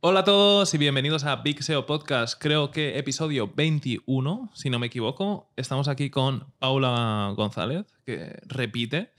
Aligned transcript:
Hola 0.00 0.20
a 0.20 0.24
todos 0.24 0.72
y 0.74 0.78
bienvenidos 0.78 1.24
a 1.24 1.34
Big 1.34 1.60
SEO 1.60 1.84
Podcast, 1.84 2.40
creo 2.40 2.70
que 2.70 2.98
episodio 2.98 3.52
21, 3.52 4.48
si 4.54 4.70
no 4.70 4.78
me 4.78 4.86
equivoco. 4.86 5.50
Estamos 5.56 5.88
aquí 5.88 6.08
con 6.08 6.52
Paula 6.60 7.32
González, 7.34 7.84
que 8.06 8.38
repite 8.46 9.10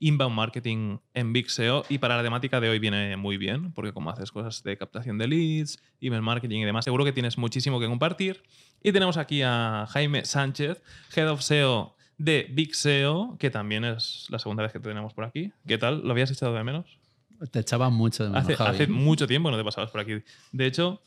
inbound 0.00 0.34
marketing 0.34 1.00
en 1.12 1.34
Big 1.34 1.50
SEO 1.50 1.84
y 1.90 1.98
para 1.98 2.16
la 2.16 2.22
temática 2.22 2.62
de 2.62 2.70
hoy 2.70 2.78
viene 2.78 3.14
muy 3.18 3.36
bien, 3.36 3.74
porque 3.74 3.92
como 3.92 4.08
haces 4.08 4.32
cosas 4.32 4.62
de 4.62 4.78
captación 4.78 5.18
de 5.18 5.28
leads, 5.28 5.82
email 6.00 6.22
marketing 6.22 6.60
y 6.60 6.64
demás, 6.64 6.86
seguro 6.86 7.04
que 7.04 7.12
tienes 7.12 7.36
muchísimo 7.36 7.78
que 7.78 7.86
compartir. 7.86 8.42
Y 8.82 8.92
tenemos 8.92 9.18
aquí 9.18 9.42
a 9.42 9.86
Jaime 9.90 10.24
Sánchez, 10.24 10.82
Head 11.14 11.28
of 11.28 11.42
SEO 11.42 11.94
de 12.16 12.48
Big 12.50 12.74
SEO, 12.74 13.36
que 13.38 13.50
también 13.50 13.84
es 13.84 14.28
la 14.30 14.38
segunda 14.38 14.62
vez 14.62 14.72
que 14.72 14.78
te 14.78 14.88
tenemos 14.88 15.12
por 15.12 15.26
aquí. 15.26 15.52
¿Qué 15.66 15.76
tal? 15.76 16.00
¿Lo 16.02 16.12
habías 16.12 16.30
echado 16.30 16.54
de 16.54 16.64
menos? 16.64 17.01
Te 17.50 17.58
echaba 17.60 17.90
mucho 17.90 18.24
de 18.24 18.30
menos, 18.30 18.44
Hace, 18.44 18.56
Javi. 18.56 18.70
hace 18.70 18.86
mucho 18.86 19.26
tiempo 19.26 19.50
no 19.50 19.56
te 19.56 19.64
pasabas 19.64 19.90
por 19.90 20.00
aquí. 20.00 20.22
De 20.52 20.66
hecho, 20.66 21.02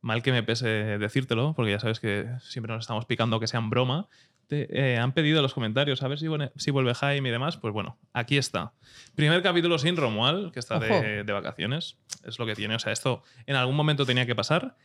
mal 0.00 0.22
que 0.22 0.32
me 0.32 0.42
pese 0.42 0.66
decírtelo, 0.98 1.54
porque 1.54 1.72
ya 1.72 1.80
sabes 1.80 1.98
que 2.00 2.26
siempre 2.40 2.72
nos 2.72 2.82
estamos 2.84 3.04
picando 3.06 3.40
que 3.40 3.46
sean 3.46 3.70
broma. 3.70 4.08
Te, 4.48 4.66
eh, 4.94 4.96
han 4.96 5.12
pedido 5.12 5.38
en 5.38 5.42
los 5.42 5.52
comentarios 5.52 6.02
a 6.02 6.08
ver 6.08 6.18
si, 6.18 6.26
vuelve- 6.26 6.52
si 6.56 6.70
vuelve 6.70 6.94
Jaime 6.94 7.28
y 7.28 7.32
demás. 7.32 7.56
Pues 7.58 7.72
bueno, 7.74 7.98
aquí 8.14 8.38
está. 8.38 8.72
Primer 9.14 9.42
capítulo 9.42 9.78
sin 9.78 9.96
Romual, 9.96 10.52
que 10.52 10.58
está 10.60 10.78
de, 10.78 11.22
de 11.24 11.32
vacaciones. 11.32 11.96
Es 12.24 12.38
lo 12.38 12.46
que 12.46 12.54
tiene. 12.54 12.74
O 12.74 12.78
sea, 12.78 12.92
esto 12.92 13.22
en 13.46 13.56
algún 13.56 13.76
momento 13.76 14.06
tenía 14.06 14.24
que 14.26 14.34
pasar. 14.34 14.76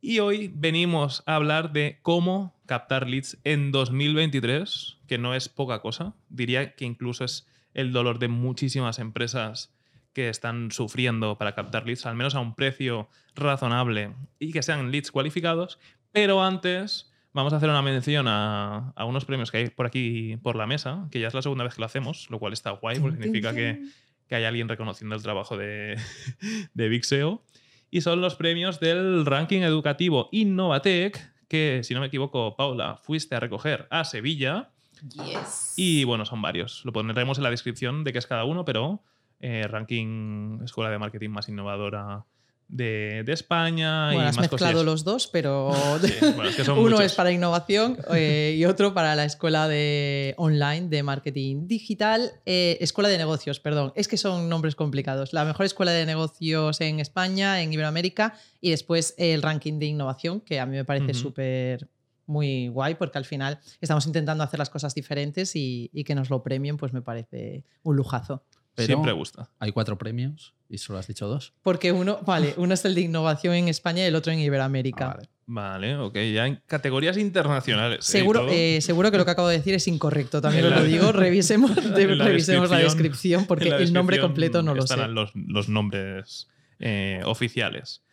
Y 0.00 0.20
hoy 0.20 0.50
venimos 0.54 1.22
a 1.26 1.34
hablar 1.34 1.72
de 1.72 1.98
cómo 2.02 2.54
captar 2.66 3.08
leads 3.08 3.36
en 3.44 3.70
2023, 3.72 4.98
que 5.06 5.18
no 5.18 5.34
es 5.34 5.48
poca 5.48 5.80
cosa. 5.80 6.14
Diría 6.28 6.74
que 6.74 6.84
incluso 6.84 7.24
es 7.24 7.46
el 7.74 7.92
dolor 7.92 8.18
de 8.18 8.28
muchísimas 8.28 8.98
empresas 8.98 9.72
que 10.12 10.28
están 10.28 10.70
sufriendo 10.70 11.38
para 11.38 11.54
captar 11.54 11.86
leads, 11.86 12.06
al 12.06 12.16
menos 12.16 12.34
a 12.34 12.40
un 12.40 12.54
precio 12.54 13.08
razonable 13.34 14.12
y 14.38 14.52
que 14.52 14.62
sean 14.62 14.90
leads 14.90 15.10
cualificados. 15.10 15.78
Pero 16.12 16.42
antes 16.42 17.10
vamos 17.32 17.52
a 17.52 17.56
hacer 17.56 17.68
una 17.68 17.82
mención 17.82 18.26
a, 18.28 18.92
a 18.96 19.04
unos 19.04 19.24
premios 19.24 19.50
que 19.50 19.58
hay 19.58 19.70
por 19.70 19.86
aquí 19.86 20.36
por 20.42 20.56
la 20.56 20.66
mesa, 20.66 21.08
que 21.10 21.20
ya 21.20 21.28
es 21.28 21.34
la 21.34 21.42
segunda 21.42 21.64
vez 21.64 21.74
que 21.74 21.80
lo 21.80 21.86
hacemos, 21.86 22.28
lo 22.30 22.38
cual 22.38 22.52
está 22.52 22.70
guay, 22.70 22.98
porque 22.98 23.18
significa 23.18 23.54
que, 23.54 23.82
que 24.28 24.34
hay 24.34 24.44
alguien 24.44 24.68
reconociendo 24.68 25.14
el 25.14 25.22
trabajo 25.22 25.56
de, 25.56 25.96
de 26.74 26.88
Big 26.88 27.04
SEO. 27.04 27.42
Y 27.90 28.02
son 28.02 28.20
los 28.20 28.36
premios 28.36 28.78
del 28.78 29.26
ranking 29.26 29.62
educativo 29.62 30.28
Innovatec, 30.32 31.32
que 31.48 31.80
si 31.82 31.94
no 31.94 32.00
me 32.00 32.06
equivoco, 32.06 32.54
Paula, 32.56 32.96
fuiste 32.96 33.34
a 33.34 33.40
recoger 33.40 33.88
a 33.90 34.04
Sevilla. 34.04 34.70
Yes. 35.02 35.74
Y 35.76 36.04
bueno, 36.04 36.24
son 36.24 36.40
varios. 36.40 36.84
Lo 36.84 36.92
pondremos 36.92 37.38
en 37.38 37.44
la 37.44 37.50
descripción 37.50 38.04
de 38.04 38.12
qué 38.12 38.18
es 38.18 38.28
cada 38.28 38.44
uno, 38.44 38.64
pero 38.64 39.02
eh, 39.40 39.66
ranking 39.68 40.60
escuela 40.64 40.90
de 40.90 40.98
marketing 40.98 41.30
más 41.30 41.48
innovadora 41.48 42.24
de, 42.68 43.24
de 43.24 43.32
España 43.32 44.06
bueno, 44.12 44.22
y 44.22 44.26
has 44.26 44.36
más 44.36 44.42
mezclado 44.44 44.74
cosillas. 44.74 44.84
los 44.84 45.02
dos, 45.04 45.26
pero 45.26 45.72
Sí, 46.04 46.12
bueno, 46.20 46.44
es 46.44 46.54
que 46.54 46.62
son 46.64 46.74
uno 46.78 46.90
muchos. 46.90 47.00
es 47.06 47.14
para 47.14 47.32
innovación 47.32 47.98
eh, 48.14 48.54
y 48.56 48.64
otro 48.64 48.94
para 48.94 49.16
la 49.16 49.24
escuela 49.24 49.66
de 49.66 50.34
online 50.36 50.88
de 50.88 51.02
marketing 51.02 51.66
digital, 51.66 52.30
eh, 52.46 52.78
escuela 52.80 53.08
de 53.08 53.18
negocios, 53.18 53.58
perdón. 53.58 53.92
Es 53.96 54.06
que 54.06 54.16
son 54.16 54.48
nombres 54.48 54.76
complicados. 54.76 55.32
La 55.32 55.44
mejor 55.44 55.66
escuela 55.66 55.90
de 55.90 56.06
negocios 56.06 56.80
en 56.80 57.00
España, 57.00 57.60
en 57.60 57.72
Iberoamérica 57.72 58.34
y 58.60 58.70
después 58.70 59.14
el 59.18 59.42
ranking 59.42 59.80
de 59.80 59.86
innovación, 59.86 60.40
que 60.40 60.60
a 60.60 60.66
mí 60.66 60.76
me 60.76 60.84
parece 60.84 61.10
Ujú. 61.10 61.14
súper 61.20 61.88
muy 62.26 62.68
guay 62.68 62.94
porque 62.94 63.18
al 63.18 63.24
final 63.24 63.58
estamos 63.80 64.06
intentando 64.06 64.44
hacer 64.44 64.60
las 64.60 64.70
cosas 64.70 64.94
diferentes 64.94 65.56
y, 65.56 65.90
y 65.92 66.04
que 66.04 66.14
nos 66.14 66.30
lo 66.30 66.44
premien, 66.44 66.76
pues 66.76 66.92
me 66.92 67.02
parece 67.02 67.64
un 67.82 67.96
lujazo. 67.96 68.44
Pero 68.80 68.86
Siempre 68.86 69.12
gusta. 69.12 69.50
Hay 69.58 69.72
cuatro 69.72 69.96
premios 69.98 70.54
y 70.68 70.78
solo 70.78 70.98
has 70.98 71.06
dicho 71.06 71.26
dos. 71.26 71.52
Porque 71.62 71.92
uno, 71.92 72.20
vale, 72.26 72.54
uno 72.58 72.74
es 72.74 72.84
el 72.84 72.94
de 72.94 73.02
innovación 73.02 73.54
en 73.54 73.68
España 73.68 74.02
y 74.02 74.06
el 74.06 74.14
otro 74.14 74.32
en 74.32 74.38
Iberoamérica. 74.40 75.10
Ah, 75.10 75.14
vale. 75.16 75.28
Vale, 75.52 75.96
ok. 75.96 76.14
Ya 76.32 76.46
en 76.46 76.62
categorías 76.66 77.16
internacionales. 77.16 77.98
¿eh? 78.08 78.12
Seguro, 78.12 78.46
eh, 78.50 78.80
seguro 78.80 79.10
que 79.10 79.18
lo 79.18 79.24
que 79.24 79.32
acabo 79.32 79.48
de 79.48 79.56
decir 79.58 79.74
es 79.74 79.88
incorrecto, 79.88 80.40
también 80.40 80.70
lo 80.70 80.84
digo. 80.84 81.10
Revisemos, 81.12 81.70
la 81.76 81.96
revisemos 81.96 82.70
la 82.70 82.78
descripción- 82.78 82.80
descripción 82.82 83.46
porque 83.46 83.64
el 83.68 83.92
nombre 83.92 84.16
descripción 84.16 84.28
completo 84.28 84.62
no 84.62 84.74
lo 84.76 84.82
sé. 84.82 84.94
estarán 84.94 85.14
Los, 85.14 85.32
los 85.34 85.68
nombres 85.68 86.48
eh, 86.78 87.20
oficiales. 87.24 88.04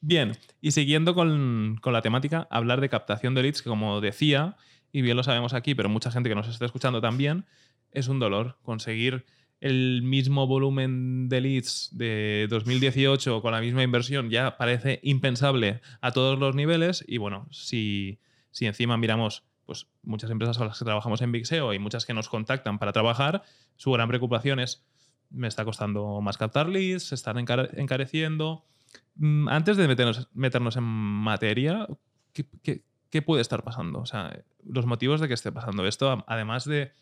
Bien, 0.00 0.32
y 0.60 0.72
siguiendo 0.72 1.14
con, 1.14 1.78
con 1.80 1.92
la 1.92 2.02
temática, 2.02 2.48
hablar 2.50 2.80
de 2.80 2.88
captación 2.88 3.34
de 3.34 3.42
leads, 3.42 3.62
que 3.62 3.68
como 3.68 4.00
decía, 4.00 4.56
y 4.90 5.02
bien 5.02 5.16
lo 5.16 5.22
sabemos 5.22 5.52
aquí, 5.54 5.74
pero 5.74 5.88
mucha 5.88 6.10
gente 6.10 6.28
que 6.28 6.34
nos 6.34 6.48
está 6.48 6.64
escuchando 6.64 7.00
también, 7.00 7.44
es 7.92 8.08
un 8.08 8.18
dolor 8.18 8.56
conseguir 8.62 9.26
el 9.62 10.02
mismo 10.02 10.46
volumen 10.46 11.28
de 11.28 11.40
leads 11.40 11.88
de 11.92 12.46
2018 12.50 13.40
con 13.40 13.52
la 13.52 13.60
misma 13.60 13.82
inversión 13.82 14.28
ya 14.28 14.56
parece 14.56 15.00
impensable 15.02 15.80
a 16.00 16.10
todos 16.12 16.38
los 16.38 16.54
niveles 16.54 17.04
y 17.06 17.16
bueno, 17.18 17.46
si, 17.50 18.18
si 18.50 18.66
encima 18.66 18.96
miramos 18.96 19.44
pues 19.64 19.86
muchas 20.02 20.30
empresas 20.30 20.58
con 20.58 20.66
las 20.66 20.78
que 20.78 20.84
trabajamos 20.84 21.22
en 21.22 21.32
Big 21.32 21.46
SEO 21.46 21.72
y 21.72 21.78
muchas 21.78 22.04
que 22.04 22.12
nos 22.14 22.28
contactan 22.28 22.78
para 22.78 22.92
trabajar, 22.92 23.44
su 23.76 23.90
gran 23.92 24.08
preocupación 24.08 24.58
es 24.58 24.84
me 25.30 25.48
está 25.48 25.64
costando 25.64 26.20
más 26.20 26.36
captar 26.36 26.68
leads, 26.68 27.04
se 27.04 27.14
están 27.14 27.36
encare- 27.36 27.70
encareciendo. 27.78 28.66
Mm, 29.14 29.48
Antes 29.48 29.76
de 29.78 29.88
meternos, 29.88 30.28
meternos 30.34 30.76
en 30.76 30.82
materia, 30.82 31.86
¿qué, 32.34 32.44
qué- 32.62 32.82
qué 33.08 33.22
puede 33.22 33.40
estar 33.42 33.62
pasando? 33.62 34.00
O 34.00 34.06
sea, 34.06 34.42
los 34.64 34.84
motivos 34.86 35.20
de 35.20 35.28
que 35.28 35.34
esté 35.34 35.52
pasando 35.52 35.86
esto, 35.86 36.24
además 36.26 36.64
de 36.64 36.92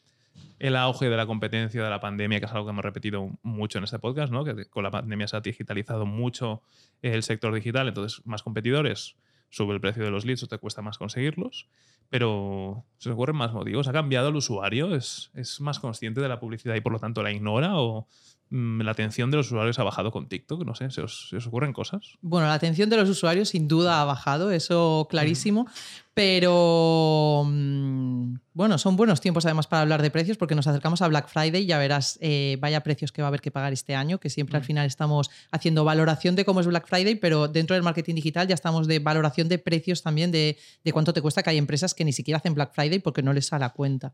el 0.58 0.76
auge 0.76 1.08
de 1.08 1.16
la 1.16 1.26
competencia 1.26 1.82
de 1.82 1.90
la 1.90 2.00
pandemia, 2.00 2.38
que 2.38 2.46
es 2.46 2.52
algo 2.52 2.66
que 2.66 2.70
hemos 2.70 2.84
repetido 2.84 3.30
mucho 3.42 3.78
en 3.78 3.84
este 3.84 3.98
podcast, 3.98 4.32
¿no? 4.32 4.44
que 4.44 4.66
con 4.66 4.82
la 4.82 4.90
pandemia 4.90 5.26
se 5.26 5.36
ha 5.36 5.40
digitalizado 5.40 6.06
mucho 6.06 6.62
el 7.02 7.22
sector 7.22 7.54
digital, 7.54 7.88
entonces 7.88 8.20
más 8.26 8.42
competidores, 8.42 9.16
sube 9.50 9.74
el 9.74 9.80
precio 9.80 10.04
de 10.04 10.10
los 10.10 10.24
leads 10.24 10.42
o 10.44 10.46
te 10.46 10.58
cuesta 10.58 10.82
más 10.82 10.98
conseguirlos, 10.98 11.68
pero 12.08 12.84
se 12.98 13.10
ocurren 13.10 13.36
más 13.36 13.52
motivos. 13.52 13.88
¿Ha 13.88 13.92
cambiado 13.92 14.28
el 14.28 14.36
usuario? 14.36 14.94
¿Es, 14.94 15.30
es 15.34 15.60
más 15.60 15.80
consciente 15.80 16.20
de 16.20 16.28
la 16.28 16.40
publicidad 16.40 16.74
y 16.74 16.80
por 16.80 16.92
lo 16.92 16.98
tanto 16.98 17.22
la 17.22 17.32
ignora? 17.32 17.78
¿O 17.78 18.06
la 18.50 18.90
atención 18.90 19.30
de 19.30 19.36
los 19.36 19.46
usuarios 19.46 19.78
ha 19.78 19.84
bajado 19.84 20.10
con 20.10 20.28
TikTok? 20.28 20.64
No 20.64 20.74
sé, 20.74 20.90
¿se 20.90 21.00
os, 21.02 21.28
se 21.30 21.36
os 21.36 21.46
ocurren 21.46 21.72
cosas? 21.72 22.18
Bueno, 22.20 22.48
la 22.48 22.54
atención 22.54 22.90
de 22.90 22.96
los 22.96 23.08
usuarios 23.08 23.50
sin 23.50 23.68
duda 23.68 24.00
ha 24.02 24.04
bajado, 24.04 24.50
eso 24.50 25.06
clarísimo, 25.08 25.66
pero 26.14 27.44
mm, 27.46 28.34
bueno, 28.52 28.76
son 28.78 28.96
buenos 28.96 29.20
tiempos 29.20 29.44
además 29.46 29.66
para 29.66 29.82
hablar 29.82 30.02
de 30.02 30.10
precios 30.10 30.36
porque 30.36 30.54
nos 30.54 30.66
acercamos 30.66 31.00
a 31.02 31.08
Black 31.08 31.28
Friday, 31.28 31.64
ya 31.66 31.78
verás 31.78 32.18
eh, 32.20 32.56
vaya 32.60 32.82
precios 32.82 33.12
que 33.12 33.22
va 33.22 33.26
a 33.26 33.30
haber 33.30 33.40
que 33.40 33.50
pagar 33.50 33.72
este 33.72 33.94
año, 33.94 34.18
que 34.18 34.30
siempre 34.30 34.56
al 34.56 34.62
Mm. 34.62 34.66
final 34.66 34.86
estamos 34.86 35.30
haciendo 35.50 35.84
valoración 35.84 36.36
de 36.36 36.44
cómo 36.44 36.60
es 36.60 36.66
Black 36.66 36.86
Friday, 36.88 37.14
pero 37.14 37.48
dentro 37.48 37.74
del 37.74 37.82
marketing 37.82 38.16
digital 38.16 38.48
ya 38.48 38.54
estamos 38.54 38.86
de 38.86 38.98
valoración 38.98 39.48
de 39.48 39.58
precios 39.58 40.02
también 40.02 40.30
de, 40.32 40.58
de 40.84 40.92
cuánto 40.92 41.12
te 41.12 41.22
cuesta, 41.22 41.42
que 41.42 41.50
hay 41.50 41.58
empresas 41.58 41.94
que 41.94 42.04
ni 42.04 42.12
siquiera 42.12 42.38
hacen 42.38 42.54
Black 42.54 42.74
Friday 42.74 42.98
porque 42.98 43.22
no 43.22 43.32
les 43.32 43.46
sale 43.46 43.64
a 43.64 43.70
cuenta. 43.70 44.12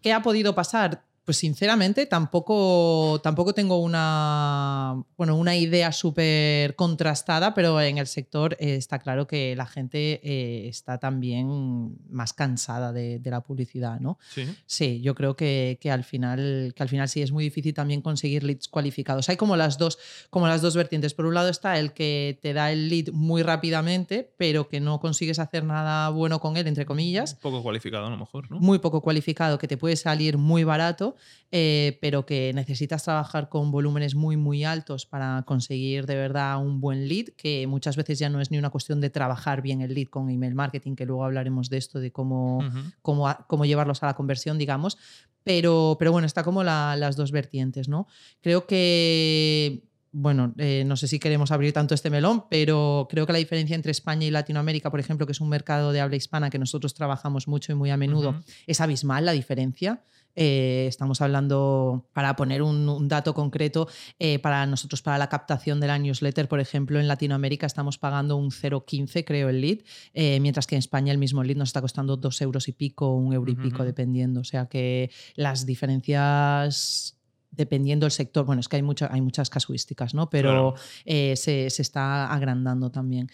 ¿Qué 0.00 0.12
ha 0.12 0.22
podido 0.22 0.54
pasar? 0.54 1.02
Pues 1.26 1.38
sinceramente 1.38 2.06
tampoco, 2.06 3.20
tampoco 3.20 3.52
tengo 3.52 3.78
una, 3.82 5.02
bueno, 5.16 5.36
una 5.36 5.56
idea 5.56 5.90
súper 5.90 6.76
contrastada, 6.76 7.52
pero 7.52 7.80
en 7.80 7.98
el 7.98 8.06
sector 8.06 8.56
eh, 8.60 8.76
está 8.76 9.00
claro 9.00 9.26
que 9.26 9.56
la 9.56 9.66
gente 9.66 10.20
eh, 10.22 10.68
está 10.68 10.98
también 10.98 11.98
más 12.08 12.32
cansada 12.32 12.92
de, 12.92 13.18
de 13.18 13.30
la 13.30 13.42
publicidad, 13.42 13.98
¿no? 13.98 14.18
Sí. 14.32 14.44
Sí, 14.66 15.00
yo 15.00 15.16
creo 15.16 15.34
que, 15.34 15.78
que 15.80 15.90
al 15.90 16.04
final, 16.04 16.72
que 16.76 16.82
al 16.84 16.88
final 16.88 17.08
sí 17.08 17.22
es 17.22 17.32
muy 17.32 17.42
difícil 17.42 17.74
también 17.74 18.02
conseguir 18.02 18.44
leads 18.44 18.68
cualificados. 18.68 19.28
Hay 19.28 19.36
como 19.36 19.56
las, 19.56 19.78
dos, 19.78 19.98
como 20.30 20.46
las 20.46 20.62
dos 20.62 20.76
vertientes. 20.76 21.12
Por 21.12 21.26
un 21.26 21.34
lado 21.34 21.48
está 21.48 21.78
el 21.80 21.92
que 21.92 22.38
te 22.40 22.52
da 22.52 22.70
el 22.70 22.88
lead 22.88 23.08
muy 23.12 23.42
rápidamente, 23.42 24.32
pero 24.36 24.68
que 24.68 24.78
no 24.78 25.00
consigues 25.00 25.40
hacer 25.40 25.64
nada 25.64 26.08
bueno 26.10 26.38
con 26.38 26.56
él, 26.56 26.68
entre 26.68 26.86
comillas 26.86 27.34
Poco 27.34 27.64
cualificado 27.64 28.06
a 28.06 28.10
lo 28.10 28.16
mejor, 28.16 28.48
¿no? 28.48 28.60
muy 28.60 28.78
poco 28.78 29.00
cualificado, 29.00 29.58
que 29.58 29.66
te 29.66 29.76
puede 29.76 29.96
salir 29.96 30.38
muy 30.38 30.62
barato, 30.62 31.15
eh, 31.52 31.98
pero 32.00 32.26
que 32.26 32.52
necesitas 32.54 33.04
trabajar 33.04 33.48
con 33.48 33.70
volúmenes 33.70 34.14
muy, 34.14 34.36
muy 34.36 34.64
altos 34.64 35.06
para 35.06 35.42
conseguir 35.46 36.06
de 36.06 36.16
verdad 36.16 36.58
un 36.60 36.80
buen 36.80 37.08
lead, 37.08 37.26
que 37.36 37.66
muchas 37.66 37.96
veces 37.96 38.18
ya 38.18 38.28
no 38.28 38.40
es 38.40 38.50
ni 38.50 38.58
una 38.58 38.70
cuestión 38.70 39.00
de 39.00 39.10
trabajar 39.10 39.62
bien 39.62 39.80
el 39.80 39.94
lead 39.94 40.06
con 40.08 40.28
email 40.30 40.54
marketing, 40.54 40.94
que 40.96 41.06
luego 41.06 41.24
hablaremos 41.24 41.70
de 41.70 41.76
esto, 41.78 42.00
de 42.00 42.10
cómo, 42.12 42.58
cómo, 43.02 43.28
a- 43.28 43.46
cómo 43.48 43.64
llevarlos 43.64 44.02
a 44.02 44.06
la 44.06 44.14
conversión, 44.14 44.58
digamos. 44.58 44.98
Pero, 45.44 45.96
pero 45.98 46.10
bueno, 46.10 46.26
está 46.26 46.42
como 46.42 46.64
la- 46.64 46.96
las 46.96 47.14
dos 47.14 47.30
vertientes, 47.30 47.88
¿no? 47.88 48.08
Creo 48.40 48.66
que 48.66 49.82
bueno, 50.18 50.54
eh, 50.56 50.82
no 50.86 50.96
sé 50.96 51.08
si 51.08 51.18
queremos 51.18 51.50
abrir 51.50 51.74
tanto 51.74 51.94
este 51.94 52.08
melón, 52.08 52.44
pero 52.48 53.06
creo 53.10 53.26
que 53.26 53.34
la 53.34 53.38
diferencia 53.38 53.74
entre 53.76 53.92
España 53.92 54.26
y 54.26 54.30
Latinoamérica, 54.30 54.90
por 54.90 54.98
ejemplo, 54.98 55.26
que 55.26 55.32
es 55.32 55.42
un 55.42 55.50
mercado 55.50 55.92
de 55.92 56.00
habla 56.00 56.16
hispana 56.16 56.48
que 56.48 56.58
nosotros 56.58 56.94
trabajamos 56.94 57.48
mucho 57.48 57.72
y 57.72 57.74
muy 57.74 57.90
a 57.90 57.98
menudo, 57.98 58.30
es 58.66 58.80
abismal 58.80 59.26
la 59.26 59.32
diferencia. 59.32 60.02
Eh, 60.36 60.84
estamos 60.86 61.20
hablando, 61.22 62.06
para 62.12 62.36
poner 62.36 62.60
un, 62.62 62.88
un 62.88 63.08
dato 63.08 63.32
concreto, 63.34 63.88
eh, 64.18 64.38
para 64.38 64.66
nosotros, 64.66 65.00
para 65.02 65.16
la 65.18 65.28
captación 65.28 65.80
de 65.80 65.86
la 65.86 65.98
newsletter, 65.98 66.46
por 66.46 66.60
ejemplo, 66.60 67.00
en 67.00 67.08
Latinoamérica 67.08 67.66
estamos 67.66 67.96
pagando 67.98 68.36
un 68.36 68.50
0,15, 68.50 69.24
creo, 69.24 69.48
el 69.48 69.60
lead, 69.62 69.78
eh, 70.12 70.38
mientras 70.40 70.66
que 70.66 70.74
en 70.74 70.80
España 70.80 71.10
el 71.10 71.18
mismo 71.18 71.42
lead 71.42 71.56
nos 71.56 71.70
está 71.70 71.80
costando 71.80 72.16
dos 72.18 72.40
euros 72.42 72.68
y 72.68 72.72
pico, 72.72 73.14
un 73.14 73.32
euro 73.32 73.50
y 73.50 73.56
pico, 73.56 73.82
dependiendo. 73.84 74.40
O 74.40 74.44
sea 74.44 74.66
que 74.66 75.10
las 75.34 75.64
diferencias 75.66 77.14
dependiendo 77.50 78.04
del 78.04 78.10
sector, 78.10 78.44
bueno, 78.44 78.60
es 78.60 78.68
que 78.68 78.76
hay, 78.76 78.82
hay 79.10 79.20
muchas 79.22 79.48
casuísticas, 79.48 80.12
¿no? 80.12 80.28
Pero 80.28 80.50
Claro. 80.50 80.74
eh, 81.06 81.36
se, 81.36 81.70
se 81.70 81.80
está 81.80 82.30
agrandando 82.30 82.90
también. 82.90 83.30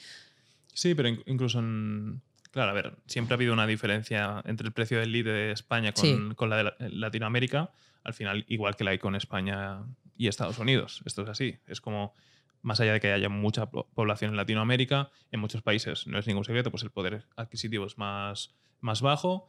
Sí, 0.73 0.95
pero 0.95 1.09
in- 1.09 1.23
incluso 1.27 1.59
en. 1.59 2.23
Claro, 2.53 2.71
a 2.71 2.75
ver, 2.75 2.93
siempre 3.07 3.35
ha 3.35 3.37
habido 3.37 3.53
una 3.55 3.67
diferencia 3.67 4.43
entre 4.45 4.67
el 4.67 4.73
precio 4.73 5.01
del 5.01 5.11
lead 5.11 5.25
de 5.25 5.51
España 5.53 5.93
con, 5.93 6.05
Sí. 6.05 6.35
con 6.37 6.51
la 6.51 6.57
de 6.59 6.65
la- 6.65 6.77
Latinoamérica. 6.79 7.71
Al 8.05 8.15
final, 8.15 8.45
igual 8.49 8.77
que 8.77 8.85
la 8.85 8.91
hay 8.93 8.99
con 8.99 9.15
España 9.17 9.83
y 10.17 10.29
Estados 10.29 10.59
Unidos. 10.59 11.03
Esto 11.07 11.23
es 11.23 11.29
así. 11.31 11.57
Es 11.67 11.81
como, 11.81 12.15
más 12.61 12.79
allá 12.81 12.93
de 12.93 13.01
que 13.01 13.11
haya 13.13 13.29
mucha 13.29 13.67
po- 13.71 13.89
población 13.95 14.33
en 14.33 14.37
Latinoamérica, 14.37 15.11
en 15.31 15.41
muchos 15.41 15.63
países 15.63 16.07
no 16.07 16.19
es 16.19 16.27
ningún 16.27 16.45
secreto, 16.45 16.71
pues 16.71 16.83
el 16.83 16.91
poder 16.91 17.25
adquisitivo 17.37 17.87
es 17.87 17.97
más, 17.97 18.55
más 18.81 19.01
bajo, 19.03 19.47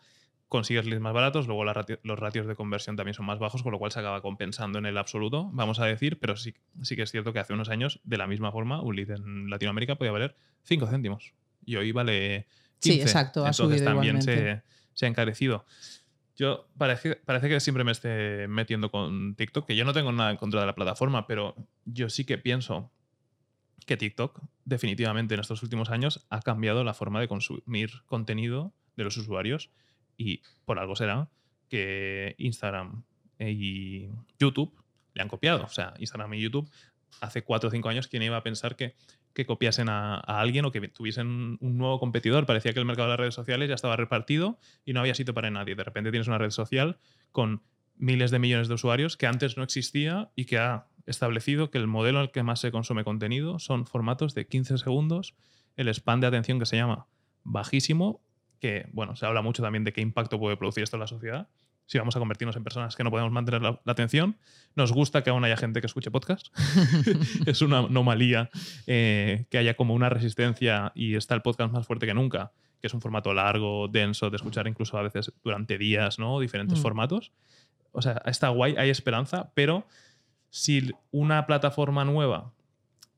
consigues 0.48 0.86
leads 0.86 1.02
más 1.02 1.14
baratos, 1.14 1.48
luego 1.48 1.66
la 1.66 1.74
ratio- 1.74 2.00
los 2.04 2.18
ratios 2.18 2.46
de 2.48 2.56
conversión 2.56 2.96
también 2.96 3.16
son 3.16 3.26
más 3.26 3.40
bajos, 3.40 3.64
con 3.64 3.72
lo 3.72 3.80
cual 3.80 3.92
se 3.92 4.00
acaba 4.00 4.22
compensando 4.22 4.78
en 4.80 4.86
el 4.86 4.98
absoluto, 4.98 5.50
vamos 5.52 5.80
a 5.80 5.86
decir, 5.86 6.20
pero 6.20 6.36
sí, 6.38 6.54
sí 6.84 6.96
que 6.96 7.02
es 7.02 7.12
cierto 7.12 7.34
que 7.34 7.40
hace 7.40 7.54
unos 7.54 7.70
años, 7.70 8.00
de 8.04 8.18
la 8.18 8.28
misma 8.28 8.52
forma, 8.52 8.80
un 8.82 8.96
lead 8.96 9.10
en 9.12 9.50
Latinoamérica 9.50 9.96
podía 9.96 10.12
valer 10.12 10.36
5 10.64 10.86
céntimos 10.88 11.34
y 11.66 11.76
hoy 11.76 11.92
vale 11.92 12.46
15. 12.84 12.94
Sí, 12.98 13.02
exacto, 13.02 13.46
ha 13.46 13.50
Entonces 13.50 13.80
subido 13.80 13.92
también 13.92 14.22
se, 14.22 14.62
ha 15.02 15.08
encarecido. 15.08 15.66
Yo 16.36 16.68
parece, 16.78 17.16
parece 17.16 17.48
que 17.48 17.60
siempre 17.60 17.84
me 17.84 17.92
esté 17.92 18.48
metiendo 18.48 18.90
con 18.92 19.36
TikTok, 19.36 19.68
que 19.68 19.76
yo 19.76 19.86
no 19.86 19.94
tengo 19.94 20.12
nada 20.12 20.32
en 20.32 20.38
contra 20.38 20.62
de 20.62 20.68
la 20.68 20.76
plataforma, 20.76 21.28
pero 21.28 21.56
yo 21.86 22.10
sí 22.10 22.26
que 22.26 22.38
pienso 22.38 22.92
que 23.86 23.98
TikTok 23.98 24.42
definitivamente 24.66 25.34
en 25.34 25.40
estos 25.40 25.62
últimos 25.64 25.90
años 25.90 26.26
ha 26.30 26.42
cambiado 26.42 26.84
la 26.84 26.94
forma 26.94 27.20
de 27.20 27.28
consumir 27.28 27.92
contenido 28.06 28.74
de 28.96 29.04
los 29.04 29.18
usuarios 29.18 29.70
y 30.18 30.42
por 30.66 30.80
algo 30.80 30.96
será 30.96 31.30
que 31.70 32.36
Instagram 32.38 33.04
y 33.40 34.08
YouTube 34.40 34.74
le 35.14 35.22
han 35.22 35.28
copiado. 35.28 35.64
O 35.64 35.70
sea, 35.70 35.94
Instagram 35.98 36.34
y 36.36 36.42
YouTube 36.42 36.70
hace 37.22 37.44
cuatro 37.44 37.70
o 37.70 37.72
cinco 37.72 37.90
años, 37.90 38.08
¿quién 38.08 38.24
iba 38.24 38.38
a 38.38 38.44
pensar 38.44 38.76
que, 38.76 38.96
que 39.34 39.46
copiasen 39.46 39.90
a, 39.90 40.16
a 40.16 40.40
alguien 40.40 40.66
o 40.66 40.72
que 40.72 40.88
tuviesen 40.88 41.58
un 41.60 41.78
nuevo 41.78 42.00
competidor? 42.00 42.46
Parecía 42.46 42.74
que 42.74 42.80
el 42.80 42.86
mercado 42.86 43.08
de 43.08 43.14
las 43.14 43.20
redes 43.20 43.36
sociales 43.36 43.70
ya 43.70 43.76
estaba 43.76 43.96
repartido 43.96 44.60
y 44.86 44.94
no 44.94 45.00
había 45.00 45.16
sitio 45.16 45.34
para 45.34 45.50
nadie. 45.50 45.76
De 45.76 45.84
repente 45.84 46.12
tienes 46.12 46.28
una 46.28 46.38
red 46.38 46.52
social 46.52 46.98
con 47.32 47.64
miles 47.98 48.32
de 48.32 48.40
millones 48.40 48.68
de 48.68 48.74
usuarios 48.74 49.18
que 49.18 49.28
antes 49.28 49.58
no 49.58 49.64
existía 49.64 50.32
y 50.36 50.46
que 50.46 50.58
ha 50.58 50.88
establecido 51.06 51.70
que 51.70 51.78
el 51.78 51.88
modelo 51.88 52.20
en 52.20 52.24
el 52.24 52.32
que 52.32 52.44
más 52.44 52.60
se 52.60 52.72
consume 52.72 53.04
contenido 53.04 53.60
son 53.60 53.86
formatos 53.86 54.34
de 54.34 54.48
15 54.48 54.78
segundos, 54.78 55.36
el 55.76 55.94
span 55.94 56.22
de 56.22 56.28
atención 56.28 56.60
que 56.60 56.66
se 56.66 56.78
llama 56.78 57.08
bajísimo, 57.44 58.22
que 58.60 58.88
bueno, 58.94 59.16
se 59.16 59.26
habla 59.26 59.42
mucho 59.42 59.62
también 59.62 59.84
de 59.84 59.94
qué 59.94 60.02
impacto 60.02 60.40
puede 60.40 60.58
producir 60.58 60.84
esto 60.84 60.96
en 60.96 61.02
la 61.02 61.08
sociedad. 61.08 61.50
Si 61.86 61.98
vamos 61.98 62.16
a 62.16 62.20
convertirnos 62.20 62.56
en 62.56 62.64
personas 62.64 62.96
que 62.96 63.04
no 63.04 63.12
podemos 63.12 63.32
mantener 63.32 63.62
la, 63.62 63.80
la 63.84 63.92
atención, 63.92 64.38
nos 64.76 64.92
gusta 64.94 65.22
que 65.24 65.30
aún 65.30 65.44
haya 65.44 65.58
gente 65.58 65.82
que 65.82 65.88
escuche 65.88 66.12
podcast. 66.12 66.48
es 67.46 67.62
una 67.62 67.80
anomalía 67.80 68.50
eh, 68.88 69.46
que 69.50 69.58
haya 69.58 69.76
como 69.76 69.94
una 69.94 70.10
resistencia 70.10 70.92
y 70.96 71.16
está 71.16 71.36
el 71.36 71.42
podcast 71.42 71.72
más 71.74 71.86
fuerte 71.86 72.06
que 72.06 72.14
nunca, 72.14 72.52
que 72.80 72.88
es 72.88 72.94
un 72.94 73.02
formato 73.02 73.34
largo, 73.34 73.88
denso, 73.90 74.30
de 74.30 74.38
escuchar 74.38 74.68
incluso 74.68 74.98
a 74.98 75.04
veces 75.04 75.32
durante 75.44 75.78
días, 75.78 76.20
¿no? 76.20 76.40
Diferentes 76.40 76.80
Mm. 76.80 76.82
formatos. 76.82 77.32
O 77.92 78.02
sea, 78.02 78.22
está 78.26 78.50
guay, 78.50 78.76
hay 78.78 78.90
esperanza, 78.90 79.52
pero 79.54 79.86
si 80.50 80.92
una 81.12 81.46
plataforma 81.46 82.06
nueva 82.06 82.54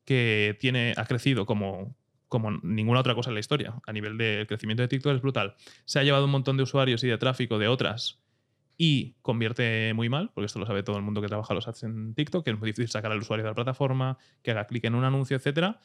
que 0.06 0.57
tiene, 0.59 0.94
ha 0.97 1.06
crecido 1.06 1.45
como, 1.45 1.95
como 2.27 2.51
ninguna 2.63 3.00
otra 3.00 3.15
cosa 3.15 3.29
en 3.29 3.35
la 3.35 3.39
historia, 3.39 3.75
a 3.85 3.94
nivel 3.94 4.18
de 4.18 4.45
crecimiento 4.47 4.81
de 4.81 4.88
TikTok 4.88 5.15
es 5.15 5.21
brutal, 5.21 5.56
se 5.85 6.00
ha 6.00 6.03
llevado 6.03 6.25
un 6.25 6.31
montón 6.31 6.57
de 6.57 6.63
usuarios 6.63 7.03
y 7.03 7.07
de 7.07 7.18
tráfico 7.18 7.57
de 7.59 7.68
otras 7.68 8.19
y 8.77 9.16
convierte 9.22 9.94
muy 9.94 10.10
mal, 10.10 10.31
porque 10.33 10.45
esto 10.45 10.60
lo 10.60 10.66
sabe 10.66 10.83
todo 10.83 10.98
el 10.98 11.04
mundo 11.04 11.22
que 11.22 11.27
trabaja 11.27 11.54
los 11.54 11.68
ads 11.68 11.83
en 11.83 12.13
TikTok, 12.13 12.44
que 12.44 12.51
es 12.51 12.60
muy 12.60 12.68
difícil 12.68 12.89
sacar 12.89 13.12
al 13.12 13.19
usuario 13.19 13.44
de 13.44 13.51
la 13.51 13.56
plataforma, 13.56 14.18
que 14.42 14.51
haga 14.51 14.66
clic 14.68 14.83
en 14.86 14.95
un 14.95 15.04
anuncio, 15.04 15.38
etcétera. 15.38 15.80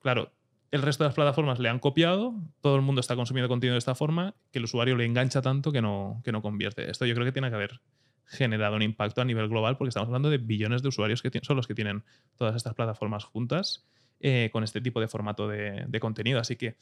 Claro, 0.00 0.32
el 0.70 0.82
resto 0.82 1.04
de 1.04 1.08
las 1.08 1.14
plataformas 1.14 1.58
le 1.58 1.68
han 1.68 1.80
copiado, 1.80 2.34
todo 2.60 2.76
el 2.76 2.82
mundo 2.82 3.00
está 3.00 3.16
consumiendo 3.16 3.48
contenido 3.48 3.74
de 3.74 3.78
esta 3.78 3.94
forma, 3.94 4.34
que 4.52 4.58
el 4.58 4.64
usuario 4.64 4.96
le 4.96 5.04
engancha 5.04 5.42
tanto 5.42 5.72
que 5.72 5.82
no, 5.82 6.20
que 6.24 6.32
no 6.32 6.42
convierte. 6.42 6.90
Esto 6.90 7.06
yo 7.06 7.14
creo 7.14 7.26
que 7.26 7.32
tiene 7.32 7.48
que 7.48 7.56
haber 7.56 7.80
generado 8.26 8.76
un 8.76 8.82
impacto 8.82 9.20
a 9.20 9.24
nivel 9.24 9.48
global, 9.48 9.76
porque 9.76 9.88
estamos 9.88 10.06
hablando 10.06 10.30
de 10.30 10.38
billones 10.38 10.82
de 10.82 10.88
usuarios 10.88 11.22
que 11.22 11.30
son 11.42 11.56
los 11.56 11.66
que 11.66 11.74
tienen 11.74 12.04
todas 12.36 12.54
estas 12.54 12.74
plataformas 12.74 13.24
juntas 13.24 13.88
eh, 14.20 14.50
con 14.52 14.62
este 14.62 14.80
tipo 14.80 15.00
de 15.00 15.08
formato 15.08 15.48
de 15.48 16.00
contenido. 16.00 16.38
Así 16.38 16.54
que 16.54 16.76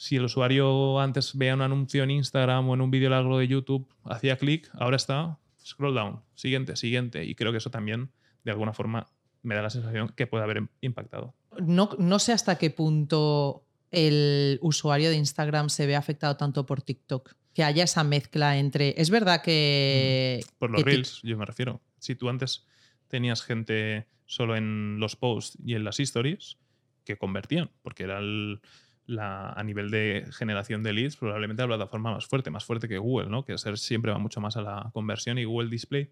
si 0.00 0.14
el 0.14 0.22
usuario 0.24 1.00
antes 1.00 1.36
veía 1.36 1.54
un 1.54 1.60
anuncio 1.60 2.04
en 2.04 2.12
Instagram 2.12 2.68
o 2.68 2.74
en 2.74 2.80
un 2.82 2.90
vídeo 2.92 3.10
largo 3.10 3.36
de 3.36 3.48
YouTube, 3.48 3.88
hacía 4.04 4.36
clic, 4.38 4.70
ahora 4.74 4.94
está 4.94 5.40
scroll 5.60 5.92
down, 5.92 6.20
siguiente, 6.36 6.76
siguiente. 6.76 7.24
Y 7.24 7.34
creo 7.34 7.50
que 7.50 7.58
eso 7.58 7.70
también, 7.72 8.12
de 8.44 8.52
alguna 8.52 8.72
forma, 8.72 9.08
me 9.42 9.56
da 9.56 9.62
la 9.62 9.70
sensación 9.70 10.10
que 10.10 10.28
puede 10.28 10.44
haber 10.44 10.62
impactado. 10.82 11.34
No, 11.60 11.90
no 11.98 12.20
sé 12.20 12.32
hasta 12.32 12.58
qué 12.58 12.70
punto 12.70 13.64
el 13.90 14.60
usuario 14.62 15.10
de 15.10 15.16
Instagram 15.16 15.68
se 15.68 15.88
ve 15.88 15.96
afectado 15.96 16.36
tanto 16.36 16.64
por 16.64 16.80
TikTok. 16.80 17.34
Que 17.52 17.64
haya 17.64 17.82
esa 17.82 18.04
mezcla 18.04 18.56
entre. 18.56 18.94
Es 18.96 19.10
verdad 19.10 19.42
que. 19.42 20.44
Por 20.58 20.70
los 20.70 20.84
que 20.84 20.90
reels, 20.90 21.20
yo 21.24 21.36
me 21.36 21.44
refiero. 21.44 21.80
Si 21.98 22.14
tú 22.14 22.28
antes 22.28 22.64
tenías 23.08 23.42
gente 23.42 24.06
solo 24.26 24.54
en 24.54 25.00
los 25.00 25.16
posts 25.16 25.58
y 25.64 25.74
en 25.74 25.82
las 25.82 25.98
stories, 25.98 26.56
que 27.02 27.18
convertían, 27.18 27.72
porque 27.82 28.04
era 28.04 28.20
el- 28.20 28.60
la, 29.08 29.50
a 29.50 29.64
nivel 29.64 29.90
de 29.90 30.26
generación 30.30 30.82
de 30.82 30.92
leads, 30.92 31.16
probablemente 31.16 31.62
la 31.62 31.68
plataforma 31.68 32.12
más 32.12 32.26
fuerte, 32.26 32.50
más 32.50 32.64
fuerte 32.64 32.88
que 32.88 32.98
Google, 32.98 33.30
¿no? 33.30 33.44
Que 33.44 33.56
ser 33.56 33.78
siempre 33.78 34.12
va 34.12 34.18
mucho 34.18 34.40
más 34.40 34.56
a 34.58 34.62
la 34.62 34.90
conversión 34.92 35.38
y 35.38 35.44
Google 35.44 35.70
Display. 35.70 36.10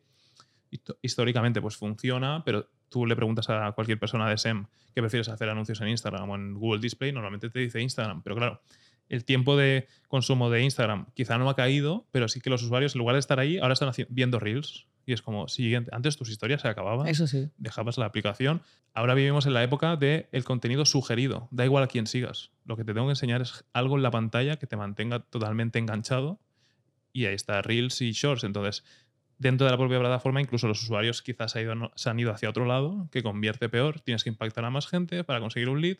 Históricamente 1.03 1.61
pues 1.61 1.77
funciona, 1.77 2.43
pero 2.45 2.71
tú 2.89 3.07
le 3.07 3.15
preguntas 3.15 3.49
a 3.51 3.71
cualquier 3.73 3.99
persona 3.99 4.29
de 4.29 4.39
SEM 4.39 4.67
que 4.95 5.03
prefieres 5.03 5.29
hacer 5.29 5.49
anuncios 5.51 5.81
en 5.83 5.89
Instagram 5.89 6.29
o 6.29 6.35
en 6.35 6.55
Google 6.55 6.81
Display, 6.81 7.13
normalmente 7.13 7.51
te 7.51 7.61
dice 7.61 7.81
Instagram, 7.81 8.23
pero 8.23 8.35
claro, 8.35 8.63
el 9.09 9.25
tiempo 9.25 9.57
de 9.57 9.87
consumo 10.09 10.51
de 10.51 10.63
Instagram 10.63 11.07
quizá 11.15 11.37
no 11.39 11.49
ha 11.51 11.55
caído, 11.55 12.09
pero 12.13 12.29
sí 12.29 12.41
que 12.41 12.51
los 12.51 12.63
usuarios 12.63 12.95
en 12.95 13.01
lugar 13.01 13.15
de 13.15 13.21
estar 13.21 13.39
ahí, 13.39 13.59
ahora 13.59 13.75
están 13.75 13.93
viendo 14.09 14.41
reels 14.41 14.87
y 15.06 15.12
es 15.12 15.23
como 15.23 15.47
siguiente, 15.49 15.91
antes 15.94 16.17
tus 16.17 16.29
historias 16.29 16.61
se 16.62 16.69
acababan, 16.69 17.06
Eso 17.06 17.26
sí. 17.26 17.49
dejabas 17.56 17.97
la 17.97 18.06
aplicación, 18.06 18.61
ahora 18.93 19.14
vivimos 19.14 19.47
en 19.47 19.55
la 19.55 19.62
época 19.62 19.97
del 19.97 20.26
el 20.32 20.44
contenido 20.44 20.85
sugerido, 20.85 21.49
da 21.53 21.64
igual 21.64 21.85
a 21.85 21.87
quién 21.87 22.06
sigas, 22.06 22.50
lo 22.64 22.76
que 22.76 22.85
te 22.85 22.93
tengo 22.93 23.06
que 23.06 23.12
enseñar 23.12 23.41
es 23.41 23.64
algo 23.73 23.97
en 23.97 24.03
la 24.03 24.11
pantalla 24.11 24.56
que 24.56 24.67
te 24.67 24.76
mantenga 24.76 25.20
totalmente 25.20 25.79
enganchado 25.79 26.41
y 27.12 27.26
ahí 27.26 27.35
está 27.35 27.62
Reels 27.62 28.03
y 28.03 28.11
Shorts. 28.12 28.44
Entonces, 28.44 28.85
dentro 29.38 29.64
de 29.64 29.70
la 29.70 29.79
propia 29.79 29.99
plataforma, 30.00 30.41
incluso 30.41 30.67
los 30.69 30.82
usuarios 30.82 31.23
quizás 31.23 31.52
se, 31.52 31.61
ha 31.61 31.62
ido- 31.62 31.93
se 31.94 32.11
han 32.11 32.19
ido 32.20 32.31
hacia 32.32 32.50
otro 32.50 32.67
lado, 32.67 33.09
que 33.11 33.23
convierte 33.23 33.69
peor. 33.70 34.00
Tienes 34.00 34.23
que 34.25 34.29
impactar 34.31 34.64
a 34.67 34.70
más 34.70 34.87
gente 34.87 35.25
para 35.25 35.41
conseguir 35.41 35.69
un 35.70 35.81
lead, 35.81 35.97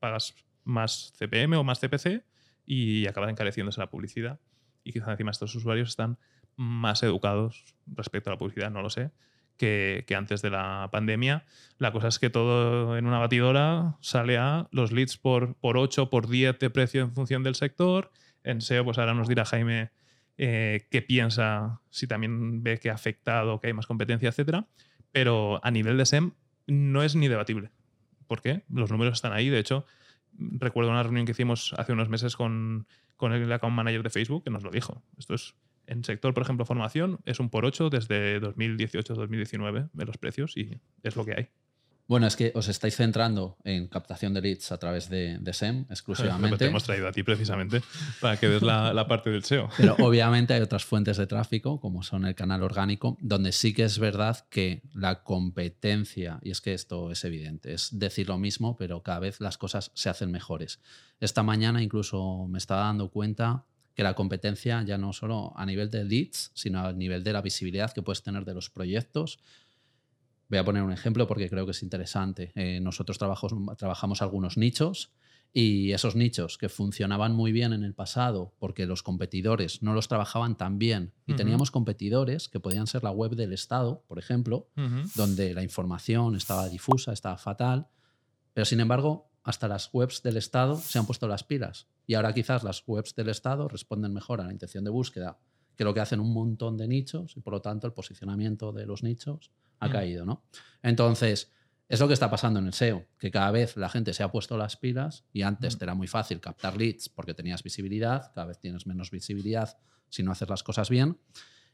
pagas 0.00 0.34
más 0.64 1.12
CPM 1.16 1.56
o 1.56 1.64
más 1.64 1.78
CPC 1.80 2.24
y 2.66 3.06
acaba 3.06 3.30
encareciéndose 3.30 3.80
la 3.80 3.88
publicidad. 3.88 4.38
Y 4.82 4.92
quizás 4.92 5.08
encima 5.08 5.30
estos 5.30 5.54
usuarios 5.54 5.88
están 5.90 6.18
más 6.56 7.02
educados 7.02 7.74
respecto 7.86 8.30
a 8.30 8.34
la 8.34 8.38
publicidad, 8.38 8.70
no 8.70 8.82
lo 8.82 8.90
sé, 8.90 9.10
que, 9.56 10.04
antes 10.16 10.42
de 10.42 10.50
la 10.50 10.88
pandemia. 10.92 11.44
La 11.78 11.92
cosa 11.92 12.08
es 12.08 12.18
que 12.18 12.30
todo 12.30 12.96
en 12.96 13.06
una 13.06 13.18
batidora 13.18 13.96
sale 14.00 14.38
a 14.38 14.68
los 14.70 14.92
leads 14.92 15.16
por, 15.16 15.54
por 15.56 15.76
8, 15.78 16.10
por 16.10 16.28
10 16.28 16.58
de 16.58 16.70
precio 16.70 17.02
en 17.02 17.12
función 17.12 17.42
del 17.42 17.54
sector. 17.54 18.10
En 18.42 18.60
SEO, 18.60 18.84
pues 18.84 18.98
ahora 18.98 19.14
nos 19.14 19.28
dirá 19.28 19.44
Jaime 19.44 19.90
eh, 20.36 20.86
qué 20.90 21.02
piensa, 21.02 21.80
si 21.90 22.06
también 22.06 22.62
ve 22.62 22.78
que 22.78 22.90
ha 22.90 22.94
afectado, 22.94 23.60
que 23.60 23.68
hay 23.68 23.72
más 23.72 23.86
competencia, 23.86 24.28
etcétera. 24.28 24.66
Pero 25.12 25.60
a 25.64 25.70
nivel 25.70 25.96
de 25.96 26.06
SEM 26.06 26.32
no 26.66 27.02
es 27.02 27.14
ni 27.14 27.28
debatible. 27.28 27.70
¿Por 28.26 28.42
qué? 28.42 28.64
Los 28.68 28.90
números 28.90 29.14
están 29.14 29.32
ahí. 29.32 29.48
De 29.48 29.58
hecho, 29.58 29.86
recuerdo 30.38 30.90
una 30.90 31.02
reunión 31.02 31.26
que 31.26 31.32
hicimos 31.32 31.74
hace 31.78 31.92
unos 31.92 32.08
meses 32.08 32.36
con, 32.36 32.86
con 33.16 33.32
el 33.32 33.50
account 33.52 33.76
manager 33.76 34.02
de 34.02 34.10
Facebook 34.10 34.44
que 34.44 34.50
nos 34.50 34.64
lo 34.64 34.70
dijo. 34.70 35.02
Esto 35.18 35.34
es 35.34 35.54
en 35.86 36.04
sector, 36.04 36.34
por 36.34 36.42
ejemplo, 36.42 36.64
formación, 36.64 37.18
es 37.24 37.40
un 37.40 37.50
por 37.50 37.64
8 37.64 37.90
desde 37.90 38.40
2018-2019 38.40 39.90
de 39.92 40.04
los 40.04 40.18
precios 40.18 40.56
y 40.56 40.80
es 41.02 41.16
lo 41.16 41.24
que 41.24 41.32
hay. 41.32 41.48
Bueno, 42.06 42.26
es 42.26 42.36
que 42.36 42.52
os 42.54 42.68
estáis 42.68 42.96
centrando 42.96 43.56
en 43.64 43.88
captación 43.88 44.34
de 44.34 44.42
leads 44.42 44.72
a 44.72 44.78
través 44.78 45.08
de, 45.08 45.38
de 45.38 45.52
SEM 45.54 45.76
Lo 45.78 45.82
que 45.82 45.86
te 45.88 45.94
exclusivamente. 45.94 46.64
hemos 46.66 46.84
traído 46.84 47.08
a 47.08 47.12
ti 47.12 47.22
precisamente 47.22 47.80
para 48.20 48.36
que 48.36 48.48
des 48.48 48.62
la, 48.62 48.92
la 48.92 49.08
parte 49.08 49.30
del 49.30 49.42
SEO. 49.42 49.70
Pero 49.76 49.96
obviamente 50.00 50.52
hay 50.52 50.60
otras 50.60 50.84
fuentes 50.84 51.16
de 51.16 51.26
tráfico, 51.26 51.80
como 51.80 52.02
son 52.02 52.26
el 52.26 52.34
canal 52.34 52.62
orgánico, 52.62 53.16
donde 53.20 53.52
sí 53.52 53.72
que 53.72 53.84
es 53.84 53.98
verdad 53.98 54.46
que 54.50 54.82
la 54.92 55.22
competencia, 55.22 56.40
y 56.42 56.50
es 56.50 56.60
que 56.60 56.74
esto 56.74 57.10
es 57.10 57.24
evidente, 57.24 57.72
es 57.72 57.98
decir 57.98 58.28
lo 58.28 58.36
mismo, 58.36 58.76
pero 58.76 59.02
cada 59.02 59.20
vez 59.20 59.40
las 59.40 59.56
cosas 59.56 59.90
se 59.94 60.10
hacen 60.10 60.30
mejores. 60.30 60.80
Esta 61.20 61.42
mañana 61.42 61.82
incluso 61.82 62.46
me 62.48 62.58
estaba 62.58 62.82
dando 62.82 63.08
cuenta 63.08 63.64
que 63.94 64.02
la 64.02 64.14
competencia 64.14 64.82
ya 64.82 64.98
no 64.98 65.12
solo 65.12 65.52
a 65.56 65.64
nivel 65.66 65.90
de 65.90 66.04
leads, 66.04 66.50
sino 66.54 66.80
a 66.80 66.92
nivel 66.92 67.22
de 67.22 67.32
la 67.32 67.40
visibilidad 67.42 67.92
que 67.92 68.02
puedes 68.02 68.22
tener 68.22 68.44
de 68.44 68.54
los 68.54 68.68
proyectos. 68.70 69.38
Voy 70.48 70.58
a 70.58 70.64
poner 70.64 70.82
un 70.82 70.92
ejemplo 70.92 71.26
porque 71.26 71.48
creo 71.48 71.64
que 71.64 71.70
es 71.72 71.82
interesante. 71.82 72.52
Eh, 72.54 72.80
nosotros 72.80 73.18
trabajos- 73.18 73.54
trabajamos 73.76 74.20
algunos 74.22 74.56
nichos 74.56 75.10
Y 75.56 75.92
esos 75.92 76.16
nichos 76.16 76.58
que 76.58 76.68
funcionaban 76.68 77.32
muy 77.32 77.52
bien 77.52 77.72
en 77.72 77.84
el 77.84 77.94
pasado 77.94 78.52
porque 78.58 78.86
los 78.86 79.04
competidores 79.04 79.82
no 79.84 79.94
los 79.94 80.08
trabajaban 80.08 80.56
tan 80.56 80.80
bien 80.80 81.12
y 81.28 81.34
teníamos 81.36 81.70
competidores 81.70 82.48
que 82.48 82.58
podían 82.58 82.88
ser 82.88 83.04
la 83.04 83.12
web 83.12 83.36
del 83.36 83.52
Estado, 83.52 84.02
por 84.08 84.18
ejemplo, 84.18 84.66
donde 85.14 85.54
la 85.54 85.62
información 85.62 86.34
estaba 86.34 86.68
difusa, 86.68 87.12
estaba 87.12 87.38
fatal, 87.38 87.86
pero 88.52 88.64
sin 88.64 88.80
embargo, 88.80 89.30
hasta 89.44 89.68
las 89.68 89.90
webs 89.92 90.22
del 90.22 90.36
Estado 90.38 90.76
se 90.76 90.98
han 90.98 91.06
puesto 91.06 91.28
las 91.28 91.44
pilas. 91.44 91.86
Y 92.06 92.14
ahora 92.14 92.32
quizás 92.32 92.64
las 92.64 92.82
webs 92.86 93.14
del 93.14 93.28
Estado 93.28 93.68
responden 93.68 94.12
mejor 94.12 94.40
a 94.40 94.44
la 94.44 94.52
intención 94.52 94.82
de 94.84 94.90
búsqueda 94.90 95.38
que 95.76 95.84
lo 95.84 95.92
que 95.94 96.00
hacen 96.00 96.18
un 96.20 96.32
montón 96.32 96.76
de 96.76 96.88
nichos 96.88 97.36
y 97.36 97.40
por 97.40 97.52
lo 97.52 97.60
tanto 97.60 97.86
el 97.86 97.92
posicionamiento 97.92 98.72
de 98.72 98.86
los 98.86 99.02
nichos 99.02 99.50
ha 99.80 99.88
Mm. 99.88 99.92
caído, 99.92 100.24
¿no? 100.24 100.44
Entonces, 100.82 101.52
es 101.88 102.00
lo 102.00 102.06
que 102.08 102.14
está 102.14 102.30
pasando 102.30 102.58
en 102.60 102.66
el 102.66 102.72
SEO, 102.72 103.04
que 103.18 103.30
cada 103.30 103.50
vez 103.50 103.76
la 103.76 103.88
gente 103.90 104.14
se 104.14 104.22
ha 104.22 104.30
puesto 104.32 104.56
las 104.56 104.76
pilas 104.76 105.24
y 105.32 105.42
antes 105.42 105.74
Mm. 105.74 105.78
te 105.78 105.84
era 105.84 105.94
muy 105.94 106.06
fácil 106.06 106.40
captar 106.40 106.76
leads 106.76 107.08
porque 107.10 107.34
tenías 107.34 107.62
visibilidad, 107.62 108.32
cada 108.34 108.46
vez 108.46 108.58
tienes 108.58 108.86
menos 108.86 109.10
visibilidad 109.10 109.76
si 110.08 110.22
no 110.22 110.32
haces 110.32 110.48
las 110.48 110.62
cosas 110.62 110.88
bien. 110.88 111.18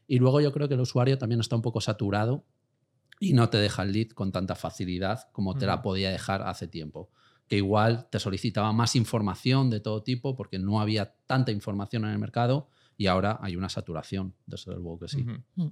Y 0.07 0.17
luego 0.19 0.41
yo 0.41 0.51
creo 0.51 0.67
que 0.67 0.73
el 0.73 0.81
usuario 0.81 1.17
también 1.17 1.39
está 1.39 1.55
un 1.55 1.61
poco 1.61 1.79
saturado 1.79 2.43
y 3.19 3.33
no 3.33 3.49
te 3.49 3.59
deja 3.59 3.83
el 3.83 3.91
lead 3.93 4.09
con 4.09 4.31
tanta 4.31 4.55
facilidad 4.55 5.29
como 5.31 5.55
te 5.55 5.65
la 5.67 5.75
Ujú. 5.75 5.83
podía 5.83 6.09
dejar 6.11 6.41
hace 6.41 6.67
tiempo. 6.67 7.11
Que 7.51 7.57
igual 7.57 8.07
te 8.09 8.17
solicitaba 8.17 8.71
más 8.71 8.95
información 8.95 9.69
de 9.69 9.81
todo 9.81 10.03
tipo 10.03 10.37
porque 10.37 10.57
no 10.57 10.79
había 10.79 11.15
tanta 11.27 11.51
información 11.51 12.05
en 12.05 12.11
el 12.11 12.17
mercado 12.17 12.69
y 12.95 13.07
ahora 13.07 13.39
hay 13.41 13.57
una 13.57 13.67
saturación, 13.67 14.35
desde 14.45 14.73
luego 14.73 14.99
que 14.99 15.09
sí. 15.09 15.25
Mm. 15.55 15.67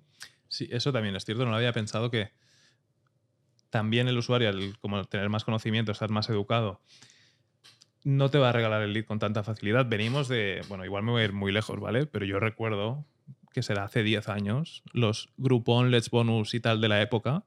Sí, 0.50 0.68
eso 0.72 0.92
también 0.92 1.16
es 1.16 1.24
cierto. 1.24 1.46
No 1.46 1.52
lo 1.52 1.56
había 1.56 1.72
pensado 1.72 2.12
que 2.12 2.34
también 3.70 4.10
el 4.10 4.18
usuario, 4.18 4.50
al 4.50 4.78
como 4.80 5.06
tener 5.06 5.30
más 5.30 5.46
conocimiento, 5.46 5.94
estar 5.94 6.10
más 6.10 6.30
educado, 6.30 6.82
no 8.04 8.30
te 8.30 8.40
va 8.40 8.50
a 8.50 8.52
regalar 8.52 8.82
el 8.82 8.92
lead 8.92 9.06
con 9.06 9.20
tanta 9.20 9.46
facilidad. 9.46 9.86
Venimos 9.88 10.28
de, 10.28 10.62
bueno, 10.68 10.84
igual 10.84 11.04
me 11.04 11.12
voy 11.12 11.22
a 11.22 11.26
ir 11.26 11.32
muy 11.32 11.54
lejos, 11.54 11.80
¿vale? 11.80 12.08
Pero 12.08 12.26
yo 12.26 12.42
recuerdo 12.42 13.06
que 13.54 13.64
será 13.64 13.86
hace 13.86 14.04
10 14.04 14.28
años, 14.28 14.84
los 14.92 15.30
Groupon, 15.38 15.92
Let's 15.92 16.10
Bonus 16.10 16.54
y 16.54 16.60
tal 16.60 16.82
de 16.82 16.90
la 16.90 17.02
época, 17.02 17.46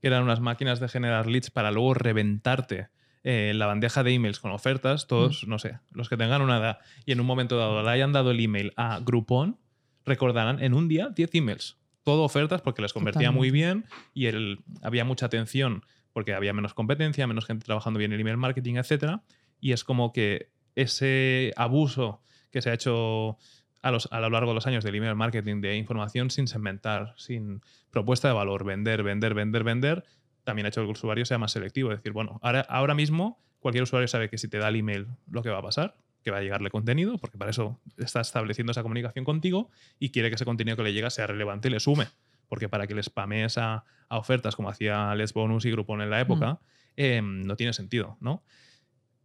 que 0.00 0.06
eran 0.06 0.22
unas 0.22 0.40
máquinas 0.40 0.80
de 0.80 0.88
generar 0.88 1.26
leads 1.26 1.50
para 1.50 1.70
luego 1.70 1.92
reventarte 1.92 2.88
eh, 3.26 3.52
la 3.54 3.64
bandeja 3.64 4.02
de 4.02 4.12
emails 4.12 4.38
con 4.38 4.50
ofertas, 4.50 5.06
todos, 5.06 5.48
no 5.48 5.58
sé, 5.58 5.78
los 5.92 6.10
que 6.10 6.18
tengan 6.18 6.42
una 6.42 6.58
edad 6.58 6.78
y 7.06 7.12
en 7.12 7.20
un 7.20 7.26
momento 7.26 7.56
dado 7.56 7.82
le 7.82 7.88
hayan 7.88 8.12
dado 8.12 8.30
el 8.30 8.38
email 8.38 8.74
a 8.76 9.00
Groupon, 9.00 9.58
recordarán 10.04 10.62
en 10.62 10.74
un 10.74 10.88
día 10.88 11.08
10 11.08 11.34
emails. 11.34 11.78
Todo 12.02 12.22
ofertas 12.22 12.60
porque 12.60 12.82
les 12.82 12.92
convertía 12.92 13.30
muy 13.30 13.50
bien 13.50 13.86
y 14.12 14.26
el, 14.26 14.62
había 14.82 15.06
mucha 15.06 15.24
atención 15.24 15.86
porque 16.12 16.34
había 16.34 16.52
menos 16.52 16.74
competencia, 16.74 17.26
menos 17.26 17.46
gente 17.46 17.64
trabajando 17.64 17.98
bien 17.98 18.12
en 18.12 18.20
email 18.20 18.36
marketing, 18.36 18.74
etc. 18.74 19.20
Y 19.58 19.72
es 19.72 19.84
como 19.84 20.12
que 20.12 20.50
ese 20.74 21.54
abuso 21.56 22.20
que 22.50 22.60
se 22.60 22.68
ha 22.68 22.74
hecho 22.74 23.38
a, 23.80 23.90
los, 23.90 24.06
a 24.12 24.20
lo 24.20 24.28
largo 24.28 24.50
de 24.50 24.56
los 24.56 24.66
años 24.66 24.84
del 24.84 24.96
email 24.96 25.14
marketing 25.14 25.62
de 25.62 25.76
información 25.76 26.30
sin 26.30 26.46
segmentar, 26.46 27.14
sin 27.16 27.62
propuesta 27.90 28.28
de 28.28 28.34
valor, 28.34 28.64
vender, 28.64 29.02
vender, 29.02 29.32
vender, 29.32 29.64
vender, 29.64 30.04
también 30.44 30.66
ha 30.66 30.68
hecho 30.68 30.80
que 30.80 30.86
el 30.86 30.92
usuario 30.92 31.24
sea 31.24 31.38
más 31.38 31.52
selectivo. 31.52 31.90
Es 31.90 31.98
decir, 31.98 32.12
bueno, 32.12 32.38
ahora, 32.42 32.60
ahora 32.62 32.94
mismo 32.94 33.42
cualquier 33.60 33.82
usuario 33.82 34.06
sabe 34.08 34.28
que 34.28 34.38
si 34.38 34.48
te 34.48 34.58
da 34.58 34.68
el 34.68 34.76
email 34.76 35.08
lo 35.30 35.42
que 35.42 35.50
va 35.50 35.58
a 35.58 35.62
pasar, 35.62 35.96
que 36.22 36.30
va 36.30 36.38
a 36.38 36.42
llegarle 36.42 36.70
contenido, 36.70 37.18
porque 37.18 37.38
para 37.38 37.50
eso 37.50 37.80
está 37.96 38.20
estableciendo 38.20 38.72
esa 38.72 38.82
comunicación 38.82 39.24
contigo 39.24 39.70
y 39.98 40.10
quiere 40.10 40.28
que 40.28 40.36
ese 40.36 40.44
contenido 40.44 40.76
que 40.76 40.82
le 40.82 40.92
llega 40.92 41.10
sea 41.10 41.26
relevante 41.26 41.68
y 41.68 41.70
le 41.70 41.80
sume. 41.80 42.08
Porque 42.48 42.68
para 42.68 42.86
que 42.86 42.94
le 42.94 43.02
spamees 43.02 43.58
a, 43.58 43.84
a 44.08 44.18
ofertas 44.18 44.56
como 44.56 44.68
hacía 44.68 45.14
Les 45.14 45.32
Bonus 45.32 45.64
y 45.64 45.70
Groupon 45.70 46.00
en 46.02 46.10
la 46.10 46.20
época, 46.20 46.60
eh, 46.96 47.20
no 47.22 47.56
tiene 47.56 47.72
sentido, 47.72 48.16
¿no? 48.20 48.42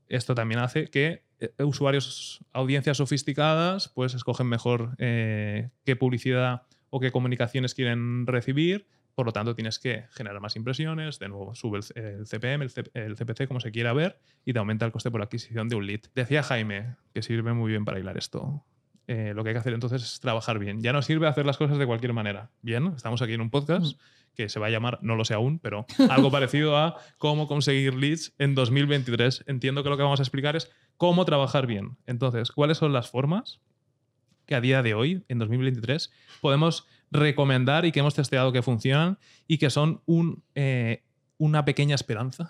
Esto 0.08 0.34
también 0.34 0.60
hace 0.60 0.88
que 0.88 1.24
eh, 1.40 1.64
usuarios, 1.64 2.44
audiencias 2.52 2.98
sofisticadas, 2.98 3.90
pues 3.90 4.14
escogen 4.14 4.48
mejor 4.48 4.96
eh, 4.98 5.70
qué 5.86 5.96
publicidad 5.96 6.64
o 6.90 7.00
qué 7.00 7.12
comunicaciones 7.12 7.76
quieren 7.76 8.26
recibir. 8.26 8.88
Por 9.16 9.26
lo 9.26 9.34
tanto, 9.34 9.54
tienes 9.56 9.80
que 9.80 10.06
generar 10.12 10.40
más 10.40 10.56
impresiones. 10.56 11.20
De 11.20 11.28
nuevo, 11.28 11.54
sube 11.56 11.80
el, 11.80 12.04
el 12.04 12.26
CPM, 12.28 12.64
el, 12.64 12.70
C- 12.70 12.90
el 12.94 13.16
CPC, 13.16 13.48
como 13.48 13.60
se 13.60 13.72
quiera 13.72 13.92
ver, 13.94 14.20
y 14.46 14.54
te 14.54 14.60
aumenta 14.60 14.86
el 14.86 14.92
coste 14.92 15.12
por 15.12 15.22
adquisición 15.22 15.68
de 15.68 15.76
un 15.76 15.86
lead. 15.88 16.02
Decía 16.16 16.42
Jaime, 16.44 16.96
que 17.14 17.22
sirve 17.22 17.54
muy 17.54 17.70
bien 17.72 17.84
para 17.86 18.00
hilar 18.00 18.18
esto. 18.18 18.64
Eh, 19.08 19.34
lo 19.36 19.44
que 19.44 19.50
hay 19.50 19.56
que 19.56 19.60
hacer 19.60 19.74
entonces 19.74 20.04
es 20.04 20.20
trabajar 20.20 20.60
bien. 20.60 20.82
Ya 20.82 20.94
no 20.94 21.02
sirve 21.02 21.28
hacer 21.28 21.46
las 21.46 21.58
cosas 21.58 21.78
de 21.80 21.86
cualquier 21.86 22.14
manera. 22.14 22.52
Bien, 22.62 22.94
estamos 22.96 23.22
aquí 23.22 23.34
en 23.34 23.42
un 23.42 23.50
podcast 23.50 24.00
que 24.36 24.48
se 24.48 24.60
va 24.60 24.68
a 24.68 24.70
llamar, 24.70 25.00
no 25.02 25.16
lo 25.16 25.26
sé 25.26 25.34
aún, 25.34 25.60
pero 25.60 25.86
algo 26.10 26.32
parecido 26.32 26.78
a 26.78 26.96
cómo 27.18 27.48
conseguir 27.48 27.96
leads 27.96 28.34
en 28.38 28.56
2023. 28.56 29.44
Entiendo 29.48 29.84
que 29.84 29.90
lo 29.90 29.98
que 29.98 30.04
vamos 30.04 30.20
a 30.20 30.24
explicar 30.24 30.56
es 30.56 30.72
cómo 30.96 31.26
trabajar 31.26 31.66
bien. 31.68 31.98
Entonces, 32.06 32.52
¿cuáles 32.52 32.78
son 32.78 32.94
las 32.94 33.10
formas 33.10 33.60
que 34.46 34.56
a 34.56 34.62
día 34.62 34.82
de 34.82 34.94
hoy, 34.94 35.24
en 35.28 35.40
2023, 35.40 36.12
podemos 36.40 36.88
recomendar 37.12 37.86
y 37.86 37.92
que 37.92 38.00
hemos 38.00 38.16
testeado 38.16 38.52
que 38.52 38.62
funcionan 38.62 39.18
y 39.48 39.58
que 39.58 39.70
son 39.70 40.02
un, 40.06 40.44
eh, 40.56 41.04
una 41.38 41.66
pequeña 41.66 41.96
esperanza 41.96 42.50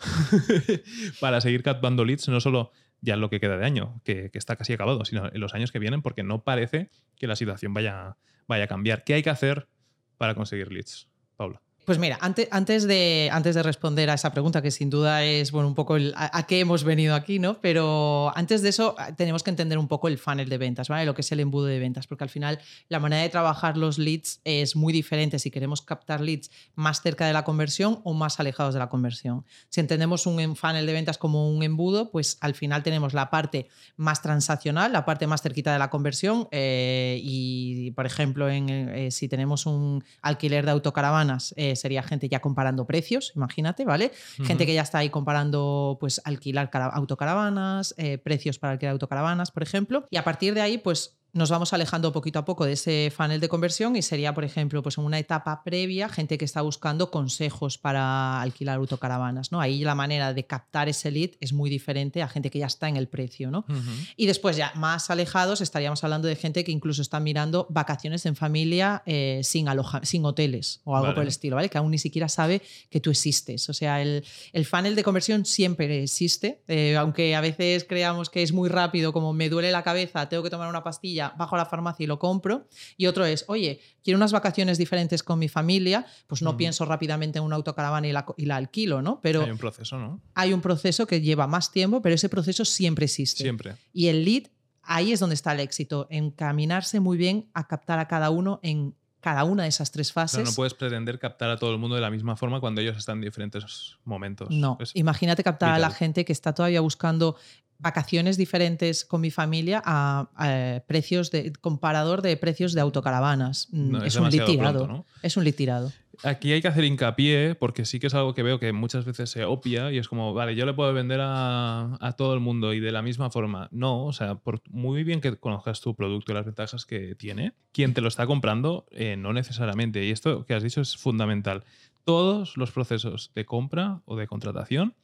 para 1.19 1.41
seguir 1.41 1.63
captando 1.63 2.05
leads, 2.05 2.27
no 2.27 2.39
solo 2.39 2.71
ya 3.01 3.13
en 3.13 3.21
lo 3.21 3.29
que 3.29 3.39
queda 3.39 3.57
de 3.57 3.65
año, 3.65 4.01
que, 4.03 4.29
que 4.31 4.37
está 4.37 4.55
casi 4.55 4.73
acabado, 4.73 5.05
sino 5.05 5.27
en 5.27 5.39
los 5.39 5.53
años 5.53 5.71
que 5.71 5.79
vienen, 5.79 6.01
porque 6.01 6.23
no 6.23 6.43
parece 6.43 6.89
que 7.15 7.27
la 7.27 7.35
situación 7.35 7.73
vaya, 7.73 8.17
vaya 8.47 8.65
a 8.65 8.67
cambiar. 8.67 9.03
¿Qué 9.03 9.13
hay 9.13 9.23
que 9.23 9.29
hacer 9.29 9.69
para 10.17 10.35
conseguir 10.35 10.71
leads, 10.71 11.09
Paula? 11.37 11.61
Pues 11.89 11.97
mira, 11.97 12.19
antes, 12.21 12.47
antes, 12.51 12.87
de, 12.87 13.31
antes 13.31 13.55
de 13.55 13.63
responder 13.63 14.11
a 14.11 14.13
esa 14.13 14.31
pregunta, 14.31 14.61
que 14.61 14.69
sin 14.69 14.91
duda 14.91 15.23
es 15.23 15.51
bueno, 15.51 15.67
un 15.67 15.73
poco 15.73 15.95
el, 15.95 16.13
a, 16.15 16.45
qué 16.45 16.59
hemos 16.59 16.83
venido 16.83 17.15
aquí, 17.15 17.39
¿no? 17.39 17.59
Pero 17.61 18.31
antes 18.35 18.61
de 18.61 18.69
eso 18.69 18.95
tenemos 19.17 19.41
que 19.41 19.49
entender 19.49 19.79
un 19.79 19.87
poco 19.87 20.07
el 20.07 20.19
funnel 20.19 20.49
de 20.49 20.59
ventas, 20.59 20.87
¿vale? 20.87 21.07
Lo 21.07 21.15
que 21.15 21.21
es 21.21 21.31
el 21.31 21.39
embudo 21.39 21.65
de 21.65 21.79
ventas, 21.79 22.05
porque 22.05 22.23
al 22.23 22.29
final 22.29 22.59
la 22.89 22.99
manera 22.99 23.23
de 23.23 23.29
trabajar 23.29 23.75
los 23.75 23.97
leads 23.97 24.39
es 24.43 24.75
muy 24.75 24.93
diferente 24.93 25.39
si 25.39 25.49
queremos 25.49 25.81
captar 25.81 26.21
leads 26.21 26.51
más 26.75 27.01
cerca 27.01 27.25
de 27.25 27.33
la 27.33 27.43
conversión 27.43 28.01
o 28.03 28.13
más 28.13 28.39
alejados 28.39 28.75
de 28.75 28.79
la 28.81 28.89
conversión. 28.89 29.43
Si 29.69 29.79
entendemos 29.79 30.27
un 30.27 30.55
funnel 30.55 30.85
de 30.85 30.93
ventas 30.93 31.17
como 31.17 31.49
un 31.49 31.63
embudo, 31.63 32.11
pues 32.11 32.37
al 32.41 32.53
final 32.53 32.83
tenemos 32.83 33.15
la 33.15 33.31
parte 33.31 33.67
más 33.97 34.21
transaccional, 34.21 34.93
la 34.93 35.05
parte 35.05 35.25
más 35.25 35.41
cerquita 35.41 35.73
de 35.73 35.79
la 35.79 35.89
conversión 35.89 36.47
eh, 36.51 37.19
y, 37.23 37.89
por 37.95 38.05
ejemplo, 38.05 38.47
en, 38.47 38.69
eh, 38.69 39.09
si 39.09 39.27
tenemos 39.27 39.65
un 39.65 40.03
alquiler 40.21 40.65
de 40.65 40.71
autocaravanas, 40.71 41.55
eh, 41.57 41.77
sería 41.79 42.03
gente 42.03 42.29
ya 42.29 42.39
comparando 42.39 42.85
precios, 42.85 43.33
imagínate, 43.35 43.85
¿vale? 43.85 44.11
Uh 44.37 44.41
-huh. 44.41 44.45
Gente 44.45 44.65
que 44.65 44.73
ya 44.73 44.81
está 44.81 44.99
ahí 44.99 45.09
comparando, 45.09 45.97
pues, 45.99 46.21
alquilar 46.23 46.69
autocaravanas, 46.93 47.93
eh, 47.97 48.17
precios 48.17 48.59
para 48.59 48.73
alquilar 48.73 48.93
autocaravanas, 48.93 49.51
por 49.51 49.63
ejemplo. 49.63 50.05
Y 50.09 50.17
a 50.17 50.23
partir 50.23 50.53
de 50.53 50.61
ahí, 50.61 50.77
pues, 50.77 51.18
nos 51.33 51.49
vamos 51.49 51.73
alejando 51.73 52.11
poquito 52.11 52.39
a 52.39 52.45
poco 52.45 52.65
de 52.65 52.73
ese 52.73 53.11
funnel 53.15 53.39
de 53.39 53.49
conversión 53.49 53.95
y 53.95 54.01
sería, 54.01 54.33
por 54.33 54.43
ejemplo, 54.43 54.81
pues 54.81 54.97
en 54.97 55.03
una 55.03 55.19
etapa 55.19 55.63
previa, 55.63 56.09
gente 56.09 56.37
que 56.37 56.45
está 56.45 56.61
buscando 56.61 57.11
consejos 57.11 57.77
para 57.77 58.41
alquilar 58.41 58.77
autocaravanas, 58.77 59.51
¿no? 59.51 59.61
Ahí 59.61 59.83
la 59.83 59.95
manera 59.95 60.33
de 60.33 60.45
captar 60.45 60.89
ese 60.89 61.11
lead 61.11 61.31
es 61.39 61.53
muy 61.53 61.69
diferente 61.69 62.21
a 62.21 62.27
gente 62.27 62.49
que 62.49 62.59
ya 62.59 62.65
está 62.65 62.89
en 62.89 62.97
el 62.97 63.07
precio, 63.07 63.51
¿no? 63.51 63.65
Uh 63.69 63.73
-huh. 63.73 64.13
Y 64.15 64.25
después 64.25 64.57
ya 64.57 64.71
más 64.75 65.09
alejados 65.09 65.61
estaríamos 65.61 66.03
hablando 66.03 66.27
de 66.27 66.35
gente 66.35 66.63
que 66.63 66.71
incluso 66.71 67.01
está 67.01 67.19
mirando 67.19 67.67
vacaciones 67.69 68.25
en 68.25 68.35
familia 68.35 69.03
eh, 69.05 69.41
sin, 69.43 69.67
aloja 69.67 70.01
sin 70.03 70.25
hoteles 70.25 70.81
o 70.83 70.95
algo 70.95 71.07
vale. 71.07 71.15
por 71.15 71.23
el 71.23 71.29
estilo, 71.29 71.55
¿vale? 71.55 71.69
Que 71.69 71.77
aún 71.77 71.91
ni 71.91 71.99
siquiera 71.99 72.29
sabe 72.29 72.61
que 72.89 72.99
tú 72.99 73.11
existes. 73.11 73.69
O 73.69 73.73
sea, 73.73 74.01
el, 74.01 74.23
el 74.53 74.65
funnel 74.65 74.95
de 74.95 75.03
conversión 75.03 75.45
siempre 75.45 76.03
existe, 76.03 76.61
eh, 76.67 76.95
aunque 76.97 77.35
a 77.35 77.41
veces 77.41 77.83
creamos 77.83 78.29
que 78.29 78.41
es 78.41 78.51
muy 78.51 78.69
rápido, 78.69 79.13
como 79.13 79.33
me 79.33 79.49
duele 79.49 79.71
la 79.71 79.83
cabeza, 79.83 80.27
tengo 80.29 80.43
que 80.43 80.49
tomar 80.49 80.69
una 80.69 80.83
pastilla 80.83 81.18
bajo 81.37 81.57
la 81.57 81.65
farmacia 81.65 82.03
y 82.03 82.07
lo 82.07 82.19
compro. 82.19 82.67
Y 82.97 83.07
otro 83.07 83.25
es, 83.25 83.45
oye, 83.47 83.81
quiero 84.03 84.17
unas 84.17 84.31
vacaciones 84.31 84.77
diferentes 84.77 85.23
con 85.23 85.39
mi 85.39 85.49
familia, 85.49 86.05
pues 86.27 86.41
no 86.41 86.57
pienso 86.57 86.85
rápidamente 86.85 87.39
en 87.39 87.45
una 87.45 87.57
autocaravana 87.57 88.07
y 88.07 88.11
la, 88.11 88.25
y 88.37 88.45
la, 88.45 88.55
alquilo, 88.55 89.01
¿no? 89.01 89.19
Pero 89.21 89.43
hay 89.43 89.51
un 89.51 89.57
proceso, 89.57 89.97
¿no? 89.97 90.21
Hay 90.33 90.53
un 90.53 90.61
proceso 90.61 91.05
que 91.05 91.21
lleva 91.21 91.47
más 91.47 91.71
tiempo, 91.71 92.01
pero 92.01 92.15
ese 92.15 92.29
proceso 92.29 92.65
siempre 92.65 93.05
existe. 93.05 93.43
Siempre. 93.43 93.75
Y 93.93 94.07
el 94.07 94.23
lead, 94.23 94.43
ahí 94.83 95.11
es 95.11 95.19
donde 95.19 95.35
está 95.35 95.51
el 95.53 95.59
éxito, 95.59 96.07
encaminarse 96.09 96.99
muy 96.99 97.17
bien 97.17 97.49
a 97.53 97.67
captar 97.67 97.99
a 97.99 98.07
cada 98.07 98.29
uno 98.29 98.59
en 98.63 98.95
cada 99.21 99.43
una 99.43 99.63
de 99.63 99.69
esas 99.69 99.91
tres 99.91 100.13
fases. 100.13 100.37
Pero 100.37 100.49
no 100.49 100.55
puedes 100.55 100.73
pretender 100.73 101.19
captar 101.19 101.49
a 101.49 101.57
todo 101.57 101.71
el 101.71 101.77
mundo 101.77 101.95
de 101.95 102.01
la 102.01 102.09
misma 102.09 102.35
forma 102.35 102.59
cuando 102.59 102.81
ellos 102.81 102.97
están 102.97 103.17
en 103.17 103.25
diferentes 103.25 103.97
momentos. 104.05 104.49
No, 104.49 104.77
es 104.79 104.95
imagínate 104.95 105.43
captar 105.43 105.69
vital. 105.69 105.83
a 105.83 105.89
la 105.89 105.93
gente 105.93 106.23
que 106.25 106.31
está 106.31 106.53
todavía 106.53 106.81
buscando 106.81 107.35
vacaciones 107.79 108.37
diferentes 108.37 109.05
con 109.05 109.21
mi 109.21 109.31
familia 109.31 109.81
a, 109.83 110.29
a 110.35 110.81
precios 110.81 111.31
de 111.31 111.53
comparador 111.53 112.21
de 112.21 112.35
precios 112.37 112.73
de 112.73 112.81
autocaravanas. 112.81 113.69
No, 113.71 113.99
es, 113.99 114.15
es, 114.15 114.21
un 114.21 114.29
litirado. 114.29 114.85
Pronto, 114.85 114.87
¿no? 114.87 115.05
Es 115.23 115.37
un 115.37 115.45
litirado. 115.45 115.91
Aquí 116.23 116.51
hay 116.51 116.61
que 116.61 116.67
hacer 116.67 116.83
hincapié 116.83 117.55
porque 117.55 117.85
sí 117.85 117.97
que 117.99 118.07
es 118.07 118.13
algo 118.13 118.33
que 118.33 118.43
veo 118.43 118.59
que 118.59 118.73
muchas 118.73 119.05
veces 119.05 119.29
se 119.29 119.45
opia 119.45 119.89
y 119.93 119.97
es 119.97 120.09
como, 120.09 120.33
vale, 120.33 120.53
yo 120.53 120.65
le 120.65 120.73
puedo 120.73 120.93
vender 120.93 121.21
a, 121.21 121.97
a 122.01 122.11
todo 122.13 122.33
el 122.33 122.41
mundo 122.41 122.73
y 122.73 122.81
de 122.81 122.91
la 122.91 123.01
misma 123.01 123.29
forma. 123.29 123.69
No, 123.71 124.05
o 124.05 124.11
sea, 124.11 124.35
por 124.35 124.61
muy 124.69 125.05
bien 125.05 125.21
que 125.21 125.37
conozcas 125.37 125.79
tu 125.79 125.95
producto 125.95 126.33
y 126.33 126.35
las 126.35 126.45
ventajas 126.45 126.85
que 126.85 127.15
tiene, 127.15 127.53
quien 127.71 127.93
te 127.93 128.01
lo 128.01 128.09
está 128.09 128.27
comprando, 128.27 128.85
eh, 128.91 129.15
no 129.17 129.31
necesariamente. 129.31 130.03
Y 130.05 130.11
esto 130.11 130.45
que 130.45 130.53
has 130.53 130.63
dicho 130.63 130.81
es 130.81 130.97
fundamental. 130.97 131.63
Todos 132.03 132.57
los 132.57 132.71
procesos 132.71 133.31
de 133.33 133.45
compra 133.45 134.01
o 134.03 134.17
de 134.17 134.27
contratación 134.27 134.95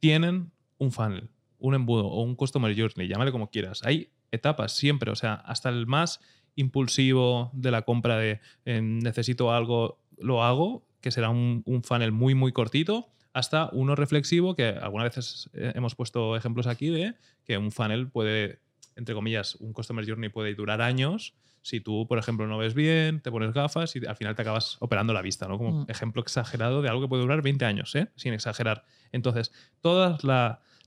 tienen 0.00 0.50
un 0.76 0.92
funnel 0.92 1.30
un 1.64 1.74
embudo 1.74 2.06
o 2.06 2.22
un 2.22 2.34
customer 2.36 2.78
journey, 2.78 3.08
llámale 3.08 3.32
como 3.32 3.50
quieras. 3.50 3.82
Hay 3.84 4.10
etapas 4.30 4.72
siempre, 4.72 5.10
o 5.10 5.14
sea, 5.16 5.34
hasta 5.34 5.70
el 5.70 5.86
más 5.86 6.20
impulsivo 6.56 7.50
de 7.54 7.70
la 7.70 7.82
compra 7.82 8.18
de 8.18 8.40
eh, 8.64 8.80
necesito 8.82 9.52
algo, 9.52 9.98
lo 10.18 10.42
hago, 10.44 10.86
que 11.00 11.10
será 11.10 11.30
un, 11.30 11.62
un 11.64 11.82
funnel 11.82 12.12
muy, 12.12 12.34
muy 12.34 12.52
cortito, 12.52 13.08
hasta 13.32 13.68
uno 13.72 13.94
reflexivo, 13.96 14.54
que 14.54 14.68
algunas 14.68 15.08
veces 15.08 15.50
eh, 15.54 15.72
hemos 15.74 15.94
puesto 15.94 16.36
ejemplos 16.36 16.66
aquí 16.66 16.88
de 16.90 17.14
que 17.44 17.56
un 17.58 17.72
funnel 17.72 18.08
puede, 18.08 18.60
entre 18.96 19.14
comillas, 19.14 19.54
un 19.56 19.72
customer 19.72 20.06
journey 20.06 20.28
puede 20.28 20.54
durar 20.54 20.82
años 20.82 21.34
si 21.62 21.80
tú, 21.80 22.06
por 22.06 22.18
ejemplo, 22.18 22.46
no 22.46 22.58
ves 22.58 22.74
bien, 22.74 23.20
te 23.22 23.30
pones 23.30 23.54
gafas 23.54 23.96
y 23.96 24.04
al 24.06 24.16
final 24.16 24.34
te 24.36 24.42
acabas 24.42 24.76
operando 24.80 25.14
la 25.14 25.22
vista, 25.22 25.48
¿no? 25.48 25.56
Como 25.56 25.80
Mm. 25.80 25.86
ejemplo 25.88 26.20
exagerado 26.20 26.82
de 26.82 26.90
algo 26.90 27.00
que 27.00 27.08
puede 27.08 27.22
durar 27.22 27.40
20 27.40 27.64
años, 27.64 27.94
¿eh? 27.94 28.08
Sin 28.16 28.34
exagerar. 28.34 28.84
Entonces, 29.12 29.50
todos 29.80 30.24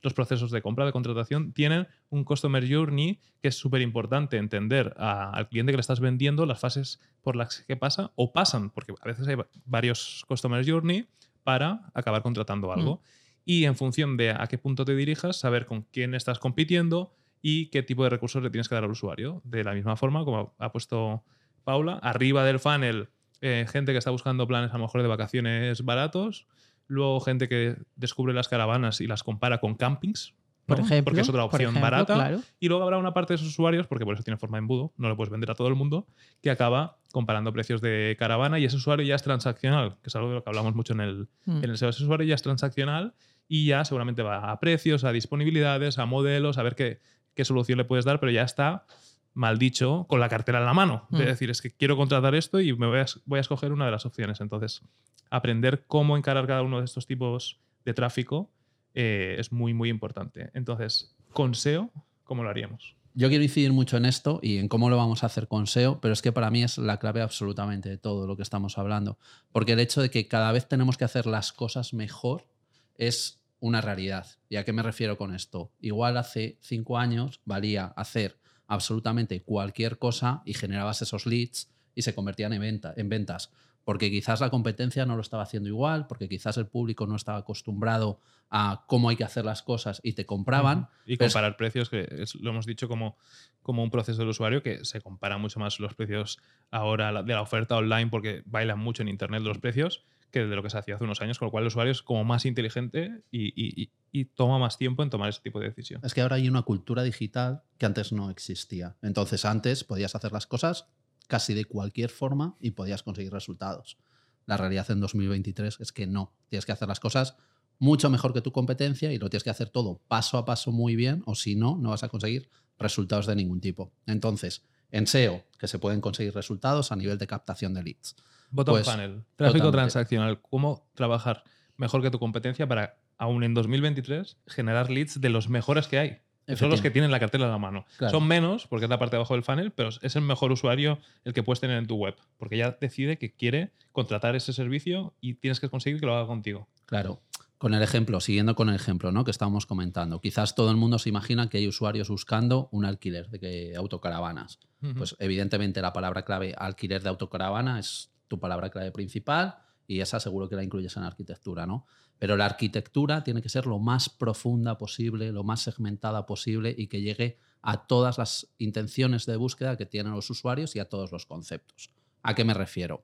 los 0.04 0.13
procesos 0.13 0.51
de 0.51 0.62
compra, 0.62 0.86
de 0.86 0.92
contratación, 0.92 1.54
tienen 1.54 1.88
un 2.10 2.24
customer 2.24 2.63
journey 2.72 3.20
que 3.42 3.48
es 3.50 3.56
súper 3.56 3.82
importante 3.82 4.38
entender 4.38 4.94
a- 4.98 5.32
al 5.32 5.48
cliente 5.50 5.72
que 5.72 5.77
le 5.77 5.82
estás 5.82 6.00
vendiendo 6.00 6.46
las 6.46 6.60
fases 6.60 7.00
por 7.22 7.36
las 7.36 7.62
que 7.68 7.75
pasa 7.75 8.12
o 8.16 8.32
pasan, 8.32 8.70
porque 8.70 8.94
a 9.01 9.06
veces 9.08 9.27
hay 9.27 9.36
va- 9.36 9.48
varios 9.66 10.24
customer 10.27 10.63
journey 10.70 11.08
para 11.44 11.89
acabar 11.94 12.22
contratando 12.22 12.72
algo. 12.72 13.01
Y 13.46 13.63
en 13.66 13.75
función 13.75 14.18
de 14.18 14.32
a 14.32 14.46
qué 14.48 14.58
punto 14.58 14.84
te 14.86 14.96
dirijas, 14.96 15.38
saber 15.38 15.66
con 15.66 15.84
quién 15.84 16.13
estás 16.13 16.38
compitiendo 16.39 17.13
y 17.42 17.68
qué 17.68 17.82
tipo 17.82 18.04
de 18.04 18.10
recursos 18.10 18.44
le 18.44 18.50
tienes 18.50 18.68
que 18.68 18.75
dar 18.75 18.84
al 18.84 18.92
usuario. 18.92 19.42
De 19.46 19.63
la 19.63 19.74
misma 19.74 19.96
forma, 19.96 20.25
como 20.25 20.54
ha 20.60 20.72
puesto 20.72 21.24
Paula, 21.63 21.94
arriba 22.01 22.44
del 22.44 22.60
funnel, 22.60 23.10
eh, 23.42 23.66
gente 23.72 23.92
que 23.94 24.00
está 24.00 24.12
buscando 24.12 24.48
planes 24.48 24.72
a 24.72 24.74
lo 24.77 24.84
mejor 24.86 25.01
de 25.01 25.08
vacaciones 25.08 25.84
baratos, 25.86 26.48
luego 26.88 27.20
gente 27.20 27.48
que 27.48 27.75
descubre 27.96 28.34
las 28.34 28.48
caravanas 28.48 29.01
y 29.01 29.08
las 29.08 29.24
compara 29.24 29.60
con 29.60 29.75
campings, 29.75 30.34
Por 30.65 30.79
ejemplo. 30.79 31.03
porque 31.06 31.22
es 31.22 31.29
otra 31.29 31.44
opción 31.46 31.62
ejemplo, 31.72 31.82
barata. 31.82 32.13
claro. 32.15 32.41
Y 32.60 32.67
luego 32.67 32.84
habrá 32.84 32.98
una 32.98 33.13
parte 33.13 33.34
de 33.34 33.36
esos 33.36 33.48
usuarios, 33.50 33.88
porque 33.88 34.06
por 34.06 34.13
eso 34.15 34.24
tiene 34.24 34.38
forma 34.38 34.58
de 34.58 34.63
embudo, 34.63 34.94
no 34.98 35.08
lo 35.10 35.15
puedes 35.15 35.32
vender 35.32 35.50
a 35.51 35.56
todo 35.56 35.67
el 35.70 35.75
mundo, 35.75 36.08
que 36.41 36.50
acaba 36.50 36.98
comparando 37.12 37.51
precios 37.53 37.82
de 37.82 38.15
caravana 38.20 38.60
y 38.60 38.65
ese 38.65 38.75
usuario 38.75 39.06
ya 39.06 39.15
es 39.15 39.24
transaccional, 39.24 39.96
que 40.01 40.10
es 40.10 40.15
algo 40.15 40.29
de 40.29 40.36
lo 40.36 40.44
que 40.44 40.50
hablamos 40.50 40.75
mucho 40.75 40.94
en 40.94 41.01
el, 41.01 41.27
Mm. 41.46 41.63
en 41.63 41.70
el 41.70 41.77
SEO. 41.77 41.89
Ese 41.89 42.03
usuario 42.03 42.25
ya 42.27 42.36
es 42.36 42.41
transaccional 42.41 43.13
y 43.48 43.65
ya 43.67 43.86
seguramente 43.86 44.24
va 44.24 44.51
a 44.51 44.60
precios, 44.60 45.03
a 45.06 45.12
disponibilidades, 45.13 46.00
a 46.00 46.06
modelos, 46.06 46.58
a 46.58 46.63
ver 46.63 46.75
qué, 46.75 47.00
qué 47.34 47.46
solución 47.46 47.77
le 47.77 47.86
puedes 47.86 48.03
dar, 48.06 48.20
pero 48.20 48.32
ya 48.32 48.44
está 48.44 48.86
mal 49.34 49.58
dicho 49.60 50.06
con 50.10 50.20
la 50.20 50.27
cartera 50.29 50.60
en 50.60 50.65
la 50.65 50.74
mano. 50.74 51.06
De 51.12 51.24
Mm. 51.24 51.27
decir, 51.27 51.50
es 51.50 51.62
que 51.62 51.72
quiero 51.72 51.96
contratar 51.96 52.34
esto 52.36 52.60
y 52.60 52.74
me 52.75 52.88
voy 52.88 52.98
a, 53.00 53.01
es- 53.03 53.22
voy 53.25 53.38
a 53.38 53.41
escoger 53.41 53.72
una 53.72 53.86
de 53.86 53.91
las 53.91 54.06
opciones. 54.06 54.41
Entonces, 54.41 54.82
aprender 55.29 55.86
cómo 55.88 56.17
encarar 56.17 56.48
cada 56.48 56.62
uno 56.62 56.79
de 56.79 56.86
estos 56.86 57.07
tipos 57.07 57.60
de 57.86 57.93
tráfico 57.93 58.50
eh, 58.93 59.36
es 59.39 59.51
muy, 59.51 59.74
muy 59.74 59.89
importante. 59.89 60.50
Entonces, 60.53 61.15
con 61.34 61.55
SEO, 61.55 61.91
¿cómo 62.24 62.43
lo 62.43 62.50
haríamos? 62.50 62.96
Yo 63.13 63.29
quiero 63.29 63.43
incidir 63.43 63.74
mucho 63.74 63.98
en 63.98 64.05
esto 64.05 64.39
y 64.43 64.57
en 64.57 64.67
cómo 64.67 64.89
lo 64.89 64.98
vamos 64.98 65.24
a 65.24 65.25
hacer 65.25 65.48
con 65.48 65.65
SEO, 65.65 66.00
pero 66.01 66.13
es 66.13 66.22
que 66.22 66.31
para 66.31 66.51
mí 66.51 66.63
es 66.63 66.77
la 66.77 66.98
clave 66.98 67.22
absolutamente 67.22 67.89
de 67.89 67.98
todo 67.98 68.27
lo 68.27 68.38
que 68.38 68.43
estamos 68.43 68.77
hablando. 68.77 69.17
Porque 69.51 69.72
el 69.72 69.79
hecho 69.79 70.01
de 70.01 70.12
que 70.12 70.27
cada 70.27 70.51
vez 70.51 70.67
tenemos 70.67 70.98
que 70.98 71.05
hacer 71.05 71.25
las 71.25 71.51
cosas 71.51 71.93
mejor 71.93 72.48
es 72.96 73.43
una 73.60 73.81
realidad. 73.81 74.27
¿Y 74.50 74.57
a 74.57 74.65
qué 74.65 74.74
me 74.74 74.84
refiero 74.84 75.17
con 75.17 75.34
esto? 75.34 75.72
Igual 75.79 76.17
hace 76.17 76.57
cinco 76.62 76.98
años 76.98 77.41
valía 77.46 77.86
hacer 77.96 78.39
absolutamente 78.67 79.41
cualquier 79.41 79.98
cosa 79.98 80.41
y 80.46 80.53
generabas 80.53 81.01
esos 81.01 81.25
leads 81.25 81.72
y 81.96 82.03
se 82.03 82.13
convertían 82.13 82.53
en, 82.53 82.81
en 82.96 83.10
ventas. 83.10 83.51
Porque 83.88 84.12
quizás 84.12 84.41
la 84.41 84.50
competencia 84.50 85.06
no 85.06 85.15
lo 85.15 85.22
estaba 85.22 85.44
haciendo 85.44 85.70
igual, 85.70 86.08
porque 86.08 86.27
quizás 86.27 86.58
el 86.58 86.67
público 86.67 87.08
no 87.08 87.15
estaba 87.15 87.38
acostumbrado 87.38 88.20
a 88.50 88.84
cómo 88.86 89.08
hay 89.08 89.15
que 89.15 89.24
hacer 89.24 89.46
las 89.46 89.62
cosas 89.63 90.01
y 90.03 90.12
te 90.12 90.25
compraban. 90.25 90.89
Y 91.06 91.15
pero 91.15 91.27
es- 91.27 91.34
comparar 91.34 91.56
precios, 91.56 91.89
que 91.89 92.06
es- 92.12 92.36
lo 92.36 92.50
hemos 92.50 92.65
dicho 92.65 92.89
como, 92.89 93.15
como 93.62 93.84
un 93.84 93.89
proceso 93.89 94.20
del 94.20 94.27
usuario, 94.27 94.62
que 94.62 94.84
se 94.84 95.00
compara 95.00 95.38
mucho 95.38 95.62
más 95.62 95.79
los 95.79 95.94
precios 95.96 96.38
ahora 96.70 97.24
de 97.24 97.34
la 97.34 97.41
oferta 97.41 97.77
online, 97.77 98.08
porque 98.10 98.44
bailan 98.46 98.77
mucho 98.77 99.03
en 99.03 99.08
Internet 99.08 99.41
los 99.44 99.58
precios, 99.60 100.03
que 100.32 100.46
de 100.46 100.53
lo 100.58 100.62
que 100.63 100.70
se 100.70 100.77
hacía 100.79 100.96
hace 100.96 101.06
unos 101.06 101.22
años, 101.22 101.39
con 101.39 101.46
lo 101.46 101.51
cual 101.51 101.63
el 101.63 101.67
usuario 101.70 101.94
es 101.94 102.01
como 102.03 102.25
más 102.25 102.46
inteligente 102.46 103.24
y- 103.32 103.89
y 104.12 104.25
toma 104.25 104.60
más 104.60 104.77
tiempo 104.77 105.01
en 105.01 105.10
tomar 105.10 105.29
ese 105.29 105.39
tipo 105.41 105.62
de 105.62 105.67
decisión. 105.70 106.01
Es 106.03 106.13
que 106.13 106.20
ahora 106.20 106.36
hay 106.36 106.50
una 106.50 106.63
cultura 106.63 107.03
digital 107.03 107.62
que 107.77 107.86
antes 107.86 108.12
no 108.12 108.29
existía. 108.32 108.98
Entonces 109.01 109.46
antes 109.46 109.86
podías 109.86 110.13
hacer 110.13 110.34
las 110.34 110.45
cosas 110.45 110.88
casi 111.28 111.54
de 111.54 111.66
cualquier 111.66 112.10
forma 112.10 112.56
y 112.60 112.72
podías 112.72 113.04
conseguir 113.04 113.32
resultados. 113.32 113.98
La 114.46 114.58
realidad 114.58 114.90
en 114.92 115.02
2023 115.02 115.80
es 115.80 115.92
que 115.92 116.08
no. 116.08 116.34
Tienes 116.48 116.66
que 116.66 116.72
hacer 116.72 116.88
las 116.88 117.00
cosas 117.00 117.36
mucho 117.80 118.10
mejor 118.10 118.34
que 118.34 118.42
tu 118.42 118.52
competencia 118.52 119.12
y 119.12 119.18
lo 119.20 119.30
tienes 119.30 119.44
que 119.44 119.50
hacer 119.50 119.70
todo 119.70 120.02
paso 120.08 120.38
a 120.38 120.46
paso 120.46 120.72
muy 120.72 120.96
bien 120.96 121.22
o 121.26 121.36
si 121.36 121.56
no, 121.56 121.78
no 121.78 121.90
vas 121.92 122.04
a 122.04 122.10
conseguir 122.10 122.50
resultados 122.80 123.28
de 123.28 123.36
ningún 123.36 123.62
tipo. 123.62 123.92
Entonces, 124.06 124.63
en 124.92 125.06
SEO, 125.06 125.44
que 125.60 125.68
se 125.68 125.80
pueden 125.80 126.02
conseguir 126.02 126.34
resultados 126.34 126.92
a 126.92 126.96
nivel 126.96 127.18
de 127.18 127.28
captación 127.28 127.74
de 127.74 127.84
leads. 127.84 128.16
Bottom 128.50 128.76
Pues, 128.76 128.90
funnel, 128.90 129.24
tráfico 129.36 129.66
totalmente. 129.66 129.72
transaccional, 129.72 130.42
cómo 130.42 130.88
trabajar 130.94 131.44
mejor 131.76 132.02
que 132.02 132.10
tu 132.10 132.20
competencia 132.20 132.68
para, 132.68 132.98
aún 133.18 133.44
en 133.44 133.54
2023, 133.54 134.38
generar 134.48 134.90
leads 134.90 135.20
de 135.20 135.30
los 135.30 135.50
mejores 135.50 135.88
que 135.88 136.00
hay. 136.00 136.22
Son 136.55 136.69
los 136.69 136.81
que 136.81 136.91
tienen 136.91 137.12
la 137.12 137.19
cartera 137.19 137.45
en 137.45 137.51
la 137.51 137.57
mano. 137.57 137.86
Claro. 137.97 138.12
Son 138.12 138.27
menos, 138.27 138.67
porque 138.67 138.86
es 138.86 138.89
la 138.89 138.97
parte 138.97 139.15
de 139.15 139.17
abajo 139.17 139.33
del 139.33 139.43
funnel, 139.43 139.71
pero 139.71 139.89
es 139.89 140.15
el 140.15 140.21
mejor 140.21 140.51
usuario 140.51 140.99
el 141.25 141.33
que 141.33 141.43
puedes 141.43 141.60
tener 141.60 141.77
en 141.77 141.88
tu 141.88 141.95
web, 141.95 142.15
porque 142.38 142.57
ya 142.57 142.77
decide 142.79 143.17
que 143.17 143.33
quiere 143.33 143.73
contratar 143.91 144.36
ese 144.36 144.53
servicio 144.53 145.13
y 145.19 145.36
tienes 145.36 145.60
que 145.60 145.69
conseguir 145.69 145.99
que 145.99 146.05
lo 146.05 146.15
haga 146.15 146.27
contigo. 146.27 146.67
Claro. 146.86 147.21
Con 147.57 147.73
el 147.73 147.81
ejemplo, 147.81 148.19
siguiendo 148.19 148.53
con 148.55 148.69
el 148.69 148.75
ejemplo 148.75 149.12
¿no? 149.12 149.25
que 149.25 149.31
estábamos 149.31 149.65
comentando, 149.65 150.21
quizás 150.21 150.53
todo 150.53 150.69
el 150.69 150.77
mundo 150.77 150.99
se 150.99 151.10
imagina 151.10 151.49
que 151.49 151.57
hay 151.57 151.67
usuarios 151.67 152.07
buscando 152.07 152.69
un 152.71 152.86
alquiler 152.86 153.29
de 153.29 153.73
autocaravanas. 153.75 154.60
Pues 154.95 155.15
evidentemente 155.17 155.81
la 155.81 155.91
palabra 155.91 156.23
clave 156.23 156.53
alquiler 156.55 157.01
de 157.01 157.10
autocaravana 157.10 157.79
es 157.79 158.12
tu 158.27 158.39
palabra 158.39 158.69
clave 158.69 158.91
principal 158.91 159.57
y 159.88 160.01
esa 160.01 160.19
seguro 160.19 160.47
que 160.47 160.55
la 160.55 160.63
incluyes 160.63 160.95
en 160.97 161.03
arquitectura, 161.03 161.65
¿no? 161.65 161.88
Pero 162.19 162.36
la 162.36 162.45
arquitectura 162.45 163.23
tiene 163.23 163.41
que 163.41 163.49
ser 163.49 163.65
lo 163.65 163.80
más 163.80 164.10
profunda 164.10 164.77
posible, 164.77 165.32
lo 165.32 165.43
más 165.43 165.62
segmentada 165.62 166.25
posible 166.25 166.73
y 166.77 166.88
que 166.88 167.01
llegue 167.01 167.38
a 167.62 167.86
todas 167.86 168.17
las 168.17 168.47
intenciones 168.58 169.25
de 169.25 169.36
búsqueda 169.36 169.77
que 169.77 169.86
tienen 169.86 170.13
los 170.13 170.30
usuarios 170.30 170.75
y 170.75 170.80
a 170.80 170.89
todos 170.89 171.12
los 171.12 171.25
conceptos. 171.25 171.91
¿A 172.23 172.34
qué 172.34 172.43
me 172.43 172.53
refiero? 172.53 173.03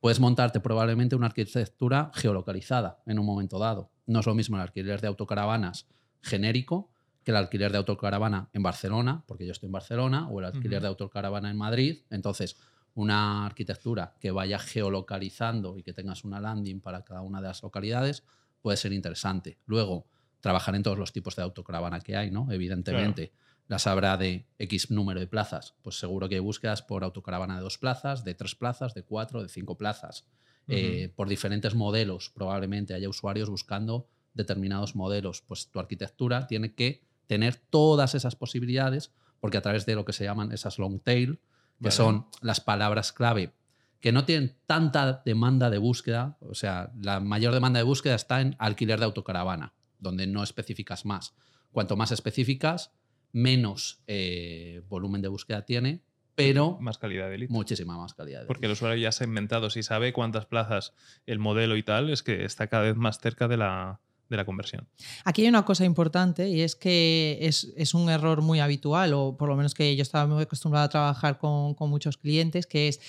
Puedes 0.00 0.20
montarte 0.20 0.60
probablemente 0.60 1.16
una 1.16 1.26
arquitectura 1.26 2.10
geolocalizada 2.14 3.02
en 3.06 3.18
un 3.18 3.26
momento 3.26 3.58
dado. 3.58 3.90
No 4.06 4.20
es 4.20 4.26
lo 4.26 4.34
mismo 4.34 4.56
el 4.56 4.62
alquiler 4.62 5.00
de 5.00 5.08
autocaravanas 5.08 5.86
genérico 6.22 6.90
que 7.24 7.32
el 7.32 7.36
alquiler 7.36 7.72
de 7.72 7.78
autocaravana 7.78 8.48
en 8.52 8.62
Barcelona, 8.62 9.24
porque 9.26 9.44
yo 9.44 9.52
estoy 9.52 9.66
en 9.66 9.72
Barcelona, 9.72 10.28
o 10.28 10.38
el 10.40 10.46
alquiler 10.46 10.80
de 10.80 10.88
autocaravana 10.88 11.50
en 11.50 11.58
Madrid. 11.58 12.02
Entonces, 12.10 12.56
una 12.98 13.46
arquitectura 13.46 14.16
que 14.18 14.32
vaya 14.32 14.58
geolocalizando 14.58 15.78
y 15.78 15.84
que 15.84 15.92
tengas 15.92 16.24
una 16.24 16.40
landing 16.40 16.80
para 16.80 17.04
cada 17.04 17.22
una 17.22 17.40
de 17.40 17.46
las 17.46 17.62
localidades 17.62 18.24
puede 18.60 18.76
ser 18.76 18.92
interesante. 18.92 19.58
Luego, 19.66 20.08
trabajar 20.40 20.74
en 20.74 20.82
todos 20.82 20.98
los 20.98 21.12
tipos 21.12 21.36
de 21.36 21.42
autocaravana 21.42 22.00
que 22.00 22.16
hay, 22.16 22.30
¿no? 22.30 22.50
Evidentemente. 22.50 23.32
Las 23.68 23.86
habrá 23.86 24.16
de 24.16 24.46
X 24.58 24.90
número 24.90 25.20
de 25.20 25.26
plazas. 25.26 25.74
Pues 25.82 25.98
seguro 25.98 26.28
que 26.28 26.36
hay 26.36 26.40
búsquedas 26.40 26.82
por 26.82 27.04
autocaravana 27.04 27.56
de 27.56 27.62
dos 27.62 27.76
plazas, 27.76 28.24
de 28.24 28.34
tres 28.34 28.54
plazas, 28.54 28.94
de 28.94 29.02
cuatro, 29.02 29.42
de 29.42 29.48
cinco 29.48 29.76
plazas. 29.76 30.24
Eh, 30.66 31.12
por 31.14 31.28
diferentes 31.28 31.74
modelos, 31.74 32.30
probablemente 32.30 32.94
haya 32.94 33.08
usuarios 33.08 33.48
buscando 33.48 34.08
determinados 34.34 34.96
modelos. 34.96 35.42
Pues 35.42 35.68
tu 35.68 35.78
arquitectura 35.78 36.46
tiene 36.46 36.74
que 36.74 37.04
tener 37.26 37.56
todas 37.56 38.14
esas 38.14 38.34
posibilidades, 38.34 39.12
porque 39.38 39.58
a 39.58 39.62
través 39.62 39.86
de 39.86 39.94
lo 39.94 40.04
que 40.04 40.14
se 40.14 40.24
llaman 40.24 40.50
esas 40.50 40.78
long 40.78 40.98
tail, 40.98 41.38
que 41.78 41.84
Vale. 41.84 41.92
son 41.96 42.26
las 42.40 42.60
palabras 42.60 43.12
clave 43.12 43.52
que 44.00 44.12
no 44.12 44.24
tienen 44.24 44.56
tanta 44.66 45.22
demanda 45.24 45.70
de 45.70 45.78
búsqueda, 45.78 46.36
o 46.40 46.54
sea, 46.54 46.92
la 47.00 47.18
mayor 47.20 47.52
demanda 47.52 47.78
de 47.78 47.84
búsqueda 47.84 48.14
está 48.14 48.40
en 48.40 48.54
alquiler 48.58 48.98
de 49.00 49.06
autocaravana, 49.06 49.74
donde 49.98 50.26
no 50.28 50.44
especificas 50.44 51.04
más. 51.04 51.34
Cuanto 51.72 51.96
más 51.96 52.12
específicas, 52.12 52.92
menos 53.32 54.02
eh, 54.06 54.82
volumen 54.88 55.20
de 55.20 55.28
búsqueda 55.28 55.64
tiene, 55.64 56.04
pero 56.36 56.78
Más 56.80 56.98
calidad 56.98 57.28
de 57.28 57.38
lead. 57.38 57.50
muchísima 57.50 57.98
más 57.98 58.14
calidad. 58.14 58.42
de 58.42 58.46
Porque 58.46 58.66
el 58.66 58.72
usuario 58.72 59.02
ya 59.02 59.10
se 59.10 59.24
ha 59.24 59.26
inventado, 59.26 59.68
si 59.70 59.82
sabe 59.82 60.12
cuántas 60.12 60.46
plazas, 60.46 60.92
el 61.26 61.40
modelo 61.40 61.76
y 61.76 61.82
tal, 61.82 62.10
es 62.10 62.22
que 62.22 62.44
está 62.44 62.68
cada 62.68 62.84
vez 62.84 62.94
más 62.94 63.18
cerca 63.18 63.48
de 63.48 63.56
la, 63.56 64.00
de 64.28 64.36
la 64.36 64.44
conversión. 64.44 64.86
Aquí 65.24 65.42
hay 65.42 65.48
una 65.48 65.64
cosa 65.64 65.84
importante 65.84 66.48
y 66.48 66.62
es 66.62 66.76
que 66.76 67.38
es, 67.40 67.72
es 67.76 67.94
un 67.94 68.10
error 68.10 68.42
muy 68.42 68.60
habitual, 68.60 69.12
o 69.14 69.36
por 69.36 69.48
lo 69.48 69.56
menos 69.56 69.74
que 69.74 69.96
yo 69.96 70.02
estaba 70.02 70.26
muy 70.26 70.42
acostumbrada 70.42 70.86
a 70.86 70.88
trabajar 70.88 71.38
con, 71.38 71.74
con 71.74 71.90
muchos 71.90 72.16
clientes, 72.18 72.66
que 72.66 72.88
es 72.88 73.00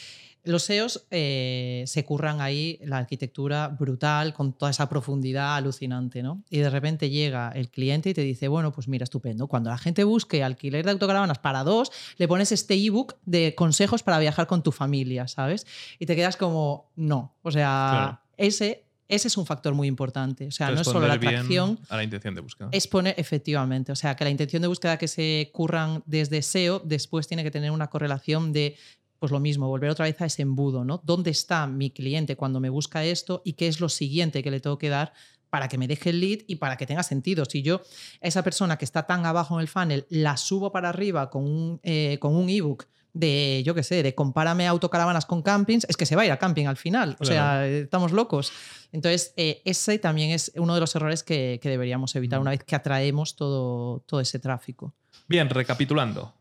los 0.45 0.63
SEOs 0.63 1.05
eh, 1.11 1.83
se 1.85 2.05
curran 2.05 2.39
ahí 2.39 2.79
la 2.83 2.97
arquitectura 2.97 3.67
brutal, 3.67 4.33
con 4.33 4.53
toda 4.53 4.71
esa 4.71 4.87
profundidad 4.87 5.55
alucinante, 5.57 6.23
¿no? 6.23 6.43
Y 6.49 6.59
de 6.59 6.69
repente 6.69 7.09
llega 7.09 7.51
el 7.53 7.69
cliente 7.69 8.09
y 8.11 8.13
te 8.13 8.21
dice, 8.21 8.47
bueno, 8.47 8.71
pues 8.71 8.87
mira, 8.87 9.03
estupendo. 9.03 9.47
Cuando 9.47 9.69
la 9.69 9.77
gente 9.77 10.05
busque 10.05 10.41
alquiler 10.41 10.85
de 10.85 10.91
autocaravanas 10.91 11.39
para 11.39 11.65
dos, 11.65 11.91
le 12.17 12.27
pones 12.29 12.53
este 12.53 12.73
ebook 12.75 13.15
de 13.25 13.53
consejos 13.53 14.01
para 14.01 14.17
viajar 14.17 14.47
con 14.47 14.63
tu 14.63 14.71
familia, 14.71 15.27
¿sabes? 15.27 15.67
Y 15.99 16.05
te 16.05 16.15
quedas 16.15 16.37
como, 16.37 16.89
no. 16.95 17.35
O 17.41 17.51
sea, 17.51 17.89
Claro. 17.91 18.19
ese 18.37 18.85
Ese 19.09 19.27
es 19.27 19.37
un 19.37 19.45
factor 19.47 19.73
muy 19.73 19.87
importante. 19.87 20.45
O 20.47 20.51
sea, 20.51 20.69
no 20.69 20.81
es 20.81 20.87
solo 20.87 21.07
la 21.07 21.15
atracción, 21.15 21.79
A 21.89 21.97
la 21.97 22.03
intención 22.03 22.35
de 22.35 22.41
búsqueda. 22.41 22.69
es 22.71 22.87
poner, 22.87 23.15
efectivamente, 23.17 23.91
o 23.91 23.95
sea, 23.95 24.15
que 24.15 24.23
la 24.23 24.29
intención 24.29 24.61
de 24.61 24.67
búsqueda 24.67 24.97
que 24.97 25.07
se 25.07 25.49
curran 25.51 26.03
desde 26.05 26.43
SEO 26.43 26.79
después 26.85 27.27
tiene 27.27 27.43
que 27.43 27.49
tener 27.49 27.71
una 27.71 27.87
correlación 27.87 28.53
de, 28.53 28.77
pues 29.17 29.31
lo 29.31 29.39
mismo, 29.39 29.67
volver 29.67 29.89
otra 29.89 30.05
vez 30.05 30.21
a 30.21 30.27
ese 30.27 30.43
embudo, 30.43 30.85
¿no? 30.85 31.01
¿Dónde 31.03 31.31
está 31.31 31.65
mi 31.65 31.89
cliente 31.89 32.35
cuando 32.35 32.59
me 32.59 32.69
busca 32.69 33.03
esto 33.03 33.41
y 33.43 33.53
qué 33.53 33.67
es 33.67 33.79
lo 33.79 33.89
siguiente 33.89 34.43
que 34.43 34.51
le 34.51 34.59
tengo 34.59 34.77
que 34.77 34.89
dar 34.89 35.11
para 35.49 35.67
que 35.67 35.79
me 35.79 35.87
deje 35.87 36.11
el 36.11 36.19
lead 36.19 36.39
y 36.45 36.57
para 36.57 36.77
que 36.77 36.85
tenga 36.85 37.01
sentido? 37.01 37.45
Si 37.45 37.63
yo, 37.63 37.81
esa 38.21 38.43
persona 38.43 38.77
que 38.77 38.85
está 38.85 39.07
tan 39.07 39.25
abajo 39.25 39.55
en 39.55 39.61
el 39.61 39.67
funnel, 39.67 40.05
la 40.09 40.37
subo 40.37 40.71
para 40.71 40.89
arriba 40.89 41.31
con 41.31 41.45
un, 41.45 41.79
eh, 41.81 42.17
con 42.21 42.35
un 42.35 42.47
ebook 42.47 42.85
de, 43.13 43.63
yo 43.65 43.75
qué 43.75 43.83
sé, 43.83 44.03
de 44.03 44.15
compárame 44.15 44.67
autocaravanas 44.67 45.25
con 45.25 45.41
campings, 45.41 45.85
es 45.89 45.97
que 45.97 46.05
se 46.05 46.15
va 46.15 46.23
a 46.23 46.25
ir 46.25 46.31
a 46.31 46.37
camping 46.37 46.65
al 46.65 46.77
final. 46.77 47.15
O 47.19 47.25
sea, 47.25 47.67
eh, 47.67 47.81
estamos 47.81 48.11
locos. 48.11 48.51
Entonces, 48.91 49.33
eh, 49.37 49.61
ese 49.65 49.99
también 49.99 50.31
es 50.31 50.51
uno 50.55 50.73
de 50.73 50.79
los 50.79 50.95
errores 50.95 51.23
que, 51.23 51.59
que 51.61 51.69
deberíamos 51.69 52.15
evitar 52.15 52.39
una 52.39 52.51
vez 52.51 52.63
que 52.63 52.75
atraemos 52.75 53.35
todo, 53.35 53.99
todo 54.01 54.19
ese 54.19 54.39
tráfico. 54.39 54.93
Bien, 55.27 55.49
recapitulando. 55.49 56.33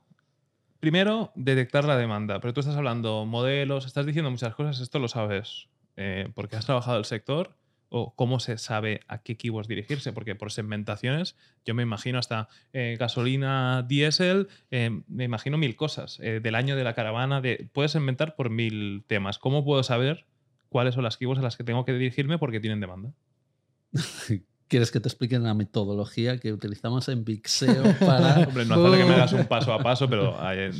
Primero, 0.80 1.32
detectar 1.34 1.84
la 1.84 1.96
demanda. 1.96 2.40
Pero 2.40 2.54
tú 2.54 2.60
estás 2.60 2.76
hablando 2.76 3.26
modelos, 3.26 3.86
estás 3.86 4.06
diciendo 4.06 4.30
muchas 4.30 4.54
cosas, 4.54 4.80
esto 4.80 4.98
lo 4.98 5.08
sabes 5.08 5.68
eh, 5.96 6.30
porque 6.34 6.54
has 6.54 6.64
trabajado 6.64 6.98
el 6.98 7.04
sector 7.04 7.56
o 7.90 8.14
cómo 8.14 8.40
se 8.40 8.58
sabe 8.58 9.00
a 9.08 9.22
qué 9.22 9.36
keywords 9.36 9.68
dirigirse, 9.68 10.12
porque 10.12 10.34
por 10.34 10.52
segmentaciones 10.52 11.36
yo 11.64 11.74
me 11.74 11.82
imagino 11.82 12.18
hasta 12.18 12.48
eh, 12.72 12.96
gasolina 12.98 13.82
diésel, 13.82 14.48
eh, 14.70 15.02
me 15.08 15.24
imagino 15.24 15.58
mil 15.58 15.76
cosas, 15.76 16.18
eh, 16.20 16.40
del 16.42 16.54
año 16.54 16.76
de 16.76 16.84
la 16.84 16.94
caravana, 16.94 17.40
de, 17.40 17.68
puedes 17.72 17.92
segmentar 17.92 18.36
por 18.36 18.50
mil 18.50 19.04
temas. 19.06 19.38
¿Cómo 19.38 19.64
puedo 19.64 19.82
saber 19.82 20.26
cuáles 20.68 20.94
son 20.94 21.04
las 21.04 21.16
keywords 21.16 21.40
a 21.40 21.44
las 21.44 21.56
que 21.56 21.64
tengo 21.64 21.84
que 21.84 21.92
dirigirme 21.92 22.38
porque 22.38 22.60
tienen 22.60 22.80
demanda? 22.80 23.12
¿Quieres 24.68 24.90
que 24.90 25.00
te 25.00 25.08
explique 25.08 25.38
la 25.38 25.54
metodología 25.54 26.36
que 26.36 26.52
utilizamos 26.52 27.08
en 27.08 27.24
Big 27.24 27.48
SEO 27.48 27.84
para... 28.00 28.40
Hombre, 28.48 28.66
no 28.66 28.74
hace 28.74 28.98
que 28.98 29.04
me 29.06 29.14
hagas 29.14 29.32
un 29.32 29.46
paso 29.48 29.72
a 29.72 29.82
paso, 29.82 30.10
pero 30.10 30.32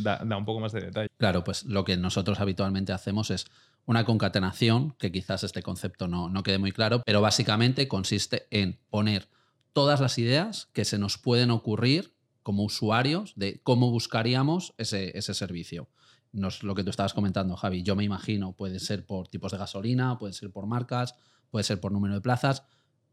da, 0.03 0.19
da 0.23 0.37
un 0.37 0.45
poco 0.45 0.61
más 0.61 0.73
de 0.73 0.83
detalle. 0.83 1.09
Claro, 1.17 1.43
pues 1.43 1.65
lo 1.65 1.85
que 1.85 1.97
nosotros 1.97 2.39
habitualmente 2.39 2.93
hacemos 2.93 3.31
es 3.31 3.47
una 3.89 4.05
concatenación, 4.05 4.95
que 4.99 5.11
quizás 5.11 5.45
este 5.45 5.63
concepto 5.63 6.09
no, 6.09 6.29
no 6.29 6.43
quede 6.43 6.59
muy 6.59 6.73
claro, 6.73 7.03
pero 7.07 7.23
básicamente 7.23 7.89
consiste 7.89 8.47
en 8.51 8.79
poner 8.91 9.31
todas 9.73 9.99
las 9.99 10.19
ideas 10.19 10.69
que 10.75 10.85
se 10.85 10.99
nos 10.99 11.17
pueden 11.17 11.51
ocurrir 11.51 12.13
como 12.43 12.65
usuarios 12.65 13.33
de 13.35 13.63
cómo 13.63 13.91
buscaríamos 13.91 14.75
ese, 14.77 15.17
ese 15.17 15.33
servicio. 15.33 15.89
No 16.33 16.49
es 16.49 16.63
lo 16.63 16.75
que 16.75 16.85
tú 16.85 16.91
estabas 16.91 17.15
comentando, 17.15 17.57
Javi. 17.57 17.83
Yo 17.83 17.97
me 17.97 18.05
imagino, 18.05 18.53
puede 18.53 18.79
ser 18.79 19.07
por 19.07 19.29
tipos 19.29 19.53
de 19.53 19.59
gasolina, 19.59 20.19
puede 20.19 20.35
ser 20.35 20.51
por 20.51 20.67
marcas, 20.67 21.15
puede 21.49 21.65
ser 21.65 21.81
por 21.81 21.91
número 21.91 22.13
de 22.13 22.21
plazas. 22.21 22.65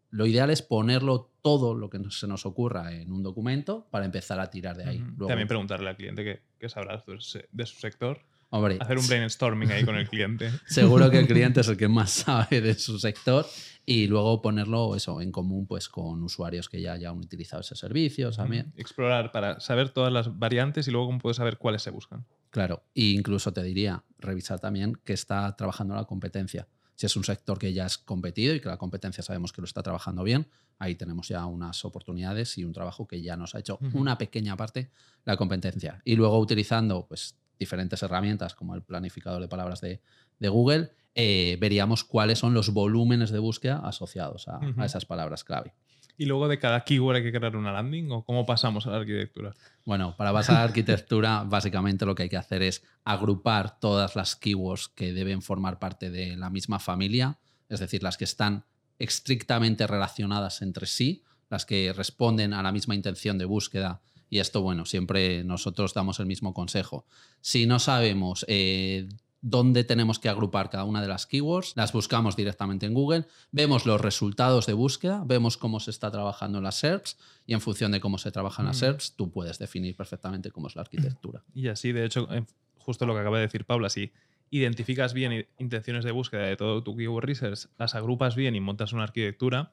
Lo 0.09 0.25
ideal 0.25 0.49
es 0.49 0.61
ponerlo 0.61 1.31
todo 1.41 1.73
lo 1.73 1.89
que 1.89 2.01
se 2.09 2.27
nos 2.27 2.45
ocurra 2.45 2.91
en 2.91 3.13
un 3.13 3.23
documento 3.23 3.87
para 3.91 4.03
empezar 4.03 4.41
a 4.41 4.49
tirar 4.49 4.75
de 4.75 4.83
ahí. 4.83 4.97
Luego, 4.97 5.27
También 5.27 5.47
preguntarle 5.47 5.89
al 5.89 5.95
cliente 5.95 6.25
qué, 6.25 6.41
qué 6.59 6.67
sabrá 6.67 7.01
de 7.07 7.65
su 7.65 7.79
sector. 7.79 8.25
Hombre, 8.49 8.77
Hacer 8.79 8.97
un 8.97 9.07
brainstorming 9.07 9.71
ahí 9.71 9.83
con 9.83 9.95
el 9.95 10.07
cliente. 10.07 10.51
Seguro 10.65 11.09
que 11.09 11.19
el 11.19 11.27
cliente 11.27 11.61
es 11.61 11.67
el 11.67 11.77
que 11.77 11.87
más 11.87 12.11
sabe 12.11 12.61
de 12.61 12.75
su 12.75 12.99
sector 12.99 13.45
y 13.85 14.07
luego 14.07 14.41
ponerlo 14.41 14.95
eso 14.95 15.21
en 15.21 15.31
común 15.31 15.67
pues 15.67 15.89
con 15.89 16.23
usuarios 16.23 16.69
que 16.69 16.81
ya 16.81 16.93
hayan 16.93 17.17
utilizado 17.17 17.61
ese 17.61 17.75
servicio 17.75 18.31
también. 18.31 18.73
Explorar 18.77 19.31
para 19.31 19.59
saber 19.59 19.89
todas 19.89 20.11
las 20.11 20.37
variantes 20.37 20.87
y 20.87 20.91
luego 20.91 21.07
cómo 21.07 21.19
puedes 21.19 21.37
saber 21.37 21.57
cuáles 21.57 21.83
se 21.83 21.91
buscan. 21.91 22.25
Claro, 22.49 22.83
e 22.95 23.03
incluso 23.05 23.53
te 23.53 23.61
diría 23.63 24.03
revisar 24.17 24.59
también 24.59 24.95
que 25.03 25.13
está 25.13 25.55
trabajando 25.55 25.93
la 25.93 26.05
competencia. 26.05 26.67
Si 26.95 27.05
es 27.05 27.15
un 27.17 27.25
sector 27.25 27.59
que 27.59 27.73
ya 27.73 27.85
es 27.85 27.97
competido 27.97 28.55
y 28.55 28.61
que 28.61 28.69
la 28.69 28.77
competencia 28.77 29.21
sabemos 29.21 29.51
que 29.51 29.61
lo 29.61 29.65
está 29.65 29.83
trabajando 29.83 30.23
bien, 30.23 30.47
ahí 30.79 30.95
tenemos 30.95 31.27
ya 31.27 31.45
unas 31.45 31.83
oportunidades 31.83 32.57
y 32.57 32.63
un 32.63 32.71
trabajo 32.71 33.05
que 33.05 33.21
ya 33.21 33.35
nos 33.35 33.53
ha 33.53 33.59
hecho 33.59 33.79
una 33.93 34.17
pequeña 34.17 34.55
parte 34.55 34.91
la 35.25 35.35
competencia. 35.35 36.01
Y 36.05 36.15
luego 36.15 36.39
utilizando 36.39 37.05
pues, 37.05 37.37
diferentes 37.57 38.01
herramientas 38.03 38.55
como 38.55 38.75
el 38.75 38.81
planificador 38.81 39.41
de 39.41 39.47
palabras 39.47 39.81
de, 39.81 40.01
de 40.39 40.49
Google, 40.49 40.91
eh, 41.13 41.57
veríamos 41.59 42.03
cuáles 42.03 42.39
son 42.39 42.53
los 42.53 42.71
volúmenes 42.71 43.31
de 43.31 43.39
búsqueda 43.39 43.79
asociados 43.83 44.47
a, 44.47 44.59
a 44.77 44.85
esas 44.85 45.05
palabras 45.05 45.43
clave. 45.43 45.73
Y 46.17 46.25
luego 46.25 46.47
de 46.47 46.59
cada 46.59 46.83
keyword 46.83 47.17
hay 47.17 47.23
que 47.23 47.31
crear 47.31 47.55
una 47.55 47.73
landing 47.73 48.11
o 48.11 48.23
cómo 48.23 48.45
pasamos 48.45 48.87
a 48.87 48.91
la 48.91 48.97
arquitectura. 48.97 49.53
Bueno, 49.83 50.15
para 50.15 50.31
basar 50.31 50.55
la 50.55 50.63
arquitectura, 50.63 51.43
básicamente 51.47 52.05
lo 52.05 52.15
que 52.15 52.23
hay 52.23 52.29
que 52.29 52.37
hacer 52.37 52.61
es 52.61 52.83
agrupar 53.03 53.79
todas 53.79 54.15
las 54.15 54.35
keywords 54.35 54.87
que 54.87 55.13
deben 55.13 55.41
formar 55.41 55.77
parte 55.77 56.09
de 56.09 56.37
la 56.37 56.49
misma 56.49 56.79
familia, 56.79 57.37
es 57.67 57.79
decir, 57.79 58.01
las 58.01 58.17
que 58.17 58.23
están 58.23 58.63
estrictamente 58.97 59.87
relacionadas 59.87 60.61
entre 60.61 60.85
sí, 60.85 61.23
las 61.49 61.65
que 61.65 61.91
responden 61.93 62.53
a 62.53 62.63
la 62.63 62.71
misma 62.71 62.95
intención 62.95 63.37
de 63.37 63.45
búsqueda. 63.45 64.01
Y 64.35 64.39
esto, 64.39 64.61
bueno, 64.61 64.85
siempre 64.85 65.45
nosotros 65.45 65.93
damos 65.93 66.19
el 66.19 66.25
mismo 66.25 66.53
consejo. 66.53 67.05
Si 67.39 67.67
no 67.67 67.79
sabemos 67.79 68.45
eh, 68.49 69.07
dónde 69.39 69.85
tenemos 69.85 70.19
que 70.19 70.27
agrupar 70.27 70.69
cada 70.69 70.83
una 70.83 71.01
de 71.01 71.07
las 71.07 71.25
keywords, 71.25 71.71
las 71.77 71.93
buscamos 71.93 72.35
directamente 72.35 72.85
en 72.85 72.93
Google, 72.93 73.27
vemos 73.53 73.85
los 73.85 74.01
resultados 74.01 74.65
de 74.65 74.73
búsqueda, 74.73 75.23
vemos 75.25 75.55
cómo 75.55 75.79
se 75.79 75.89
está 75.89 76.11
trabajando 76.11 76.57
en 76.57 76.65
las 76.65 76.75
SERPs 76.79 77.17
y 77.47 77.53
en 77.53 77.61
función 77.61 77.93
de 77.93 78.01
cómo 78.01 78.17
se 78.17 78.29
trabaja 78.29 78.61
en 78.61 78.67
las 78.67 78.75
Mm. 78.75 78.79
SERPs, 78.81 79.15
tú 79.15 79.31
puedes 79.31 79.57
definir 79.57 79.95
perfectamente 79.95 80.51
cómo 80.51 80.67
es 80.67 80.75
la 80.75 80.81
arquitectura. 80.81 81.41
Y 81.55 81.69
así, 81.69 81.93
de 81.93 82.03
hecho, 82.03 82.27
eh, 82.29 82.43
justo 82.77 83.05
lo 83.05 83.13
que 83.13 83.21
acaba 83.21 83.37
de 83.37 83.43
decir 83.43 83.63
Paula, 83.63 83.89
si 83.89 84.11
identificas 84.49 85.13
bien 85.13 85.47
intenciones 85.59 86.03
de 86.03 86.11
búsqueda 86.11 86.41
de 86.41 86.57
todo 86.57 86.83
tu 86.83 86.97
keyword 86.97 87.23
research, 87.23 87.69
las 87.77 87.95
agrupas 87.95 88.35
bien 88.35 88.53
y 88.53 88.59
montas 88.59 88.91
una 88.91 89.03
arquitectura, 89.03 89.71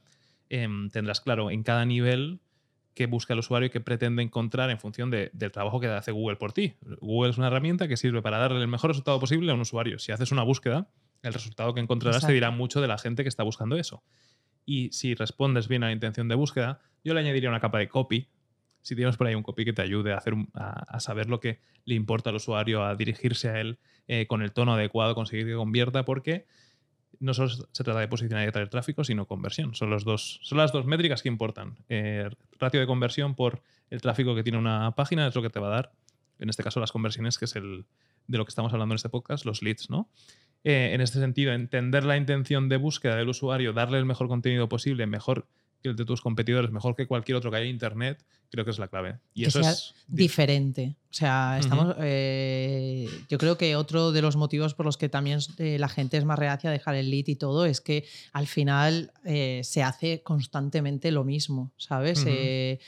em, 0.50 0.88
tendrás 0.88 1.20
claro 1.20 1.50
en 1.50 1.64
cada 1.64 1.84
nivel 1.84 2.38
qué 2.94 3.06
busca 3.06 3.32
el 3.32 3.38
usuario 3.40 3.66
y 3.66 3.70
qué 3.70 3.80
pretende 3.80 4.22
encontrar 4.22 4.70
en 4.70 4.78
función 4.78 5.10
de- 5.10 5.30
del 5.32 5.50
trabajo 5.50 5.80
que 5.80 5.86
hace 5.88 6.12
Google 6.12 6.36
por 6.36 6.52
ti. 6.52 6.74
Google 7.00 7.30
es 7.30 7.38
una 7.38 7.46
herramienta 7.48 7.88
que 7.88 7.96
sirve 7.96 8.20
para 8.22 8.38
darle 8.38 8.60
el 8.60 8.68
mejor 8.68 8.90
resultado 8.90 9.18
posible 9.18 9.50
a 9.50 9.54
un 9.54 9.60
usuario. 9.60 9.98
Si 9.98 10.12
haces 10.12 10.30
una 10.32 10.42
búsqueda, 10.42 10.88
el 11.22 11.32
resultado 11.32 11.72
que 11.74 11.80
encontrarás 11.80 12.16
Exacto. 12.16 12.30
te 12.30 12.34
dirá 12.34 12.50
mucho 12.50 12.80
de 12.80 12.88
la 12.88 12.98
gente 12.98 13.22
que 13.22 13.28
está 13.28 13.42
buscando 13.42 13.76
eso. 13.76 14.02
Y 14.66 14.90
si 14.92 15.14
respondes 15.14 15.68
bien 15.68 15.82
a 15.82 15.86
la 15.86 15.92
intención 15.92 16.28
de 16.28 16.34
búsqueda, 16.34 16.80
yo 17.04 17.14
le 17.14 17.20
añadiría 17.20 17.48
una 17.48 17.60
capa 17.60 17.78
de 17.78 17.88
copy. 17.88 18.28
Si 18.80 18.94
tienes 18.96 19.16
por 19.16 19.26
ahí 19.28 19.34
un 19.34 19.42
copy 19.42 19.64
que 19.64 19.72
te 19.72 19.82
ayude 19.82 20.12
a, 20.12 20.16
hacer 20.18 20.34
a 20.54 21.00
saber 21.00 21.28
lo 21.28 21.40
que 21.40 21.60
le 21.84 21.94
importa 21.94 22.30
al 22.30 22.36
usuario, 22.36 22.84
a 22.84 22.94
dirigirse 22.96 23.48
a 23.48 23.60
él 23.60 23.78
eh, 24.08 24.26
con 24.26 24.42
el 24.42 24.52
tono 24.52 24.74
adecuado, 24.74 25.14
conseguir 25.14 25.46
que 25.46 25.54
convierta, 25.54 26.04
porque 26.04 26.46
no 27.22 27.34
solo 27.34 27.48
se 27.48 27.84
trata 27.84 28.00
de 28.00 28.08
posicionar 28.08 28.44
y 28.44 28.48
atraer 28.48 28.68
tráfico, 28.68 29.04
sino 29.04 29.26
conversión. 29.26 29.74
Son, 29.74 29.90
los 29.90 30.04
dos, 30.04 30.40
son 30.42 30.58
las 30.58 30.72
dos 30.72 30.86
métricas 30.86 31.22
que 31.22 31.28
importan. 31.28 31.78
Eh, 31.88 32.28
ratio 32.58 32.80
de 32.80 32.86
conversión 32.86 33.36
por 33.36 33.62
el 33.90 34.00
tráfico 34.00 34.34
que 34.34 34.42
tiene 34.42 34.58
una 34.58 34.90
página 34.96 35.28
es 35.28 35.34
lo 35.34 35.40
que 35.40 35.48
te 35.48 35.60
va 35.60 35.68
a 35.68 35.70
dar, 35.70 35.92
en 36.40 36.48
este 36.48 36.64
caso, 36.64 36.80
las 36.80 36.90
conversiones, 36.90 37.38
que 37.38 37.44
es 37.44 37.54
el 37.54 37.86
de 38.26 38.38
lo 38.38 38.44
que 38.44 38.48
estamos 38.48 38.72
hablando 38.72 38.92
en 38.94 38.96
este 38.96 39.08
podcast, 39.08 39.44
los 39.44 39.62
leads, 39.62 39.88
¿no? 39.88 40.08
Eh, 40.64 40.90
en 40.94 41.00
este 41.00 41.20
sentido, 41.20 41.52
entender 41.52 42.04
la 42.04 42.16
intención 42.16 42.68
de 42.68 42.76
búsqueda 42.76 43.14
del 43.14 43.28
usuario, 43.28 43.72
darle 43.72 43.98
el 43.98 44.04
mejor 44.04 44.26
contenido 44.26 44.68
posible, 44.68 45.06
mejor 45.06 45.46
que 45.80 45.90
el 45.90 45.96
de 45.96 46.04
tus 46.04 46.20
competidores, 46.20 46.72
mejor 46.72 46.96
que 46.96 47.06
cualquier 47.06 47.36
otro 47.36 47.50
que 47.50 47.58
haya 47.58 47.66
en 47.66 47.72
Internet, 47.72 48.24
creo 48.50 48.64
que 48.64 48.72
es 48.72 48.78
la 48.78 48.88
clave. 48.88 49.18
Y 49.34 49.42
Que 49.42 49.48
eso 49.48 49.62
sea 49.62 49.70
es 49.70 49.94
diferente. 50.08 50.96
O 51.12 51.14
sea, 51.14 51.58
estamos. 51.60 51.94
eh, 52.00 53.06
yo 53.28 53.36
creo 53.36 53.58
que 53.58 53.76
otro 53.76 54.12
de 54.12 54.22
los 54.22 54.36
motivos 54.36 54.72
por 54.72 54.86
los 54.86 54.96
que 54.96 55.10
también 55.10 55.40
eh, 55.58 55.76
la 55.78 55.90
gente 55.90 56.16
es 56.16 56.24
más 56.24 56.38
reacia 56.38 56.70
a 56.70 56.72
dejar 56.72 56.94
el 56.94 57.10
lead 57.10 57.26
y 57.26 57.36
todo 57.36 57.66
es 57.66 57.82
que 57.82 58.06
al 58.32 58.46
final 58.46 59.12
eh, 59.26 59.60
se 59.62 59.82
hace 59.82 60.22
constantemente 60.22 61.10
lo 61.10 61.22
mismo, 61.22 61.70
¿sabes? 61.76 62.20
Ujú. 62.20 62.30
Eh, 62.30 62.78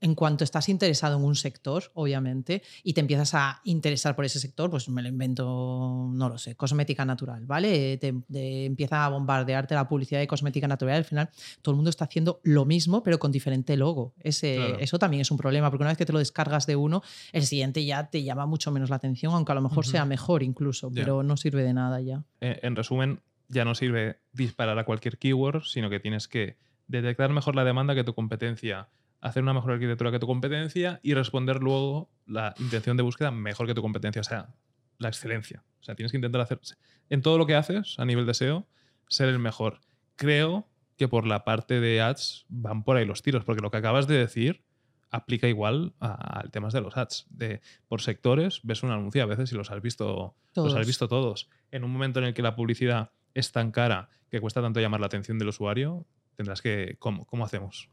en 0.00 0.14
cuanto 0.14 0.44
estás 0.44 0.68
interesado 0.68 1.18
en 1.18 1.24
un 1.24 1.34
sector, 1.34 1.90
obviamente, 1.94 2.62
y 2.84 2.92
te 2.92 3.00
empiezas 3.00 3.34
a 3.34 3.60
interesar 3.64 4.14
por 4.14 4.24
ese 4.24 4.38
sector, 4.38 4.70
pues 4.70 4.88
me 4.88 5.02
lo 5.02 5.08
invento, 5.08 6.08
no 6.12 6.28
lo 6.28 6.38
sé, 6.38 6.54
cosmética 6.54 7.04
natural, 7.04 7.46
¿vale? 7.46 7.96
Te, 7.98 8.14
te 8.30 8.64
empieza 8.64 9.04
a 9.04 9.08
bombardearte 9.08 9.74
la 9.74 9.88
publicidad 9.88 10.20
de 10.20 10.28
cosmética 10.28 10.68
natural, 10.68 10.98
al 10.98 11.04
final 11.04 11.30
todo 11.62 11.72
el 11.72 11.76
mundo 11.76 11.90
está 11.90 12.04
haciendo 12.04 12.40
lo 12.44 12.64
mismo, 12.64 13.02
pero 13.02 13.18
con 13.18 13.32
diferente 13.32 13.76
logo. 13.76 14.14
Ese, 14.20 14.54
Claro. 14.54 14.78
Eso 14.78 14.98
también 14.98 15.22
es 15.22 15.30
un 15.30 15.36
problema, 15.36 15.68
porque 15.70 15.82
una 15.82 15.90
vez 15.90 15.98
que 15.98 16.06
te 16.06 16.12
lo 16.12 16.20
descargas 16.20 16.66
de 16.66 16.76
uno, 16.76 17.02
el 17.40 17.46
siguiente 17.46 17.84
ya 17.84 18.08
te 18.10 18.22
llama 18.22 18.46
mucho 18.46 18.70
menos 18.70 18.90
la 18.90 18.96
atención, 18.96 19.34
aunque 19.34 19.52
a 19.52 19.54
lo 19.54 19.62
mejor 19.62 19.86
sea 19.86 20.04
mejor 20.04 20.42
incluso, 20.42 20.90
pero 20.92 21.22
no 21.22 21.36
sirve 21.36 21.62
de 21.62 21.74
nada 21.74 22.00
ya. 22.00 22.24
Eh, 22.40 22.60
en 22.62 22.76
resumen, 22.76 23.20
ya 23.48 23.64
no 23.64 23.74
sirve 23.74 24.20
disparar 24.32 24.78
a 24.78 24.84
cualquier 24.84 25.18
keyword, 25.18 25.62
sino 25.64 25.90
que 25.90 26.00
tienes 26.00 26.28
que 26.28 26.56
detectar 26.86 27.30
mejor 27.30 27.56
la 27.56 27.64
demanda 27.64 27.94
que 27.94 28.04
tu 28.04 28.14
competencia, 28.14 28.88
hacer 29.20 29.42
una 29.42 29.52
mejor 29.52 29.72
arquitectura 29.72 30.10
que 30.10 30.18
tu 30.18 30.26
competencia 30.26 31.00
y 31.02 31.14
responder 31.14 31.62
luego 31.62 32.10
la 32.26 32.54
intención 32.58 32.96
de 32.96 33.02
búsqueda 33.02 33.30
mejor 33.30 33.66
que 33.66 33.74
tu 33.74 33.82
competencia, 33.82 34.20
o 34.20 34.24
sea, 34.24 34.54
la 34.98 35.08
excelencia. 35.08 35.64
O 35.80 35.82
sea, 35.82 35.94
tienes 35.94 36.12
que 36.12 36.18
intentar 36.18 36.40
hacer 36.40 36.60
en 37.08 37.22
todo 37.22 37.38
lo 37.38 37.46
que 37.46 37.54
haces 37.54 37.96
a 37.98 38.04
nivel 38.04 38.26
de 38.26 38.34
SEO, 38.34 38.66
ser 39.08 39.28
el 39.28 39.38
mejor. 39.38 39.80
Creo 40.16 40.68
que 40.96 41.08
por 41.08 41.26
la 41.26 41.44
parte 41.44 41.80
de 41.80 42.00
ads 42.00 42.44
van 42.48 42.84
por 42.84 42.96
ahí 42.96 43.06
los 43.06 43.22
tiros, 43.22 43.44
porque 43.44 43.62
lo 43.62 43.70
que 43.70 43.78
acabas 43.78 44.06
de 44.06 44.18
decir 44.18 44.62
aplica 45.10 45.48
igual 45.48 45.94
al 45.98 46.50
tema 46.50 46.68
de 46.68 46.80
los 46.80 46.96
ads. 46.96 47.26
De, 47.30 47.60
por 47.88 48.00
sectores, 48.00 48.60
ves 48.62 48.82
un 48.82 48.90
anuncio 48.90 49.22
a 49.22 49.26
veces 49.26 49.52
y 49.52 49.54
los 49.56 49.70
has 49.70 49.82
visto 49.82 50.34
Todos. 50.52 50.72
los 50.72 50.80
has 50.80 50.86
visto 50.86 51.08
todos. 51.08 51.48
En 51.70 51.84
un 51.84 51.90
momento 51.92 52.20
en 52.20 52.26
el 52.26 52.34
que 52.34 52.42
la 52.42 52.54
publicidad 52.54 53.10
es 53.34 53.52
tan 53.52 53.70
cara 53.70 54.08
que 54.30 54.40
cuesta 54.40 54.62
tanto 54.62 54.80
llamar 54.80 55.00
la 55.00 55.06
atención 55.06 55.38
del 55.38 55.48
usuario, 55.48 56.06
tendrás 56.36 56.62
que. 56.62 56.96
¿Cómo, 56.98 57.26
cómo 57.26 57.44
hacemos? 57.44 57.88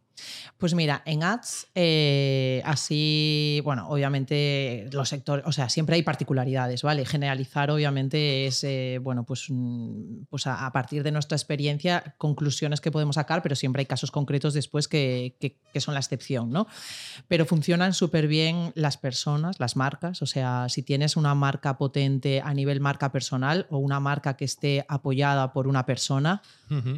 Pues 0.58 0.74
mira, 0.74 1.04
en 1.06 1.24
ads, 1.24 1.68
eh, 1.76 2.62
así, 2.66 3.62
bueno, 3.64 3.88
obviamente 3.90 4.90
los 4.92 5.10
sectores, 5.10 5.46
o 5.46 5.52
sea, 5.52 5.70
siempre 5.70 5.96
hay 5.96 6.04
particularidades, 6.04 6.82
¿vale? 6.82 7.06
Generalizar, 7.06 7.70
obviamente, 7.70 8.48
es, 8.48 8.64
eh, 8.64 9.00
bueno, 9.02 9.24
pues, 9.24 9.46
mm, 9.50 10.24
pues 10.30 10.48
a, 10.48 10.72
partir 10.72 11.04
de 11.04 11.12
nuestra 11.12 11.36
experiencia, 11.36 12.16
conclusiones 12.18 12.82
que 12.82 12.92
podemos 12.92 13.16
sacar, 13.16 13.42
pero 13.44 13.56
siempre 13.56 13.82
hay 13.82 13.86
casos 13.86 14.12
concretos 14.12 14.54
después 14.54 14.88
que, 14.88 15.36
que- 15.40 15.58
que 15.72 15.82
son 15.82 15.94
la 15.94 16.00
excepción, 16.00 16.50
¿no? 16.50 16.68
Pero 17.28 17.46
funcionan 17.46 17.94
súper 17.94 18.28
bien 18.28 18.72
las 18.76 18.98
personas, 18.98 19.60
las 19.60 19.76
marcas, 19.76 20.22
o 20.22 20.26
sea, 20.26 20.68
si 20.70 20.82
tienes 20.84 21.16
una 21.18 21.36
marca 21.36 21.78
potente 21.78 22.42
a 22.44 22.54
nivel 22.54 22.80
marca 22.80 23.12
personal 23.12 23.68
o 23.70 23.78
una 23.78 24.00
marca 24.00 24.36
que 24.36 24.46
esté 24.46 24.86
apoyada 24.90 25.54
por 25.54 25.68
una 25.68 25.86
persona, 25.86 26.42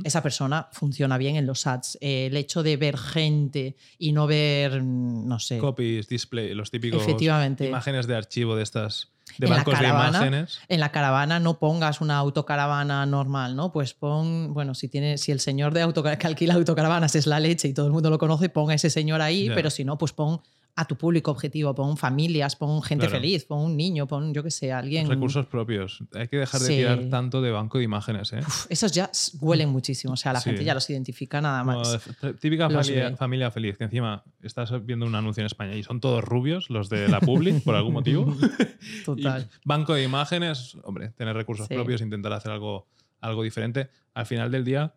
Esa 0.03 0.23
persona 0.23 0.67
funciona 0.71 1.17
bien 1.17 1.36
en 1.36 1.45
los 1.45 1.67
ads. 1.67 1.97
Eh, 2.01 2.27
el 2.27 2.38
hecho 2.38 2.63
de 2.63 2.77
ver 2.77 2.97
gente 2.97 3.75
y 3.97 4.12
no 4.12 4.25
ver, 4.27 4.84
no 4.84 5.39
sé, 5.39 5.58
Copies, 5.60 6.08
display, 6.08 6.53
los 6.53 6.71
típicos 6.71 7.01
Efectivamente. 7.03 7.67
imágenes 7.67 8.08
de 8.08 8.15
archivo 8.15 8.55
de 8.55 8.63
estas 8.63 9.10
de 9.38 9.45
En 9.45 9.51
la 9.51 9.58
bancos 9.58 9.79
de 9.79 9.88
imágenes. 9.88 10.60
en 10.69 10.79
la 10.79 10.91
caravana 10.91 11.39
no 11.39 11.60
pongas 11.60 12.01
una 12.01 12.17
autocaravana 12.17 13.05
normal, 13.05 13.55
¿no? 13.55 13.71
Pues 13.71 13.93
pon, 13.93 14.53
bueno, 14.55 14.73
si 14.73 14.88
tiene, 14.88 15.17
si 15.19 15.32
el 15.32 15.39
señor 15.39 15.71
de 15.73 15.82
autocar 15.82 16.17
que 16.17 16.25
alquila 16.25 16.55
autocaravanas 16.55 17.15
es 17.15 17.27
la 17.27 17.39
leche 17.39 17.67
y 17.67 17.73
todo 17.73 17.86
el 17.86 17.91
mundo 17.91 18.10
lo 18.10 18.17
conoce, 18.17 18.49
pon 18.49 18.71
a 18.71 18.73
ese 18.73 18.89
señor 18.89 19.21
ahí, 19.21 19.47
Ya. 19.49 19.53
pero 19.55 19.69
si 19.69 19.86
no, 19.86 19.97
pues 19.99 20.13
pon 20.13 20.41
a 20.75 20.86
tu 20.86 20.95
público 20.95 21.29
objetivo, 21.32 21.75
pon 21.75 21.97
familias, 21.97 22.55
pon 22.55 22.82
gente 22.82 23.08
Claro. 23.08 23.19
feliz, 23.21 23.43
pon 23.45 23.60
un 23.65 23.75
niño, 23.75 24.08
pon 24.08 24.34
yo 24.34 24.43
que 24.43 24.51
sé, 24.51 24.71
alguien. 24.71 25.10
Recursos 25.10 25.45
propios. 25.45 26.03
Hay 26.13 26.27
que 26.29 26.38
dejar 26.38 26.62
de 26.62 26.67
Sí. 26.67 26.75
tirar 26.77 27.10
tanto 27.10 27.41
de 27.41 27.51
banco 27.51 27.77
de 27.79 27.84
imágenes, 27.84 28.32
¿eh? 28.32 28.39
Uf, 28.39 28.65
esos 28.69 28.91
ya 28.93 29.10
huelen 29.41 29.69
muchísimo, 29.69 30.13
o 30.13 30.17
sea, 30.17 30.32
la 30.32 30.39
Sí. 30.39 30.49
gente 30.51 30.63
ya 30.63 30.73
los 30.73 30.89
identifica 30.89 31.41
nada 31.41 31.63
más. 31.65 31.99
de- 32.21 32.34
típica 32.36 32.69
familia, 33.17 33.51
feliz, 33.51 33.77
que 33.77 33.84
encima 33.84 34.23
estás 34.41 34.71
viendo 34.86 35.05
un 35.05 35.15
anuncio 35.15 35.41
en 35.41 35.47
España 35.47 35.75
y 35.75 35.84
son 35.84 35.99
todos 35.99 36.23
rubios, 36.23 36.69
los 36.69 36.88
de 36.89 37.08
la 37.10 37.19
Public, 37.19 37.63
por 37.63 37.75
algún 37.75 37.93
motivo. 37.93 38.25
Y 38.82 39.03
Total. 39.03 39.49
banco 39.65 39.93
de 39.93 40.03
imágenes, 40.03 40.77
hombre, 40.84 41.10
tener 41.10 41.36
recursos 41.36 41.67
Sí. 41.67 41.73
propios, 41.73 42.01
intentar 42.01 42.32
hacer 42.34 42.51
algo, 42.51 42.88
algo 43.21 43.43
diferente. 43.43 43.89
Al 44.13 44.25
final 44.25 44.49
del 44.51 44.63
día, 44.63 44.93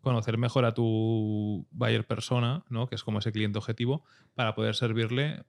conocer 0.00 0.38
mejor 0.38 0.64
a 0.64 0.74
tu 0.74 1.66
buyer 1.70 2.06
persona, 2.06 2.64
¿no? 2.68 2.86
que 2.86 2.94
es 2.94 3.02
como 3.02 3.18
ese 3.18 3.32
cliente 3.32 3.58
objetivo, 3.58 4.04
para 4.34 4.54
poder 4.54 4.74
servirle 4.74 5.44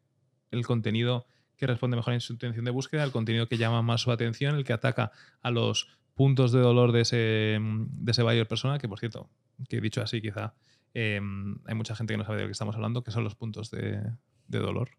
el 0.52 0.66
contenido 0.66 1.28
que 1.58 1.68
responde 1.68 1.98
mejor 1.98 2.14
a 2.14 2.20
su 2.20 2.34
intención 2.34 2.66
de 2.66 2.72
búsqueda, 2.72 3.04
el 3.04 3.12
contenido 3.12 3.48
que 3.48 3.58
llama 3.58 3.82
más 3.82 4.02
su 4.02 4.12
atención, 4.12 4.56
el 4.56 4.64
que 4.64 4.74
ataca 4.74 5.12
a 5.42 5.52
los 5.52 5.88
puntos 6.14 6.52
de 6.52 6.60
dolor 6.60 6.92
de 6.92 7.02
ese, 7.02 7.60
de 7.60 8.12
ese 8.12 8.24
buyer 8.24 8.48
persona, 8.48 8.80
que 8.80 8.88
por 8.88 9.00
cierto, 9.00 9.30
que 9.70 9.82
dicho 9.82 10.02
así, 10.02 10.22
quizá 10.22 10.54
eh, 10.94 11.20
hay 11.66 11.76
mucha 11.76 11.96
gente 11.96 12.14
que 12.14 12.18
no 12.18 12.24
sabe 12.26 12.38
de 12.38 12.44
lo 12.44 12.48
que 12.48 12.54
estamos 12.54 12.76
hablando, 12.76 13.04
que 13.04 13.12
son 13.12 13.24
los 13.24 13.36
puntos 13.36 13.70
de, 13.72 14.02
de 14.48 14.60
dolor. 14.60 14.90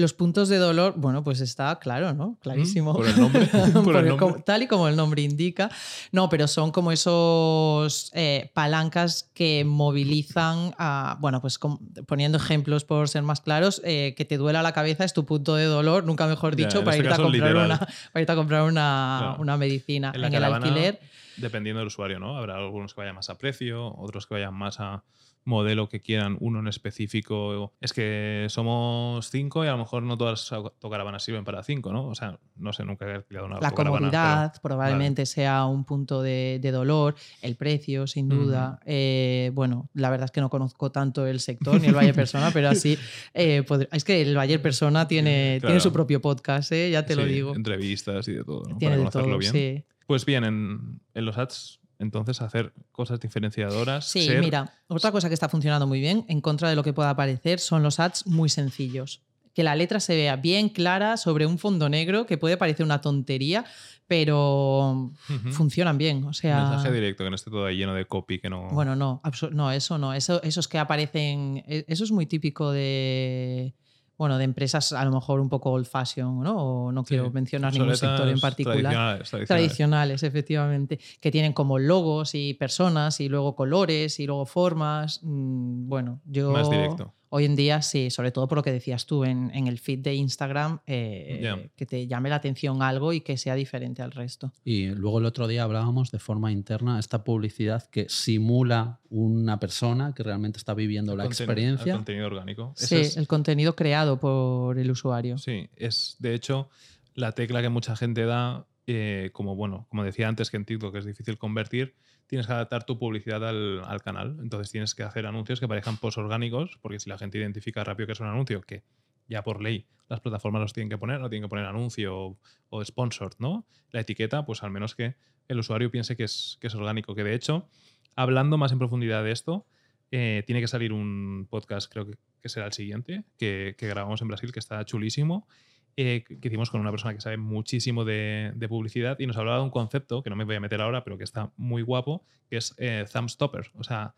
Los 0.00 0.14
puntos 0.14 0.48
de 0.48 0.56
dolor, 0.56 0.94
bueno, 0.96 1.22
pues 1.22 1.40
está 1.42 1.78
claro, 1.78 2.14
¿no? 2.14 2.38
Clarísimo. 2.40 2.94
Mm, 2.94 2.96
por 2.96 3.06
el 3.06 3.20
nombre, 3.20 3.46
por 3.84 3.96
el 3.96 4.16
nombre. 4.16 4.42
tal 4.46 4.62
y 4.62 4.66
como 4.66 4.88
el 4.88 4.96
nombre 4.96 5.20
indica. 5.20 5.70
No, 6.10 6.30
pero 6.30 6.48
son 6.48 6.70
como 6.70 6.90
esos 6.90 8.10
eh, 8.14 8.50
palancas 8.54 9.28
que 9.34 9.64
movilizan 9.66 10.74
a, 10.78 11.18
bueno, 11.20 11.42
pues 11.42 11.58
poniendo 12.06 12.38
ejemplos 12.38 12.84
por 12.84 13.10
ser 13.10 13.22
más 13.24 13.42
claros, 13.42 13.82
eh, 13.84 14.14
que 14.16 14.24
te 14.24 14.38
duela 14.38 14.62
la 14.62 14.72
cabeza 14.72 15.04
es 15.04 15.12
tu 15.12 15.26
punto 15.26 15.54
de 15.54 15.64
dolor, 15.64 16.04
nunca 16.04 16.26
mejor 16.26 16.56
dicho, 16.56 16.82
para, 16.82 16.96
este 16.96 17.08
irte 17.08 17.20
a 17.20 17.22
comprar 17.22 17.56
una, 17.56 17.78
para 17.78 18.20
irte 18.22 18.32
a 18.32 18.36
comprar 18.36 18.62
una, 18.62 19.56
medicina. 19.58 20.12
En 20.14 20.22
la 20.22 20.28
En, 20.28 20.34
el 20.34 20.44
alquiler, 20.44 21.00
Dependiendo 21.40 21.78
del 21.80 21.88
usuario, 21.88 22.18
¿no? 22.18 22.36
Habrá 22.36 22.56
algunos 22.56 22.94
que 22.94 23.00
vayan 23.00 23.14
más 23.16 23.30
a 23.30 23.38
precio, 23.38 23.94
otros 23.96 24.26
que 24.26 24.34
vayan 24.34 24.54
más 24.54 24.80
a 24.80 25.02
modelo 25.44 25.88
que 25.88 26.00
quieran, 26.00 26.36
uno 26.40 26.60
en 26.60 26.68
específico. 26.68 27.72
Es 27.80 27.94
que 27.94 28.46
somos 28.50 29.30
cinco 29.30 29.64
y 29.64 29.68
a 29.68 29.72
lo 29.72 29.78
mejor 29.78 30.02
no 30.02 30.16
todas 30.18 30.40
las 30.42 30.52
autocaravanas 30.52 31.22
sirven 31.22 31.44
para 31.44 31.62
cinco, 31.62 31.92
¿no? 31.92 32.06
O 32.08 32.14
sea, 32.14 32.38
no 32.56 32.72
sé, 32.74 32.84
nunca 32.84 33.06
he 33.06 33.14
alquilado 33.14 33.46
una 33.46 33.58
la 33.58 33.70
comodidad 33.70 34.50
pero- 34.52 34.60
probablemente 34.62 35.24
sea 35.26 35.64
un 35.64 35.84
punto 35.84 36.20
de, 36.22 36.58
de 36.60 36.70
dolor, 36.70 37.14
el 37.40 37.56
precio, 37.56 38.06
sin 38.06 38.28
duda. 38.28 38.80
Eh, 38.84 39.50
bueno, 39.54 39.88
la 39.94 40.10
verdad 40.10 40.26
es 40.26 40.30
que 40.30 40.42
no 40.42 40.50
conozco 40.50 40.92
tanto 40.92 41.26
el 41.26 41.40
sector 41.40 41.80
ni 41.80 41.88
el 41.88 41.94
Valle 41.96 42.12
Persona, 42.14 42.50
pero 42.52 42.68
así 42.68 42.98
eh, 43.34 43.64
es 43.92 44.04
que 44.04 44.20
el 44.20 44.36
Valle 44.36 44.58
Persona 44.58 45.08
tiene, 45.08 45.56
Claro. 45.60 45.70
tiene 45.72 45.80
su 45.80 45.92
propio 45.92 46.20
podcast, 46.20 46.70
eh, 46.72 46.90
ya 46.90 47.06
te 47.06 47.16
lo 47.16 47.24
digo. 47.24 47.54
Entrevistas 47.56 48.28
y 48.28 48.32
de 48.34 48.44
todo, 48.44 48.64
¿no? 48.68 48.76
Tiene 48.76 48.96
para 48.98 49.06
de 49.06 49.10
todo, 49.10 49.38
bien. 49.38 49.52
sí. 49.52 49.84
Pues 50.10 50.24
bien, 50.26 50.42
en, 50.42 51.00
en 51.14 51.24
los 51.24 51.38
ads, 51.38 51.78
entonces, 52.00 52.40
hacer 52.42 52.72
cosas 52.90 53.20
diferenciadoras. 53.20 54.06
Sí, 54.08 54.26
ser- 54.26 54.40
mira, 54.40 54.72
otra 54.88 55.12
cosa 55.12 55.28
que 55.28 55.34
está 55.34 55.48
funcionando 55.48 55.86
muy 55.86 56.00
bien, 56.00 56.24
en 56.28 56.40
contra 56.40 56.68
de 56.68 56.74
lo 56.74 56.82
que 56.82 56.92
pueda 56.92 57.14
parecer, 57.14 57.60
son 57.60 57.84
los 57.84 58.00
ads 58.00 58.26
muy 58.26 58.48
sencillos. 58.48 59.22
Que 59.54 59.62
la 59.62 59.76
letra 59.76 60.00
se 60.00 60.16
vea 60.16 60.34
bien 60.34 60.68
clara 60.68 61.16
sobre 61.16 61.46
un 61.46 61.58
fondo 61.58 61.88
negro, 61.88 62.26
que 62.26 62.38
puede 62.38 62.56
parecer 62.56 62.84
una 62.84 63.00
tontería, 63.00 63.64
pero 64.08 65.12
funcionan 65.52 65.96
bien. 65.96 66.24
O 66.24 66.32
sea, 66.32 66.70
Mensaje 66.70 66.92
directo, 66.92 67.22
que 67.22 67.30
no 67.30 67.36
esté 67.36 67.50
todo 67.50 67.66
ahí 67.66 67.76
lleno 67.76 67.94
de 67.94 68.04
copy, 68.04 68.40
que 68.40 68.50
no. 68.50 68.68
Bueno, 68.70 68.96
no, 68.96 69.22
no, 69.52 69.70
eso 69.72 69.96
no. 69.98 70.12
Eso, 70.12 70.42
esos 70.42 70.66
que 70.66 70.78
aparecen. 70.78 71.62
e- 71.68 71.84
Eso 71.86 72.02
es 72.02 72.10
muy 72.10 72.26
típico 72.26 72.72
de. 72.72 73.74
Bueno, 74.20 74.36
de 74.36 74.44
empresas 74.44 74.92
a 74.92 75.02
lo 75.06 75.12
mejor 75.12 75.40
un 75.40 75.48
poco 75.48 75.70
old 75.70 75.86
fashion, 75.86 76.42
¿no? 76.42 76.54
O 76.58 76.92
no 76.92 77.04
quiero 77.04 77.28
Sí, 77.28 77.30
mencionar 77.32 77.72
ningún 77.72 77.96
sector 77.96 78.28
en 78.28 78.38
particular. 78.38 78.78
Tradicionales, 78.82 79.30
tradicionales. 79.30 79.48
Tradicionales, 79.48 80.22
efectivamente, 80.24 81.00
que 81.22 81.30
tienen 81.30 81.54
como 81.54 81.78
logos 81.78 82.34
y 82.34 82.52
personas 82.52 83.18
y 83.20 83.30
luego 83.30 83.56
colores 83.56 84.20
y 84.20 84.26
luego 84.26 84.44
formas. 84.44 85.20
Mm, 85.22 85.88
Bueno, 85.88 86.20
yo 86.26 86.50
Más 86.50 86.68
directo. 86.68 87.14
Hoy 87.30 87.44
en 87.46 87.56
día 87.56 87.80
sí, 87.80 88.10
sobre 88.10 88.30
todo 88.32 88.46
por 88.48 88.58
lo 88.58 88.62
que 88.62 88.72
decías 88.72 89.06
tú 89.06 89.24
en, 89.24 89.50
en 89.54 89.66
el 89.66 89.78
feed 89.78 90.00
de 90.00 90.14
Instagram, 90.14 90.80
eh, 90.86 91.70
que 91.76 91.86
te 91.86 92.06
llame 92.06 92.28
la 92.28 92.36
atención 92.36 92.82
algo 92.82 93.12
y 93.12 93.20
que 93.22 93.36
sea 93.36 93.54
diferente 93.54 94.02
al 94.02 94.10
resto. 94.10 94.52
Y 94.64 94.86
luego 94.88 95.20
el 95.20 95.24
otro 95.26 95.46
día 95.48 95.62
hablábamos 95.62 96.10
de 96.10 96.18
forma 96.18 96.52
interna 96.52 96.98
esta 96.98 97.24
publicidad 97.24 97.88
que 97.90 98.06
simula 98.08 99.00
una 99.10 99.58
persona 99.58 100.12
que 100.14 100.22
realmente 100.22 100.58
está 100.58 100.74
viviendo 100.74 101.16
la 101.16 101.24
experiencia. 101.24 101.92
el 101.92 101.98
contenido 101.98 102.26
orgánico. 102.26 102.72
Sí, 102.76 102.96
es- 102.96 103.16
el 103.16 103.26
contenido 103.26 103.74
creado 103.76 104.18
por 104.20 104.78
el 104.78 104.90
usuario. 104.90 105.38
Sí, 105.38 105.68
es 105.76 106.16
de 106.18 106.34
hecho 106.34 106.68
la 107.14 107.32
tecla 107.32 107.62
que 107.62 107.68
mucha 107.68 107.96
gente 107.96 108.24
da, 108.24 108.66
eh, 108.86 109.30
como 109.32 109.54
bueno, 109.56 109.86
como 109.88 110.04
decía 110.04 110.28
antes 110.28 110.50
que 110.50 110.56
en 110.56 110.64
TikTok 110.64 110.94
es 110.96 111.04
difícil 111.04 111.38
convertir, 111.38 111.94
tienes 112.30 112.46
que 112.46 112.52
adaptar 112.52 112.84
tu 112.84 112.96
publicidad 112.96 113.44
al, 113.46 113.82
al 113.84 114.02
canal. 114.02 114.36
Entonces 114.40 114.70
tienes 114.70 114.94
que 114.94 115.02
hacer 115.02 115.26
anuncios 115.26 115.58
que 115.58 115.66
parezcan 115.66 115.96
post 115.96 116.16
orgánicos, 116.16 116.78
porque 116.80 117.00
si 117.00 117.10
la 117.10 117.18
gente 117.18 117.38
identifica 117.38 117.82
rápido 117.82 118.06
que 118.06 118.12
es 118.12 118.20
un 118.20 118.28
anuncio, 118.28 118.60
que 118.60 118.84
ya 119.26 119.42
por 119.42 119.60
ley 119.60 119.88
las 120.08 120.20
plataformas 120.20 120.62
los 120.62 120.72
tienen 120.72 120.88
que 120.88 120.96
poner, 120.96 121.18
no 121.20 121.28
tienen 121.28 121.46
que 121.46 121.48
poner 121.48 121.64
anuncio 121.64 122.16
o, 122.16 122.38
o 122.68 122.84
sponsored, 122.84 123.32
¿no? 123.40 123.66
La 123.90 124.00
etiqueta, 124.02 124.46
pues 124.46 124.62
al 124.62 124.70
menos 124.70 124.94
que 124.94 125.16
el 125.48 125.58
usuario 125.58 125.90
piense 125.90 126.16
que 126.16 126.22
es, 126.22 126.56
que 126.60 126.68
es 126.68 126.74
orgánico. 126.76 127.16
Que 127.16 127.24
de 127.24 127.34
hecho, 127.34 127.68
hablando 128.14 128.58
más 128.58 128.70
en 128.70 128.78
profundidad 128.78 129.24
de 129.24 129.32
esto, 129.32 129.66
eh, 130.12 130.44
tiene 130.46 130.60
que 130.60 130.68
salir 130.68 130.92
un 130.92 131.48
podcast, 131.50 131.92
creo 131.92 132.06
que, 132.06 132.16
que 132.40 132.48
será 132.48 132.66
el 132.66 132.72
siguiente, 132.72 133.24
que, 133.38 133.74
que 133.76 133.88
grabamos 133.88 134.22
en 134.22 134.28
Brasil, 134.28 134.52
que 134.52 134.60
está 134.60 134.84
chulísimo, 134.84 135.48
eh, 135.96 136.24
que 136.24 136.48
hicimos 136.48 136.70
con 136.70 136.80
una 136.80 136.90
persona 136.90 137.14
que 137.14 137.20
sabe 137.20 137.36
muchísimo 137.36 138.04
de, 138.04 138.52
de 138.54 138.68
publicidad 138.68 139.18
y 139.18 139.26
nos 139.26 139.36
hablaba 139.36 139.58
de 139.58 139.64
un 139.64 139.70
concepto, 139.70 140.22
que 140.22 140.30
no 140.30 140.36
me 140.36 140.44
voy 140.44 140.56
a 140.56 140.60
meter 140.60 140.80
ahora, 140.80 141.04
pero 141.04 141.18
que 141.18 141.24
está 141.24 141.52
muy 141.56 141.82
guapo, 141.82 142.24
que 142.48 142.56
es 142.56 142.74
eh, 142.78 143.04
thumb 143.12 143.28
stopper. 143.28 143.70
O 143.74 143.84
sea, 143.84 144.14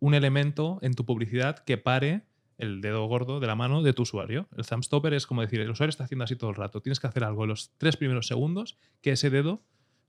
un 0.00 0.14
elemento 0.14 0.78
en 0.82 0.94
tu 0.94 1.04
publicidad 1.04 1.58
que 1.60 1.78
pare 1.78 2.22
el 2.58 2.80
dedo 2.80 3.04
gordo 3.06 3.40
de 3.40 3.46
la 3.46 3.56
mano 3.56 3.82
de 3.82 3.92
tu 3.92 4.02
usuario. 4.02 4.48
El 4.56 4.66
thumb 4.66 4.84
stopper 4.84 5.14
es 5.14 5.26
como 5.26 5.40
decir, 5.40 5.60
el 5.60 5.70
usuario 5.70 5.90
está 5.90 6.04
haciendo 6.04 6.24
así 6.24 6.36
todo 6.36 6.50
el 6.50 6.56
rato. 6.56 6.80
Tienes 6.80 7.00
que 7.00 7.06
hacer 7.06 7.24
algo 7.24 7.44
en 7.44 7.50
los 7.50 7.72
tres 7.78 7.96
primeros 7.96 8.26
segundos 8.26 8.78
que 9.00 9.12
ese 9.12 9.30
dedo 9.30 9.62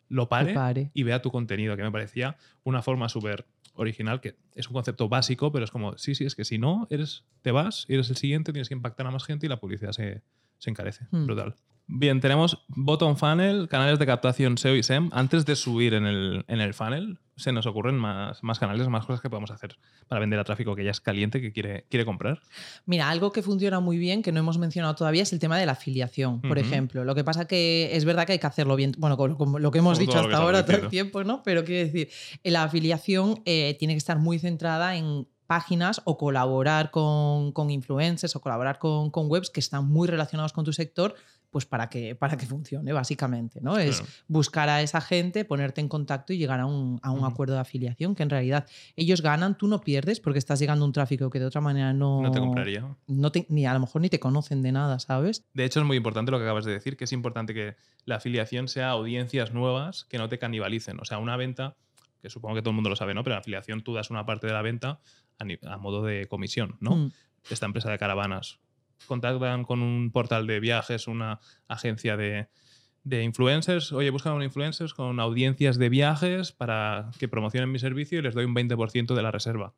lo 0.09 0.29
pare, 0.29 0.53
pare. 0.53 0.91
y 0.93 1.03
vea 1.03 1.21
tu 1.21 1.31
contenido, 1.31 1.75
que 1.75 1.83
me 1.83 1.91
parecía 1.91 2.37
una 2.63 2.81
forma 2.81 3.09
súper 3.09 3.47
original, 3.73 4.21
que 4.21 4.35
es 4.53 4.67
un 4.67 4.73
concepto 4.73 5.09
básico, 5.09 5.51
pero 5.51 5.65
es 5.65 5.71
como, 5.71 5.97
sí, 5.97 6.15
sí, 6.15 6.25
es 6.25 6.35
que 6.35 6.45
si 6.45 6.57
no, 6.57 6.87
eres, 6.89 7.25
te 7.41 7.51
vas, 7.51 7.85
eres 7.89 8.09
el 8.09 8.17
siguiente, 8.17 8.51
tienes 8.51 8.67
que 8.67 8.75
impactar 8.75 9.07
a 9.07 9.11
más 9.11 9.23
gente 9.23 9.47
y 9.47 9.49
la 9.49 9.59
publicidad 9.59 9.91
se, 9.91 10.21
se 10.63 10.69
encarece. 10.69 11.05
Hmm. 11.11 11.25
Brutal. 11.25 11.55
Bien, 11.85 12.21
tenemos 12.21 12.63
bottom 12.69 13.17
funnel, 13.17 13.67
canales 13.67 13.99
de 13.99 14.05
captación 14.05 14.57
SEO 14.57 14.75
y 14.75 14.83
SEM. 14.83 15.09
Antes 15.11 15.45
de 15.45 15.57
subir 15.57 15.93
en 15.93 16.05
el, 16.05 16.45
en 16.47 16.61
el 16.61 16.73
funnel, 16.73 17.19
se 17.35 17.51
nos 17.51 17.65
ocurren 17.65 17.95
más, 17.95 18.41
más 18.41 18.57
canales, 18.57 18.87
más 18.87 19.05
cosas 19.05 19.21
que 19.21 19.29
podemos 19.29 19.51
hacer 19.51 19.75
para 20.07 20.21
vender 20.21 20.39
a 20.39 20.45
tráfico 20.45 20.75
que 20.75 20.85
ya 20.85 20.91
es 20.91 21.01
caliente, 21.01 21.41
que 21.41 21.51
quiere, 21.51 21.85
quiere 21.89 22.05
comprar. 22.05 22.41
Mira, 22.85 23.09
algo 23.09 23.33
que 23.33 23.41
funciona 23.41 23.81
muy 23.81 23.97
bien, 23.97 24.21
que 24.21 24.31
no 24.31 24.39
hemos 24.39 24.57
mencionado 24.57 24.95
todavía, 24.95 25.23
es 25.23 25.33
el 25.33 25.39
tema 25.39 25.57
de 25.57 25.65
la 25.65 25.73
afiliación, 25.73 26.41
por 26.41 26.57
ejemplo. 26.57 27.03
Lo 27.03 27.15
que 27.15 27.25
pasa 27.25 27.45
que 27.45 27.89
es 27.93 28.05
verdad 28.05 28.25
que 28.25 28.33
hay 28.33 28.39
que 28.39 28.47
hacerlo 28.47 28.77
bien, 28.77 28.93
bueno, 28.97 29.17
como, 29.17 29.37
como 29.37 29.59
lo 29.59 29.71
que 29.71 29.79
hemos 29.79 29.99
dicho 29.99 30.17
hasta 30.17 30.37
ahora 30.37 30.65
todo 30.65 30.77
el 30.77 30.87
tiempo, 30.87 31.25
¿no? 31.25 31.43
Pero 31.43 31.65
quiero 31.65 31.85
decir, 31.85 32.09
la 32.43 32.63
afiliación 32.63 33.41
eh, 33.45 33.75
tiene 33.77 33.93
que 33.93 33.99
estar 33.99 34.19
muy 34.19 34.39
centrada 34.39 34.95
en 34.95 35.27
páginas 35.53 36.01
o 36.05 36.17
colaborar 36.17 36.89
con, 36.89 37.51
con 37.51 37.69
influencers 37.69 38.35
o 38.35 38.41
colaborar 38.41 38.79
con, 38.79 39.11
con 39.11 39.29
webs 39.29 39.49
que 39.51 39.59
están 39.59 39.85
muy 39.87 40.07
relacionados 40.07 40.51
con 40.53 40.63
tu 40.65 40.73
sector 40.73 41.13
pues 41.51 41.67
para 41.67 41.87
que, 41.87 42.15
para 42.15 42.35
que 42.35 42.47
funcione, 42.47 42.91
básicamente. 42.93 43.59
¿no? 43.61 43.77
Es 43.77 43.97
Claro. 43.99 44.13
buscar 44.27 44.69
a 44.69 44.81
esa 44.81 44.99
gente, 45.01 45.45
ponerte 45.45 45.81
en 45.81 45.87
contacto 45.87 46.33
y 46.33 46.37
llegar 46.39 46.59
a 46.59 46.65
un, 46.65 46.99
a 47.03 47.11
un 47.11 47.19
Ujú. 47.19 47.27
acuerdo 47.27 47.53
de 47.53 47.59
afiliación, 47.59 48.15
que 48.15 48.23
en 48.23 48.31
realidad 48.31 48.65
ellos 48.95 49.21
ganan, 49.21 49.55
tú 49.55 49.67
no 49.67 49.79
pierdes 49.81 50.19
porque 50.19 50.39
estás 50.39 50.57
llegando 50.59 50.83
a 50.83 50.87
un 50.87 50.93
tráfico 50.93 51.29
que 51.29 51.39
de 51.39 51.45
otra 51.45 51.61
manera 51.61 51.93
no, 51.93 52.23
No 52.23 52.31
te 52.31 52.39
compraría. 52.39 52.83
no 53.05 53.31
te- 53.31 53.45
ni 53.49 53.67
a 53.67 53.73
lo 53.73 53.79
mejor 53.81 54.01
ni 54.01 54.09
te 54.09 54.19
conocen 54.19 54.63
de 54.63 54.71
nada, 54.71 54.97
¿sabes? 54.97 55.43
De 55.53 55.63
hecho, 55.65 55.79
es 55.79 55.85
muy 55.85 55.97
importante 55.97 56.31
lo 56.31 56.39
que 56.39 56.45
acabas 56.45 56.65
de 56.65 56.71
decir, 56.71 56.97
que 56.97 57.03
es 57.03 57.11
importante 57.11 57.53
que 57.53 57.75
la 58.05 58.15
afiliación 58.15 58.67
sea 58.67 58.89
audiencias 58.89 59.53
nuevas 59.53 60.05
que 60.05 60.17
no 60.17 60.29
te 60.29 60.39
canibalicen. 60.39 60.99
O 60.99 61.05
sea, 61.05 61.19
una 61.19 61.37
venta, 61.37 61.75
que 62.19 62.31
supongo 62.31 62.55
que 62.55 62.61
todo 62.63 62.71
el 62.71 62.75
mundo 62.75 62.89
lo 62.89 62.95
sabe, 62.95 63.13
¿no? 63.13 63.21
Pero 63.23 63.35
en 63.35 63.39
afiliación 63.41 63.83
tú 63.83 63.93
das 63.93 64.09
una 64.09 64.25
parte 64.25 64.47
de 64.47 64.53
la 64.53 64.63
venta 64.63 64.99
a, 65.39 65.77
modo 65.77 66.03
de 66.03 66.27
comisión, 66.27 66.77
¿no? 66.79 66.95
Mm. 66.95 67.11
Esta 67.49 67.65
empresa 67.65 67.91
de 67.91 67.97
caravanas 67.97 68.59
contactan 69.07 69.63
con 69.63 69.81
un 69.81 70.11
portal 70.11 70.47
de 70.47 70.59
viajes, 70.59 71.07
una 71.07 71.39
agencia 71.67 72.15
de, 72.15 72.47
de 73.03 73.23
influencers. 73.23 73.91
Oye, 73.91 74.09
buscan 74.09 74.33
un 74.33 74.43
influencers 74.43 74.93
con 74.93 75.19
audiencias 75.19 75.77
de 75.77 75.89
viajes 75.89 76.51
para 76.51 77.11
que 77.19 77.27
promocionen 77.27 77.71
mi 77.71 77.79
servicio 77.79 78.19
y 78.19 78.21
les 78.21 78.33
doy 78.33 78.45
un 78.45 78.55
20% 78.55 79.13
de 79.13 79.21
la 79.21 79.31
reserva. 79.31 79.73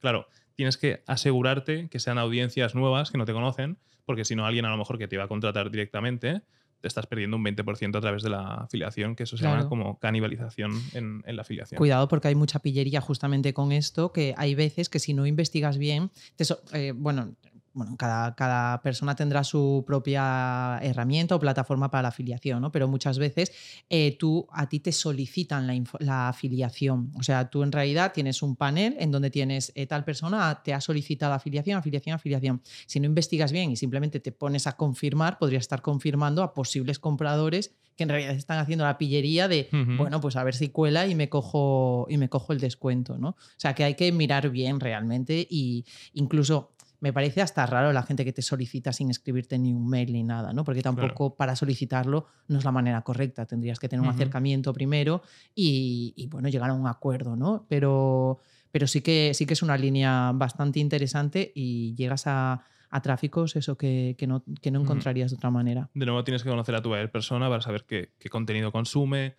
Claro, 0.00 0.28
tienes 0.54 0.76
que 0.76 1.02
asegurarte 1.06 1.88
que 1.88 2.00
sean 2.00 2.18
audiencias 2.18 2.74
nuevas 2.74 3.10
que 3.10 3.18
no 3.18 3.24
te 3.24 3.32
conocen, 3.32 3.78
porque 4.04 4.24
si 4.24 4.36
no, 4.36 4.46
alguien 4.46 4.66
a 4.66 4.70
lo 4.70 4.76
mejor 4.76 4.98
que 4.98 5.08
te 5.08 5.16
iba 5.16 5.24
a 5.24 5.28
contratar 5.28 5.70
directamente, 5.70 6.42
te 6.80 6.88
estás 6.88 7.06
perdiendo 7.06 7.36
un 7.36 7.44
20% 7.44 7.96
a 7.96 8.00
través 8.00 8.22
de 8.22 8.30
la 8.30 8.54
afiliación, 8.54 9.16
que 9.16 9.22
eso 9.24 9.36
se 9.36 9.44
llama 9.44 9.62
como 9.68 9.98
canibalización 9.98 10.72
en, 10.94 11.22
en 11.26 11.36
la 11.36 11.42
afiliación. 11.42 11.78
Cuidado 11.78 12.08
porque 12.08 12.28
hay 12.28 12.34
mucha 12.34 12.58
pillería 12.60 13.00
justamente 13.00 13.52
con 13.54 13.72
esto, 13.72 14.12
que 14.12 14.34
hay 14.36 14.54
veces 14.54 14.88
que 14.88 14.98
si 14.98 15.14
no 15.14 15.26
investigas 15.26 15.78
bien, 15.78 16.10
te 16.36 16.44
so- 16.44 16.60
eh, 16.72 16.92
bueno, 16.94 17.34
bueno 17.76 17.94
cada, 17.96 18.34
cada 18.34 18.80
persona 18.80 19.14
tendrá 19.14 19.44
su 19.44 19.84
propia 19.86 20.78
herramienta 20.82 21.36
o 21.36 21.38
plataforma 21.38 21.90
para 21.90 22.02
la 22.02 22.08
afiliación, 22.08 22.62
¿no? 22.62 22.72
pero 22.72 22.88
muchas 22.88 23.18
veces 23.18 23.52
eh, 23.90 24.16
tú, 24.18 24.48
a 24.50 24.66
ti 24.68 24.80
te 24.80 24.92
solicitan 24.92 25.66
la, 25.66 25.74
la 25.98 26.28
afiliación. 26.30 27.12
O 27.18 27.22
sea, 27.22 27.50
tú 27.50 27.62
en 27.62 27.72
realidad 27.72 28.12
tienes 28.14 28.42
un 28.42 28.56
panel 28.56 28.96
en 28.98 29.10
donde 29.10 29.30
tienes 29.30 29.72
eh, 29.74 29.86
tal 29.86 30.04
persona 30.04 30.62
te 30.64 30.72
ha 30.72 30.80
solicitado 30.80 31.34
afiliación, 31.34 31.78
afiliación, 31.78 32.14
afiliación. 32.14 32.62
Si 32.86 32.98
no 32.98 33.06
investigas 33.06 33.52
bien 33.52 33.70
y 33.70 33.76
simplemente 33.76 34.20
te 34.20 34.32
pones 34.32 34.66
a 34.66 34.72
confirmar, 34.72 35.38
podrías 35.38 35.60
estar 35.60 35.82
confirmando 35.82 36.42
a 36.42 36.54
posibles 36.54 36.98
compradores 36.98 37.74
que 37.96 38.02
en 38.02 38.10
realidad 38.10 38.34
están 38.34 38.58
haciendo 38.58 38.84
la 38.84 38.98
pillería 38.98 39.48
de, 39.48 39.68
bueno, 39.96 40.20
pues 40.20 40.36
a 40.36 40.44
ver 40.44 40.54
si 40.54 40.68
cuela 40.68 41.06
y 41.06 41.14
me 41.14 41.30
cojo 41.30 42.06
y 42.10 42.18
me 42.18 42.28
cojo 42.28 42.52
el 42.52 42.60
descuento, 42.60 43.16
¿no? 43.16 43.30
O 43.30 43.36
sea, 43.56 43.74
que 43.74 43.84
hay 43.84 43.94
que 43.94 44.12
mirar 44.12 44.50
bien 44.50 44.80
realmente 44.80 45.46
y 45.48 45.86
incluso 46.12 46.75
me 47.00 47.12
parece 47.12 47.42
hasta 47.42 47.66
raro 47.66 47.92
la 47.92 48.02
gente 48.02 48.24
que 48.24 48.32
te 48.32 48.42
solicita 48.42 48.92
sin 48.92 49.10
escribirte 49.10 49.58
ni 49.58 49.72
un 49.72 49.88
mail 49.88 50.12
ni 50.12 50.22
nada, 50.22 50.52
¿no? 50.52 50.64
Porque 50.64 50.82
tampoco 50.82 51.36
para 51.36 51.56
solicitarlo 51.56 52.26
no 52.48 52.58
es 52.58 52.64
la 52.64 52.72
manera 52.72 53.02
correcta. 53.02 53.46
Tendrías 53.46 53.78
que 53.78 53.88
tener 53.88 54.02
un 54.02 54.08
acercamiento 54.08 54.72
primero 54.72 55.22
y, 55.54 56.14
y, 56.16 56.26
bueno, 56.28 56.48
llegar 56.48 56.70
a 56.70 56.74
un 56.74 56.86
acuerdo, 56.86 57.36
¿no? 57.36 57.66
Pero, 57.68 58.38
pero 58.70 58.86
sí, 58.86 59.02
que, 59.02 59.32
sí 59.34 59.46
que 59.46 59.54
es 59.54 59.62
una 59.62 59.76
línea 59.76 60.32
bastante 60.34 60.80
interesante 60.80 61.52
y 61.54 61.94
llegas 61.94 62.26
a, 62.26 62.62
a 62.90 63.02
tráficos 63.02 63.56
eso 63.56 63.76
que, 63.76 64.14
que 64.18 64.26
no, 64.26 64.42
que 64.62 64.70
no 64.70 64.80
encontrarías 64.80 65.30
de 65.30 65.36
otra 65.36 65.50
manera. 65.50 65.90
De 65.94 66.06
nuevo 66.06 66.24
tienes 66.24 66.42
que 66.42 66.50
conocer 66.50 66.74
a 66.74 66.82
tu 66.82 66.88
buyer 66.88 67.10
persona 67.10 67.48
para 67.48 67.60
saber 67.60 67.84
qué, 67.86 68.12
qué 68.18 68.28
contenido 68.28 68.72
consume, 68.72 69.36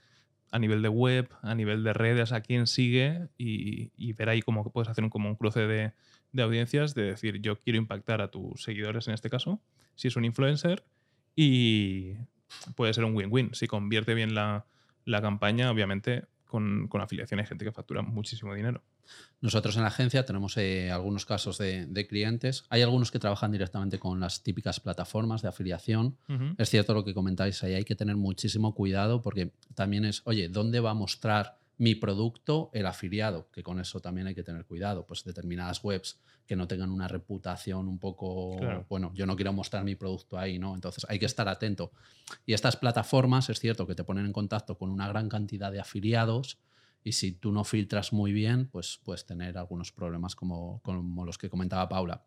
a 0.52 0.60
nivel 0.60 0.82
de 0.82 0.89
web, 0.89 1.30
a 1.41 1.56
nivel 1.56 1.84
de 1.84 1.93
redes, 1.93 2.32
a 2.32 2.41
quién 2.41 2.67
sigue 2.67 3.28
y, 3.38 3.91
y 3.98 4.13
ver 4.13 4.30
ahí 4.30 4.41
cómo 4.41 4.63
puedes 4.72 4.89
hacer 4.89 5.04
un, 5.04 5.10
como 5.10 5.28
un 5.28 5.36
cruce 5.36 5.67
de, 5.67 5.93
de 6.31 6.43
audiencias, 6.43 6.93
de 6.93 7.03
decir, 7.03 7.41
yo 7.41 7.59
quiero 7.59 7.77
impactar 7.77 8.21
a 8.21 8.29
tus 8.29 8.63
seguidores 8.63 9.07
en 9.07 9.13
este 9.13 9.29
caso, 9.29 9.61
si 9.95 10.07
es 10.07 10.15
un 10.15 10.25
influencer, 10.25 10.85
y 11.35 12.13
puede 12.75 12.93
ser 12.93 13.03
un 13.03 13.15
win-win. 13.15 13.53
Si 13.53 13.67
convierte 13.67 14.13
bien 14.13 14.33
la, 14.33 14.65
la 15.05 15.21
campaña, 15.21 15.71
obviamente 15.71 16.25
con, 16.45 16.87
con 16.87 17.01
afiliación 17.01 17.39
hay 17.39 17.45
gente 17.45 17.65
que 17.65 17.71
factura 17.71 18.01
muchísimo 18.01 18.53
dinero. 18.53 18.83
Nosotros 19.39 19.75
en 19.75 19.83
la 19.83 19.89
agencia 19.89 20.25
tenemos 20.25 20.57
eh, 20.57 20.91
algunos 20.91 21.25
casos 21.25 21.57
de, 21.57 21.85
de 21.85 22.07
clientes. 22.07 22.65
Hay 22.69 22.81
algunos 22.81 23.11
que 23.11 23.19
trabajan 23.19 23.51
directamente 23.51 23.99
con 23.99 24.19
las 24.19 24.43
típicas 24.43 24.79
plataformas 24.79 25.41
de 25.41 25.49
afiliación. 25.49 26.17
Es 26.57 26.69
cierto 26.69 26.93
lo 26.93 27.05
que 27.05 27.13
comentáis 27.13 27.63
ahí, 27.63 27.73
hay 27.73 27.85
que 27.85 27.95
tener 27.95 28.17
muchísimo 28.17 28.73
cuidado 28.73 29.21
porque 29.21 29.51
también 29.75 30.05
es, 30.05 30.21
oye, 30.25 30.49
¿dónde 30.49 30.79
va 30.79 30.91
a 30.91 30.95
mostrar 30.95 31.57
mi 31.77 31.95
producto 31.95 32.69
el 32.73 32.85
afiliado? 32.85 33.49
Que 33.51 33.63
con 33.63 33.79
eso 33.79 33.99
también 33.99 34.27
hay 34.27 34.35
que 34.35 34.43
tener 34.43 34.65
cuidado. 34.65 35.05
Pues 35.05 35.23
determinadas 35.23 35.83
webs 35.83 36.19
que 36.45 36.55
no 36.55 36.67
tengan 36.67 36.91
una 36.91 37.07
reputación 37.07 37.87
un 37.87 37.99
poco, 37.99 38.57
Claro. 38.57 38.85
bueno, 38.89 39.11
yo 39.13 39.25
no 39.25 39.35
quiero 39.35 39.51
mostrar 39.53 39.83
mi 39.83 39.95
producto 39.95 40.39
ahí, 40.39 40.59
¿no? 40.59 40.75
Entonces 40.75 41.05
hay 41.09 41.19
que 41.19 41.25
estar 41.25 41.47
atento. 41.49 41.91
Y 42.45 42.53
estas 42.53 42.77
plataformas, 42.77 43.49
es 43.49 43.59
cierto 43.59 43.85
que 43.85 43.95
te 43.95 44.03
ponen 44.03 44.25
en 44.25 44.33
contacto 44.33 44.77
con 44.77 44.89
una 44.89 45.07
gran 45.07 45.27
cantidad 45.29 45.71
de 45.71 45.79
afiliados 45.81 46.57
y 47.03 47.11
si 47.13 47.33
tú 47.33 47.51
no 47.51 47.63
filtras 47.63 48.13
muy 48.13 48.31
bien, 48.31 48.67
pues 48.69 48.99
puedes 49.03 49.25
tener 49.25 49.57
algunos 49.57 49.91
problemas 49.91 50.35
como, 50.35 50.81
como 50.83 51.25
los 51.25 51.37
que 51.37 51.49
comentaba 51.49 51.87
Paula. 51.89 52.23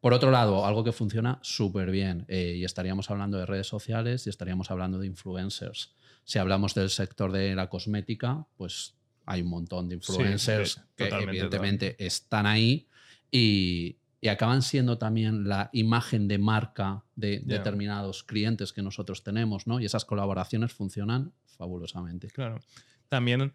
Por 0.00 0.12
otro 0.12 0.30
lado, 0.30 0.64
algo 0.64 0.84
que 0.84 0.92
funciona 0.92 1.38
súper 1.42 1.90
bien, 1.90 2.24
eh, 2.28 2.54
y 2.56 2.64
estaríamos 2.64 3.10
hablando 3.10 3.38
de 3.38 3.46
redes 3.46 3.66
sociales 3.66 4.26
y 4.26 4.30
estaríamos 4.30 4.70
hablando 4.70 4.98
de 4.98 5.06
influencers. 5.06 5.94
Si 6.24 6.38
hablamos 6.38 6.74
del 6.74 6.90
sector 6.90 7.32
de 7.32 7.54
la 7.54 7.68
cosmética, 7.68 8.46
pues 8.56 8.94
hay 9.26 9.42
un 9.42 9.48
montón 9.48 9.88
de 9.88 9.96
influencers 9.96 10.72
sí, 10.72 10.80
que 10.96 11.04
totalmente, 11.04 11.30
evidentemente 11.32 11.96
están 11.98 12.46
ahí 12.46 12.86
y, 13.30 13.96
y 14.20 14.28
acaban 14.28 14.62
siendo 14.62 14.98
también 14.98 15.48
la 15.48 15.70
imagen 15.72 16.28
de 16.28 16.38
marca 16.38 17.04
de 17.16 17.42
Ya. 17.44 17.58
determinados 17.58 18.22
clientes 18.24 18.72
que 18.72 18.82
nosotros 18.82 19.22
tenemos, 19.22 19.66
¿no? 19.66 19.80
Y 19.80 19.84
esas 19.84 20.04
colaboraciones 20.04 20.72
funcionan 20.72 21.32
fabulosamente. 21.44 22.28
Claro. 22.28 22.60
También 23.08 23.52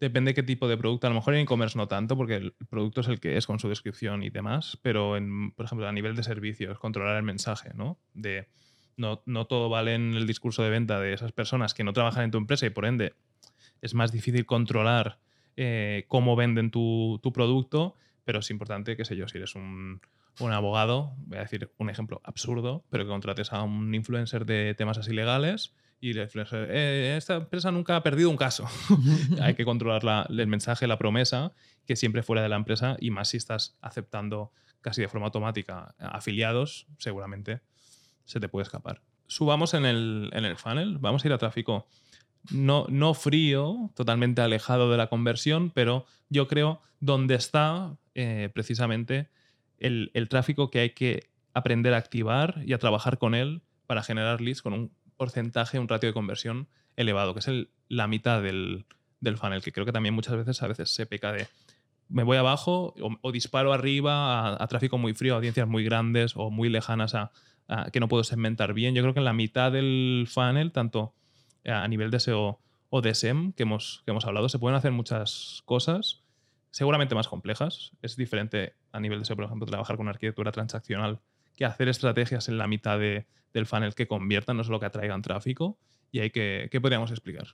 depende 0.00 0.34
qué 0.34 0.42
tipo 0.42 0.68
de 0.68 0.76
producto. 0.76 1.06
A 1.06 1.10
lo 1.10 1.16
mejor 1.16 1.34
en 1.34 1.40
e-commerce 1.40 1.76
no 1.76 1.88
tanto, 1.88 2.16
porque 2.16 2.36
el 2.36 2.54
producto 2.68 3.00
es 3.00 3.08
el 3.08 3.20
que 3.20 3.36
es 3.36 3.46
con 3.46 3.58
su 3.58 3.68
descripción 3.68 4.22
y 4.22 4.30
demás, 4.30 4.78
pero 4.82 5.16
en, 5.16 5.52
por 5.52 5.66
ejemplo, 5.66 5.86
a 5.88 5.92
nivel 5.92 6.16
de 6.16 6.22
servicios, 6.22 6.78
controlar 6.78 7.16
el 7.16 7.22
mensaje, 7.22 7.70
¿no? 7.74 7.98
De 8.14 8.48
no, 8.96 9.22
no 9.26 9.46
todo 9.46 9.68
vale 9.68 9.94
en 9.94 10.14
el 10.14 10.26
discurso 10.26 10.62
de 10.62 10.70
venta 10.70 11.00
de 11.00 11.12
esas 11.12 11.32
personas 11.32 11.74
que 11.74 11.84
no 11.84 11.92
trabajan 11.92 12.24
en 12.24 12.30
tu 12.30 12.38
empresa 12.38 12.66
y 12.66 12.70
por 12.70 12.84
ende 12.84 13.14
es 13.80 13.94
más 13.94 14.10
difícil 14.10 14.44
controlar 14.44 15.20
eh, 15.56 16.04
cómo 16.08 16.36
venden 16.36 16.70
tu, 16.70 17.20
tu 17.22 17.32
producto, 17.32 17.94
pero 18.24 18.40
es 18.40 18.50
importante, 18.50 18.96
qué 18.96 19.04
sé 19.04 19.16
yo, 19.16 19.28
si 19.28 19.38
eres 19.38 19.54
un, 19.54 20.00
un 20.40 20.52
abogado, 20.52 21.14
voy 21.26 21.38
a 21.38 21.42
decir 21.42 21.70
un 21.78 21.90
ejemplo 21.90 22.20
absurdo, 22.24 22.84
pero 22.90 23.04
que 23.04 23.10
contrates 23.10 23.52
a 23.52 23.62
un 23.62 23.94
influencer 23.94 24.46
de 24.46 24.74
temas 24.76 24.98
así 24.98 25.12
legales 25.12 25.74
y 26.00 26.10
el 26.10 26.18
influencer, 26.18 26.68
"Eh, 26.70 27.14
esta 27.16 27.36
empresa 27.36 27.70
nunca 27.72 27.96
ha 27.96 28.02
perdido 28.02 28.30
un 28.30 28.36
caso. 28.36 28.66
Hay 29.42 29.54
que 29.54 29.64
controlar 29.64 30.04
la- 30.04 30.26
el 30.28 30.46
mensaje, 30.46 30.86
la 30.86 30.98
promesa, 30.98 31.52
que 31.86 31.96
siempre 31.96 32.22
fuera 32.22 32.42
de 32.42 32.48
la 32.48 32.56
empresa 32.56 32.96
y 33.00 33.10
más 33.10 33.28
si 33.30 33.36
estás 33.36 33.76
aceptando 33.80 34.52
casi 34.80 35.00
de 35.02 35.08
forma 35.08 35.26
automática 35.26 35.94
afiliados, 35.98 36.86
seguramente 36.98 37.60
se 38.24 38.38
te 38.40 38.48
puede 38.48 38.62
escapar. 38.62 39.02
Subamos 39.26 39.74
en 39.74 39.84
el, 39.84 40.30
en 40.32 40.44
el 40.44 40.56
funnel, 40.56 40.98
vamos 40.98 41.24
a 41.24 41.28
ir 41.28 41.32
a 41.34 41.38
tráfico 41.38 41.88
no, 42.50 42.86
no 42.88 43.12
frío, 43.14 43.90
totalmente 43.96 44.40
alejado 44.40 44.90
de 44.90 44.96
la 44.96 45.08
conversión, 45.08 45.70
pero 45.70 46.06
yo 46.30 46.46
creo 46.46 46.80
donde 47.00 47.34
está 47.34 47.96
eh, 48.14 48.48
precisamente 48.54 49.28
el, 49.78 50.10
el 50.14 50.28
tráfico 50.28 50.70
que 50.70 50.78
hay 50.80 50.90
que 50.90 51.28
aprender 51.54 51.92
a 51.94 51.98
activar 51.98 52.62
y 52.64 52.72
a 52.72 52.78
trabajar 52.78 53.18
con 53.18 53.34
él 53.34 53.62
para 53.86 54.02
generar 54.02 54.40
leads 54.40 54.62
con 54.62 54.72
un 54.72 54.92
porcentaje, 55.18 55.78
un 55.78 55.88
ratio 55.88 56.08
de 56.08 56.14
conversión 56.14 56.68
elevado, 56.96 57.34
que 57.34 57.40
es 57.40 57.48
el- 57.48 57.68
la 57.88 58.06
mitad 58.06 58.40
del, 58.42 58.86
del 59.20 59.36
funnel, 59.36 59.60
que 59.62 59.72
creo 59.72 59.84
que 59.84 59.92
también 59.92 60.14
muchas 60.14 60.36
veces 60.36 60.62
a 60.62 60.66
veces 60.68 60.88
se 60.94 61.04
peca 61.04 61.32
de 61.32 61.46
me 62.08 62.22
voy 62.22 62.38
abajo 62.38 62.94
o, 63.02 63.18
o 63.20 63.32
disparo 63.32 63.74
arriba 63.74 64.54
a, 64.62 64.66
tráfico 64.68 64.96
muy 64.96 65.12
frío, 65.12 65.34
a 65.34 65.36
audiencias 65.36 65.68
muy 65.68 65.84
grandes 65.84 66.32
o 66.36 66.50
muy 66.50 66.70
lejanas 66.70 67.14
a, 67.14 67.32
a 67.68 67.90
que 67.90 68.00
no 68.00 68.08
puedo 68.08 68.24
segmentar 68.24 68.72
bien. 68.72 68.94
Yo 68.94 69.02
creo 69.02 69.12
que 69.12 69.20
en 69.20 69.26
la 69.26 69.34
mitad 69.34 69.70
del 69.70 70.26
funnel, 70.26 70.72
tanto 70.72 71.12
a 71.66 71.86
nivel 71.86 72.10
de 72.10 72.18
SEO 72.20 72.60
o 72.88 73.02
de 73.02 73.14
SEM 73.14 73.52
que 73.52 73.64
hemos, 73.64 74.02
que 74.06 74.12
hemos 74.12 74.24
hablado, 74.24 74.48
se 74.48 74.58
pueden 74.58 74.74
hacer 74.76 74.90
muchas 74.92 75.60
cosas, 75.66 76.22
seguramente 76.70 77.14
más 77.14 77.28
complejas. 77.28 77.92
Es 78.00 78.16
diferente 78.16 78.74
a 78.90 79.00
nivel 79.00 79.18
de 79.18 79.26
SEO, 79.26 79.36
por 79.36 79.44
ejemplo, 79.44 79.66
trabajar 79.66 79.98
con 79.98 80.08
arquitectura 80.08 80.50
transaccional 80.50 81.20
que 81.58 81.64
hacer 81.64 81.88
estrategias 81.88 82.48
en 82.48 82.56
la 82.56 82.68
mitad 82.68 82.98
de- 83.00 83.26
del 83.52 83.66
funnel 83.66 83.94
que 83.96 84.06
conviertan, 84.06 84.56
no 84.56 84.62
solo 84.62 84.78
que 84.78 84.86
atraigan 84.86 85.22
tráfico. 85.22 85.76
Y 86.12 86.20
hay 86.20 86.30
que, 86.30 86.68
¿qué 86.70 86.80
podríamos 86.80 87.10
explicar? 87.10 87.48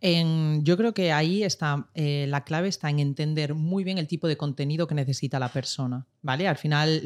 Yo 0.00 0.76
creo 0.76 0.94
que 0.94 1.12
ahí 1.12 1.42
está, 1.42 1.88
eh, 1.94 2.26
la 2.28 2.44
clave 2.44 2.68
está 2.68 2.90
en 2.90 2.98
entender 2.98 3.54
muy 3.54 3.84
bien 3.84 3.98
el 3.98 4.06
tipo 4.06 4.28
de 4.28 4.36
contenido 4.36 4.86
que 4.86 4.94
necesita 4.94 5.38
la 5.38 5.48
persona, 5.48 6.06
¿vale? 6.22 6.46
Al 6.46 6.56
final, 6.56 7.02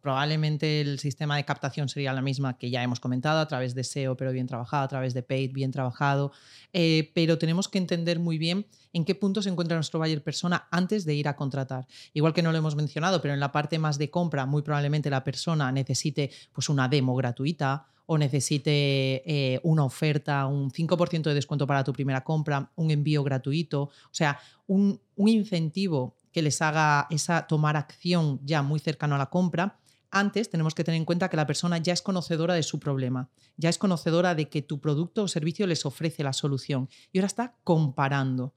probablemente 0.00 0.80
el 0.80 0.98
sistema 0.98 1.36
de 1.36 1.44
captación 1.44 1.88
sería 1.88 2.12
la 2.12 2.22
misma 2.22 2.56
que 2.56 2.70
ya 2.70 2.82
hemos 2.82 3.00
comentado, 3.00 3.40
a 3.40 3.48
través 3.48 3.74
de 3.74 3.84
SEO, 3.84 4.16
pero 4.16 4.32
bien 4.32 4.46
trabajado, 4.46 4.84
a 4.84 4.88
través 4.88 5.14
de 5.14 5.22
Paid, 5.22 5.52
bien 5.52 5.72
trabajado, 5.72 6.32
eh, 6.72 7.10
pero 7.14 7.38
tenemos 7.38 7.68
que 7.68 7.78
entender 7.78 8.18
muy 8.18 8.38
bien 8.38 8.66
en 8.92 9.04
qué 9.04 9.14
punto 9.14 9.42
se 9.42 9.50
encuentra 9.50 9.76
nuestro 9.76 9.98
buyer 9.98 10.22
persona 10.22 10.68
antes 10.70 11.04
de 11.04 11.14
ir 11.14 11.28
a 11.28 11.36
contratar. 11.36 11.86
Igual 12.14 12.32
que 12.32 12.42
no 12.42 12.52
lo 12.52 12.58
hemos 12.58 12.76
mencionado, 12.76 13.20
pero 13.20 13.34
en 13.34 13.40
la 13.40 13.52
parte 13.52 13.78
más 13.78 13.98
de 13.98 14.10
compra, 14.10 14.46
muy 14.46 14.62
probablemente 14.62 15.10
la 15.10 15.24
persona 15.24 15.70
necesite 15.72 16.30
pues, 16.52 16.68
una 16.68 16.88
demo 16.88 17.14
gratuita 17.14 17.86
o 18.10 18.16
necesite 18.16 19.22
eh, 19.26 19.60
una 19.62 19.84
oferta, 19.84 20.46
un 20.46 20.70
5% 20.70 21.24
de 21.24 21.34
descuento 21.34 21.66
para 21.66 21.84
tu 21.84 21.92
primera 21.92 22.24
compra, 22.24 22.72
un 22.74 22.90
envío 22.90 23.22
gratuito, 23.22 23.82
o 23.82 24.12
sea, 24.12 24.40
un, 24.66 24.98
un 25.14 25.28
incentivo 25.28 26.16
que 26.32 26.40
les 26.40 26.62
haga 26.62 27.06
esa 27.10 27.46
tomar 27.46 27.76
acción 27.76 28.40
ya 28.42 28.62
muy 28.62 28.80
cercano 28.80 29.14
a 29.14 29.18
la 29.18 29.26
compra. 29.26 29.78
Antes 30.10 30.48
tenemos 30.48 30.74
que 30.74 30.84
tener 30.84 30.96
en 30.96 31.04
cuenta 31.04 31.28
que 31.28 31.36
la 31.36 31.46
persona 31.46 31.76
ya 31.76 31.92
es 31.92 32.00
conocedora 32.00 32.54
de 32.54 32.62
su 32.62 32.80
problema, 32.80 33.28
ya 33.58 33.68
es 33.68 33.76
conocedora 33.76 34.34
de 34.34 34.48
que 34.48 34.62
tu 34.62 34.80
producto 34.80 35.24
o 35.24 35.28
servicio 35.28 35.66
les 35.66 35.84
ofrece 35.84 36.24
la 36.24 36.32
solución 36.32 36.88
y 37.12 37.18
ahora 37.18 37.26
está 37.26 37.56
comparando. 37.62 38.54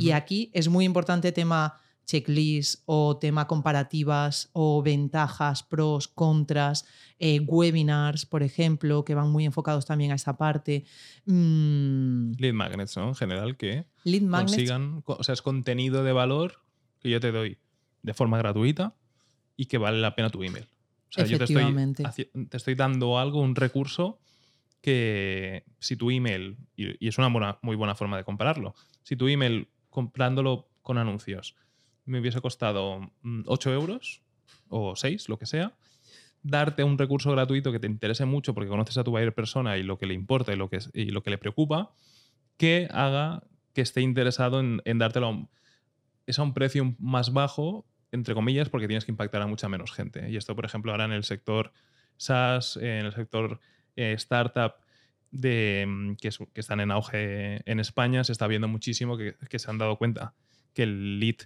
Y 0.00 0.12
aquí 0.12 0.50
es 0.54 0.68
muy 0.68 0.86
importante 0.86 1.30
tema 1.30 1.78
checklist 2.06 2.82
o 2.86 3.16
tema 3.18 3.46
comparativas 3.46 4.50
o 4.52 4.82
ventajas, 4.82 5.62
pros, 5.62 6.08
contras, 6.08 6.84
eh, 7.18 7.40
webinars, 7.40 8.26
por 8.26 8.42
ejemplo, 8.42 9.04
que 9.04 9.14
van 9.14 9.30
muy 9.30 9.44
enfocados 9.44 9.86
también 9.86 10.12
a 10.12 10.16
esa 10.16 10.36
parte. 10.36 10.84
Mm, 11.26 12.32
Lead 12.38 12.52
magnets, 12.52 12.96
¿no? 12.96 13.08
En 13.08 13.14
general, 13.14 13.56
que 13.56 13.86
lead 14.04 14.22
consigan, 14.48 15.00
co- 15.02 15.16
o 15.18 15.22
sea, 15.24 15.32
es 15.32 15.42
contenido 15.42 16.04
de 16.04 16.12
valor 16.12 16.64
que 17.00 17.10
yo 17.10 17.20
te 17.20 17.32
doy 17.32 17.58
de 18.02 18.14
forma 18.14 18.38
gratuita 18.38 18.96
y 19.56 19.66
que 19.66 19.78
vale 19.78 20.00
la 20.00 20.14
pena 20.14 20.30
tu 20.30 20.42
email. 20.42 20.64
O 21.10 21.12
sea, 21.12 21.24
yo 21.26 21.38
te 21.38 21.44
estoy, 21.44 21.64
te 22.48 22.56
estoy 22.56 22.74
dando 22.74 23.18
algo, 23.18 23.40
un 23.40 23.54
recurso 23.54 24.20
que 24.80 25.64
si 25.78 25.96
tu 25.96 26.10
email, 26.10 26.58
y, 26.76 27.04
y 27.04 27.08
es 27.08 27.18
una 27.18 27.28
buena- 27.28 27.58
muy 27.62 27.76
buena 27.76 27.94
forma 27.94 28.16
de 28.16 28.24
compararlo, 28.24 28.74
si 29.02 29.16
tu 29.16 29.28
email 29.28 29.68
comprándolo 29.88 30.68
con 30.82 30.98
anuncios 30.98 31.54
me 32.04 32.20
hubiese 32.20 32.40
costado 32.40 33.10
8 33.46 33.72
euros 33.72 34.22
o 34.68 34.96
6, 34.96 35.28
lo 35.28 35.38
que 35.38 35.46
sea, 35.46 35.74
darte 36.42 36.84
un 36.84 36.98
recurso 36.98 37.30
gratuito 37.32 37.72
que 37.72 37.78
te 37.78 37.86
interese 37.86 38.24
mucho 38.26 38.52
porque 38.54 38.68
conoces 38.68 38.98
a 38.98 39.04
tu 39.04 39.10
buyer 39.12 39.34
persona 39.34 39.76
y 39.78 39.82
lo 39.82 39.98
que 39.98 40.06
le 40.06 40.14
importa 40.14 40.52
y 40.52 40.56
lo 40.56 40.68
que, 40.68 40.78
y 40.92 41.06
lo 41.06 41.22
que 41.22 41.30
le 41.30 41.38
preocupa, 41.38 41.94
que 42.56 42.88
haga 42.90 43.42
que 43.72 43.80
esté 43.80 44.00
interesado 44.02 44.60
en, 44.60 44.80
en 44.84 44.98
dártelo 44.98 45.26
a 45.26 45.30
un- 45.30 45.48
es 46.26 46.38
a 46.38 46.42
un 46.42 46.54
precio 46.54 46.94
más 46.98 47.32
bajo, 47.32 47.86
entre 48.12 48.34
comillas, 48.34 48.68
porque 48.68 48.86
tienes 48.86 49.04
que 49.04 49.10
impactar 49.12 49.42
a 49.42 49.46
mucha 49.46 49.68
menos 49.68 49.92
gente. 49.92 50.30
Y 50.30 50.36
esto, 50.36 50.54
por 50.54 50.64
ejemplo, 50.64 50.92
ahora 50.92 51.04
en 51.06 51.12
el 51.12 51.24
sector 51.24 51.72
SaaS, 52.16 52.76
en 52.76 53.06
el 53.06 53.12
sector 53.12 53.58
eh, 53.96 54.12
startup, 54.14 54.74
de, 55.30 55.84
mm, 55.88 56.14
que, 56.16 56.28
es- 56.28 56.38
están 56.54 56.80
en 56.80 56.90
auge 56.92 57.60
en 57.70 57.80
España, 57.80 58.22
se 58.24 58.32
está 58.32 58.46
viendo 58.46 58.68
muchísimo 58.68 59.16
que 59.16 59.58
se 59.58 59.70
han 59.70 59.78
dado 59.78 59.96
cuenta 59.98 60.34
que 60.74 60.84
el 60.84 61.18
lead 61.20 61.36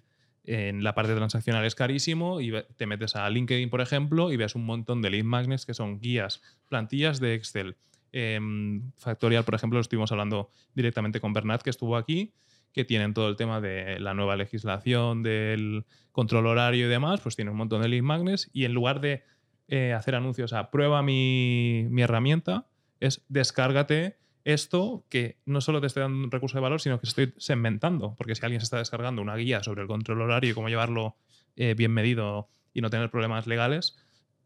en 0.50 0.82
la 0.82 0.94
parte 0.94 1.14
transaccional 1.14 1.66
es 1.66 1.74
carísimo 1.74 2.40
y 2.40 2.54
te 2.78 2.86
metes 2.86 3.16
a 3.16 3.28
LinkedIn, 3.28 3.68
por 3.68 3.82
ejemplo, 3.82 4.32
y 4.32 4.38
ves 4.38 4.54
un 4.54 4.64
montón 4.64 5.02
de 5.02 5.10
lead 5.10 5.24
magnets 5.24 5.66
que 5.66 5.74
son 5.74 6.00
guías, 6.00 6.40
plantillas 6.70 7.20
de 7.20 7.34
Excel. 7.34 7.76
Em, 8.12 8.90
Factorial, 8.96 9.44
por 9.44 9.54
ejemplo, 9.54 9.76
lo 9.76 9.82
estuvimos 9.82 10.10
hablando 10.10 10.48
directamente 10.74 11.20
con 11.20 11.34
Bernat, 11.34 11.60
que 11.60 11.68
estuvo 11.68 11.98
aquí, 11.98 12.32
que 12.72 12.86
tienen 12.86 13.12
todo 13.12 13.28
el 13.28 13.36
tema 13.36 13.60
de 13.60 14.00
la 14.00 14.14
nueva 14.14 14.36
legislación, 14.36 15.22
del 15.22 15.84
control 16.12 16.46
horario 16.46 16.86
y 16.86 16.88
demás, 16.88 17.20
pues 17.20 17.36
tienen 17.36 17.52
un 17.52 17.58
montón 17.58 17.82
de 17.82 17.88
lead 17.88 18.02
magnets 18.02 18.48
y 18.54 18.64
en 18.64 18.72
lugar 18.72 19.02
de 19.02 19.24
eh, 19.68 19.92
hacer 19.92 20.14
anuncios 20.14 20.54
a 20.54 20.70
prueba 20.70 21.02
mi, 21.02 21.86
mi 21.90 22.00
herramienta, 22.00 22.66
es 23.00 23.22
descárgate 23.28 24.16
esto 24.48 25.04
que 25.10 25.36
no 25.44 25.60
solo 25.60 25.80
te 25.80 25.86
estoy 25.86 26.02
dando 26.02 26.24
un 26.24 26.30
recurso 26.30 26.56
de 26.56 26.62
valor, 26.62 26.80
sino 26.80 26.98
que 26.98 27.06
estoy 27.06 27.34
segmentando, 27.36 28.14
porque 28.16 28.34
si 28.34 28.44
alguien 28.44 28.60
se 28.60 28.64
está 28.64 28.78
descargando 28.78 29.20
una 29.20 29.36
guía 29.36 29.62
sobre 29.62 29.82
el 29.82 29.88
control 29.88 30.22
horario 30.22 30.50
y 30.50 30.54
cómo 30.54 30.70
llevarlo 30.70 31.16
eh, 31.56 31.74
bien 31.76 31.92
medido 31.92 32.48
y 32.72 32.80
no 32.80 32.88
tener 32.88 33.10
problemas 33.10 33.46
legales, 33.46 33.96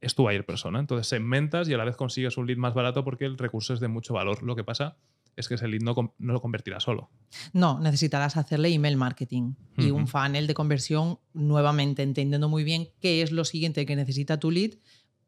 es 0.00 0.16
tu 0.16 0.24
buyer 0.24 0.44
persona. 0.44 0.80
Entonces 0.80 1.06
segmentas 1.06 1.68
y 1.68 1.74
a 1.74 1.76
la 1.76 1.84
vez 1.84 1.96
consigues 1.96 2.36
un 2.36 2.48
lead 2.48 2.56
más 2.56 2.74
barato 2.74 3.04
porque 3.04 3.24
el 3.26 3.38
recurso 3.38 3.74
es 3.74 3.80
de 3.80 3.86
mucho 3.86 4.14
valor. 4.14 4.42
Lo 4.42 4.56
que 4.56 4.64
pasa 4.64 4.96
es 5.36 5.46
que 5.46 5.54
ese 5.54 5.68
lead 5.68 5.82
no, 5.82 5.94
lo 6.18 6.40
convertirá 6.40 6.80
solo. 6.80 7.10
No, 7.52 7.78
necesitarás 7.78 8.36
hacerle 8.36 8.68
email 8.74 8.96
marketing 8.96 9.54
y 9.78 9.92
un 9.92 10.08
funnel 10.08 10.48
de 10.48 10.54
conversión 10.54 11.20
nuevamente 11.32 12.02
entendiendo 12.02 12.48
muy 12.48 12.64
bien 12.64 12.88
qué 13.00 13.22
es 13.22 13.30
lo 13.30 13.44
siguiente 13.44 13.86
que 13.86 13.94
necesita 13.94 14.40
tu 14.40 14.50
lead 14.50 14.72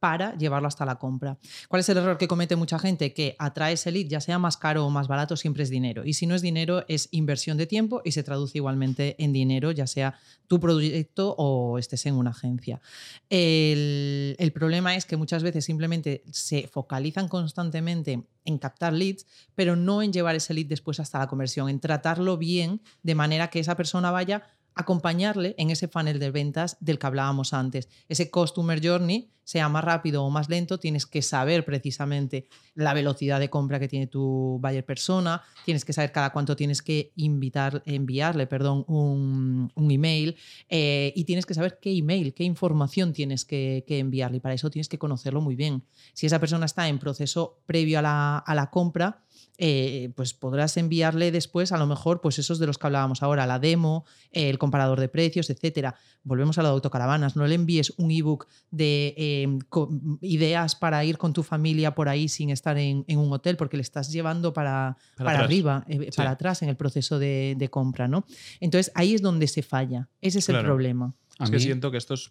para 0.05 0.37
llevarlo 0.37 0.69
hasta 0.69 0.85
la 0.85 0.97
compra. 0.97 1.39
¿Cuál 1.67 1.81
es 1.81 1.89
el 1.89 1.97
error 1.97 2.19
que 2.19 2.29
comete 2.29 2.57
mucha 2.57 2.79
gente? 2.79 3.15
Que 3.15 3.37
atrae 3.39 3.73
ese 3.73 3.91
lead, 3.91 4.07
ya 4.07 4.21
sea 4.21 4.39
más 4.39 4.59
caro 4.59 4.85
o 4.85 4.91
más 4.91 5.09
barato, 5.09 5.35
siempre 5.35 5.63
es 5.63 5.71
dinero. 5.71 6.05
Y 6.05 6.13
si 6.13 6.27
no 6.27 6.35
es 6.35 6.43
dinero, 6.43 6.85
es 6.89 7.09
inversión 7.11 7.57
de 7.57 7.67
tiempo 7.67 8.03
y 8.05 8.13
se 8.13 8.23
traduce 8.23 8.59
igualmente 8.59 9.17
en 9.19 9.33
dinero, 9.33 9.71
ya 9.71 9.87
sea 9.87 10.19
tu 10.47 10.61
proyecto 10.61 11.35
o 11.39 11.79
estés 11.79 12.05
en 12.05 12.17
una 12.17 12.33
agencia. 12.33 12.83
El, 13.31 14.53
problema 14.53 14.95
es 14.95 15.07
que 15.07 15.17
muchas 15.17 15.43
veces 15.43 15.65
simplemente 15.65 16.23
se 16.31 16.69
focalizan 16.69 17.27
constantemente 17.27 18.25
en 18.45 18.59
captar 18.59 18.93
leads, 18.93 19.25
pero 19.55 19.75
no 19.75 20.03
en 20.03 20.13
llevar 20.13 20.35
ese 20.35 20.53
lead 20.53 20.67
después 20.67 21.01
hasta 21.01 21.19
la 21.19 21.29
conversión, 21.29 21.71
en 21.71 21.81
tratarlo 21.81 22.37
bien 22.37 22.83
de 23.03 23.15
manera 23.15 23.49
que 23.49 23.59
esa 23.59 23.75
persona 23.75 24.11
vaya 24.11 24.43
acompañarle 24.75 25.55
en 25.59 25.71
ese 25.71 25.89
funnel 25.89 26.19
de 26.19 26.31
ventas 26.31 26.77
del 26.81 26.99
que 26.99 27.07
hablábamos 27.07 27.53
antes. 27.53 27.89
Ese 28.09 28.31
customer 28.31 28.81
journey, 28.85 29.31
sea 29.45 29.69
más 29.69 29.85
rápido 29.85 30.25
o 30.25 30.31
más 30.31 30.49
lento, 30.49 30.79
tienes 30.79 31.07
que 31.07 31.23
saber 31.23 31.65
precisamente 31.65 32.49
la 32.75 32.95
velocidad 32.95 33.39
de 33.39 33.51
compra 33.51 33.79
que 33.79 33.89
tiene 33.89 34.07
tu 34.07 34.59
buyer 34.61 34.85
persona, 34.85 35.43
tienes 35.65 35.85
que 35.85 35.93
saber 35.93 36.13
cada 36.13 36.31
cuánto 36.31 36.57
tienes 36.57 36.83
que 36.83 37.13
invitar, 37.17 37.83
enviarle 37.87 38.47
perdón, 38.47 38.85
un, 38.89 39.71
un 39.75 39.91
email 39.91 40.37
eh, 40.69 41.13
y 41.15 41.25
tienes 41.25 41.47
que 41.47 41.55
saber 41.55 41.79
qué 41.81 41.97
email, 41.97 42.35
qué 42.35 42.45
información 42.45 43.13
tienes 43.13 43.45
que, 43.45 43.85
que 43.87 43.99
enviarle 43.99 44.39
y 44.39 44.41
para 44.41 44.55
eso 44.55 44.71
tienes 44.71 44.89
que 44.89 44.99
conocerlo 44.99 45.41
muy 45.41 45.55
bien. 45.55 45.85
Si 46.15 46.27
esa 46.27 46.41
persona 46.41 46.67
está 46.67 46.89
en 46.89 46.99
proceso 46.99 47.61
previo 47.67 47.99
a 48.01 48.03
la, 48.03 48.39
a 48.39 48.55
la 48.55 48.71
compra, 48.71 49.21
eh, 49.57 50.13
pues 50.17 50.35
podrás 50.35 50.77
enviarle 50.77 51.31
después, 51.31 51.71
a 51.71 51.79
lo 51.79 51.87
mejor, 51.87 52.21
pues 52.21 52.39
esos 52.39 52.59
de 52.59 52.67
los 52.67 52.77
que 52.77 52.87
hablábamos 52.87 53.23
ahora, 53.23 53.47
la 53.47 53.59
demo, 53.59 54.05
eh, 54.33 54.51
el 54.51 54.59
comparador 54.59 54.99
de 54.99 55.09
precios, 55.09 55.49
etcétera. 55.49 55.95
Volvemos 56.25 56.59
a 56.59 56.63
lo 56.63 56.69
de 56.69 56.75
autocaravanas. 56.75 57.37
No 57.37 57.47
le 57.47 57.55
envíes 57.55 57.93
un 57.97 58.11
ebook 58.11 58.49
de 58.71 59.15
eh, 59.43 59.59
co- 59.68 59.91
ideas 60.20 60.76
para 60.76 61.05
ir 61.05 61.18
con 61.18 61.32
tu 61.32 61.43
familia 61.43 61.95
por 61.95 62.09
ahí 62.09 62.28
sin 62.28 62.51
estar 62.51 62.76
en, 62.78 63.05
en 63.09 63.18
un 63.18 63.32
hotel, 63.32 63.57
porque 63.57 63.76
le 63.76 63.82
estás 63.82 64.12
llevando 64.12 64.53
para, 64.53 64.97
Para 65.16 65.41
arriba, 65.41 65.85
eh, 65.89 66.09
Sí. 66.11 66.16
para 66.16 66.30
atrás 66.32 66.62
en 66.62 66.68
el 66.68 66.76
proceso 66.76 67.18
de, 67.18 67.55
de 67.59 67.68
compra, 67.70 68.09
¿no? 68.09 68.24
Entonces 68.61 68.93
ahí 68.95 69.14
es 69.14 69.22
donde 69.22 69.47
se 69.47 69.62
falla. 69.62 70.09
Ese 70.20 70.39
es 70.39 70.49
el 70.49 70.61
problema. 70.61 71.14
A 71.39 71.45
es 71.45 71.51
que 71.51 71.59
siento 71.61 71.91
que 71.91 71.97
esto 71.99 72.14
es 72.14 72.30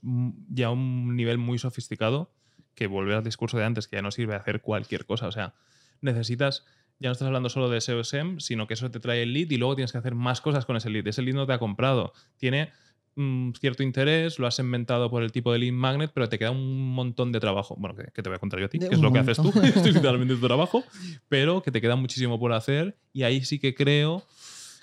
ya 0.50 0.70
un 0.70 1.16
nivel 1.16 1.38
muy 1.38 1.58
sofisticado 1.60 2.32
que 2.76 2.88
volver 2.88 3.16
al 3.18 3.24
discurso 3.24 3.58
de 3.58 3.66
antes, 3.66 3.88
que 3.88 3.98
ya 3.98 4.02
no 4.02 4.12
sirve 4.12 4.34
a 4.34 4.38
hacer 4.38 4.62
cualquier 4.62 5.06
cosa. 5.06 5.28
O 5.28 5.32
sea, 5.32 5.54
necesitas, 6.02 6.66
ya 7.00 7.10
no 7.10 7.12
estás 7.14 7.28
hablando 7.28 7.50
solo 7.50 7.70
de 7.70 7.78
SEO 7.82 8.04
SEM, 8.04 8.40
sino 8.40 8.66
que 8.68 8.74
eso 8.76 8.90
te 8.92 9.00
trae 9.00 9.24
el 9.24 9.34
lead 9.34 9.50
y 9.52 9.58
luego 9.58 9.76
tienes 9.76 9.92
que 9.92 9.98
hacer 9.98 10.16
más 10.16 10.42
cosas 10.42 10.66
con 10.66 10.76
ese 10.78 10.90
lead. 10.90 11.08
Ese 11.08 11.22
lead 11.22 11.36
no 11.36 11.46
te 11.46 11.54
ha 11.54 11.60
comprado. 11.60 12.14
Tiene 12.38 12.72
mm, 13.16 13.52
cierto 13.60 13.84
interés, 13.84 14.40
lo 14.40 14.48
has 14.48 14.60
inventado 14.60 15.10
por 15.10 15.24
el 15.24 15.32
tipo 15.32 15.52
de 15.54 15.60
lead 15.60 15.74
magnet, 15.74 16.12
pero 16.14 16.30
te 16.30 16.38
queda 16.40 16.52
un 16.52 16.94
montón 16.94 17.32
de 17.32 17.40
trabajo. 17.40 17.76
Bueno, 17.78 17.96
que, 17.96 18.06
que 18.12 18.22
te 18.24 18.30
voy 18.30 18.36
a 18.36 18.40
contar 18.40 18.60
yo 18.60 18.66
a 18.66 18.70
ti, 18.70 18.80
De 18.80 18.90
que 18.90 18.96
es 18.96 19.02
lo 19.02 19.12
que 19.12 19.20
haces 19.20 19.38
tú. 19.38 19.44
montón. 19.44 19.66
Esto 19.66 19.90
es 19.90 19.96
literalmente 19.96 20.36
tu 20.36 20.46
trabajo, 20.46 20.84
pero 21.30 21.62
que 21.62 21.72
te 21.72 21.82
queda 21.82 21.96
muchísimo 21.96 22.40
por 22.40 22.54
hacer 22.54 22.98
y 23.14 23.24
ahí 23.24 23.44
sí 23.46 23.60
que 23.60 23.74
creo 23.76 24.24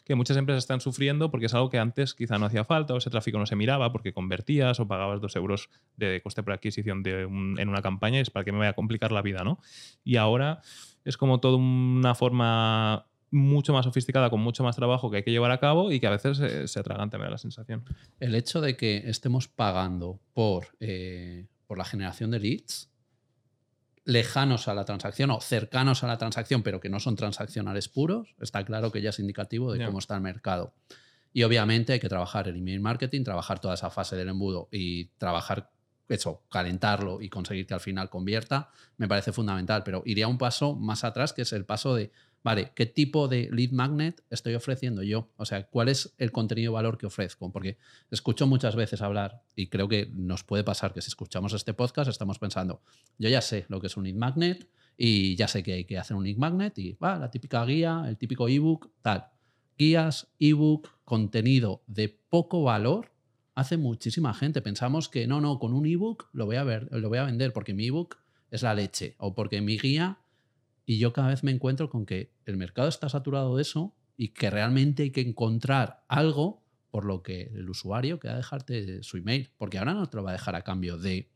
que 0.04 0.14
muchas 0.16 0.36
empresas 0.36 0.64
están 0.64 0.80
sufriendo 0.80 1.30
porque 1.30 1.46
es 1.46 1.54
algo 1.54 1.70
que 1.70 1.78
antes 1.78 2.14
quizá 2.14 2.36
no 2.36 2.46
hacía 2.46 2.64
falta 2.64 2.94
o 2.94 2.96
ese 2.96 3.10
tráfico 3.10 3.38
no 3.38 3.46
se 3.46 3.54
miraba 3.54 3.92
porque 3.92 4.12
convertías 4.12 4.80
o 4.80 4.88
pagabas 4.88 5.20
dos 5.20 5.36
euros 5.36 5.68
de 5.96 6.20
coste 6.20 6.42
por 6.42 6.52
adquisición 6.52 7.04
de 7.04 7.26
un- 7.26 7.56
en 7.60 7.68
una 7.68 7.80
campaña 7.80 8.18
y 8.18 8.22
es 8.22 8.30
para 8.30 8.44
que 8.44 8.50
me 8.50 8.58
vaya 8.58 8.70
a 8.70 8.74
complicar 8.74 9.12
la 9.12 9.22
vida, 9.22 9.44
¿no? 9.44 9.60
Y 10.02 10.16
ahora 10.16 10.62
es 11.04 11.16
como 11.16 11.38
toda 11.38 11.58
una 11.58 12.16
forma 12.16 13.06
mucho 13.30 13.72
más 13.72 13.84
sofisticada, 13.84 14.30
con 14.30 14.40
mucho 14.40 14.64
más 14.64 14.76
trabajo 14.76 15.10
que 15.10 15.18
hay 15.18 15.22
que 15.22 15.30
llevar 15.30 15.50
a 15.50 15.60
cabo 15.60 15.92
y 15.92 16.00
que 16.00 16.06
a 16.06 16.10
veces 16.10 16.38
se, 16.38 16.68
se 16.68 16.80
atraganta, 16.80 17.18
me 17.18 17.24
da 17.24 17.30
la 17.30 17.38
sensación. 17.38 17.84
El 18.18 18.34
hecho 18.34 18.60
de 18.60 18.76
que 18.76 19.04
estemos 19.06 19.48
pagando 19.48 20.20
por, 20.34 20.68
eh, 20.80 21.46
por 21.66 21.78
la 21.78 21.84
generación 21.84 22.30
de 22.30 22.40
leads 22.40 22.90
lejanos 24.04 24.66
a 24.66 24.74
la 24.74 24.84
transacción 24.84 25.30
o 25.30 25.40
cercanos 25.40 26.02
a 26.02 26.06
la 26.06 26.18
transacción, 26.18 26.62
pero 26.62 26.80
que 26.80 26.88
no 26.88 27.00
son 27.00 27.16
transaccionales 27.16 27.88
puros, 27.88 28.34
está 28.40 28.64
claro 28.64 28.90
que 28.90 29.02
ya 29.02 29.10
es 29.10 29.18
indicativo 29.18 29.72
de 29.72 29.84
cómo 29.84 29.98
está 29.98 30.16
el 30.16 30.22
mercado. 30.22 30.74
Y 31.32 31.44
obviamente 31.44 31.92
hay 31.92 32.00
que 32.00 32.08
trabajar 32.08 32.48
el 32.48 32.56
email 32.56 32.80
marketing, 32.80 33.22
trabajar 33.22 33.60
toda 33.60 33.74
esa 33.74 33.90
fase 33.90 34.16
del 34.16 34.28
embudo 34.28 34.68
y 34.72 35.06
trabajar 35.18 35.70
eso, 36.08 36.42
calentarlo 36.50 37.20
y 37.20 37.28
conseguir 37.28 37.66
que 37.66 37.74
al 37.74 37.80
final 37.80 38.10
convierta, 38.10 38.70
me 38.96 39.06
parece 39.06 39.32
fundamental. 39.32 39.82
Pero 39.84 40.02
iría 40.04 40.26
un 40.26 40.38
paso 40.38 40.74
más 40.74 41.04
atrás, 41.04 41.32
que 41.32 41.42
es 41.42 41.52
el 41.52 41.64
paso 41.64 41.94
de, 41.94 42.10
vale, 42.42 42.72
¿qué 42.74 42.86
tipo 42.86 43.28
de 43.28 43.48
lead 43.52 43.70
magnet 43.70 44.22
estoy 44.30 44.54
ofreciendo 44.54 45.02
yo? 45.02 45.30
O 45.36 45.44
sea, 45.44 45.66
¿cuál 45.66 45.88
es 45.88 46.14
el 46.18 46.32
contenido 46.32 46.72
valor 46.72 46.98
que 46.98 47.06
ofrezco? 47.06 47.50
Porque 47.52 47.78
escucho 48.10 48.46
muchas 48.46 48.76
veces 48.76 49.02
hablar, 49.02 49.42
y 49.54 49.68
creo 49.68 49.88
que 49.88 50.10
nos 50.12 50.44
puede 50.44 50.64
pasar 50.64 50.92
que 50.92 51.02
si 51.02 51.08
escuchamos 51.08 51.52
este 51.52 51.74
podcast 51.74 52.10
estamos 52.10 52.38
pensando, 52.38 52.82
yo 53.18 53.28
ya 53.28 53.40
sé 53.40 53.66
lo 53.68 53.80
que 53.80 53.88
es 53.88 53.96
un 53.96 54.04
lead 54.04 54.16
magnet 54.16 54.68
y 54.96 55.36
ya 55.36 55.48
sé 55.48 55.62
que 55.62 55.72
hay 55.74 55.84
que 55.84 55.98
hacer 55.98 56.16
un 56.16 56.24
lead 56.24 56.36
magnet 56.36 56.78
y 56.78 56.92
va, 56.92 57.18
la 57.18 57.30
típica 57.30 57.64
guía, 57.64 58.04
el 58.06 58.16
típico 58.16 58.48
ebook, 58.48 58.90
tal. 59.02 59.26
Guías, 59.78 60.28
ebook, 60.38 60.88
contenido 61.04 61.82
de 61.86 62.08
poco 62.08 62.62
valor 62.62 63.12
hace 63.54 63.76
muchísima 63.76 64.34
gente. 64.34 64.60
Pensamos 64.60 65.08
que 65.08 65.26
no, 65.26 65.40
no, 65.40 65.58
con 65.58 65.72
un 65.72 65.86
ebook 65.86 66.28
lo 66.32 66.46
voy 66.46 66.56
a 66.56 66.64
ver, 66.64 66.88
lo 66.90 67.08
voy 67.08 67.18
a 67.18 67.24
vender 67.24 67.52
porque 67.52 67.72
mi 67.74 67.86
ebook 67.86 68.18
es 68.50 68.62
la 68.62 68.74
leche 68.74 69.14
o 69.18 69.34
porque 69.34 69.60
mi 69.60 69.78
guía 69.78 70.18
y 70.90 70.98
yo 70.98 71.12
cada 71.12 71.28
vez 71.28 71.44
me 71.44 71.52
encuentro 71.52 71.88
con 71.88 72.04
que 72.04 72.32
el 72.46 72.56
mercado 72.56 72.88
está 72.88 73.08
saturado 73.08 73.54
de 73.54 73.62
eso 73.62 73.94
y 74.16 74.30
que 74.30 74.50
realmente 74.50 75.04
hay 75.04 75.10
que 75.12 75.20
encontrar 75.20 76.02
algo 76.08 76.64
por 76.90 77.04
lo 77.04 77.22
que 77.22 77.42
el 77.54 77.70
usuario 77.70 78.18
queda 78.18 78.34
dejarte 78.34 79.00
su 79.04 79.16
email, 79.16 79.50
porque 79.56 79.78
ahora 79.78 79.94
no 79.94 80.08
te 80.08 80.16
lo 80.16 80.24
va 80.24 80.30
a 80.30 80.32
dejar 80.32 80.56
a 80.56 80.62
cambio 80.62 80.98
de, 80.98 81.30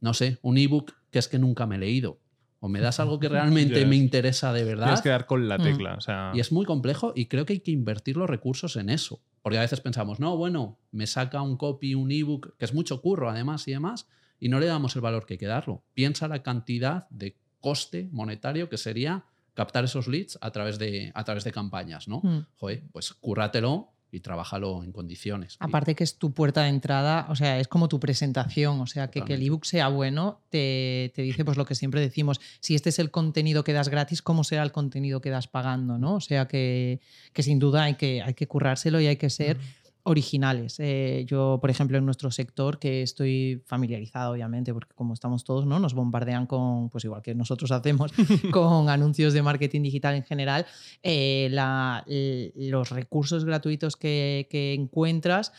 no 0.00 0.14
sé, 0.14 0.38
un 0.40 0.56
ebook 0.56 0.94
que 1.10 1.18
es 1.18 1.28
que 1.28 1.38
nunca 1.38 1.66
me 1.66 1.76
he 1.76 1.78
leído. 1.78 2.22
O 2.58 2.70
me 2.70 2.80
das 2.80 3.00
algo 3.00 3.20
que 3.20 3.28
realmente 3.28 3.84
me 3.84 3.96
interesa 3.96 4.50
de 4.54 4.64
verdad. 4.64 4.86
Tienes 4.86 5.02
que 5.02 5.10
dar 5.10 5.26
con 5.26 5.46
la 5.46 5.58
tecla. 5.58 5.98
Y 6.32 6.40
es 6.40 6.50
muy 6.50 6.64
complejo 6.64 7.12
y 7.14 7.26
creo 7.26 7.44
que 7.44 7.52
hay 7.52 7.60
que 7.60 7.70
invertir 7.70 8.16
los 8.16 8.30
recursos 8.30 8.76
en 8.76 8.88
eso. 8.88 9.22
Porque 9.42 9.58
a 9.58 9.60
veces 9.60 9.82
pensamos, 9.82 10.20
no, 10.20 10.38
bueno, 10.38 10.78
me 10.90 11.06
saca 11.06 11.42
un 11.42 11.58
copy, 11.58 11.94
un 11.94 12.10
ebook, 12.10 12.56
que 12.56 12.64
es 12.64 12.72
mucho 12.72 13.02
curro 13.02 13.28
además 13.28 13.68
y 13.68 13.72
demás, 13.72 14.08
y 14.40 14.48
no 14.48 14.58
le 14.58 14.64
damos 14.64 14.96
el 14.96 15.02
valor 15.02 15.26
que 15.26 15.34
hay 15.34 15.38
que 15.38 15.44
darlo. 15.48 15.84
Piensa 15.92 16.28
la 16.28 16.42
cantidad 16.42 17.06
de 17.10 17.36
coste 17.64 18.10
monetario 18.12 18.68
que 18.68 18.76
sería 18.76 19.24
captar 19.54 19.84
esos 19.84 20.06
leads 20.06 20.36
a 20.42 20.50
través 20.50 20.78
de, 20.78 21.10
a 21.14 21.24
través 21.24 21.44
de 21.44 21.50
campañas, 21.50 22.08
¿no? 22.08 22.20
Mm. 22.22 22.46
Joder, 22.56 22.82
pues 22.92 23.14
cúrratelo 23.14 23.88
y 24.12 24.20
trabájalo 24.20 24.84
en 24.84 24.92
condiciones. 24.92 25.56
Aparte 25.60 25.94
que 25.94 26.04
es 26.04 26.18
tu 26.18 26.34
puerta 26.34 26.64
de 26.64 26.68
entrada, 26.68 27.26
o 27.30 27.34
sea, 27.34 27.58
es 27.58 27.66
como 27.66 27.88
tu 27.88 27.98
presentación, 27.98 28.82
o 28.82 28.86
sea, 28.86 29.08
que, 29.10 29.22
que 29.22 29.32
el 29.32 29.42
ebook 29.42 29.64
sea 29.64 29.88
bueno, 29.88 30.42
te, 30.50 31.10
te, 31.14 31.22
dice 31.22 31.42
pues 31.42 31.56
lo 31.56 31.64
que 31.64 31.74
siempre 31.74 32.02
decimos, 32.02 32.38
si 32.60 32.74
este 32.74 32.90
es 32.90 32.98
el 32.98 33.10
contenido 33.10 33.64
que 33.64 33.72
das 33.72 33.88
gratis, 33.88 34.20
¿cómo 34.20 34.44
será 34.44 34.62
el 34.62 34.72
contenido 34.72 35.22
que 35.22 35.30
das 35.30 35.48
pagando? 35.48 35.96
¿no? 35.96 36.16
O 36.16 36.20
sea, 36.20 36.46
que, 36.46 37.00
que 37.32 37.42
sin 37.42 37.58
duda 37.58 37.84
hay 37.84 37.94
que, 37.94 38.20
hay 38.20 38.34
que 38.34 38.46
currárselo 38.46 39.00
y 39.00 39.06
hay 39.06 39.16
que 39.16 39.30
ser 39.30 39.58
originales. 40.04 40.76
Eh, 40.78 41.24
yo, 41.26 41.58
por 41.60 41.70
ejemplo, 41.70 41.98
en 41.98 42.04
nuestro 42.04 42.30
sector, 42.30 42.78
que 42.78 43.02
estoy 43.02 43.62
familiarizado, 43.66 44.32
obviamente, 44.32 44.72
porque 44.72 44.94
como 44.94 45.14
estamos 45.14 45.44
todos, 45.44 45.66
¿no? 45.66 45.78
Nos 45.78 45.94
bombardean 45.94 46.46
con, 46.46 46.90
pues 46.90 47.04
igual 47.04 47.22
que 47.22 47.34
nosotros 47.34 47.70
hacemos, 47.72 48.12
con 48.52 48.88
anuncios 48.88 49.32
de 49.32 49.42
marketing 49.42 49.82
digital 49.82 50.14
en 50.14 50.24
general, 50.24 50.66
eh, 51.02 52.52
los 52.56 52.90
recursos 52.90 53.44
gratuitos 53.44 53.96
que, 53.96 54.46
que 54.50 54.74
encuentras 54.74 55.52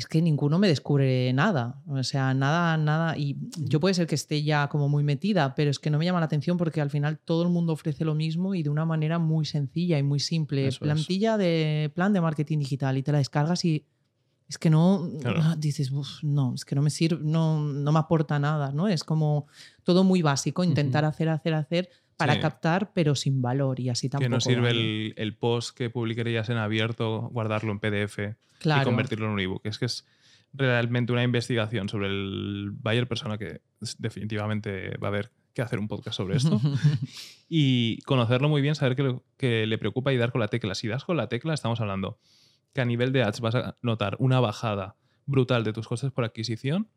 es 0.00 0.06
que 0.06 0.22
ninguno 0.22 0.58
me 0.58 0.66
descubre 0.66 1.30
nada. 1.34 1.82
O 1.86 2.02
sea, 2.02 2.32
nada, 2.32 2.78
nada. 2.78 3.18
Y 3.18 3.36
yo 3.58 3.80
puede 3.80 3.94
ser 3.94 4.06
que 4.06 4.14
esté 4.14 4.42
ya 4.42 4.66
como 4.68 4.88
muy 4.88 5.04
metida, 5.04 5.54
pero 5.54 5.70
es 5.70 5.78
que 5.78 5.90
no 5.90 5.98
me 5.98 6.06
llama 6.06 6.20
la 6.20 6.24
atención 6.24 6.56
porque 6.56 6.80
al 6.80 6.88
final 6.88 7.18
todo 7.18 7.42
el 7.42 7.50
mundo 7.50 7.74
ofrece 7.74 8.06
lo 8.06 8.14
mismo 8.14 8.54
y 8.54 8.62
de 8.62 8.70
una 8.70 8.86
manera 8.86 9.18
muy 9.18 9.44
sencilla 9.44 9.98
y 9.98 10.02
muy 10.02 10.18
simple. 10.18 10.70
Plantilla 10.80 11.36
de 11.36 11.92
plan 11.94 12.14
de 12.14 12.22
marketing 12.22 12.60
digital 12.60 12.96
y 12.96 13.02
te 13.02 13.12
la 13.12 13.18
descargas 13.18 13.62
y 13.66 13.84
es 14.48 14.56
que 14.56 14.70
no 14.70 15.06
ah, 15.26 15.54
dices, 15.58 15.92
no, 16.22 16.54
es 16.54 16.64
que 16.64 16.74
no 16.74 16.80
me 16.80 16.88
sirve, 16.88 17.22
no, 17.22 17.60
no 17.62 17.92
me 17.92 17.98
aporta 17.98 18.38
nada, 18.38 18.72
¿no? 18.72 18.88
Es 18.88 19.04
como 19.04 19.48
todo 19.84 20.02
muy 20.02 20.22
básico, 20.22 20.64
intentar 20.64 21.04
hacer, 21.04 21.28
hacer, 21.28 21.52
hacer 21.52 21.90
para 22.16 22.40
captar, 22.40 22.92
pero 22.94 23.14
sin 23.14 23.42
valor 23.42 23.80
y 23.80 23.90
así 23.90 24.08
tampoco. 24.08 24.24
Que 24.24 24.30
no 24.30 24.40
sirve 24.40 24.70
el, 24.70 25.12
el, 25.18 25.36
post 25.36 25.76
que 25.76 25.90
publicarías 25.90 26.48
en 26.48 26.56
abierto, 26.56 27.28
guardarlo 27.32 27.70
en 27.70 27.80
PDF 27.80 28.40
y 28.64 28.84
convertirlo 28.84 29.26
en 29.26 29.32
un 29.32 29.40
ebook. 29.40 29.62
Es 29.64 29.78
que 29.78 29.86
es 29.86 30.06
realmente 30.52 31.12
una 31.12 31.22
investigación 31.22 31.88
sobre 31.88 32.08
el 32.08 32.70
buyer 32.72 33.06
persona 33.06 33.38
que 33.38 33.60
definitivamente 33.98 34.96
va 34.98 35.08
a 35.08 35.10
haber 35.10 35.30
que 35.54 35.62
hacer 35.62 35.78
un 35.78 35.88
podcast 35.88 36.16
sobre 36.16 36.36
esto. 36.36 36.60
y 37.48 37.98
conocerlo 38.02 38.48
muy 38.48 38.62
bien, 38.62 38.74
saber 38.74 38.96
qué, 38.96 39.18
que 39.36 39.66
le 39.66 39.78
preocupa 39.78 40.12
y 40.12 40.16
dar 40.16 40.32
con 40.32 40.40
la 40.40 40.48
tecla. 40.48 40.74
Si 40.74 40.88
das 40.88 41.04
con 41.04 41.16
la 41.16 41.28
tecla, 41.28 41.54
estamos 41.54 41.80
hablando 41.80 42.18
que 42.72 42.80
a 42.80 42.84
nivel 42.84 43.12
de 43.12 43.22
ads 43.22 43.40
vas 43.40 43.54
a 43.54 43.76
notar 43.82 44.16
una 44.18 44.40
bajada 44.40 44.96
brutal 45.26 45.64
de 45.64 45.72
tus 45.72 45.88
costes 45.88 46.12
por 46.12 46.24
adquisición 46.24 46.88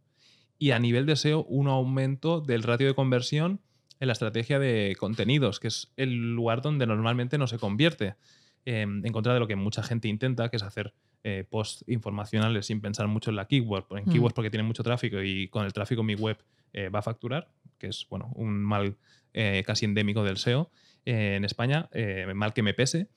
y 0.59 0.72
a 0.72 0.80
nivel 0.80 1.05
de 1.05 1.16
SEO 1.16 1.43
un 1.45 1.68
aumento 1.68 2.41
del 2.41 2.64
ratio 2.64 2.88
de 2.88 2.93
conversión 2.93 3.61
en 3.99 4.07
la 4.07 4.14
estrategia 4.14 4.59
de 4.59 4.95
contenidos, 4.99 5.59
que 5.59 5.68
es 5.68 5.93
el 5.97 6.34
lugar 6.36 6.61
donde 6.61 6.86
normalmente 6.86 7.38
no 7.38 7.47
se 7.47 7.57
convierte, 7.57 8.16
em, 8.66 9.05
en 9.05 9.14
contra 9.14 9.34
de 9.34 9.39
lo 9.39 9.47
que 9.47 9.55
mucha 9.55 9.84
gente 9.84 10.07
intenta, 10.07 10.49
que 10.49 10.57
es 10.57 10.64
hacer 10.64 10.93
eh, 11.24 11.46
posts 11.50 11.86
informacionales 11.88 12.66
sin 12.66 12.82
pensar 12.82 13.08
mucho 13.08 13.30
en 13.30 13.38
la 13.38 13.46
keyword, 13.46 13.86
en 13.98 14.04
mm. 14.06 14.12
keywords 14.12 14.34
porque 14.34 14.50
tiene 14.50 14.64
mucho 14.64 14.84
tráfico 14.84 15.22
y 15.22 15.48
con 15.48 15.66
el 15.66 15.72
tráfico 15.72 16.04
mi 16.04 16.16
web 16.16 16.38
eh, 16.74 16.90
va 16.90 17.00
a 17.00 17.02
facturar, 17.02 17.50
que 17.78 17.88
es 17.88 18.06
bueno, 18.10 18.32
un 18.36 18.62
mal 18.62 18.98
eh, 19.34 19.64
casi 19.66 19.86
endémico 19.86 20.24
del 20.24 20.38
SEO 20.38 20.70
en 21.06 21.44
España, 21.44 21.90
mal 22.34 22.54
que 22.54 22.64
me 22.64 22.74
pese, 22.74 23.10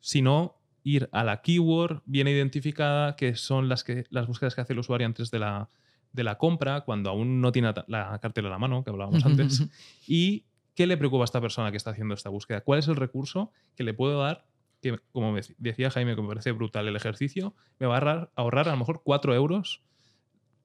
sino 0.00 0.56
ir 0.82 1.08
a 1.12 1.22
la 1.22 1.42
keyword 1.42 2.02
bien 2.04 2.26
identificada, 2.26 3.14
que 3.14 3.36
son 3.36 3.68
las, 3.68 3.84
que, 3.84 4.04
las 4.10 4.26
búsquedas 4.26 4.54
que 4.54 4.62
hace 4.62 4.72
el 4.72 4.80
usuario 4.80 5.06
antes 5.06 5.30
de 5.30 5.38
la, 5.38 5.68
de 6.12 6.24
la 6.24 6.38
compra, 6.38 6.80
cuando 6.80 7.10
aún 7.10 7.40
no 7.40 7.52
tiene 7.52 7.72
la 7.86 8.18
cartera 8.20 8.48
a 8.48 8.50
la 8.50 8.58
mano, 8.58 8.82
que 8.82 8.90
hablábamos 8.90 9.24
antes, 9.24 9.64
y 10.08 10.44
qué 10.74 10.86
le 10.86 10.96
preocupa 10.96 11.22
a 11.22 11.26
esta 11.26 11.40
persona 11.40 11.70
que 11.70 11.76
está 11.76 11.90
haciendo 11.90 12.14
esta 12.14 12.30
búsqueda, 12.30 12.62
cuál 12.62 12.78
es 12.78 12.88
el 12.88 12.96
recurso 12.96 13.52
que 13.76 13.84
le 13.84 13.94
puedo 13.94 14.20
dar, 14.20 14.46
que 14.80 14.98
como 15.12 15.36
decía 15.58 15.90
Jaime, 15.90 16.14
que 16.14 16.22
me 16.22 16.28
parece 16.28 16.52
brutal 16.52 16.88
el 16.88 16.96
ejercicio, 16.96 17.54
me 17.78 17.86
va 17.86 17.98
a 17.98 18.30
ahorrar, 18.34 18.68
a 18.68 18.72
lo 18.72 18.76
mejor 18.76 19.02
4 19.04 19.34
euros 19.34 19.82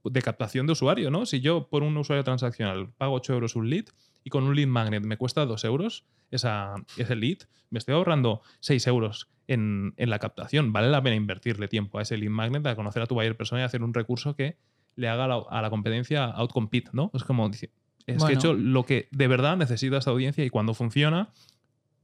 de 0.04 0.22
captación 0.22 0.68
de 0.68 0.74
usuario, 0.74 1.10
¿no? 1.10 1.26
Si 1.26 1.42
yo 1.42 1.68
por 1.68 1.84
un 1.84 1.98
usuario 1.98 2.24
transaccional 2.24 2.92
pago 2.98 3.16
8 3.16 3.34
euros 3.34 3.56
un 3.56 3.70
lead 3.70 3.86
y 4.24 4.30
con 4.30 4.44
un 4.44 4.56
lead 4.56 4.68
magnet 4.68 5.04
me 5.04 5.18
cuesta 5.18 5.46
2 5.46 5.64
euros 5.66 6.06
esa, 6.32 6.76
ese 6.98 7.16
lead, 7.16 7.40
me 7.70 7.80
estoy 7.80 7.96
ahorrando 7.96 8.42
6 8.60 8.88
euros 8.88 9.30
en, 9.48 9.94
en, 9.98 10.10
la 10.10 10.20
captación. 10.20 10.74
Vale 10.74 10.90
la 10.90 11.02
pena 11.02 11.16
invertirle 11.16 11.68
tiempo 11.68 11.98
a 12.00 12.04
ese 12.04 12.18
lead 12.18 12.30
magnet, 12.30 12.66
a 12.68 12.76
conocer 12.76 13.02
a 13.02 13.08
tu 13.08 13.16
buyer 13.16 13.36
persona 13.36 13.62
y 13.62 13.64
hacer 13.64 13.84
un 13.84 13.94
recurso 13.94 14.36
que 14.36 14.58
le 14.96 15.10
haga 15.10 15.26
a 15.26 15.62
la 15.62 15.70
competencia 15.70 16.26
outcompete, 16.26 16.92
¿no? 16.94 17.12
Es 17.14 17.24
como, 17.24 17.50
es 17.50 18.24
que 18.24 18.32
he 18.32 18.36
hecho 18.36 18.54
lo 18.54 18.86
que 18.86 19.08
de 19.12 19.28
verdad 19.28 19.58
necesita 19.58 19.98
esta 19.98 20.12
audiencia 20.12 20.46
y 20.46 20.50
cuando 20.50 20.74
funciona 20.74 21.30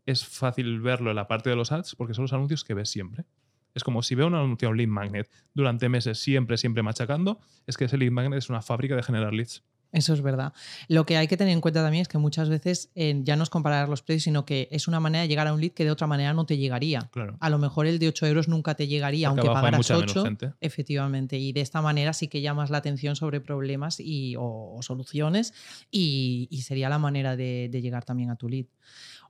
es 0.06 0.26
fácil 0.26 0.82
verlo 0.82 1.10
en 1.10 1.16
la 1.16 1.28
parte 1.28 1.50
de 1.50 1.56
los 1.56 1.72
ads 1.72 1.96
porque 1.96 2.14
son 2.14 2.24
los 2.24 2.34
anuncios 2.34 2.64
que 2.64 2.74
ves 2.74 2.90
siempre. 2.90 3.26
Es 3.74 3.84
como 3.84 4.04
si 4.04 4.16
veo 4.16 4.28
un 4.28 4.36
anuncio 4.36 4.70
un 4.70 4.78
lead 4.78 4.88
magnet 4.88 5.30
durante 5.54 5.88
meses 5.88 6.20
siempre, 6.20 6.58
siempre 6.58 6.84
machacando, 6.84 7.40
es 7.68 7.78
que 7.78 7.86
ese 7.86 7.98
lead 7.98 8.12
magnet 8.12 8.40
es 8.40 8.50
una 8.50 8.62
fábrica 8.62 8.96
de 8.96 9.04
generar 9.04 9.34
leads. 9.34 9.64
Eso 9.94 10.14
es 10.14 10.22
verdad. 10.22 10.54
Lo 10.88 11.06
que 11.06 11.18
hay 11.18 11.28
que 11.28 11.36
tener 11.36 11.54
en 11.54 11.60
cuenta 11.60 11.84
también 11.84 12.02
es 12.02 12.08
que 12.08 12.18
muchas 12.18 12.48
veces 12.48 12.92
eh, 12.96 13.20
ya 13.24 13.36
no 13.36 13.44
es 13.44 13.50
comparar 13.50 13.90
los 13.90 14.02
precios, 14.02 14.24
sino 14.24 14.46
que 14.46 14.70
es 14.72 14.88
una 14.88 15.02
manera 15.02 15.24
de 15.24 15.28
llegar 15.28 15.48
a 15.48 15.54
un 15.54 15.60
lead 15.60 15.72
que 15.72 15.84
de 15.84 15.92
otra 15.92 16.08
manera 16.08 16.34
no 16.34 16.46
te 16.46 16.58
llegaría. 16.58 17.10
A 17.40 17.50
lo 17.50 17.58
mejor 17.58 17.88
el 17.88 18.00
de 18.00 18.08
8 18.08 18.28
euros 18.28 18.48
nunca 18.48 18.76
te 18.76 18.88
llegaría, 18.88 19.28
aunque 19.28 19.48
pagaras 19.48 19.92
8. 19.92 20.24
Efectivamente. 20.62 21.38
Y 21.38 21.52
de 21.52 21.60
esta 21.60 21.82
manera 21.82 22.14
sí 22.14 22.30
que 22.30 22.42
llamas 22.42 22.70
la 22.70 22.78
atención 22.78 23.18
sobre 23.18 23.42
problemas 23.42 24.00
y, 24.00 24.36
o, 24.40 24.80
soluciones 24.82 25.54
y, 25.92 26.48
sería 26.64 26.88
la 26.88 27.00
manera 27.00 27.36
de 27.36 27.82
llegar 27.82 28.06
también 28.06 28.30
a 28.30 28.38
tu 28.38 28.48
lead. 28.48 28.68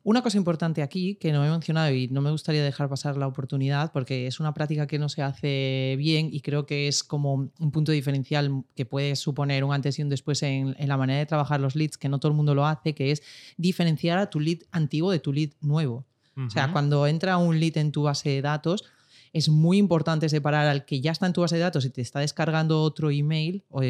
Una 0.04 0.24
cosa 0.24 0.38
importante 0.38 0.82
aquí 0.82 1.16
que 1.16 1.32
no 1.32 1.45
he 1.45 1.49
mencionado 1.49 1.93
y 1.93 2.08
no 2.08 2.22
me 2.22 2.32
gustaría 2.32 2.64
dejar 2.64 2.89
pasar 2.89 3.18
la 3.18 3.28
oportunidad 3.28 3.91
porque 3.91 4.26
es 4.26 4.39
una 4.39 4.54
práctica 4.54 4.88
que 4.88 4.97
no 4.97 5.10
se 5.10 5.22
hace 5.22 5.95
bien 5.97 6.30
y 6.32 6.41
creo 6.41 6.66
que 6.66 6.88
es 6.88 7.04
como 7.04 7.52
un 7.60 7.72
punto 7.72 7.91
diferencial 7.91 8.64
que 8.76 8.86
puede 8.86 9.16
suponer 9.16 9.64
un 9.64 9.74
antes 9.74 9.99
y 9.99 10.02
un 10.02 10.10
después 10.10 10.41
en, 10.41 10.76
la 10.80 10.97
manera 10.97 11.20
de 11.20 11.28
trabajar 11.28 11.62
los 11.62 11.76
leads, 11.76 11.97
que 11.97 12.10
no 12.10 12.20
todo 12.20 12.32
el 12.32 12.36
mundo 12.36 12.56
lo 12.56 12.66
hace, 12.66 12.95
que 12.95 13.12
es 13.12 13.22
diferenciar 13.58 14.18
a 14.18 14.30
tu 14.30 14.39
lead 14.39 14.60
antiguo 14.72 15.12
de 15.12 15.20
tu 15.20 15.34
lead 15.34 15.52
nuevo. 15.62 16.06
O 16.36 16.49
sea, 16.49 16.72
cuando 16.72 17.06
entra 17.06 17.38
un 17.38 17.60
lead 17.60 17.78
en 17.78 17.91
tu 17.91 18.04
base 18.04 18.30
de 18.30 18.41
datos, 18.41 18.86
es 19.34 19.49
muy 19.49 19.78
importante 19.78 20.28
separar 20.30 20.68
al 20.68 20.86
que 20.86 20.99
ya 21.02 21.12
está 21.12 21.26
en 21.26 21.34
tu 21.34 21.41
base 21.41 21.56
de 21.56 21.62
datos 21.62 21.86
y 21.86 21.89
te 21.89 22.02
está 22.02 22.20
descargando 22.20 22.82
otro 22.82 23.12
email, 23.12 23.64
o, 23.70 23.82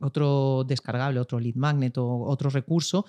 otro 0.00 0.64
descargable, 0.66 1.20
otro 1.20 1.40
lead 1.40 1.54
magnet 1.54 1.98
o 1.98 2.24
otro 2.26 2.50
recurso, 2.50 3.06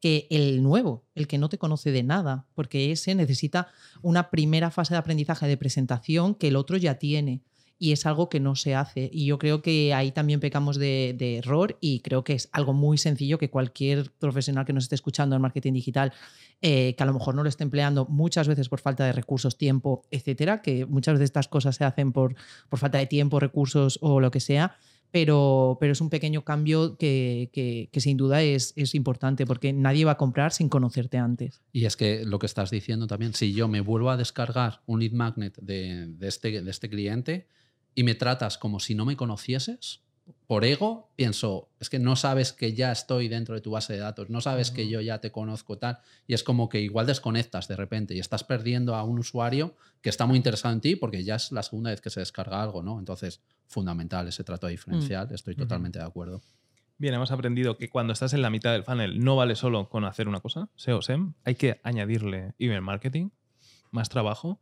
que 0.00 0.26
el 0.30 0.62
nuevo, 0.62 1.04
el 1.14 1.26
que 1.26 1.38
no 1.38 1.48
te 1.48 1.58
conoce 1.58 1.90
de 1.90 2.02
nada, 2.02 2.46
porque 2.54 2.92
ese 2.92 3.14
necesita 3.14 3.68
una 4.02 4.30
primera 4.30 4.70
fase 4.70 4.94
de 4.94 4.98
aprendizaje 4.98 5.46
de 5.46 5.56
presentación 5.56 6.34
que 6.34 6.48
el 6.48 6.56
otro 6.56 6.76
ya 6.76 6.94
tiene 6.94 7.42
y 7.78 7.92
es 7.92 8.06
algo 8.06 8.28
que 8.28 8.40
no 8.40 8.56
se 8.56 8.74
hace. 8.74 9.08
Y 9.12 9.26
yo 9.26 9.38
creo 9.38 9.62
que 9.62 9.94
ahí 9.94 10.10
también 10.10 10.40
pecamos 10.40 10.78
de, 10.78 11.16
error 11.38 11.78
y 11.80 12.00
creo 12.00 12.24
que 12.24 12.32
es 12.34 12.48
algo 12.52 12.72
muy 12.72 12.98
sencillo 12.98 13.38
que 13.38 13.50
cualquier 13.50 14.10
profesional 14.18 14.64
que 14.64 14.72
nos 14.72 14.84
esté 14.84 14.96
escuchando 14.96 15.36
en 15.36 15.42
marketing 15.42 15.74
digital, 15.74 16.12
eh, 16.60 16.94
que 16.96 17.02
a 17.02 17.06
lo 17.06 17.14
mejor 17.14 17.34
no 17.34 17.42
lo 17.42 17.48
esté 17.48 17.62
empleando 17.62 18.06
muchas 18.06 18.48
veces 18.48 18.68
por 18.68 18.80
falta 18.80 19.04
de 19.04 19.12
recursos, 19.12 19.56
tiempo, 19.56 20.02
etcétera, 20.10 20.60
que 20.60 20.86
muchas 20.86 21.14
veces 21.14 21.26
estas 21.26 21.48
cosas 21.48 21.76
se 21.76 21.84
hacen 21.84 22.12
por, 22.12 22.34
por 22.68 22.78
falta 22.78 22.98
de 22.98 23.06
tiempo, 23.06 23.38
recursos 23.38 23.98
o 24.02 24.20
lo 24.20 24.30
que 24.30 24.40
sea, 24.40 24.76
pero, 25.10 25.76
pero 25.80 25.92
es 25.92 26.00
un 26.00 26.10
pequeño 26.10 26.44
cambio 26.44 26.96
que, 26.98 27.50
que- 27.52 28.00
sin 28.00 28.16
duda 28.16 28.42
es, 28.42 28.72
es 28.76 28.94
importante 28.94 29.44
porque 29.46 29.72
nadie 29.72 30.04
va 30.04 30.12
a 30.12 30.16
comprar 30.16 30.52
sin 30.52 30.68
conocerte 30.68 31.18
antes. 31.18 31.62
Y 31.72 31.84
es 31.86 31.96
que 31.96 32.24
lo 32.24 32.38
que 32.38 32.46
estás 32.46 32.70
diciendo 32.70 33.06
también, 33.06 33.34
si 33.34 33.52
yo 33.52 33.68
me 33.68 33.80
vuelvo 33.80 34.10
a 34.10 34.16
descargar 34.16 34.82
un 34.86 35.00
lead 35.00 35.12
magnet 35.12 35.56
de, 35.60 36.06
de 36.06 36.28
este, 36.28 36.62
de 36.62 36.70
este 36.70 36.88
cliente 36.88 37.48
y 37.94 38.04
me 38.04 38.14
tratas 38.14 38.58
como 38.58 38.78
si 38.80 38.94
no 38.94 39.04
me 39.04 39.16
conocieses, 39.16 40.02
por 40.46 40.64
ego, 40.64 41.10
pienso, 41.16 41.68
es 41.80 41.90
que 41.90 41.98
no 41.98 42.16
sabes 42.16 42.52
que 42.52 42.72
ya 42.72 42.90
estoy 42.90 43.28
dentro 43.28 43.54
de 43.54 43.60
tu 43.60 43.70
base 43.70 43.92
de 43.92 43.98
datos, 43.98 44.30
no 44.30 44.40
sabes 44.40 44.70
que 44.70 44.88
yo 44.88 45.00
ya 45.00 45.20
te 45.20 45.30
conozco 45.30 45.78
tal, 45.78 45.98
y 46.26 46.34
es 46.34 46.42
como 46.42 46.68
que 46.68 46.80
igual 46.80 47.06
desconectas 47.06 47.68
de 47.68 47.76
repente 47.76 48.14
y 48.14 48.18
estás 48.18 48.44
perdiendo 48.44 48.94
a 48.94 49.02
un 49.02 49.18
usuario 49.18 49.74
que 50.00 50.08
está 50.08 50.26
muy 50.26 50.36
interesado 50.36 50.74
en 50.74 50.80
ti 50.80 50.96
porque 50.96 51.24
ya 51.24 51.36
es 51.36 51.52
la 51.52 51.62
segunda 51.62 51.90
vez 51.90 52.00
que 52.00 52.10
se 52.10 52.20
descarga 52.20 52.62
algo, 52.62 52.82
¿no? 52.82 52.98
Entonces, 52.98 53.40
fundamental 53.66 54.26
ese 54.28 54.44
trato 54.44 54.66
diferencial, 54.66 55.28
estoy 55.32 55.54
Ujú. 55.54 55.64
totalmente 55.64 55.98
de 55.98 56.04
acuerdo. 56.04 56.40
Bien, 57.00 57.14
hemos 57.14 57.30
aprendido 57.30 57.76
que 57.76 57.88
cuando 57.88 58.12
estás 58.12 58.32
en 58.32 58.42
la 58.42 58.50
mitad 58.50 58.72
del 58.72 58.82
funnel 58.82 59.20
no 59.20 59.36
vale 59.36 59.54
solo 59.54 59.88
con 59.88 60.04
hacer 60.04 60.26
una 60.26 60.40
cosa, 60.40 60.68
SEO, 60.74 61.00
SEM, 61.00 61.34
hay 61.44 61.54
que 61.54 61.80
añadirle 61.84 62.54
email 62.58 62.82
marketing, 62.82 63.30
más 63.90 64.08
trabajo. 64.08 64.58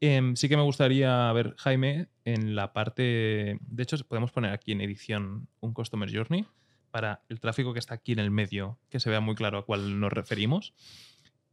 Em, 0.00 0.36
sí 0.36 0.48
que 0.48 0.56
me 0.56 0.62
gustaría 0.62 1.32
ver, 1.32 1.54
Jaime, 1.56 2.08
en 2.24 2.54
la 2.54 2.72
parte, 2.72 3.58
de 3.60 3.82
hecho 3.82 3.96
podemos 4.06 4.32
poner 4.32 4.52
aquí 4.52 4.72
en 4.72 4.80
edición 4.80 5.48
un 5.60 5.72
Customer 5.72 6.10
Journey 6.14 6.46
para 6.90 7.22
el 7.28 7.40
tráfico 7.40 7.72
que 7.72 7.78
está 7.78 7.94
aquí 7.94 8.12
en 8.12 8.18
el 8.18 8.30
medio, 8.30 8.78
que 8.88 9.00
se 9.00 9.10
vea 9.10 9.20
muy 9.20 9.34
claro 9.34 9.58
a 9.58 9.64
cuál 9.64 9.98
nos 9.98 10.12
referimos. 10.12 10.74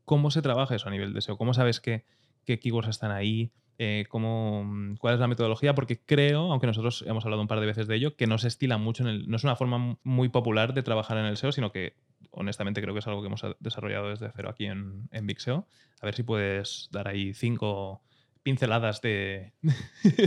¿Cómo 0.06 0.32
se 0.32 0.42
trabaja 0.42 0.76
eso 0.76 0.88
a 0.88 0.92
nivel 0.92 1.14
de 1.14 1.22
SEO? 1.22 1.38
¿Cómo 1.38 1.54
sabes 1.54 1.80
qué, 1.80 2.06
keywords 2.46 2.90
están 2.90 3.12
ahí? 3.12 3.52
Eh, 3.78 4.06
cómo, 4.10 4.96
¿Cuál 5.00 5.16
es 5.16 5.20
la 5.20 5.28
metodología? 5.28 5.74
Porque 5.74 6.00
creo, 6.00 6.52
aunque 6.52 6.68
nosotros 6.68 7.04
hemos 7.08 7.26
hablado 7.26 7.42
un 7.42 7.48
par 7.48 7.60
de 7.60 7.66
veces 7.66 7.88
de 7.88 7.96
ello, 7.96 8.16
que 8.16 8.28
no 8.28 8.38
se 8.38 8.48
estila 8.48 8.78
mucho 8.78 9.04
en 9.04 9.10
el. 9.10 9.30
No 9.30 9.38
es 9.38 9.44
una 9.44 9.56
forma 9.56 9.98
muy 10.04 10.30
popular 10.30 10.74
de 10.74 10.84
trabajar 10.84 11.18
en 11.18 11.26
el 11.26 11.38
SEO, 11.38 11.52
sino 11.52 11.72
que 11.72 11.96
honestamente 12.30 12.82
creo 12.82 12.94
que 12.94 13.00
es 13.00 13.08
algo 13.08 13.22
que 13.22 13.28
hemos 13.28 13.42
desarrollado 13.60 14.10
desde 14.10 14.32
cero 14.36 14.50
aquí 14.52 14.66
en, 14.66 15.10
en 15.12 15.26
Big 15.26 15.40
SEO. 15.40 15.66
A 16.02 16.06
ver 16.06 16.14
si 16.14 16.22
puedes 16.24 16.90
dar 16.92 17.08
ahí 17.08 17.34
cinco 17.34 18.04
pinceladas 18.44 19.02
de. 19.02 19.54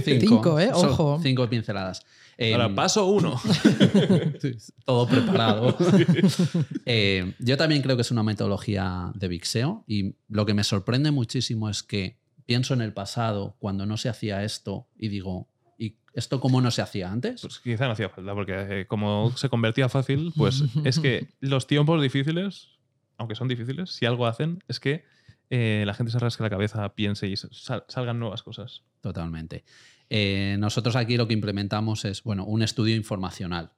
Cinco, 0.05 0.59
¿eh? 0.59 0.71
Son 0.73 0.91
Ojo. 0.91 1.21
Cinco 1.23 1.49
pinceladas. 1.49 2.05
Ahora, 2.39 2.67
Em, 2.67 2.75
paso 2.75 3.07
uno. 3.07 3.41
todo 4.85 5.07
preparado. 5.07 5.77
Eh, 6.87 7.35
yo 7.39 7.57
también 7.57 7.81
creo 7.83 7.97
que 7.97 8.03
es 8.03 8.11
una 8.11 8.23
metodología 8.23 9.11
de 9.15 9.29
Big 9.29 9.47
SEO 9.47 9.85
y 9.87 10.17
lo 10.29 10.45
que 10.45 10.53
me 10.53 10.65
sorprende 10.65 11.11
muchísimo 11.11 11.71
es 11.71 11.83
que 11.83 12.19
pienso 12.47 12.75
en 12.75 12.83
el 12.83 12.93
pasado 12.93 13.57
cuando 13.59 13.87
no 13.87 13.97
se 13.97 14.09
hacía 14.09 14.45
esto 14.45 14.87
y 14.97 15.09
digo, 15.09 15.49
¿y 15.79 15.97
esto 16.13 16.41
cómo 16.41 16.61
no 16.61 16.71
se 16.71 16.83
hacía 16.83 17.11
antes? 17.11 17.41
Pues 17.41 17.59
quizá 17.59 17.87
no 17.87 17.93
hacía 17.93 18.11
falta, 18.11 18.35
porque 18.35 18.81
eh, 18.81 18.87
como 18.87 19.33
se 19.37 19.49
convertía 19.49 19.89
fácil, 19.89 20.33
pues 20.37 20.63
es 20.85 20.99
que 20.99 21.29
los 21.41 21.67
tiempos 21.67 22.03
difíciles, 22.03 22.69
aunque 23.17 23.35
son 23.35 23.49
difíciles, 23.49 23.91
si 23.93 24.07
algo 24.07 24.27
hacen, 24.27 24.63
es 24.69 24.79
que 24.79 25.05
eh, 25.57 25.85
la 25.87 25.95
gente 25.95 26.11
se 26.11 26.19
rasque 26.19 26.43
la 26.43 26.51
cabeza, 26.51 26.95
piense 26.95 27.29
y 27.29 27.37
sal- 27.37 27.85
salgan 27.89 28.19
nuevas 28.19 28.43
cosas. 28.43 28.83
Totalmente. 29.01 29.65
Eh, 30.11 30.57
nosotros 30.59 30.97
aquí 30.97 31.17
lo 31.17 31.29
que 31.29 31.35
implementamos 31.35 32.05
es, 32.05 32.25
bueno, 32.25 32.45
un 32.45 32.63
estudio 32.63 32.97
informacional. 32.97 33.71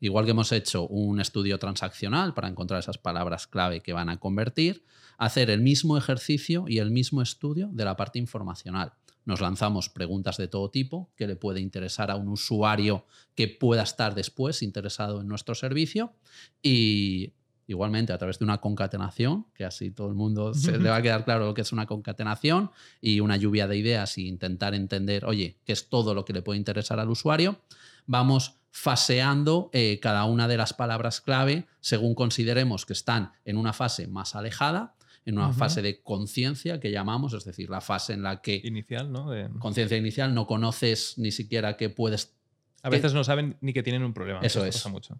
Igual 0.00 0.24
que 0.24 0.30
hemos 0.30 0.52
hecho 0.52 0.86
un 0.86 1.20
estudio 1.20 1.58
transaccional 1.58 2.32
para 2.32 2.48
encontrar 2.48 2.80
esas 2.80 2.98
palabras 2.98 3.46
clave 3.46 3.80
que 3.80 3.92
van 3.92 4.08
a 4.08 4.18
convertir, 4.18 4.84
hacer 5.18 5.50
el 5.50 5.60
mismo 5.60 5.98
ejercicio 5.98 6.64
y 6.66 6.78
el 6.78 6.90
mismo 6.90 7.20
estudio 7.20 7.68
de 7.72 7.84
la 7.84 7.96
parte 7.96 8.18
informacional. 8.18 8.92
Nos 9.24 9.40
lanzamos 9.42 9.90
preguntas 9.90 10.38
de 10.38 10.48
todo 10.48 10.70
tipo 10.70 11.10
que 11.14 11.26
le 11.26 11.36
puede 11.36 11.60
interesar 11.60 12.10
a 12.10 12.16
un 12.16 12.28
usuario 12.28 13.04
que 13.34 13.48
pueda 13.48 13.82
estar 13.82 14.14
después 14.14 14.62
interesado 14.62 15.20
en 15.20 15.28
nuestro 15.28 15.54
servicio 15.54 16.14
y 16.62 17.34
igualmente 17.68 18.12
a 18.12 18.18
través 18.18 18.38
de 18.40 18.44
una 18.44 18.58
concatenación, 18.58 19.46
que 19.54 19.64
así 19.64 19.92
todo 19.92 20.08
el 20.08 20.14
mundo 20.14 20.52
se 20.54 20.76
le 20.78 20.88
va 20.90 20.96
a 20.96 21.02
quedar 21.02 21.24
claro 21.24 21.46
lo 21.46 21.54
que 21.54 21.60
es 21.60 21.70
una 21.72 21.86
concatenación 21.86 22.70
y 23.00 23.20
una 23.20 23.36
lluvia 23.36 23.68
de 23.68 23.76
ideas 23.76 24.18
e 24.18 24.22
intentar 24.22 24.74
entender, 24.74 25.24
oye, 25.24 25.58
qué 25.64 25.72
es 25.72 25.88
todo 25.88 26.14
lo 26.14 26.24
que 26.24 26.32
le 26.32 26.42
puede 26.42 26.58
interesar 26.58 26.98
al 26.98 27.08
usuario, 27.10 27.60
vamos 28.06 28.56
faseando 28.70 29.70
eh, 29.72 29.98
cada 30.00 30.24
una 30.24 30.48
de 30.48 30.56
las 30.56 30.72
palabras 30.72 31.20
clave 31.20 31.66
según 31.80 32.14
consideremos 32.14 32.84
que 32.86 32.92
están 32.94 33.32
en 33.44 33.56
una 33.56 33.72
fase 33.72 34.06
más 34.08 34.34
alejada, 34.34 34.94
en 35.26 35.36
una 35.36 35.52
fase 35.52 35.82
de 35.82 36.00
conciencia 36.02 36.80
que 36.80 36.90
llamamos, 36.90 37.34
es 37.34 37.44
decir, 37.44 37.68
la 37.68 37.82
fase 37.82 38.14
en 38.14 38.22
la 38.22 38.40
que 38.40 38.62
Inicial, 38.64 39.12
¿no? 39.12 39.30
De- 39.30 39.48
conciencia 39.58 39.98
inicial 39.98 40.34
no 40.34 40.46
conoces 40.46 41.18
ni 41.18 41.32
siquiera 41.32 41.76
que 41.76 41.90
puedes 41.90 42.34
a 42.82 42.88
que- 42.88 42.96
veces 42.96 43.12
no 43.12 43.24
saben 43.24 43.56
ni 43.60 43.74
que 43.74 43.82
tienen 43.82 44.04
un 44.04 44.14
problema. 44.14 44.40
Eso 44.40 44.60
Esto 44.60 44.64
es. 44.68 44.74
pasa 44.76 44.88
mucho. 44.88 45.18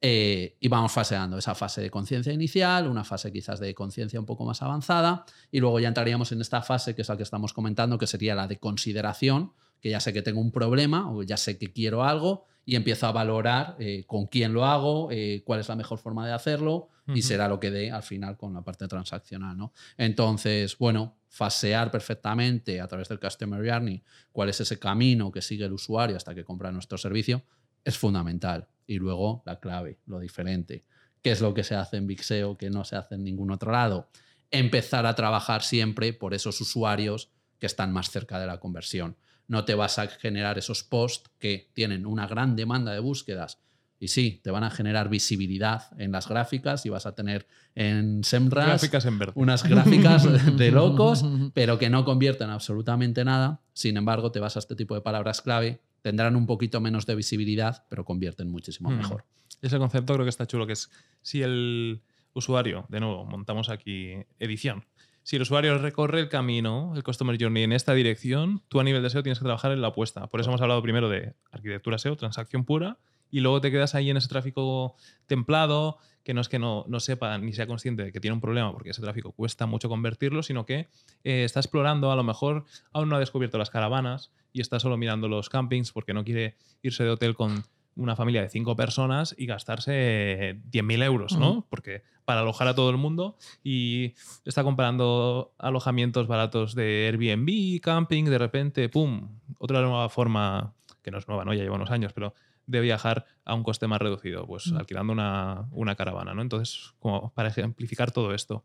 Eh, 0.00 0.56
y 0.60 0.68
vamos 0.68 0.92
faseando 0.92 1.38
esa 1.38 1.54
fase 1.54 1.80
de 1.80 1.90
conciencia 1.90 2.32
inicial, 2.32 2.88
una 2.88 3.04
fase 3.04 3.32
quizás 3.32 3.58
de 3.58 3.74
conciencia 3.74 4.20
un 4.20 4.26
poco 4.26 4.44
más 4.44 4.60
avanzada, 4.60 5.24
y 5.50 5.60
luego 5.60 5.80
ya 5.80 5.88
entraríamos 5.88 6.30
en 6.32 6.40
esta 6.40 6.60
fase 6.60 6.94
que 6.94 7.02
es 7.02 7.08
la 7.08 7.16
que 7.16 7.22
estamos 7.22 7.52
comentando, 7.52 7.96
que 7.96 8.06
sería 8.06 8.34
la 8.34 8.46
de 8.46 8.58
consideración, 8.58 9.52
que 9.80 9.90
ya 9.90 10.00
sé 10.00 10.12
que 10.12 10.22
tengo 10.22 10.40
un 10.40 10.52
problema 10.52 11.10
o 11.10 11.22
ya 11.22 11.36
sé 11.36 11.58
que 11.58 11.72
quiero 11.72 12.04
algo 12.04 12.46
y 12.66 12.76
empiezo 12.76 13.06
a 13.06 13.12
valorar 13.12 13.76
eh, 13.78 14.04
con 14.06 14.26
quién 14.26 14.52
lo 14.52 14.64
hago, 14.64 15.10
eh, 15.10 15.42
cuál 15.44 15.60
es 15.60 15.68
la 15.68 15.76
mejor 15.76 15.98
forma 15.98 16.26
de 16.26 16.32
hacerlo 16.32 16.88
y 17.06 17.20
será 17.20 17.48
lo 17.48 17.60
que 17.60 17.70
dé 17.70 17.90
al 17.90 18.02
final 18.02 18.38
con 18.38 18.54
la 18.54 18.62
parte 18.62 18.88
transaccional. 18.88 19.58
¿no? 19.58 19.74
Entonces, 19.98 20.78
bueno, 20.78 21.18
fasear 21.28 21.90
perfectamente 21.90 22.80
a 22.80 22.88
través 22.88 23.08
del 23.08 23.20
Customer 23.20 23.60
Journey 23.62 24.02
cuál 24.32 24.48
es 24.48 24.60
ese 24.60 24.78
camino 24.78 25.30
que 25.30 25.42
sigue 25.42 25.66
el 25.66 25.72
usuario 25.72 26.16
hasta 26.16 26.34
que 26.34 26.44
compra 26.44 26.72
nuestro 26.72 26.96
servicio 26.96 27.42
es 27.84 27.98
fundamental. 27.98 28.68
Y 28.86 28.98
luego 28.98 29.42
la 29.46 29.60
clave, 29.60 29.98
lo 30.06 30.18
diferente. 30.18 30.84
¿Qué 31.22 31.30
es 31.30 31.40
lo 31.40 31.54
que 31.54 31.64
se 31.64 31.74
hace 31.74 31.96
en 31.96 32.06
Big 32.06 32.22
SEO 32.22 32.56
que 32.56 32.70
no 32.70 32.84
se 32.84 32.96
hace 32.96 33.14
en 33.14 33.24
ningún 33.24 33.50
otro 33.50 33.72
lado? 33.72 34.10
Empezar 34.50 35.06
a 35.06 35.14
trabajar 35.14 35.62
siempre 35.62 36.12
por 36.12 36.34
esos 36.34 36.60
usuarios 36.60 37.30
que 37.58 37.66
están 37.66 37.92
más 37.92 38.10
cerca 38.10 38.38
de 38.38 38.46
la 38.46 38.60
conversión. 38.60 39.16
No 39.46 39.64
te 39.64 39.74
vas 39.74 39.98
a 39.98 40.06
generar 40.06 40.58
esos 40.58 40.82
posts 40.82 41.30
que 41.38 41.70
tienen 41.72 42.06
una 42.06 42.26
gran 42.26 42.56
demanda 42.56 42.92
de 42.92 43.00
búsquedas 43.00 43.58
y 44.04 44.08
sí, 44.08 44.40
te 44.42 44.50
van 44.50 44.64
a 44.64 44.70
generar 44.70 45.08
visibilidad 45.08 45.84
en 45.98 46.12
las 46.12 46.28
gráficas 46.28 46.84
y 46.84 46.90
vas 46.90 47.06
a 47.06 47.14
tener 47.14 47.46
en 47.74 48.22
SEMrush 48.22 48.66
Gráficas 48.66 49.06
en 49.06 49.18
verde. 49.18 49.32
unas 49.36 49.66
gráficas 49.66 50.24
de 50.58 50.70
locos, 50.70 51.24
pero 51.54 51.78
que 51.78 51.88
no 51.88 52.04
convierten 52.04 52.50
absolutamente 52.50 53.24
nada. 53.24 53.62
Sin 53.72 53.96
embargo, 53.96 54.30
te 54.30 54.40
vas 54.40 54.56
a 54.56 54.58
este 54.58 54.74
tipo 54.74 54.94
de 54.94 55.00
palabras 55.00 55.40
clave, 55.40 55.80
tendrán 56.04 56.36
un 56.36 56.44
poquito 56.46 56.82
menos 56.82 57.06
de 57.06 57.14
visibilidad, 57.14 57.86
pero 57.88 58.04
convierten 58.04 58.50
muchísimo 58.50 58.90
Mm. 58.90 58.96
mejor. 58.98 59.24
Ese 59.62 59.78
concepto 59.78 60.12
creo 60.12 60.26
que 60.26 60.28
está 60.30 60.46
chulo, 60.46 60.66
que 60.66 60.74
es 60.74 60.90
si 61.22 61.42
el 61.42 62.02
usuario, 62.34 62.84
de 62.90 63.00
nuevo, 63.00 63.24
montamos 63.24 63.70
aquí 63.70 64.12
edición. 64.38 64.84
Si 65.22 65.36
el 65.36 65.42
usuario 65.42 65.78
recorre 65.78 66.20
el 66.20 66.28
camino, 66.28 66.92
el 66.94 67.02
Customer 67.02 67.38
Journey 67.40 67.62
en 67.62 67.72
esta 67.72 67.94
dirección, 67.94 68.62
tú 68.68 68.80
a 68.80 68.84
nivel 68.84 69.02
de 69.02 69.08
SEO 69.08 69.22
tienes 69.22 69.38
que 69.38 69.44
trabajar 69.44 69.72
en 69.72 69.80
la 69.80 69.88
apuesta. 69.88 70.26
Por 70.26 70.40
eso 70.40 70.50
hemos 70.50 70.60
hablado 70.60 70.82
primero 70.82 71.08
de 71.08 71.32
arquitectura 71.50 71.96
SEO, 71.96 72.16
transacción 72.16 72.66
pura, 72.66 72.98
y 73.30 73.40
luego 73.40 73.62
te 73.62 73.70
quedas 73.70 73.94
ahí 73.94 74.10
en 74.10 74.18
ese 74.18 74.28
tráfico 74.28 74.96
templado, 75.26 75.96
que 76.24 76.34
no 76.34 76.40
es 76.40 76.48
que 76.48 76.58
no, 76.58 76.84
no 76.88 77.00
sepa 77.00 77.36
ni 77.38 77.52
sea 77.52 77.66
consciente 77.66 78.02
de 78.02 78.12
que 78.12 78.20
tiene 78.20 78.34
un 78.34 78.40
problema, 78.40 78.72
porque 78.72 78.90
ese 78.90 79.02
tráfico 79.02 79.32
cuesta 79.32 79.66
mucho 79.66 79.88
convertirlo, 79.88 80.42
sino 80.42 80.64
que 80.66 80.88
eh, 81.22 81.44
está 81.44 81.60
explorando, 81.60 82.10
a 82.10 82.16
lo 82.16 82.24
mejor 82.24 82.64
aún 82.92 83.10
no 83.10 83.16
ha 83.16 83.20
descubierto 83.20 83.58
las 83.58 83.70
caravanas 83.70 84.32
y 84.52 84.60
está 84.60 84.80
solo 84.80 84.96
mirando 84.96 85.28
los 85.28 85.50
campings 85.50 85.92
porque 85.92 86.14
no 86.14 86.24
quiere 86.24 86.56
irse 86.82 87.04
de 87.04 87.10
hotel 87.10 87.34
con 87.34 87.64
una 87.96 88.16
familia 88.16 88.42
de 88.42 88.48
cinco 88.48 88.74
personas 88.74 89.34
y 89.38 89.46
gastarse 89.46 90.58
10.000 90.70 91.04
euros, 91.04 91.38
¿no? 91.38 91.66
Porque 91.68 92.02
para 92.24 92.40
alojar 92.40 92.66
a 92.68 92.74
todo 92.74 92.90
el 92.90 92.96
mundo 92.96 93.36
y 93.62 94.14
está 94.44 94.64
comprando 94.64 95.52
alojamientos 95.58 96.26
baratos 96.26 96.74
de 96.74 97.06
Airbnb, 97.06 97.80
camping, 97.80 98.24
de 98.24 98.38
repente, 98.38 98.88
¡pum! 98.88 99.28
Otra 99.58 99.80
nueva 99.82 100.08
forma, 100.08 100.74
que 101.02 101.10
no 101.10 101.18
es 101.18 101.28
nueva, 101.28 101.44
¿no? 101.44 101.54
Ya 101.54 101.62
lleva 101.62 101.76
unos 101.76 101.90
años, 101.90 102.12
pero 102.12 102.34
de 102.66 102.80
viajar 102.80 103.26
a 103.44 103.54
un 103.54 103.62
coste 103.62 103.86
más 103.86 104.00
reducido, 104.00 104.46
pues 104.46 104.68
Mm. 104.72 104.76
alquilando 104.76 105.12
una, 105.12 105.66
una 105.70 105.94
caravana, 105.96 106.34
¿no? 106.34 106.42
Entonces, 106.42 106.94
como 106.98 107.32
para 107.34 107.48
ejemplificar 107.50 108.10
todo 108.10 108.34
esto. 108.34 108.64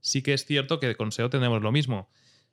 Sí 0.00 0.22
que 0.22 0.32
es 0.34 0.44
cierto 0.44 0.80
que 0.80 0.94
con 0.96 1.12
SEO 1.12 1.30
tenemos 1.30 1.62
lo 1.62 1.72
mismo. 1.72 2.08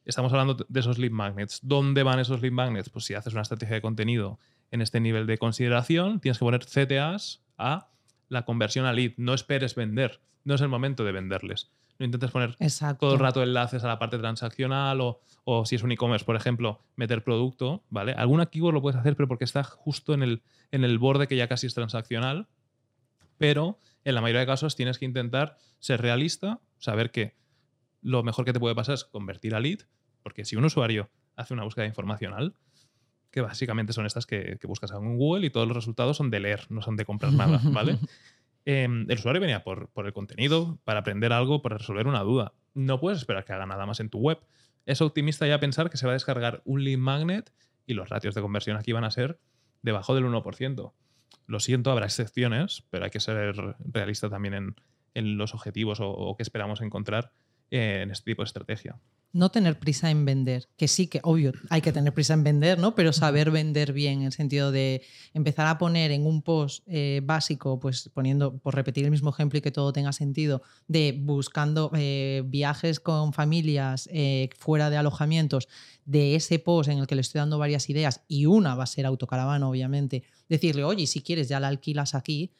Estamos 0.06 0.32
hablando 0.34 0.56
de 0.68 0.80
esos 0.80 0.98
lead 0.98 1.12
magnets. 1.12 1.60
¿Dónde 1.64 2.04
van 2.04 2.20
esos 2.20 2.42
lead 2.42 2.52
magnets? 2.54 2.90
Pues 2.90 3.06
si 3.06 3.14
haces 3.14 3.34
una 3.34 3.44
estrategia 3.44 3.76
de 3.76 3.82
contenido 3.82 4.40
en 4.72 4.82
este 4.82 5.00
nivel 5.00 5.28
de 5.28 5.38
consideración, 5.38 6.20
tienes 6.20 6.40
que 6.40 6.46
poner 6.46 6.66
CTAs 6.66 7.42
a 7.58 7.90
la 8.30 8.44
conversión 8.46 8.86
a 8.86 8.94
lead. 8.94 9.12
No 9.18 9.34
esperes 9.34 9.76
vender. 9.76 10.22
No 10.44 10.56
es 10.56 10.62
el 10.62 10.70
momento 10.70 11.04
de 11.04 11.12
venderles. 11.12 11.70
No 12.02 12.06
intentes 12.06 12.32
poner 12.32 12.56
Exacto. 12.58 13.06
todo 13.06 13.14
el 13.14 13.20
rato 13.20 13.44
enlaces 13.44 13.84
a 13.84 13.88
la 13.88 14.00
parte 14.00 14.18
transaccional 14.18 15.00
o, 15.02 15.22
o 15.44 15.68
si 15.68 15.76
es 15.76 15.84
un 15.84 15.92
e-commerce, 15.92 16.26
por 16.26 16.36
ejemplo, 16.36 16.82
meter 16.96 17.24
producto, 17.24 17.84
¿vale? 17.92 18.14
Alguna 18.14 18.48
keyword 18.48 18.74
lo 18.74 18.82
puedes 18.82 19.00
hacer, 19.00 19.16
pero 19.16 19.28
porque 19.28 19.44
está 19.44 19.64
justo 19.64 20.16
en 20.16 20.24
el, 20.24 20.42
en 20.72 20.84
el 20.84 20.98
borde 20.98 21.28
que 21.28 21.36
ya 21.36 21.48
casi 21.48 21.68
es 21.68 21.76
transaccional. 21.76 22.48
Pero 23.38 23.78
en 24.04 24.16
la 24.16 24.22
mayoría 24.22 24.40
de 24.40 24.48
casos 24.48 24.76
tienes 24.76 24.98
que 24.98 25.06
intentar 25.06 25.60
ser 25.78 26.02
realista, 26.02 26.60
saber 26.80 27.12
que 27.12 27.36
lo 28.02 28.24
mejor 28.24 28.46
que 28.46 28.54
te 28.54 28.60
puede 28.60 28.74
pasar 28.74 28.96
es 28.96 29.04
convertir 29.04 29.54
a 29.54 29.60
lead, 29.60 29.82
porque 30.24 30.44
si 30.44 30.56
un 30.56 30.66
usuario 30.66 31.12
hace 31.36 31.54
una 31.54 31.66
búsqueda 31.66 31.86
informacional, 31.86 32.56
que 33.30 33.42
básicamente 33.42 33.94
son 33.94 34.08
estas 34.08 34.26
que, 34.26 34.58
que 34.60 34.66
buscas 34.66 34.90
en 34.90 35.20
Google 35.20 35.46
y 35.46 35.52
todos 35.52 35.68
los 35.68 35.78
resultados 35.78 36.18
son 36.18 36.32
de 36.32 36.40
leer, 36.40 36.66
no 36.70 36.82
son 36.82 36.98
de 36.98 37.06
comprar 37.06 37.32
nada, 37.32 37.62
¿vale? 37.66 38.00
Em, 38.66 39.06
el 39.10 39.18
usuario 39.18 39.42
venía 39.42 39.64
por, 39.64 39.90
por, 39.90 40.06
el 40.06 40.14
contenido, 40.14 40.80
para 40.84 41.00
aprender 41.00 41.34
algo, 41.34 41.62
para 41.62 41.78
resolver 41.78 42.08
una 42.08 42.22
duda. 42.22 42.54
No 42.74 43.00
puedes 43.00 43.20
esperar 43.20 43.46
que 43.46 43.54
haga 43.54 43.66
nada 43.66 43.86
más 43.86 44.00
en 44.00 44.10
tu 44.10 44.20
web. 44.20 44.40
Es 44.86 45.02
optimista 45.02 45.48
ya 45.48 45.60
pensar 45.60 45.90
que 45.90 45.98
se 45.98 46.06
va 46.06 46.12
a 46.12 46.14
descargar 46.14 46.62
un 46.66 46.84
lead 46.84 46.98
magnet 46.98 47.52
y 47.86 47.94
los 47.94 48.10
ratios 48.10 48.36
de 48.36 48.42
conversión 48.42 48.78
aquí 48.78 48.92
van 48.92 49.04
a 49.04 49.12
ser 49.12 49.40
debajo 49.82 50.16
del 50.16 50.26
1%. 50.26 50.94
Lo 51.48 51.60
siento, 51.60 51.92
habrá 51.92 52.06
excepciones, 52.06 52.84
pero 52.90 53.06
hay 53.06 53.12
que 53.12 53.20
ser 53.20 53.56
realista 53.80 54.30
también 54.30 54.54
en, 54.54 54.76
en 55.14 55.38
los 55.38 55.54
objetivos 55.54 56.00
o, 56.00 56.10
o 56.10 56.36
qué 56.38 56.44
esperamos 56.44 56.82
encontrar 56.82 57.32
en 57.72 58.12
este 58.12 58.32
tipo 58.32 58.44
de 58.44 58.48
estrategia 58.48 59.00
no 59.34 59.50
tener 59.50 59.80
prisa 59.80 60.10
en 60.12 60.26
vender, 60.26 60.68
que 60.78 60.88
sí 60.88 61.08
que, 61.08 61.22
obvio, 61.24 61.54
hay 61.70 61.82
que 61.82 61.92
tener 61.92 62.14
prisa 62.14 62.34
en 62.34 62.44
vender, 62.44 62.80
¿no? 62.80 62.96
Pero 62.96 63.14
saber 63.14 63.52
vender 63.52 63.94
bien, 63.94 64.20
en 64.20 64.26
el 64.26 64.34
sentido 64.34 64.72
de 64.72 65.04
empezar 65.34 65.68
a 65.68 65.78
poner 65.78 66.12
en 66.12 66.26
un 66.26 66.42
post 66.42 66.84
eh, 66.88 67.22
básico, 67.24 67.80
pues 67.80 68.10
poniendo, 68.14 68.58
por 68.58 68.76
repetir 68.76 69.06
el 69.06 69.12
mismo 69.12 69.30
ejemplo 69.30 69.60
y 69.60 69.62
que 69.62 69.72
todo 69.72 69.94
tenga 69.94 70.12
sentido, 70.12 70.62
de 70.88 71.18
buscando 71.18 71.92
eh, 71.96 72.44
viajes 72.46 73.00
con 73.00 73.32
familias 73.32 74.10
eh, 74.12 74.50
fuera 74.58 74.90
de 74.90 74.98
alojamientos, 74.98 75.70
de 76.06 76.36
ese 76.36 76.60
post 76.60 76.90
en 76.90 77.00
el 77.00 77.08
que 77.08 77.16
le 77.16 77.22
estoy 77.22 77.40
dando 77.40 77.58
varias 77.58 77.90
ideas 77.90 78.24
y 78.28 78.48
una 78.48 78.76
va 78.76 78.84
a 78.84 78.88
ser 78.88 79.06
autocaravana, 79.06 79.68
obviamente, 79.70 80.24
decirle, 80.50 80.84
oye, 80.84 81.08
si 81.08 81.22
quieres 81.22 81.48
ya 81.48 81.60
la 81.60 81.70
alquilas 81.70 82.16
aquí, 82.16 82.52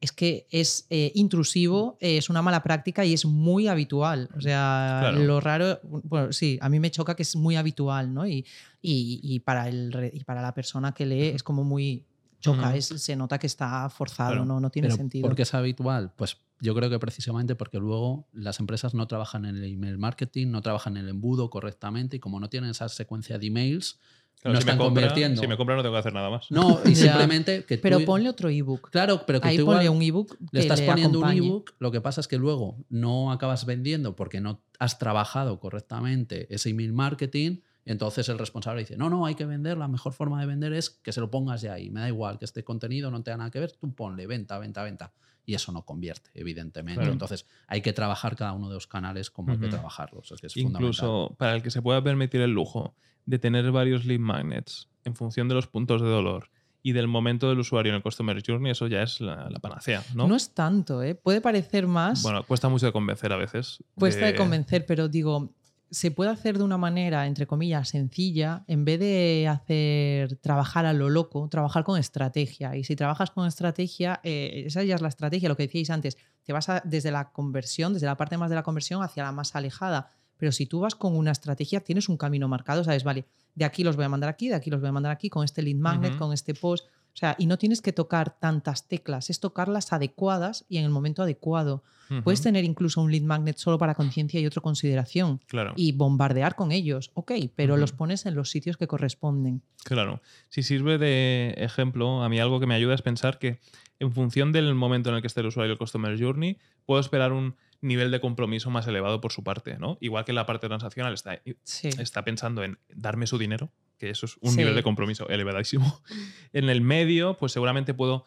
es 0.00 0.12
que 0.12 0.46
es 0.50 0.86
eh, 0.90 1.10
intrusivo, 1.14 1.96
es 2.00 2.30
una 2.30 2.42
mala 2.42 2.62
práctica 2.62 3.04
y 3.04 3.14
es 3.14 3.24
muy 3.24 3.66
habitual. 3.66 4.28
O 4.36 4.40
sea, 4.40 5.12
lo 5.12 5.40
raro, 5.40 5.80
bueno, 5.82 6.32
sí, 6.32 6.58
a 6.60 6.68
mí 6.68 6.78
me 6.78 6.90
choca 6.90 7.16
que 7.16 7.22
es 7.22 7.34
muy 7.34 7.56
habitual, 7.56 8.14
¿no? 8.14 8.26
Y, 8.26 8.46
y, 8.80 9.40
para, 9.40 9.68
el, 9.68 10.10
y 10.12 10.22
para 10.24 10.40
la 10.40 10.54
persona 10.54 10.92
que 10.92 11.06
lee 11.06 11.26
es 11.28 11.42
como 11.42 11.64
muy 11.64 12.04
choca, 12.40 12.76
es, 12.76 12.86
se 12.86 13.16
nota 13.16 13.38
que 13.38 13.48
está 13.48 13.88
forzado, 13.88 14.44
¿no? 14.44 14.60
no 14.60 14.70
tiene 14.70 14.90
sentido. 14.90 15.26
¿Por 15.26 15.34
qué 15.34 15.42
es 15.42 15.54
habitual? 15.54 16.12
Pues 16.14 16.38
yo 16.60 16.74
creo 16.74 16.90
que 16.90 16.98
precisamente 16.98 17.54
porque 17.54 17.78
luego 17.78 18.28
las 18.32 18.60
empresas 18.60 18.94
no 18.94 19.06
trabajan 19.06 19.44
en 19.44 19.56
el 19.56 19.64
email 19.64 19.98
marketing, 19.98 20.48
no 20.48 20.62
trabajan 20.62 20.96
en 20.96 21.04
el 21.04 21.10
embudo 21.10 21.50
correctamente 21.50 22.16
y 22.16 22.20
como 22.20 22.38
no 22.38 22.48
tienen 22.48 22.70
esa 22.70 22.88
secuencia 22.88 23.38
de 23.38 23.46
emails, 23.46 23.98
no 24.44 24.52
si 24.52 24.58
están 24.58 24.76
me 24.76 24.84
compra, 24.84 25.02
convirtiendo. 25.02 25.40
Si 25.40 25.46
me 25.48 25.56
compra 25.56 25.76
no 25.76 25.82
tengo 25.82 25.94
que 25.94 25.98
hacer 26.00 26.12
nada 26.12 26.30
más. 26.30 26.50
No, 26.50 26.80
y 26.84 26.94
simplemente 26.94 27.64
que 27.64 27.78
Pero 27.78 28.04
ponle 28.04 28.28
otro 28.28 28.48
ebook. 28.48 28.90
Claro, 28.90 29.24
pero 29.26 29.40
que 29.40 29.48
Ahí 29.48 29.56
tú 29.56 29.66
ponle 29.66 29.84
igual 29.84 29.96
un 29.96 30.02
ebook. 30.02 30.36
le 30.40 30.48
que 30.50 30.58
estás 30.60 30.80
poniendo 30.80 31.18
acompañe. 31.18 31.40
un 31.40 31.46
ebook, 31.46 31.74
lo 31.78 31.90
que 31.90 32.00
pasa 32.00 32.20
es 32.20 32.28
que 32.28 32.38
luego 32.38 32.76
no 32.88 33.32
acabas 33.32 33.66
vendiendo 33.66 34.14
porque 34.16 34.40
no 34.40 34.62
has 34.78 34.98
trabajado 34.98 35.58
correctamente 35.60 36.52
ese 36.54 36.70
email 36.70 36.92
marketing. 36.92 37.60
Entonces 37.84 38.28
el 38.28 38.38
responsable 38.38 38.82
dice, 38.82 38.96
no, 38.98 39.08
no, 39.08 39.24
hay 39.24 39.34
que 39.34 39.46
vender, 39.46 39.78
la 39.78 39.88
mejor 39.88 40.12
forma 40.12 40.38
de 40.40 40.46
vender 40.46 40.74
es 40.74 40.90
que 40.90 41.10
se 41.10 41.20
lo 41.20 41.30
pongas 41.30 41.62
ya 41.62 41.72
ahí. 41.72 41.88
Me 41.90 42.00
da 42.00 42.08
igual 42.08 42.38
que 42.38 42.44
este 42.44 42.62
contenido 42.62 43.10
no 43.10 43.22
tenga 43.22 43.38
nada 43.38 43.50
que 43.50 43.60
ver, 43.60 43.72
tú 43.72 43.94
ponle 43.94 44.26
venta, 44.26 44.58
venta, 44.58 44.82
venta. 44.82 45.12
Y 45.48 45.54
eso 45.54 45.72
no 45.72 45.80
convierte, 45.86 46.28
evidentemente. 46.34 46.98
Claro. 47.00 47.12
Entonces 47.12 47.46
hay 47.68 47.80
que 47.80 47.94
trabajar 47.94 48.36
cada 48.36 48.52
uno 48.52 48.68
de 48.68 48.74
los 48.74 48.86
canales 48.86 49.30
como 49.30 49.52
hay 49.52 49.58
que 49.58 49.68
trabajarlos. 49.68 50.30
Es 50.30 50.42
que 50.42 50.48
es 50.48 50.52
fundamental. 50.52 50.82
Incluso 50.82 51.34
para 51.38 51.54
el 51.54 51.62
que 51.62 51.70
se 51.70 51.80
pueda 51.80 52.02
permitir 52.04 52.42
el 52.42 52.50
lujo 52.50 52.94
de 53.24 53.38
tener 53.38 53.72
varios 53.72 54.04
lead 54.04 54.20
magnets 54.20 54.90
en 55.04 55.16
función 55.16 55.48
de 55.48 55.54
los 55.54 55.66
puntos 55.66 56.02
de 56.02 56.08
dolor 56.08 56.50
y 56.82 56.92
del 56.92 57.08
momento 57.08 57.48
del 57.48 57.60
usuario 57.60 57.92
en 57.92 57.96
el 57.96 58.02
Customer 58.02 58.42
Journey, 58.46 58.72
eso 58.72 58.88
ya 58.88 59.02
es 59.02 59.22
la, 59.22 59.48
la 59.48 59.58
panacea, 59.58 60.04
¿no? 60.14 60.28
¿no? 60.28 60.36
es 60.36 60.52
tanto, 60.52 61.02
¿eh? 61.02 61.14
Puede 61.14 61.40
parecer 61.40 61.86
más. 61.86 62.22
Bueno, 62.22 62.42
cuesta 62.44 62.68
mucho 62.68 62.84
de 62.84 62.92
convencer 62.92 63.32
a 63.32 63.36
veces. 63.36 63.82
Cuesta 63.94 64.26
de 64.26 64.32
de- 64.32 64.38
convencer, 64.38 64.84
pero 64.84 65.08
digo, 65.08 65.54
se 65.90 66.10
puede 66.10 66.30
hacer 66.30 66.58
de 66.58 66.64
una 66.64 66.76
manera, 66.78 67.26
entre 67.26 67.46
comillas, 67.46 67.88
sencilla, 67.88 68.64
en 68.66 68.84
vez 68.84 69.00
de 69.00 69.48
hacer 69.48 70.36
trabajar 70.36 70.84
a 70.86 70.92
lo 70.92 71.08
loco, 71.08 71.48
trabajar 71.48 71.84
con 71.84 71.98
estrategia. 71.98 72.76
Y 72.76 72.84
si 72.84 72.94
trabajas 72.96 73.30
con 73.30 73.46
estrategia, 73.46 74.20
eh, 74.22 74.64
esa 74.66 74.82
ya 74.82 74.94
es 74.96 75.00
la 75.00 75.08
estrategia, 75.08 75.48
lo 75.48 75.56
que 75.56 75.64
decíais 75.64 75.90
antes, 75.90 76.18
te 76.44 76.52
vas 76.52 76.68
a- 76.68 76.82
desde 76.84 77.10
la 77.10 77.30
conversión, 77.32 77.92
desde 77.94 78.06
la 78.06 78.16
parte 78.16 78.36
más 78.36 78.50
de 78.50 78.56
la 78.56 78.62
conversión 78.62 79.02
hacia 79.02 79.22
la 79.24 79.32
más 79.32 79.54
alejada. 79.56 80.08
Pero 80.36 80.52
si 80.52 80.66
tú 80.66 80.80
vas 80.80 80.94
con 80.94 81.16
una 81.16 81.32
estrategia, 81.32 81.80
tienes 81.80 82.08
un 82.08 82.16
camino 82.16 82.46
marcado, 82.48 82.84
sabes, 82.84 83.02
vale, 83.02 83.24
de 83.54 83.64
aquí 83.64 83.82
los 83.82 83.96
voy 83.96 84.04
a 84.04 84.08
mandar 84.08 84.30
aquí, 84.30 84.48
de 84.48 84.54
aquí 84.54 84.70
los 84.70 84.80
voy 84.80 84.88
a 84.88 84.92
mandar 84.92 85.10
aquí, 85.12 85.28
con 85.30 85.44
este 85.44 85.62
lead 85.62 85.76
magnet, 85.76 86.12
con 86.16 86.32
este 86.32 86.54
post. 86.54 86.86
O 87.18 87.20
sea, 87.20 87.34
y 87.36 87.46
no 87.46 87.58
tienes 87.58 87.82
que 87.82 87.92
tocar 87.92 88.38
tantas 88.38 88.86
teclas, 88.86 89.28
es 89.28 89.40
tocarlas 89.40 89.92
adecuadas 89.92 90.64
y 90.68 90.78
en 90.78 90.84
el 90.84 90.90
momento 90.90 91.24
adecuado. 91.24 91.82
Puedes 92.22 92.40
tener 92.40 92.62
incluso 92.64 93.02
un 93.02 93.10
lead 93.10 93.22
magnet 93.24 93.56
solo 93.58 93.76
para 93.76 93.96
conciencia 93.96 94.38
y 94.40 94.46
otro 94.46 94.62
consideración 94.62 95.40
Claro. 95.48 95.72
y 95.76 95.90
bombardear 95.92 96.54
con 96.54 96.70
ellos, 96.70 97.10
ok, 97.14 97.32
pero 97.56 97.76
los 97.76 97.90
pones 97.92 98.24
en 98.24 98.36
los 98.36 98.50
sitios 98.50 98.76
que 98.76 98.86
corresponden. 98.86 99.62
Claro. 99.82 100.22
Si 100.48 100.62
sirve 100.62 100.96
de 100.96 101.54
ejemplo, 101.58 102.22
a 102.22 102.28
mí 102.28 102.38
algo 102.38 102.60
que 102.60 102.66
me 102.66 102.74
ayuda 102.76 102.94
es 102.94 103.02
pensar 103.02 103.40
que 103.40 103.58
en 103.98 104.12
función 104.12 104.52
del 104.52 104.72
momento 104.76 105.10
en 105.10 105.16
el 105.16 105.20
que 105.20 105.26
esté 105.26 105.40
el 105.40 105.48
usuario 105.48 105.72
el 105.72 105.78
Customer 105.78 106.16
Journey, 106.18 106.56
puedo 106.86 107.00
esperar 107.00 107.32
un 107.32 107.56
nivel 107.80 108.12
de 108.12 108.20
compromiso 108.20 108.70
más 108.70 108.86
elevado 108.86 109.20
por 109.20 109.32
su 109.32 109.42
parte, 109.42 109.76
¿no? 109.76 109.98
Igual 110.00 110.24
que 110.24 110.32
la 110.32 110.46
parte 110.46 110.68
transaccional 110.68 111.12
está, 111.14 111.40
Sí. 111.64 111.88
está 111.88 112.24
pensando 112.24 112.62
en 112.62 112.78
darme 112.94 113.26
su 113.26 113.38
dinero, 113.38 113.70
que 113.98 114.10
eso 114.10 114.26
es 114.26 114.36
un 114.40 114.52
Sí. 114.52 114.58
nivel 114.58 114.74
de 114.74 114.82
compromiso 114.82 115.28
elevadísimo. 115.28 116.02
En 116.52 116.68
el 116.70 116.80
medio, 116.80 117.36
pues 117.36 117.52
seguramente 117.52 117.92
puedo 117.94 118.24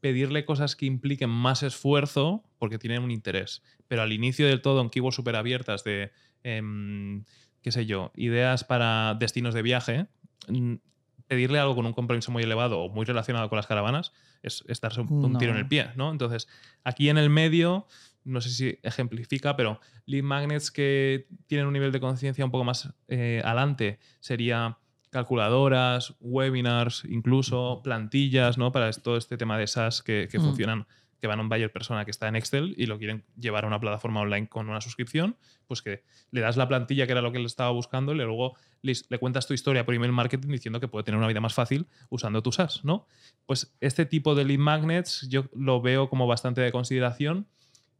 pedirle 0.00 0.44
cosas 0.44 0.76
que 0.76 0.86
impliquen 0.86 1.30
más 1.30 1.62
esfuerzo 1.62 2.44
porque 2.58 2.78
tienen 2.78 3.02
un 3.02 3.10
interés. 3.10 3.62
Pero 3.88 4.02
al 4.02 4.12
inicio 4.12 4.46
del 4.46 4.60
todo, 4.62 4.80
en 4.80 4.90
keywords 4.90 5.16
súper 5.16 5.34
abiertas 5.36 5.82
de, 5.82 6.12
em, 6.42 7.24
qué 7.62 7.72
sé 7.72 7.86
yo, 7.86 8.12
ideas 8.14 8.64
para 8.64 9.14
destinos 9.18 9.54
de 9.54 9.62
viaje, 9.62 10.06
pedirle 11.26 11.58
algo 11.58 11.74
con 11.74 11.86
un 11.86 11.92
compromiso 11.94 12.30
muy 12.30 12.42
elevado 12.42 12.80
o 12.80 12.88
muy 12.90 13.06
relacionado 13.06 13.48
con 13.48 13.56
las 13.56 13.66
caravanas 13.66 14.12
es, 14.42 14.62
es 14.68 14.80
darse 14.80 15.00
un, 15.00 15.10
un 15.10 15.38
tiro 15.38 15.52
en 15.52 15.58
el 15.58 15.66
pie, 15.66 15.88
¿no? 15.96 16.10
Entonces, 16.12 16.48
aquí 16.84 17.08
en 17.08 17.16
el 17.16 17.30
medio, 17.30 17.86
no 18.24 18.40
sé 18.42 18.50
si 18.50 18.78
ejemplifica, 18.82 19.56
pero 19.56 19.80
lead 20.04 20.22
magnets 20.22 20.70
que 20.70 21.26
tienen 21.46 21.66
un 21.66 21.72
nivel 21.72 21.92
de 21.92 22.00
conciencia 22.00 22.44
un 22.44 22.50
poco 22.50 22.64
más 22.64 22.92
eh, 23.08 23.40
adelante 23.42 23.98
sería 24.20 24.76
calculadoras, 25.14 26.14
webinars, 26.20 27.04
incluso 27.08 27.80
plantillas, 27.82 28.58
¿no? 28.58 28.72
Para 28.72 28.90
todo 28.92 29.16
este 29.16 29.36
tema 29.38 29.56
de 29.56 29.66
SaaS 29.66 30.02
que, 30.02 30.28
que 30.30 30.38
Mm. 30.38 30.42
funcionan, 30.42 30.86
que 31.20 31.28
van 31.28 31.38
a 31.38 31.42
un 31.42 31.48
buyer 31.48 31.72
persona 31.72 32.04
que 32.04 32.10
está 32.10 32.28
en 32.28 32.36
Excel 32.36 32.74
y 32.76 32.84
lo 32.86 32.98
quieren 32.98 33.24
llevar 33.40 33.64
a 33.64 33.68
una 33.68 33.80
plataforma 33.80 34.20
online 34.20 34.48
con 34.48 34.68
una 34.68 34.80
suscripción, 34.82 35.36
pues 35.66 35.80
que 35.80 36.02
le 36.32 36.40
das 36.42 36.56
la 36.58 36.68
plantilla 36.68 37.06
que 37.06 37.12
era 37.12 37.22
lo 37.22 37.32
que 37.32 37.38
él 37.38 37.46
estaba 37.46 37.70
buscando 37.70 38.12
y 38.12 38.16
luego 38.16 38.54
le, 38.82 38.92
le 39.08 39.18
cuentas 39.18 39.46
tu 39.46 39.54
historia 39.54 39.86
por 39.86 39.94
email 39.94 40.12
marketing 40.12 40.48
diciendo 40.48 40.80
que 40.80 40.88
puede 40.88 41.04
tener 41.04 41.16
una 41.16 41.28
vida 41.28 41.40
más 41.40 41.54
fácil 41.54 41.86
usando 42.10 42.42
tu 42.42 42.52
SaaS, 42.52 42.84
¿no? 42.84 43.06
Pues 43.46 43.72
este 43.80 44.04
tipo 44.04 44.34
de 44.34 44.44
lead 44.44 44.58
magnets 44.58 45.26
yo 45.30 45.46
lo 45.54 45.80
veo 45.80 46.10
como 46.10 46.26
bastante 46.26 46.60
de 46.60 46.72
consideración. 46.72 47.46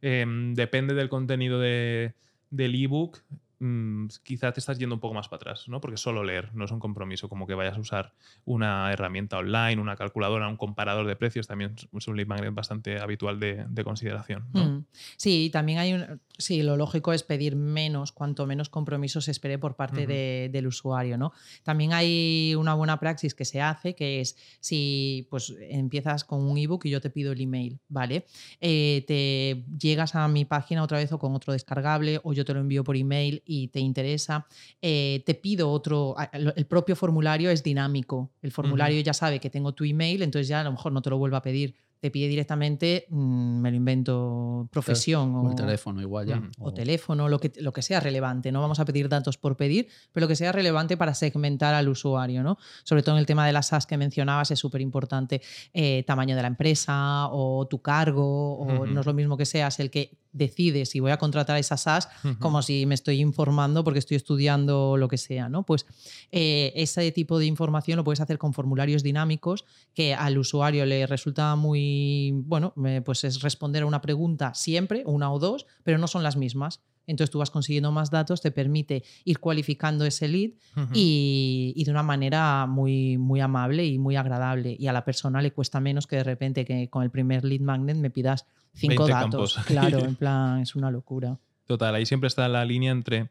Em, 0.01 0.53
depende 0.53 0.93
del 0.93 1.09
contenido 1.09 1.59
de, 1.59 2.13
del 2.51 2.75
ebook. 2.75 3.23
Mm, 3.59 4.07
quizá 4.23 4.51
te 4.51 4.59
estás 4.59 4.77
yendo 4.77 4.95
un 4.95 5.01
poco 5.01 5.13
más 5.13 5.27
para 5.27 5.37
atrás, 5.37 5.67
¿no? 5.67 5.81
Porque 5.81 5.97
solo 5.97 6.23
leer 6.23 6.53
no 6.53 6.65
es 6.65 6.71
un 6.71 6.79
compromiso 6.79 7.29
como 7.29 7.47
que 7.47 7.53
vayas 7.53 7.77
a 7.77 7.79
usar 7.79 8.13
una 8.45 8.91
herramienta 8.91 9.37
online, 9.37 9.81
una 9.81 9.95
calculadora, 9.95 10.47
un 10.47 10.57
comparador 10.57 11.07
de 11.07 11.15
precios, 11.15 11.47
también 11.47 11.75
es 11.95 12.07
un 12.07 12.15
lead 12.17 12.27
magnet 12.27 12.53
bastante 12.53 12.99
habitual 12.99 13.39
de, 13.39 13.65
de 13.67 13.83
consideración. 13.83 14.45
¿no? 14.53 14.65
Mm. 14.65 14.85
Sí, 15.17 15.49
también 15.51 15.79
hay 15.79 15.93
un. 15.93 16.21
Sí, 16.37 16.63
lo 16.63 16.75
lógico 16.75 17.13
es 17.13 17.23
pedir 17.23 17.55
menos, 17.55 18.11
cuanto 18.11 18.45
menos 18.45 18.67
compromiso 18.69 19.21
se 19.21 19.31
espere 19.31 19.57
por 19.57 19.77
parte 19.77 20.05
de- 20.05 20.49
del 20.51 20.67
usuario, 20.67 21.17
¿no? 21.17 21.31
También 21.63 21.93
hay 21.93 22.53
una 22.55 22.73
buena 22.73 22.99
praxis 22.99 23.33
que 23.33 23.45
se 23.45 23.61
hace, 23.61 23.95
que 23.95 24.19
es 24.19 24.35
si 24.59 25.27
pues 25.29 25.55
empiezas 25.61 26.25
con 26.25 26.41
un 26.43 26.57
ebook 26.57 26.85
y 26.85 26.89
yo 26.89 26.99
te 26.99 27.09
pido 27.09 27.31
el 27.31 27.39
email, 27.39 27.79
¿vale? 27.87 28.25
Eh, 28.59 29.05
te 29.07 29.63
llegas 29.79 30.15
a 30.15 30.27
mi 30.27 30.43
página 30.43 30.83
otra 30.83 30.97
vez 30.97 31.11
o 31.13 31.19
con 31.19 31.33
otro 31.35 31.53
descargable, 31.53 32.19
o 32.23 32.33
yo 32.33 32.43
te 32.43 32.53
lo 32.53 32.59
envío 32.59 32.83
por 32.83 32.97
email 32.97 33.41
y 33.45 33.67
te 33.69 33.79
interesa, 33.79 34.47
eh, 34.81 35.23
te 35.25 35.35
pido 35.35 35.71
otro. 35.71 36.15
El 36.33 36.65
propio 36.65 36.95
formulario 36.95 37.49
es 37.49 37.63
dinámico. 37.63 38.31
El 38.41 38.51
formulario 38.51 39.01
ya 39.01 39.13
sabe 39.13 39.39
que 39.39 39.49
tengo 39.49 39.73
tu 39.73 39.83
email, 39.83 40.21
entonces 40.21 40.47
ya 40.47 40.61
a 40.61 40.63
lo 40.63 40.71
mejor 40.71 40.91
no 40.91 41.01
te 41.01 41.09
lo 41.09 41.17
vuelva 41.17 41.37
a 41.37 41.41
pedir. 41.41 41.75
Te 41.99 42.11
pide 42.11 42.27
directamente, 42.27 43.07
mm, 43.09 43.61
me 43.61 43.71
lo 43.71 43.77
invento, 43.77 44.67
profesión 44.69 45.33
O 45.33 45.47
el 45.47 45.53
o, 45.53 45.55
teléfono 45.55 46.01
igual 46.01 46.27
ya. 46.27 46.49
O 46.59 46.73
teléfono, 46.73 47.29
lo 47.29 47.39
que, 47.39 47.51
lo 47.61 47.71
que 47.71 47.81
sea 47.81 47.99
relevante. 47.99 48.51
No 48.51 48.61
vamos 48.61 48.79
a 48.79 48.85
pedir 48.85 49.09
datos 49.09 49.37
por 49.37 49.55
pedir, 49.55 49.87
pero 50.11 50.25
lo 50.25 50.27
que 50.27 50.35
sea 50.35 50.51
relevante 50.51 50.97
para 50.97 51.15
segmentar 51.15 51.73
al 51.73 51.87
usuario. 51.87 52.43
¿no? 52.43 52.57
Sobre 52.83 53.01
todo 53.01 53.15
en 53.15 53.19
el 53.19 53.25
tema 53.25 53.47
de 53.47 53.53
las 53.53 53.67
SaaS 53.67 53.87
que 53.87 53.97
mencionabas, 53.97 54.51
es 54.51 54.59
súper 54.59 54.81
importante 54.81 55.41
eh, 55.73 56.03
tamaño 56.05 56.35
de 56.35 56.41
la 56.41 56.47
empresa 56.49 57.27
o 57.31 57.65
tu 57.67 57.81
cargo, 57.81 58.57
o 58.57 58.85
no 58.85 58.99
es 58.99 59.05
lo 59.05 59.13
mismo 59.13 59.37
que 59.37 59.45
seas 59.45 59.79
el 59.79 59.89
que 59.89 60.11
decide 60.35 60.85
si 60.85 60.99
voy 60.99 61.11
a 61.11 61.17
contratar 61.17 61.57
esa 61.57 61.77
SaaS 61.77 62.09
como 62.39 62.61
si 62.61 62.85
me 62.85 62.93
estoy 62.93 63.21
informando 63.21 63.83
porque 63.83 63.99
estoy 63.99 64.17
estudiando 64.17 64.97
lo 64.97 65.07
que 65.07 65.17
sea, 65.17 65.47
¿no? 65.47 65.63
Pues 65.63 65.85
eh, 66.31 66.73
ese 66.75 67.11
tipo 67.11 67.39
de 67.39 67.45
información 67.45 67.95
lo 67.97 68.03
puedes 68.03 68.19
hacer 68.19 68.37
con 68.37 68.53
formularios 68.53 69.01
dinámicos 69.01 69.65
que 69.93 70.13
al 70.13 70.37
usuario 70.37 70.85
le 70.85 71.07
resulta 71.07 71.55
muy, 71.55 72.31
bueno, 72.45 72.73
eh, 72.85 73.01
pues 73.03 73.23
es 73.23 73.41
responder 73.41 73.83
a 73.83 73.85
una 73.85 74.01
pregunta 74.01 74.53
siempre, 74.53 75.03
una 75.05 75.31
o 75.31 75.39
dos, 75.39 75.65
pero 75.83 75.97
no 75.97 76.07
son 76.07 76.21
las 76.21 76.35
mismas. 76.35 76.81
Entonces 77.07 77.31
tú 77.31 77.37
vas 77.37 77.51
consiguiendo 77.51 77.91
más 77.91 78.09
datos, 78.09 78.41
te 78.41 78.51
permite 78.51 79.03
ir 79.25 79.39
cualificando 79.39 80.05
ese 80.05 80.27
lead 80.27 80.51
y, 80.91 81.71
y 81.75 81.83
de 81.83 81.91
una 81.91 82.01
manera 82.01 82.65
muy, 82.65 83.19
muy 83.19 83.41
amable 83.41 83.85
y 83.85 83.99
muy 83.99 84.15
agradable. 84.15 84.75
Y 84.77 84.87
a 84.87 84.93
la 84.93 85.05
persona 85.05 85.39
le 85.41 85.51
cuesta 85.51 85.79
menos 85.79 86.07
que 86.07 86.15
de 86.15 86.23
repente 86.23 86.65
que 86.65 86.89
con 86.89 87.03
el 87.03 87.11
primer 87.11 87.45
lead 87.45 87.61
magnet 87.61 87.97
me 87.97 88.09
pidas 88.09 88.47
cinco 88.75 89.05
20 89.05 89.11
datos. 89.13 89.53
campos. 89.55 89.65
Claro, 89.67 89.99
en 90.05 90.15
plan, 90.15 90.61
es 90.61 90.75
una 90.75 90.91
locura. 90.91 91.39
Total, 91.65 91.95
ahí 91.95 92.05
siempre 92.05 92.27
está 92.27 92.47
la 92.47 92.63
línea 92.65 92.91
entre 92.91 93.29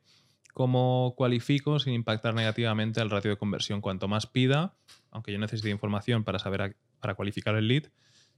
cómo 0.53 1.15
cualifico 1.17 1.79
sin 1.79 1.95
impactar 1.95 2.35
negativamente 2.35 3.01
al 3.01 3.11
ratio 3.11 3.31
de 3.31 3.37
conversión. 3.37 3.81
Cuanto 3.81 4.09
más 4.09 4.27
pida, 4.27 4.75
aunque 5.11 5.33
yo 5.33 5.39
necesite 5.39 5.71
información 5.71 6.25
para 6.25 6.39
saber 6.39 6.63
a- 6.63 6.73
para 7.01 7.15
cualificar 7.15 7.55
el 7.57 7.69
lead, 7.69 7.85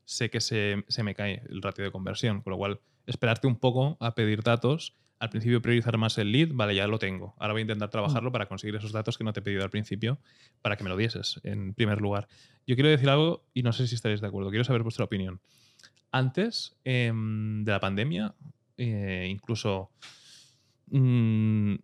sé 0.04 0.30
que 0.30 0.40
se, 0.40 0.84
se 0.88 1.02
me 1.02 1.14
cae 1.14 1.42
el 1.48 1.62
ratio 1.62 1.84
de 1.84 1.90
conversión. 1.90 2.42
Con 2.42 2.52
lo 2.52 2.56
cual, 2.58 2.80
esperarte 3.06 3.46
un 3.46 3.56
poco 3.56 3.96
a 4.00 4.14
pedir 4.14 4.42
datos. 4.42 4.96
Al 5.18 5.30
principio 5.30 5.62
priorizar 5.62 5.96
más 5.96 6.18
el 6.18 6.30
lead, 6.30 6.50
vale, 6.52 6.74
ya 6.74 6.86
lo 6.86 6.98
tengo. 6.98 7.34
Ahora 7.38 7.54
voy 7.54 7.60
a 7.60 7.62
intentar 7.62 7.88
trabajarlo 7.88 8.30
para 8.32 8.46
conseguir 8.46 8.76
esos 8.76 8.92
datos 8.92 9.16
que 9.16 9.24
no 9.24 9.32
te 9.32 9.40
he 9.40 9.42
pedido 9.42 9.62
al 9.64 9.70
principio 9.70 10.18
para 10.60 10.76
que 10.76 10.84
me 10.84 10.90
lo 10.90 10.96
dieses 10.96 11.40
en 11.42 11.72
primer 11.72 12.02
lugar. 12.02 12.28
Yo 12.66 12.74
quiero 12.74 12.90
decir 12.90 13.08
algo 13.08 13.46
y 13.54 13.62
no 13.62 13.72
sé 13.72 13.86
si 13.86 13.94
estaréis 13.94 14.20
de 14.20 14.26
acuerdo. 14.26 14.50
Quiero 14.50 14.64
saber 14.64 14.82
vuestra 14.82 15.06
opinión. 15.06 15.40
Antes 16.12 16.76
em, 16.84 17.64
de 17.64 17.72
la 17.72 17.80
pandemia, 17.80 18.34
eh, 18.78 19.26
incluso 19.30 19.90
mm, 20.90 21.74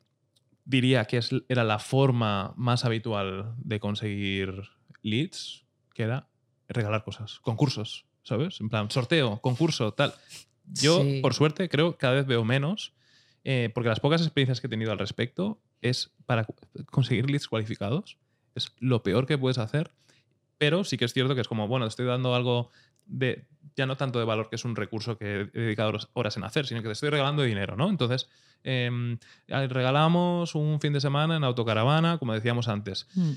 diría 0.64 1.04
que 1.06 1.18
es- 1.18 1.34
era 1.48 1.64
la 1.64 1.78
forma 1.78 2.54
más 2.56 2.84
habitual 2.84 3.54
de 3.58 3.80
conseguir 3.80 4.62
leads, 5.02 5.64
que 5.94 6.04
era 6.04 6.28
regalar 6.68 7.04
cosas, 7.04 7.40
concursos, 7.40 8.06
¿sabes? 8.22 8.60
En 8.60 8.68
plan, 8.68 8.90
sorteo, 8.90 9.40
concurso, 9.40 9.92
tal. 9.92 10.14
Yo, 10.66 11.02
Sí. 11.02 11.20
por 11.20 11.34
suerte, 11.34 11.68
creo 11.68 11.92
que 11.92 11.98
cada 11.98 12.14
vez 12.14 12.26
veo 12.26 12.44
menos, 12.44 12.94
eh, 13.44 13.70
porque 13.74 13.88
las 13.88 13.98
pocas 14.00 14.22
experiencias 14.22 14.60
que 14.60 14.68
he 14.68 14.70
tenido 14.70 14.92
al 14.92 14.98
respecto 14.98 15.60
es 15.80 16.12
para 16.26 16.46
conseguir 16.90 17.28
leads 17.28 17.48
cualificados. 17.48 18.18
Es 18.54 18.72
lo 18.78 19.02
peor 19.02 19.26
que 19.26 19.36
puedes 19.36 19.58
hacer, 19.58 19.90
pero 20.58 20.84
sí 20.84 20.96
que 20.96 21.04
es 21.06 21.12
cierto 21.12 21.34
que 21.34 21.40
es 21.40 21.48
como, 21.48 21.66
bueno, 21.66 21.86
estoy 21.86 22.06
dando 22.06 22.36
algo 22.36 22.70
de, 23.07 23.46
ya 23.76 23.86
no 23.86 23.96
tanto 23.96 24.18
de 24.18 24.24
valor, 24.24 24.48
que 24.48 24.57
es 24.57 24.64
un 24.64 24.76
recurso 24.76 25.16
que 25.16 25.48
he 25.53 25.61
dedicado 25.61 25.92
horas- 26.14 26.36
en 26.36 26.44
hacer, 26.44 26.66
sino 26.66 26.82
que 26.82 26.88
te 26.88 26.92
estoy 26.92 27.11
regalando 27.11 27.42
dinero, 27.42 27.76
¿no? 27.76 27.88
Entonces, 27.88 28.28
em, 28.64 29.18
eh, 29.48 29.68
regalamos 29.68 30.55
un 30.55 30.80
fin 30.80 30.92
de 30.92 31.00
semana 31.00 31.36
en 31.36 31.44
autocaravana, 31.44 32.18
como 32.18 32.34
decíamos 32.34 32.68
antes. 32.68 33.07
Mm. 33.14 33.32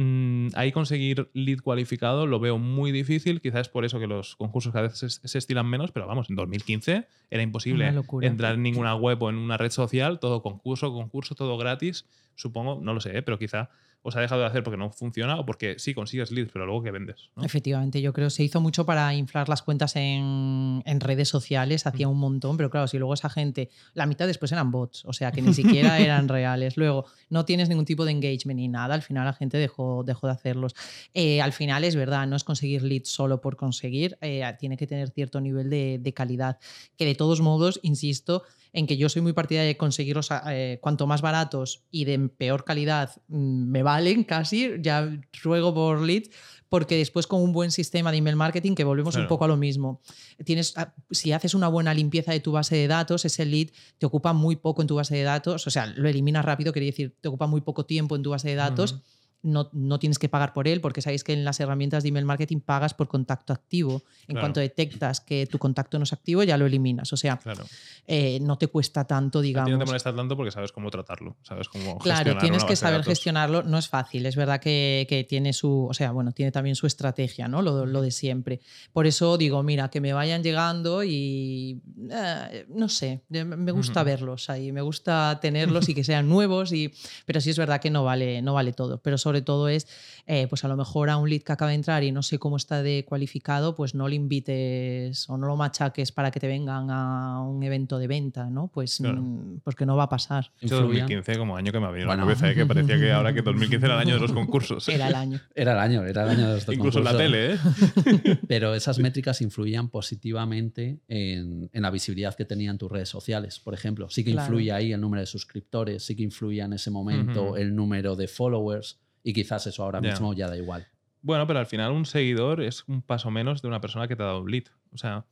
Mm, 0.00 0.48
ahí 0.54 0.70
conseguir 0.70 1.28
lead 1.32 1.58
cualificado 1.58 2.26
lo 2.26 2.38
veo 2.38 2.56
muy 2.56 2.92
difícil, 2.92 3.40
quizás 3.40 3.62
es 3.62 3.68
por 3.68 3.84
eso 3.84 3.98
que 3.98 4.06
los 4.06 4.36
concursos 4.36 4.72
cada 4.72 4.86
vez 4.86 4.96
se, 4.96 5.10
se 5.10 5.38
estilan 5.38 5.66
menos, 5.66 5.90
pero 5.90 6.06
vamos, 6.06 6.30
en 6.30 6.36
2015 6.36 7.08
era 7.30 7.42
imposible 7.42 7.86
entrar 8.28 8.54
en 8.54 8.62
ninguna 8.62 8.94
web 8.94 9.20
o 9.24 9.28
en 9.28 9.34
una 9.34 9.56
red 9.56 9.72
social, 9.72 10.20
todo 10.20 10.40
concurso, 10.40 10.92
concurso, 10.92 11.34
todo 11.34 11.58
gratis, 11.58 12.04
supongo, 12.36 12.78
no 12.80 12.94
lo 12.94 13.00
sé, 13.00 13.18
¿eh? 13.18 13.22
pero 13.22 13.40
quizá 13.40 13.70
os 14.02 14.16
ha 14.16 14.20
dejado 14.20 14.40
de 14.42 14.46
hacer 14.46 14.62
porque 14.62 14.76
no 14.76 14.90
funciona 14.90 15.38
o 15.38 15.46
porque 15.46 15.78
sí 15.78 15.94
consigues 15.94 16.30
leads, 16.30 16.50
pero 16.52 16.66
luego 16.66 16.82
que 16.82 16.90
vendes. 16.90 17.30
¿no? 17.36 17.44
Efectivamente, 17.44 18.00
yo 18.00 18.12
creo 18.12 18.28
que 18.28 18.30
se 18.30 18.44
hizo 18.44 18.60
mucho 18.60 18.86
para 18.86 19.12
inflar 19.14 19.48
las 19.48 19.62
cuentas 19.62 19.96
en, 19.96 20.82
en 20.84 21.00
redes 21.00 21.28
sociales, 21.28 21.86
hacía 21.86 22.08
un 22.08 22.18
montón, 22.18 22.56
pero 22.56 22.70
claro, 22.70 22.86
si 22.86 22.98
luego 22.98 23.14
esa 23.14 23.28
gente, 23.28 23.70
la 23.94 24.06
mitad 24.06 24.26
después 24.26 24.52
eran 24.52 24.70
bots, 24.70 25.04
o 25.04 25.12
sea 25.12 25.32
que 25.32 25.42
ni 25.42 25.52
siquiera 25.52 25.98
eran 25.98 26.28
reales. 26.28 26.76
Luego, 26.76 27.06
no 27.28 27.44
tienes 27.44 27.68
ningún 27.68 27.84
tipo 27.84 28.04
de 28.04 28.12
engagement 28.12 28.58
ni 28.58 28.68
nada, 28.68 28.94
al 28.94 29.02
final 29.02 29.24
la 29.24 29.32
gente 29.32 29.58
dejó, 29.58 30.04
dejó 30.04 30.26
de 30.26 30.32
hacerlos. 30.32 30.74
Eh, 31.14 31.42
al 31.42 31.52
final 31.52 31.84
es 31.84 31.96
verdad, 31.96 32.26
no 32.26 32.36
es 32.36 32.44
conseguir 32.44 32.82
leads 32.82 33.08
solo 33.08 33.40
por 33.40 33.56
conseguir, 33.56 34.16
eh, 34.20 34.44
tiene 34.58 34.76
que 34.76 34.86
tener 34.86 35.10
cierto 35.10 35.40
nivel 35.40 35.70
de, 35.70 35.98
de 36.00 36.14
calidad, 36.14 36.58
que 36.96 37.04
de 37.04 37.14
todos 37.14 37.40
modos, 37.40 37.80
insisto, 37.82 38.44
en 38.72 38.86
que 38.86 38.96
yo 38.96 39.08
soy 39.08 39.22
muy 39.22 39.32
partidaria 39.32 39.68
de 39.68 39.76
conseguirlos 39.76 40.28
eh, 40.50 40.78
cuanto 40.80 41.06
más 41.06 41.22
baratos 41.22 41.84
y 41.90 42.04
de 42.04 42.18
peor 42.28 42.64
calidad 42.64 43.10
mm, 43.28 43.70
me 43.70 43.82
valen 43.82 44.24
casi, 44.24 44.72
ya 44.80 45.08
ruego 45.42 45.74
por 45.74 46.00
leads, 46.00 46.30
porque 46.68 46.96
después 46.96 47.26
con 47.26 47.42
un 47.42 47.52
buen 47.52 47.70
sistema 47.70 48.10
de 48.10 48.18
email 48.18 48.36
marketing, 48.36 48.74
que 48.74 48.84
volvemos 48.84 49.16
un 49.16 49.26
poco 49.26 49.44
a 49.44 49.48
lo 49.48 49.56
mismo, 49.56 50.00
tienes, 50.44 50.76
ah, 50.76 50.94
si 51.10 51.32
haces 51.32 51.54
una 51.54 51.68
buena 51.68 51.94
limpieza 51.94 52.32
de 52.32 52.40
tu 52.40 52.52
base 52.52 52.76
de 52.76 52.88
datos, 52.88 53.24
ese 53.24 53.46
lead 53.46 53.68
te 53.96 54.06
ocupa 54.06 54.32
muy 54.32 54.56
poco 54.56 54.82
en 54.82 54.88
tu 54.88 54.96
base 54.96 55.16
de 55.16 55.22
datos, 55.22 55.66
o 55.66 55.70
sea, 55.70 55.86
lo 55.86 56.08
eliminas 56.08 56.44
rápido, 56.44 56.72
quería 56.72 56.90
decir, 56.90 57.16
te 57.20 57.28
ocupa 57.28 57.46
muy 57.46 57.62
poco 57.62 57.86
tiempo 57.86 58.16
en 58.16 58.22
tu 58.22 58.30
base 58.30 58.48
de 58.48 58.54
datos. 58.54 59.00
No, 59.40 59.70
no 59.72 59.98
tienes 60.00 60.18
que 60.18 60.28
pagar 60.28 60.52
por 60.52 60.66
él, 60.66 60.80
porque 60.80 61.00
sabéis 61.00 61.22
que 61.22 61.32
en 61.32 61.44
las 61.44 61.60
herramientas 61.60 62.02
de 62.02 62.08
email 62.08 62.24
marketing 62.24 62.58
pagas 62.60 62.92
por 62.92 63.06
contacto 63.06 63.52
activo. 63.52 64.02
En 64.22 64.34
Claro. 64.34 64.40
cuanto 64.40 64.60
detectas 64.60 65.20
que 65.20 65.46
tu 65.46 65.58
contacto 65.58 65.96
no 65.98 66.02
es 66.04 66.12
activo, 66.12 66.42
ya 66.42 66.56
lo 66.58 66.66
eliminas. 66.66 67.12
O 67.12 67.16
sea, 67.16 67.36
Claro. 67.38 67.64
eh, 68.06 68.40
no 68.40 68.58
te 68.58 68.66
cuesta 68.66 69.04
tanto, 69.04 69.38
A 69.38 69.42
ti 69.42 69.48
digamos. 69.48 69.70
no 69.70 69.78
te 69.78 69.84
molesta 69.84 70.14
tanto 70.14 70.36
porque 70.36 70.50
sabes 70.50 70.72
cómo 70.72 70.90
tratarlo, 70.90 71.36
sabes 71.42 71.68
cómo 71.68 71.98
Claro, 71.98 72.36
tienes 72.38 72.64
que 72.64 72.74
saber 72.74 73.04
gestionarlo. 73.04 73.62
No 73.62 73.78
es 73.78 73.88
fácil, 73.88 74.26
es 74.26 74.34
verdad 74.34 74.60
que, 74.60 75.06
que 75.08 75.22
tiene 75.24 75.52
su, 75.52 75.86
o 75.88 75.94
sea, 75.94 76.10
bueno, 76.10 76.32
tiene 76.32 76.50
también 76.50 76.74
su 76.74 76.86
estrategia, 76.88 77.46
¿no? 77.48 77.62
Lo, 77.62 77.86
lo 77.86 78.02
de 78.02 78.10
siempre. 78.10 78.60
Por 78.92 79.06
eso 79.06 79.38
digo, 79.38 79.62
mira, 79.62 79.88
que 79.88 80.00
me 80.00 80.12
vayan 80.12 80.42
llegando 80.42 81.04
y 81.04 81.80
eh, 82.10 82.66
no 82.70 82.88
sé, 82.88 83.22
me- 83.28 83.72
gusta 83.72 84.02
verlos 84.02 84.50
ahí, 84.50 84.72
me 84.72 84.80
gusta 84.80 85.38
tenerlos 85.42 85.88
y 85.88 85.94
que 85.94 86.02
sean 86.04 86.28
nuevos, 86.28 86.72
y, 86.72 86.92
pero 87.24 87.40
sí 87.40 87.50
es 87.50 87.58
verdad 87.58 87.80
que 87.80 87.90
no 87.90 88.04
vale, 88.04 88.42
no 88.42 88.54
vale 88.54 88.72
todo. 88.72 88.98
Pero 89.00 89.16
sobre 89.28 89.42
todo 89.42 89.68
es, 89.68 89.86
eh, 90.26 90.46
pues 90.48 90.64
a 90.64 90.68
lo 90.68 90.76
mejor 90.76 91.10
a 91.10 91.18
un 91.18 91.28
lead 91.28 91.42
que 91.42 91.52
acaba 91.52 91.70
de 91.70 91.74
entrar 91.74 92.02
y 92.02 92.12
no 92.12 92.22
sé 92.22 92.38
cómo 92.38 92.56
está 92.56 92.82
de 92.82 93.04
cualificado, 93.06 93.74
pues 93.74 93.94
no 93.94 94.08
le 94.08 94.16
invites 94.16 95.28
o 95.28 95.36
no 95.36 95.46
lo 95.46 95.56
machaques 95.56 96.12
para 96.12 96.30
que 96.30 96.40
te 96.40 96.46
vengan 96.48 96.90
a 96.90 97.42
un 97.42 97.62
evento 97.62 97.98
de 97.98 98.06
venta, 98.06 98.48
¿no? 98.48 98.68
Pues 98.68 98.96
Claro. 98.96 99.20
mm, 99.20 99.60
porque 99.64 99.84
no 99.84 99.96
va 99.96 100.04
a 100.04 100.08
pasar. 100.08 100.50
Yo 100.62 100.78
Influían. 100.78 101.06
2015 101.08 101.38
como 101.38 101.56
año 101.56 101.72
que 101.72 101.78
me 101.80 101.86
ha 101.86 101.90
venido 101.90 102.10
a 102.10 102.16
Bueno. 102.16 102.22
la 102.26 102.34
cabeza, 102.34 102.50
¿eh? 102.50 102.54
que 102.54 102.64
parecía 102.66 102.98
que 102.98 103.12
ahora 103.12 103.34
que 103.34 103.42
2015 103.42 103.84
era 103.86 103.94
el 103.96 104.00
año 104.00 104.14
de 104.14 104.20
los 104.20 104.32
concursos. 104.32 104.88
Era 104.88 105.08
el 105.08 105.14
año. 105.14 105.40
Era 105.54 105.72
el 105.72 105.78
año, 105.78 106.04
era 106.04 106.22
el 106.24 106.28
año 106.30 106.48
de 106.48 106.54
los 106.54 106.68
Incluso 106.72 106.98
en 107.00 107.04
la 107.04 107.10
concursos. 107.12 107.30
tele, 107.30 108.32
¿eh? 108.32 108.38
Pero 108.48 108.74
esas 108.74 108.98
métricas 108.98 109.40
influían 109.42 109.88
positivamente 109.90 111.00
en, 111.08 111.68
en 111.72 111.82
la 111.82 111.90
visibilidad 111.90 112.34
que 112.34 112.44
tenían 112.44 112.78
tus 112.78 112.90
redes 112.90 113.08
sociales. 113.08 113.58
Por 113.58 113.74
ejemplo, 113.74 114.08
sí 114.08 114.24
que 114.24 114.32
Claro. 114.32 114.46
influye 114.46 114.72
ahí 114.72 114.92
el 114.92 115.00
número 115.00 115.20
de 115.20 115.26
suscriptores, 115.26 116.04
sí 116.04 116.14
que 116.16 116.22
influía 116.22 116.64
en 116.64 116.72
ese 116.74 116.90
momento 116.90 117.44
Ujú. 117.48 117.56
el 117.56 117.74
número 117.74 118.14
de 118.16 118.28
followers 118.28 118.98
y 119.28 119.32
quizás 119.34 119.66
eso 119.66 119.82
ahora 119.82 120.00
mismo 120.00 120.32
ya 120.32 120.48
da 120.48 120.56
igual. 120.56 120.86
Bueno, 121.20 121.46
pero 121.46 121.58
al 121.58 121.66
final 121.66 121.92
un 121.92 122.06
seguidor 122.06 122.62
es 122.62 122.84
un 122.88 123.02
paso 123.02 123.30
menos 123.30 123.60
de 123.60 123.68
una 123.68 123.80
persona 123.80 124.08
que 124.08 124.16
te 124.16 124.22
ha 124.22 124.26
dado 124.26 124.40
un 124.40 124.50
lead. 124.50 124.64
O 124.92 124.96
sea, 124.96 125.26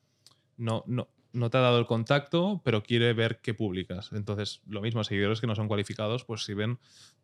no, 0.58 0.84
no, 0.86 1.08
no 1.32 1.48
te 1.48 1.56
ha 1.56 1.60
dado 1.62 1.78
el 1.78 1.86
contacto, 1.86 2.60
pero 2.64 2.82
quiere 2.82 3.14
ver 3.14 3.40
qué 3.40 3.54
publicas. 3.54 4.10
Entonces, 4.12 4.60
lo 4.68 4.82
mismo, 4.82 5.02
seguidores 5.04 5.40
que 5.40 5.46
no 5.46 5.54
son 5.54 5.68
cualificados, 5.68 6.24
pues 6.24 6.44
sirven 6.44 6.78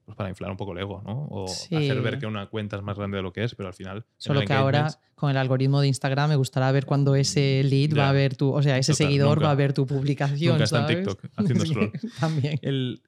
pues, 0.07 0.17
para 0.17 0.31
inflar 0.31 0.51
un 0.51 0.57
poco 0.57 0.73
el 0.73 0.79
ego, 0.79 1.03
¿no? 1.05 1.27
O 1.31 1.47
Sí. 1.49 1.75
hacer 1.75 2.01
ver 2.01 2.19
que 2.19 2.27
una 2.27 2.47
cuenta 2.49 2.77
es 2.77 2.83
más 2.83 2.97
grande 2.97 3.19
de 3.19 3.23
lo 3.23 3.33
que 3.35 3.45
es, 3.45 3.55
pero 3.55 3.69
al 3.69 3.75
final. 3.75 4.07
Solo 4.17 4.41
que 4.43 4.53
ahora 4.55 4.89
con 5.15 5.31
el 5.31 5.37
algoritmo 5.37 5.81
de 5.83 5.89
Instagram 5.89 6.31
me 6.31 6.37
gustará 6.37 6.73
ver 6.73 6.87
cuando 6.87 7.15
ese 7.17 7.63
lead 7.65 7.91
Ya. 7.91 8.03
va 8.05 8.09
a 8.09 8.13
ver 8.13 8.35
tu, 8.37 8.51
o 8.53 8.63
sea, 8.63 8.79
ese 8.79 8.93
Total, 8.93 9.07
seguidor 9.09 9.37
nunca. 9.39 9.47
va 9.47 9.51
a 9.53 9.57
ver 9.57 9.73
tu 9.75 9.87
publicación. 9.87 10.53
Nunca 10.55 10.65
está 10.65 10.81
en. 10.81 10.87
TikTok 10.87 11.25
haciendo 11.37 11.67
scroll. 11.67 11.93
También. 12.19 12.59
El, 12.63 13.03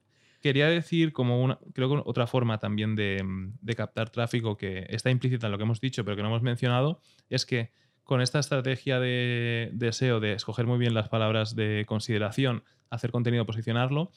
quería 0.45 0.69
decir 0.69 1.15
como 1.15 1.43
una, 1.43 1.59
creo 1.73 1.89
que 1.89 2.03
otra 2.05 2.27
forma 2.27 2.59
también 2.59 2.97
de, 2.97 3.25
de 3.63 3.75
captar 3.75 4.11
tráfico 4.11 4.59
que 4.59 4.85
está 4.91 5.09
implícita 5.09 5.47
en 5.47 5.53
lo 5.53 5.57
que 5.57 5.65
hemos 5.65 5.81
dicho, 5.81 6.05
pero 6.05 6.19
que 6.19 6.23
no 6.23 6.29
hemos 6.29 6.43
mencionado, 6.43 7.01
es 7.31 7.47
que 7.47 7.71
con 8.03 8.21
esta 8.21 8.41
estrategia 8.41 9.01
de, 9.01 9.71
de 9.73 9.93
SEO, 9.95 10.21
de 10.21 10.35
escoger 10.35 10.67
muy 10.67 10.77
bien 10.77 10.93
las 10.93 11.09
palabras 11.09 11.57
de 11.57 11.85
consideración, 11.89 12.63
hacer 12.91 13.11
contenido, 13.11 13.47
posicionarlo, 13.47 14.11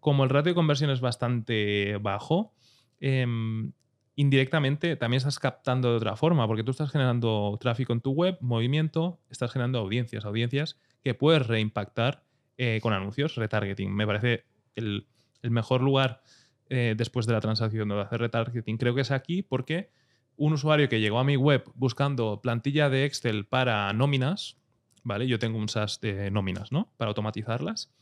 como 0.00 0.24
el 0.24 0.28
ratio 0.28 0.50
de 0.50 0.54
conversión 0.54 0.90
es 0.90 1.00
bastante 1.00 1.96
bajo, 1.96 2.52
em, 3.00 3.72
indirectamente 4.16 4.96
también 4.96 5.16
estás 5.16 5.38
captando 5.38 5.92
de 5.92 5.96
otra 5.96 6.14
forma, 6.14 6.46
porque 6.46 6.62
tú 6.62 6.72
estás 6.72 6.90
generando 6.90 7.56
tráfico 7.58 7.94
en 7.94 8.02
tu 8.02 8.10
web, 8.10 8.36
movimiento, 8.42 9.18
estás 9.30 9.50
generando 9.50 9.78
audiencias, 9.78 10.26
audiencias 10.26 10.78
que 11.02 11.14
puedes 11.14 11.46
reimpactar 11.46 12.22
eh, 12.58 12.80
con 12.82 12.92
anuncios, 12.92 13.36
retargeting. 13.36 13.94
Me 13.94 14.06
parece 14.06 14.44
el, 14.76 15.06
el 15.44 15.50
mejor 15.52 15.80
lugar 15.82 16.22
eh, 16.68 16.94
después 16.96 17.26
de 17.26 17.32
la 17.34 17.40
transacción 17.40 17.88
de 17.88 18.00
hacer 18.00 18.20
retargeting. 18.20 18.76
Creo 18.78 18.94
que 18.94 19.02
es 19.02 19.10
aquí 19.12 19.42
porque 19.42 19.90
un 20.36 20.54
usuario 20.54 20.88
que 20.88 20.98
llegó 21.00 21.18
a 21.20 21.24
mi 21.24 21.36
web 21.36 21.62
buscando 21.74 22.40
plantilla 22.42 22.88
de 22.90 23.04
Excel 23.04 23.44
para 23.46 23.92
nóminas, 23.92 24.56
¿vale? 25.04 25.28
Yo 25.28 25.38
tengo 25.38 25.58
un 25.58 25.68
SaaS 25.68 26.00
de 26.00 26.30
nóminas, 26.30 26.72
¿no? 26.72 26.92
Para 26.96 27.10
automatizarlas. 27.10 27.92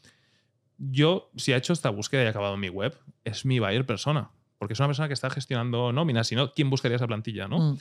Yo, 0.79 1.31
si 1.37 1.53
ha 1.53 1.57
hecho 1.57 1.73
esta 1.73 1.91
búsqueda 1.91 2.23
y 2.23 2.27
ha 2.27 2.31
acabado 2.31 2.55
en 2.55 2.61
mi 2.61 2.69
web, 2.69 2.97
es 3.25 3.45
mi 3.45 3.59
buyer 3.59 3.85
persona. 3.87 4.31
Porque 4.59 4.75
es 4.75 4.81
una 4.81 4.89
persona 4.89 5.09
que 5.09 5.15
está 5.15 5.29
gestionando 5.31 5.93
nóminas. 5.93 6.29
Si 6.29 6.35
no, 6.37 6.53
¿quién 6.53 6.71
buscaría 6.71 6.97
esa 6.97 7.07
plantilla, 7.07 7.49
no? 7.49 7.59
Mm. 7.75 7.79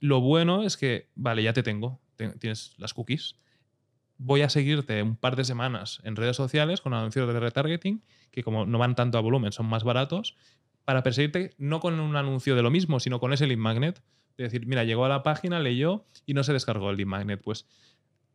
Lo 0.00 0.20
bueno 0.20 0.62
es 0.64 0.76
que, 0.76 1.10
vale, 1.14 1.42
ya 1.42 1.52
te 1.52 1.62
tengo, 1.62 2.00
te- 2.16 2.30
tienes 2.38 2.74
las 2.78 2.92
cookies. 2.94 3.36
Voy 4.24 4.42
a 4.42 4.48
seguirte 4.48 5.02
un 5.02 5.16
par 5.16 5.34
de 5.34 5.44
semanas 5.44 6.00
en 6.04 6.14
redes 6.14 6.36
sociales 6.36 6.80
con 6.80 6.94
anuncios 6.94 7.32
de 7.32 7.40
retargeting, 7.40 8.02
que 8.30 8.44
como 8.44 8.66
no 8.66 8.78
van 8.78 8.94
tanto 8.94 9.18
a 9.18 9.20
volumen, 9.20 9.50
son 9.50 9.66
más 9.66 9.82
baratos, 9.82 10.36
para 10.84 11.02
perseguirte 11.02 11.54
no 11.58 11.80
con 11.80 11.98
un 11.98 12.14
anuncio 12.14 12.54
de 12.54 12.62
lo 12.62 12.70
mismo, 12.70 13.00
sino 13.00 13.18
con 13.18 13.32
ese 13.32 13.46
lead 13.46 13.58
magnet. 13.58 14.00
Es 14.36 14.52
decir, 14.52 14.66
mira, 14.66 14.84
llegó 14.84 15.04
a 15.04 15.08
la 15.08 15.22
página, 15.22 15.58
leyó 15.58 16.04
y 16.24 16.34
no 16.34 16.44
se 16.44 16.52
descargó 16.52 16.90
el 16.90 16.98
lead 16.98 17.06
magnet. 17.06 17.42
Pues 17.42 17.66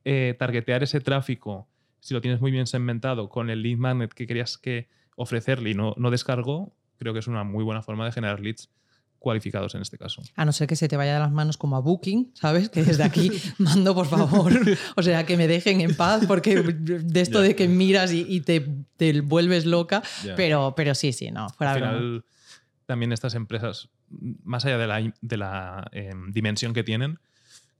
eh, 0.03 0.35
targetear 0.37 0.83
ese 0.83 0.99
tráfico 0.99 1.69
si 1.99 2.13
lo 2.13 2.21
tienes 2.21 2.41
muy 2.41 2.51
bien 2.51 2.67
segmentado 2.67 3.29
con 3.29 3.49
el 3.49 3.63
lead 3.63 3.77
magnet 3.77 4.13
que 4.13 4.27
querías 4.27 4.57
que 4.57 4.87
ofrecerle 5.15 5.71
y 5.71 5.73
no, 5.73 5.93
no 5.97 6.11
descargó, 6.11 6.73
creo 6.97 7.13
que 7.13 7.19
es 7.19 7.27
una 7.27 7.43
muy 7.43 7.63
buena 7.63 7.81
forma 7.81 8.05
de 8.05 8.11
generar 8.11 8.39
leads 8.39 8.69
cualificados 9.19 9.75
en 9.75 9.81
este 9.81 9.97
caso. 9.97 10.21
A 10.35 10.45
no 10.45 10.51
ser 10.51 10.67
que 10.67 10.75
se 10.75 10.87
te 10.87 10.95
vaya 10.97 11.13
de 11.13 11.19
las 11.19 11.31
manos 11.31 11.57
como 11.57 11.75
a 11.75 11.79
Booking, 11.79 12.31
¿sabes? 12.33 12.69
Que 12.69 12.83
desde 12.83 13.03
aquí 13.03 13.31
mando, 13.57 13.93
por 13.95 14.07
favor, 14.07 14.53
o 14.95 15.03
sea, 15.03 15.25
que 15.25 15.37
me 15.37 15.47
dejen 15.47 15.81
en 15.81 15.95
paz, 15.95 16.25
porque 16.27 16.55
de 16.61 17.21
esto 17.21 17.41
de 17.41 17.55
que 17.55 17.67
miras 17.67 18.11
y, 18.13 18.25
y 18.27 18.41
te, 18.41 18.65
te 18.95 19.21
vuelves 19.21 19.65
loca, 19.65 20.01
pero, 20.35 20.73
pero 20.75 20.93
sí, 20.95 21.13
sí, 21.13 21.31
no, 21.31 21.49
fuera 21.49 21.73
Al 21.73 21.79
broma. 21.81 21.93
final, 21.97 22.25
también 22.85 23.11
estas 23.11 23.33
empresas, 23.35 23.89
más 24.43 24.63
allá 24.65 24.77
de 24.77 24.87
la, 24.87 25.13
de 25.21 25.37
la 25.37 25.89
eh, 25.91 26.13
dimensión 26.29 26.73
que 26.73 26.83
tienen, 26.83 27.19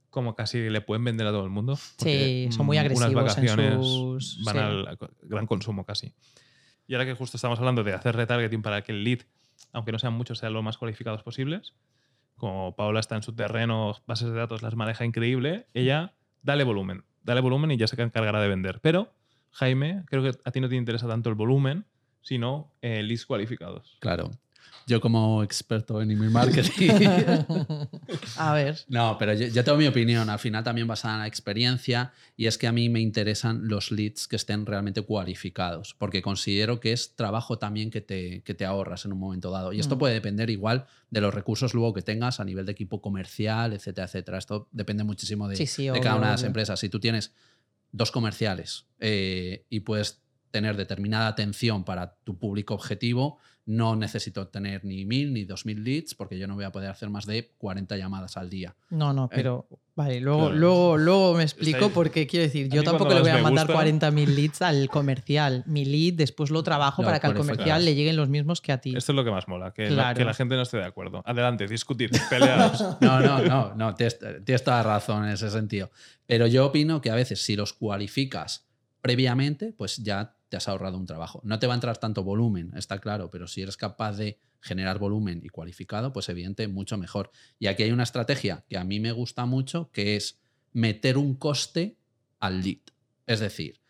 como 0.09 0.35
casi 0.35 0.69
le 0.69 0.81
pueden 0.81 1.03
vender 1.03 1.27
a 1.27 1.31
todo 1.31 1.43
el 1.43 1.51
mundo. 1.51 1.77
Sí, 1.97 2.49
son 2.51 2.65
muy 2.65 2.77
mm, 2.77 2.79
agresivos 2.79 3.13
Unas 3.13 3.37
en 3.37 3.43
vacaciones 3.43 3.85
sus- 3.85 4.43
van 4.43 4.55
sí. 4.55 4.59
al 4.61 4.97
gran 5.23 5.45
consumo 5.45 5.85
casi. 5.85 6.13
Y 6.87 6.93
ahora 6.95 7.05
que 7.05 7.13
justo 7.13 7.37
estamos 7.37 7.59
hablando 7.59 7.83
de 7.83 7.93
hacer 7.93 8.15
retargeting 8.15 8.61
para 8.61 8.81
que 8.81 8.93
el 8.93 9.03
lead, 9.03 9.19
aunque 9.73 9.91
no 9.91 9.99
sean 9.99 10.13
muchos, 10.13 10.39
sean 10.39 10.53
lo 10.53 10.63
más 10.63 10.77
cualificados 10.77 11.23
posibles, 11.23 11.73
como 12.35 12.75
Paola 12.75 12.99
está 12.99 13.15
en 13.15 13.23
su 13.23 13.33
terreno, 13.33 13.95
bases 14.05 14.29
de 14.29 14.37
datos 14.37 14.61
las 14.61 14.75
maneja 14.75 15.05
increíble, 15.05 15.67
ella 15.73 16.13
dale 16.43 16.63
volumen, 16.63 17.03
dale 17.23 17.41
volumen 17.41 17.71
y 17.71 17.77
ya 17.77 17.87
se 17.87 18.01
encargará 18.01 18.39
de 18.41 18.47
vender. 18.47 18.79
Pero, 18.81 19.11
Jaime, 19.51 20.03
creo 20.05 20.23
que 20.23 20.37
a 20.43 20.51
ti 20.51 20.61
no 20.61 20.69
te 20.69 20.75
interesa 20.75 21.07
tanto 21.07 21.29
el 21.29 21.35
volumen, 21.35 21.85
sino 22.21 22.71
eh, 22.81 23.01
leads 23.03 23.25
cualificados. 23.25 23.97
Claro. 23.99 24.31
Yo 24.89 25.01
como 25.01 25.43
experto 25.43 26.01
en 26.01 26.11
email 26.11 26.31
marketing. 26.31 26.89
A 28.37 28.53
ver. 28.53 28.77
no, 28.87 29.17
pero 29.19 29.33
yo, 29.33 29.47
yo 29.47 29.63
tengo 29.63 29.77
mi 29.77 29.85
opinión, 29.85 30.29
al 30.29 30.39
final 30.39 30.63
también 30.63 30.87
basada 30.87 31.15
en 31.15 31.19
la 31.21 31.27
experiencia, 31.27 32.13
y 32.37 32.45
es 32.45 32.57
que 32.57 32.67
a 32.67 32.71
mí 32.71 32.87
me 32.87 33.01
interesan 33.01 33.67
los 33.67 33.91
leads 33.91 34.27
que 34.27 34.37
estén 34.37 34.65
realmente 34.65 35.01
cualificados, 35.01 35.93
porque 35.93 36.21
considero 36.21 36.79
que 36.79 36.93
es 36.93 37.15
trabajo 37.15 37.57
también 37.59 37.91
que 37.91 37.99
te, 38.01 38.41
que 38.43 38.53
te 38.53 38.65
ahorras 38.65 39.03
en 39.05 39.11
un 39.13 39.19
momento 39.19 39.51
dado. 39.51 39.73
Y 39.73 39.79
esto 39.81 39.95
Mm. 39.95 39.99
puede 39.99 40.13
depender 40.13 40.49
igual 40.49 40.85
de 41.11 41.19
los 41.21 41.33
recursos 41.33 41.73
luego 41.73 41.93
que 41.93 42.01
tengas 42.01 42.39
a 42.39 42.45
nivel 42.45 42.65
de 42.65 42.71
equipo 42.71 43.01
comercial, 43.01 43.73
etcétera, 43.73 44.05
etcétera. 44.07 44.37
Esto 44.37 44.69
depende 44.71 45.03
muchísimo 45.03 45.47
de, 45.49 45.57
Sí, 45.57 45.67
sí, 45.67 45.83
de 45.83 45.91
obvio, 45.91 46.01
cada 46.01 46.15
una 46.15 46.27
de 46.27 46.31
las 46.31 46.41
obvio. 46.41 46.47
empresas. 46.47 46.79
Si 46.79 46.87
tú 46.89 46.99
tienes 47.01 47.33
dos 47.91 48.11
comerciales 48.11 48.85
eh, 48.99 49.65
y 49.69 49.81
puedes 49.81 50.21
tener 50.51 50.77
determinada 50.77 51.27
atención 51.27 51.83
para 51.83 52.15
tu 52.23 52.37
público 52.37 52.73
objetivo, 52.73 53.37
no 53.65 53.97
necesito 53.97 54.47
tener 54.47 54.85
ni 54.85 55.03
mil 55.03 55.33
ni 55.33 55.43
dos 55.43 55.65
mil 55.65 55.83
leads 55.83 56.15
porque 56.15 56.37
yo 56.39 56.47
no 56.47 56.55
voy 56.55 56.63
a 56.63 56.71
poder 56.71 56.89
hacer 56.89 57.09
más 57.09 57.25
de 57.25 57.51
40 57.57 57.97
llamadas 57.97 58.37
al 58.37 58.49
día. 58.49 58.75
No, 58.89 59.11
no, 59.11 59.27
pero 59.27 59.67
vale, 59.93 60.21
luego, 60.21 60.43
Claro. 60.45 60.55
luego, 60.55 60.97
luego 60.97 61.33
me 61.33 61.43
explico 61.43 61.85
ahí. 61.87 61.91
porque 61.93 62.27
quiero 62.27 62.43
decir, 62.45 62.69
yo 62.69 62.81
tampoco 62.83 63.13
le 63.13 63.19
voy 63.19 63.29
a 63.31 63.39
mandar 63.39 63.67
gusta- 63.67 63.73
40.000 63.83 64.35
leads 64.35 64.61
al 64.61 64.87
comercial. 64.87 65.63
Mi 65.67 65.83
lead 65.83 66.13
después 66.13 66.49
lo 66.49 66.63
trabajo 66.63 67.03
para 67.03 67.19
que 67.19 67.27
al 67.27 67.33
comercial 67.35 67.83
le 67.83 67.93
lleguen 67.93 68.15
los 68.15 68.29
mismos 68.29 68.61
que 68.61 68.71
a 68.71 68.77
ti. 68.79 68.95
Esto 68.95 69.11
es 69.11 69.15
lo 69.17 69.25
que 69.25 69.31
más 69.31 69.49
mola, 69.49 69.73
que, 69.73 69.89
la, 69.89 69.95
Claro. 69.95 70.17
que 70.17 70.23
la 70.25 70.33
gente 70.33 70.55
no 70.55 70.61
esté 70.61 70.77
de 70.77 70.85
acuerdo. 70.85 71.21
Adelante, 71.25 71.67
discutir, 71.67 72.09
pelearos. 72.29 72.81
No, 73.01 73.19
no, 73.19 73.41
no, 73.41 73.75
no, 73.75 73.95
tienes, 73.95 74.17
tienes 74.45 74.63
toda 74.63 74.81
razón 74.81 75.25
en 75.25 75.31
ese 75.31 75.49
sentido. 75.49 75.91
Pero 76.25 76.47
yo 76.47 76.67
opino 76.67 77.01
que 77.01 77.09
a 77.11 77.15
veces 77.15 77.41
si 77.41 77.57
los 77.57 77.73
cualificas 77.73 78.65
previamente, 79.01 79.73
pues 79.77 79.97
ya 79.97 80.35
te 80.49 80.57
has 80.57 80.67
ahorrado 80.67 80.97
un 80.97 81.05
trabajo. 81.05 81.41
No 81.43 81.59
te 81.59 81.67
va 81.67 81.73
a 81.73 81.75
entrar 81.75 81.97
tanto 81.97 82.23
volumen, 82.23 82.71
está 82.75 82.99
claro, 82.99 83.29
pero 83.29 83.47
si 83.47 83.61
eres 83.61 83.75
capaz 83.77 84.13
de 84.17 84.39
generar 84.61 84.97
volumen 84.99 85.41
y 85.43 85.49
cualificado, 85.49 86.13
pues 86.13 86.29
evidente 86.29 86.67
mucho 86.67 86.97
mejor. 86.97 87.31
Y 87.59 87.67
aquí 87.67 87.83
hay 87.83 87.91
una 87.91 88.03
estrategia 88.03 88.65
que 88.69 88.77
a 88.77 88.83
mí 88.83 88.99
me 88.99 89.11
gusta 89.11 89.45
mucho, 89.45 89.89
que 89.91 90.15
es 90.15 90.39
meter 90.73 91.17
un 91.17 91.35
coste 91.35 91.97
al 92.39 92.61
lead. 92.61 92.79
Es 93.25 93.39
decir, 93.39 93.81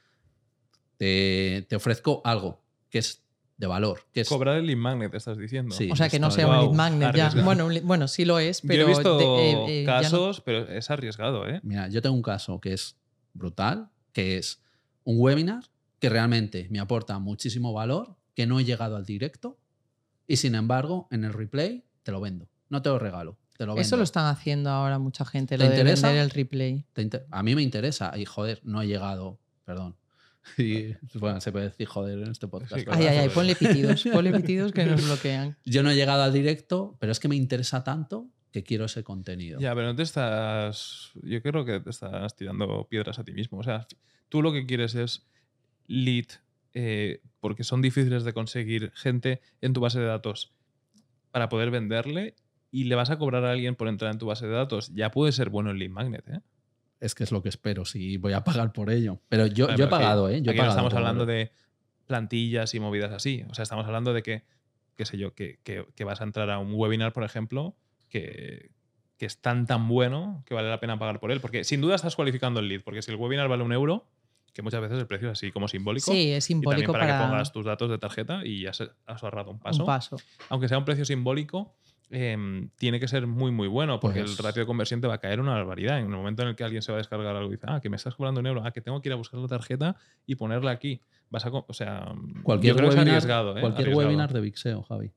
te, 0.98 1.66
te 1.70 1.76
ofrezco 1.76 2.22
algo 2.26 2.64
que 2.90 3.00
es 3.00 3.24
de 3.58 3.68
valor, 3.68 4.02
que 4.14 4.22
es... 4.22 4.30
Cobrar 4.30 4.58
el 4.58 4.66
lead 4.68 4.78
magnet, 4.78 5.14
estás 5.16 5.38
diciendo. 5.38 5.74
Sí. 5.76 5.90
o 5.92 5.96
sea, 5.96 6.10
que 6.10 6.20
no 6.20 6.30
sea 6.32 6.48
un 6.48 6.58
lead 6.60 6.72
magnet 6.74 7.16
ya. 7.16 7.30
Bueno, 7.44 7.66
un 7.66 7.74
lead- 7.74 7.84
bueno, 7.84 8.08
sí 8.08 8.24
lo 8.26 8.38
es, 8.40 8.62
pero 8.62 8.74
Yo 8.82 8.86
he 8.86 8.88
visto 8.90 9.18
de- 9.18 9.26
eh, 9.26 9.82
eh, 9.82 9.84
no- 9.84 9.86
casos, 9.92 10.42
pero 10.42 10.68
es 10.70 10.90
arriesgado, 10.92 11.48
¿eh? 11.48 11.60
Mira, 11.64 11.88
yo 11.88 12.02
tengo 12.02 12.16
un 12.16 12.22
caso 12.22 12.60
que 12.60 12.74
es 12.74 12.98
brutal, 13.34 13.90
que 14.14 14.38
es 14.38 14.62
un 15.04 15.20
webinar 15.20 15.64
que 16.00 16.10
realmente 16.10 16.68
me 16.70 16.80
aporta 16.80 17.18
muchísimo 17.20 17.74
valor, 17.74 18.16
que 18.36 18.46
no 18.46 18.60
he 18.60 18.66
llegado 18.66 18.96
al 18.96 19.06
directo 19.06 19.58
y 20.28 20.38
sin 20.38 20.56
embargo 20.56 21.08
en 21.12 21.24
el 21.24 21.34
replay 21.34 21.86
te 22.04 22.12
lo 22.12 22.22
vendo. 22.22 22.50
No 22.70 22.82
te 22.82 22.90
lo 22.90 23.00
regalo, 23.00 23.38
te 23.58 23.66
lo 23.66 23.74
vendo. 23.74 23.82
Eso 23.82 23.98
lo 23.98 24.04
están 24.04 24.26
haciendo 24.26 24.70
ahora 24.70 25.00
mucha 25.00 25.26
gente, 25.26 25.58
¿Te 25.58 25.64
lo 25.64 25.70
de 25.70 25.76
interesa? 25.76 26.08
vender 26.08 26.24
el 26.24 26.30
replay. 26.30 26.86
Te 26.94 27.02
inter- 27.02 27.26
A 27.32 27.42
mí 27.44 27.56
me 27.56 27.62
interesa 27.64 28.18
y 28.18 28.26
joder, 28.26 28.62
no 28.64 28.82
he 28.82 28.88
llegado, 28.88 29.40
perdón. 29.66 29.96
Y, 30.58 30.96
bueno, 31.16 31.42
se 31.42 31.52
puede 31.52 31.66
decir 31.66 31.88
joder 31.88 32.20
en 32.20 32.32
este 32.32 32.48
podcast. 32.48 32.74
Sí. 32.76 32.86
Ay, 32.90 33.06
ay, 33.08 33.18
ay, 33.18 33.30
ponle 33.30 33.54
pitidos, 33.56 34.04
ponle 34.14 34.32
pitidos 34.40 34.72
que 34.72 34.86
nos 34.86 35.04
bloquean. 35.04 35.58
Yo 35.66 35.84
no 35.84 35.90
he 35.92 35.96
llegado 35.96 36.24
al 36.24 36.32
directo, 36.32 36.96
pero 37.00 37.12
es 37.12 37.20
que 37.20 37.28
me 37.28 37.36
interesa 37.36 37.84
tanto 37.84 38.30
que 38.52 38.64
quiero 38.64 38.86
ese 38.86 39.04
contenido. 39.04 39.60
Ya, 39.60 39.76
pero 39.76 39.88
no 39.88 39.96
te 39.96 40.04
estás. 40.04 41.12
Yo 41.22 41.42
creo 41.42 41.66
que 41.66 41.82
te 41.82 41.90
estás 41.90 42.34
tirando 42.36 42.88
piedras 42.90 43.20
a 43.20 43.26
ti 43.26 43.34
mismo. 43.34 43.58
O 43.60 43.64
sea, 43.64 43.86
tú 44.30 44.42
lo 44.42 44.54
que 44.54 44.66
quieres 44.66 44.96
es 44.96 45.28
lead, 45.88 46.26
eh, 46.74 47.22
porque 47.40 47.64
son 47.64 47.82
difíciles 47.82 48.24
de 48.24 48.34
conseguir 48.34 48.92
gente 48.96 49.42
en 49.62 49.74
tu 49.74 49.80
base 49.82 50.00
de 50.00 50.06
datos 50.06 50.54
para 51.32 51.50
poder 51.50 51.72
venderle 51.72 52.36
y 52.72 52.84
le 52.86 52.96
vas 52.96 53.10
a 53.10 53.18
cobrar 53.18 53.46
a 53.46 53.52
alguien 53.52 53.76
por 53.76 53.88
entrar 53.88 54.12
en 54.12 54.18
tu 54.20 54.26
base 54.28 54.46
de 54.48 54.54
datos. 54.54 54.94
Ya 54.94 55.12
puede 55.12 55.32
ser 55.32 55.50
bueno 55.50 55.72
el 55.72 55.80
lead 55.80 55.90
magnet, 55.90 56.28
¿eh? 56.30 56.42
Es 57.00 57.14
que 57.16 57.24
es 57.24 57.32
lo 57.32 57.42
que 57.44 57.50
espero, 57.50 57.86
si 57.86 58.18
voy 58.18 58.34
a 58.34 58.44
pagar 58.44 58.74
por 58.74 58.90
ello. 58.90 59.22
Pero 59.30 59.46
yo, 59.48 59.68
yo 59.68 59.72
he 59.72 59.74
aquí- 59.74 59.84
pagado, 59.92 60.30
¿eh? 60.30 60.42
Yo 60.42 60.52
he 60.52 60.54
aquí 60.54 60.58
no 60.58 60.64
pagado 60.64 60.70
estamos 60.72 60.94
hablando 60.96 61.26
de 61.26 61.52
plantillas 62.06 62.74
y 62.74 62.80
movidas 62.80 63.12
así. 63.12 63.44
O 63.50 63.54
sea, 63.54 63.64
estamos 63.64 63.86
hablando 63.86 64.14
de 64.14 64.24
que, 64.24 64.44
qué 64.96 65.06
sé 65.06 65.18
yo, 65.18 65.34
que, 65.36 65.60
que- 65.64 65.86
que 65.96 66.04
vas 66.04 66.22
a 66.22 66.24
entrar 66.24 66.50
a 66.50 66.58
un 66.60 66.74
webinar, 66.74 67.14
por 67.14 67.24
ejemplo, 67.24 67.76
que, 68.10 68.72
que 69.18 69.26
es 69.26 69.40
tan 69.42 69.66
tan 69.68 69.88
bueno 69.88 70.44
que 70.46 70.54
vale 70.54 70.70
la 70.70 70.80
pena 70.80 70.98
pagar 70.98 71.20
por 71.20 71.32
él. 71.32 71.40
Porque 71.40 71.64
sin 71.64 71.82
duda 71.82 71.96
estás 71.96 72.16
cualificando 72.16 72.60
el 72.60 72.68
lead, 72.68 72.82
porque 72.82 73.02
si 73.02 73.12
el 73.12 73.18
webinar 73.18 73.48
vale 73.48 73.64
un 73.64 73.74
euro, 73.74 74.08
que 74.58 74.64
muchas 74.64 74.82
veces 74.82 74.98
el 74.98 75.06
precio 75.08 75.28
es 75.30 75.34
así 75.34 75.52
como 75.52 75.68
simbólico. 75.68 76.12
Sí, 76.12 76.32
es 76.32 76.50
y 76.50 76.54
también 76.54 76.62
simbólico 76.64 76.92
para, 76.92 77.06
para, 77.08 77.20
que 77.20 77.26
pongas 77.30 77.52
tus 77.54 77.64
datos 77.66 77.90
de 77.92 77.98
tarjeta 78.00 78.42
y 78.44 78.64
ya 78.64 78.72
has 78.72 79.24
ahorrado 79.24 79.52
un 79.52 79.60
paso. 79.60 79.84
un 79.84 79.86
paso. 79.86 80.18
Aunque 80.50 80.68
sea 80.68 80.78
un 80.80 80.84
precio 80.86 81.06
simbólico, 81.06 81.76
em, 82.10 82.70
tiene 82.78 83.00
que 83.00 83.08
ser 83.08 83.28
muy, 83.28 83.52
muy 83.52 83.68
bueno, 83.68 84.00
porque 84.00 84.22
Pues- 84.22 84.32
el 84.40 84.44
ratio 84.44 84.64
de 84.64 84.66
conversión 84.66 85.00
te 85.00 85.08
va 85.08 85.14
a 85.14 85.18
caer 85.20 85.40
una 85.40 85.54
barbaridad. 85.54 86.00
En 86.00 86.06
el 86.06 86.12
momento 86.12 86.42
en 86.42 86.48
el 86.50 86.56
que 86.56 86.64
alguien 86.64 86.82
se 86.82 86.92
va 86.92 86.98
a 86.98 87.00
descargar 87.00 87.36
algo 87.36 87.50
y 87.50 87.56
dice, 87.56 87.68
ah, 87.70 87.80
que 87.82 87.90
me 87.90 87.98
estás 87.98 88.16
cobrando 88.16 88.40
un 88.40 88.48
euro, 88.48 88.64
ah, 88.66 88.72
que 88.72 88.82
tengo 88.82 89.00
que 89.02 89.10
ir 89.10 89.14
a 89.14 89.16
buscar 89.16 89.40
la 89.40 89.48
tarjeta 89.48 89.96
y 90.26 90.36
ponerla 90.36 90.72
aquí. 90.72 91.02
Vas 91.30 91.46
a, 91.46 91.50
o 91.50 91.74
sea, 91.74 92.14
Cualquier 92.44 92.74
yo 92.74 92.78
creo 92.78 92.90
que 92.90 92.96
es 92.96 93.00
webinar, 93.00 93.16
arriesgado. 93.16 93.58
¿eh? 93.58 93.62
cualquier 93.62 93.88
Arriesgado. 93.90 94.08
webinar 94.08 94.34
de 94.34 94.42
Vixeo, 94.42 94.82
Javi. 94.84 95.12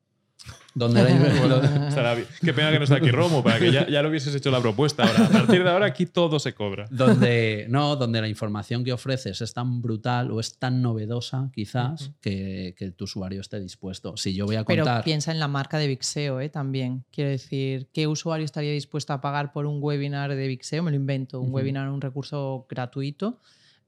Donde 0.75 1.03
la- 1.05 1.89
Estará 1.89 2.15
bien. 2.15 2.27
Qué 2.41 2.53
pena 2.55 2.71
que 2.71 2.79
no 2.79 2.85
está 2.85 2.97
aquí 2.97 3.11
Romo, 3.11 3.43
para 3.43 3.59
que 3.59 3.73
ya, 3.73 3.89
ya 3.89 4.03
lo 4.03 4.09
hubieses 4.09 4.35
hecho 4.35 4.51
la 4.51 4.61
propuesta. 4.61 5.03
Ahora, 5.03 5.27
a 5.27 5.29
partir 5.29 5.65
de 5.65 5.71
ahora 5.71 5.87
aquí 5.87 6.07
todo 6.07 6.39
se 6.39 6.55
cobra. 6.55 6.87
donde 6.91 7.67
no, 7.69 7.97
donde 7.97 8.21
la 8.21 8.29
información 8.29 8.85
que 8.85 8.93
ofreces 8.93 9.41
es 9.41 9.53
tan 9.53 9.83
brutal 9.83 10.31
o 10.31 10.39
es 10.41 10.57
tan 10.59 10.81
novedosa, 10.81 11.51
quizás, 11.53 12.13
que, 12.21 12.75
que 12.79 12.93
tu 12.93 13.05
usuario 13.05 13.41
esté 13.41 13.59
dispuesto. 13.61 14.17
Si 14.17 14.33
yo 14.35 14.47
voy 14.47 14.57
a 14.57 14.65
Pero 14.65 14.85
piensa 15.05 15.33
en 15.33 15.41
la 15.41 15.49
marca 15.49 15.79
de 15.79 15.89
Vixeo 15.89 16.41
¿eh? 16.41 16.49
también. 16.49 17.05
Quiero 17.11 17.31
decir, 17.31 17.89
¿qué 17.93 18.07
usuario 18.07 18.45
estaría 18.45 18.73
dispuesto 18.73 19.13
a 19.13 19.21
pagar 19.21 19.53
por 19.53 19.67
un 19.67 19.79
webinar 19.83 20.35
de 20.35 20.47
Vixeo? 20.47 20.83
Me 20.85 20.91
lo 20.93 20.97
invento, 20.97 21.41
un 21.41 21.53
webinar, 21.53 21.89
un 21.91 22.01
recurso 22.01 22.67
gratuito. 22.71 23.41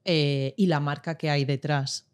eh, 0.05 0.53
y 0.57 0.65
la 0.67 0.81
marca 0.81 1.15
que 1.17 1.29
hay 1.29 1.45
detrás. 1.45 2.05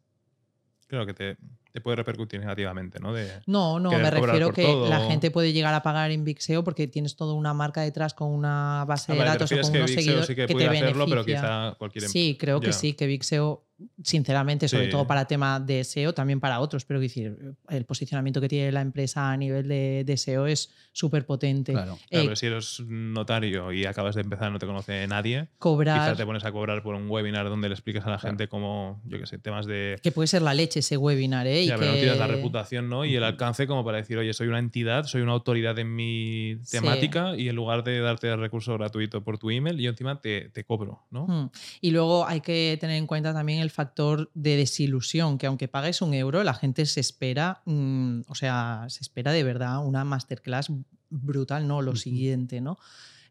Creo 0.88 1.06
que 1.08 1.14
te, 1.14 1.38
te 1.72 1.82
puede 1.82 1.98
repercutir 1.98 2.40
negativamente, 2.40 3.00
¿no? 3.00 3.14
De, 3.14 3.30
No, 3.46 3.80
no, 3.80 3.92
me 3.92 4.10
refiero 4.10 4.52
que 4.54 4.64
todo. 4.64 4.90
la 4.90 5.02
gente 5.02 5.30
puede 5.32 5.54
llegar 5.54 5.74
a 5.74 5.84
pagar 5.84 6.12
en 6.12 6.24
Vixeo 6.24 6.64
porque 6.64 6.88
tienes 6.88 7.16
toda 7.16 7.34
una 7.34 7.54
marca 7.54 7.82
detrás 7.82 8.14
con 8.14 8.30
una 8.30 8.86
base 8.88 9.12
Ah, 9.12 9.16
de 9.16 9.20
vale, 9.20 9.32
datos 9.32 9.52
o 9.52 9.62
con 9.62 9.72
que 9.72 9.78
unos 9.80 9.92
seguidores 9.92 10.26
sí 10.28 10.36
que 10.36 10.48
que 10.48 10.54
te 10.56 10.68
hacerlo, 10.68 11.06
pero 11.06 11.24
beneficia. 11.24 11.42
quizá 11.42 11.76
cualquier 11.78 12.06
Sí, 12.10 12.38
creo 12.40 12.60
Ya. 12.60 12.66
que 12.68 12.74
sí, 12.74 12.94
que 12.94 13.06
Vixeo, 13.08 13.66
sinceramente, 14.04 14.68
sobre 14.68 14.86
Sí. 14.86 14.92
todo 14.92 15.06
para 15.08 15.26
tema 15.26 15.60
de 15.60 15.84
SEO, 15.84 16.14
también 16.14 16.40
para 16.40 16.60
otros, 16.60 16.86
pero 16.86 17.00
decir, 17.00 17.38
el 17.70 17.86
posicionamiento 17.86 18.42
que 18.42 18.48
tiene 18.50 18.72
la 18.72 18.82
empresa 18.82 19.32
a 19.32 19.38
nivel 19.38 19.68
de, 19.68 20.04
de 20.06 20.18
SEO 20.18 20.48
es 20.48 20.72
súper 20.92 21.26
potente. 21.26 21.72
Claro. 21.74 21.98
Claro, 22.10 22.24
Eh, 22.24 22.26
pero 22.26 22.36
si 22.36 22.46
eres 22.48 22.80
notario 22.88 23.72
y 23.72 23.86
acabas 23.86 24.16
de 24.16 24.22
empezar, 24.22 24.52
no 24.52 24.60
te 24.60 24.66
conoce 24.66 25.08
nadie, 25.08 25.48
cobrar, 25.60 26.00
quizá 26.00 26.16
te 26.16 26.26
pones 26.26 26.44
a 26.46 26.52
cobrar 26.52 26.84
por 26.84 26.96
un 26.96 27.10
webinar 27.10 27.48
donde 27.50 27.70
le 27.70 27.74
expliques 27.76 28.04
a 28.06 28.10
la 28.10 28.20
gente 28.20 28.48
cómo, 28.48 29.02
yo 29.06 29.20
qué 29.20 29.26
sé, 29.26 29.38
temas 29.38 29.66
de... 29.66 29.98
que 30.02 30.12
puede 30.12 30.28
ser 30.28 30.42
la 30.42 30.54
leche 30.54 30.80
ese 30.80 30.98
webinar, 30.98 31.48
¿eh? 31.48 31.64
Y 31.64 31.68
Ya, 31.68 31.76
pero 31.78 31.88
no 31.92 31.94
que- 31.96 32.02
tienes 32.02 32.18
la 32.20 32.28
reputación, 32.28 32.90
¿no? 32.90 33.06
Y 33.06 33.16
el 33.16 33.24
alcance 33.24 33.68
como 33.68 33.84
para 33.86 33.98
decir, 33.98 34.18
oye, 34.18 34.34
soy 34.34 34.48
una 34.48 34.60
entidad, 34.60 35.06
soy 35.06 35.22
una 35.22 35.32
autoridad 35.34 35.78
en 35.80 35.96
mi 35.96 36.58
Sí. 36.64 36.78
temática 36.78 37.36
y 37.38 37.50
en 37.50 37.56
lugar 37.56 37.84
de 37.84 38.00
darte 38.00 38.28
el 38.30 38.40
recurso 38.40 38.74
gratuito 38.78 39.24
por 39.24 39.38
tu 39.38 39.50
email, 39.50 39.78
yo 39.78 39.90
encima 39.90 40.20
te, 40.20 40.50
te 40.50 40.64
cobro, 40.64 41.04
¿no? 41.12 41.52
Y 41.82 41.92
luego 41.92 42.26
hay 42.28 42.42
que 42.42 42.78
tener 42.80 42.98
en 42.98 43.08
cuenta 43.08 43.34
también 43.34 43.60
el 43.60 43.69
factor 43.70 44.32
de 44.34 44.58
desilusión, 44.58 45.38
que 45.38 45.48
aunque 45.48 45.68
pagues 45.68 46.02
un 46.02 46.14
euro, 46.14 46.44
la 46.44 46.54
gente 46.54 46.86
se 46.86 47.00
espera, 47.00 47.62
mm, 47.66 48.22
o 48.28 48.36
sea, 48.36 48.86
se 48.90 49.02
espera 49.02 49.32
de 49.32 49.44
verdad 49.44 49.86
una 49.86 50.04
masterclass 50.04 50.72
brutal, 51.10 51.68
no 51.68 51.82
lo 51.82 51.96
siguiente, 51.96 52.62
¿no? 52.62 52.78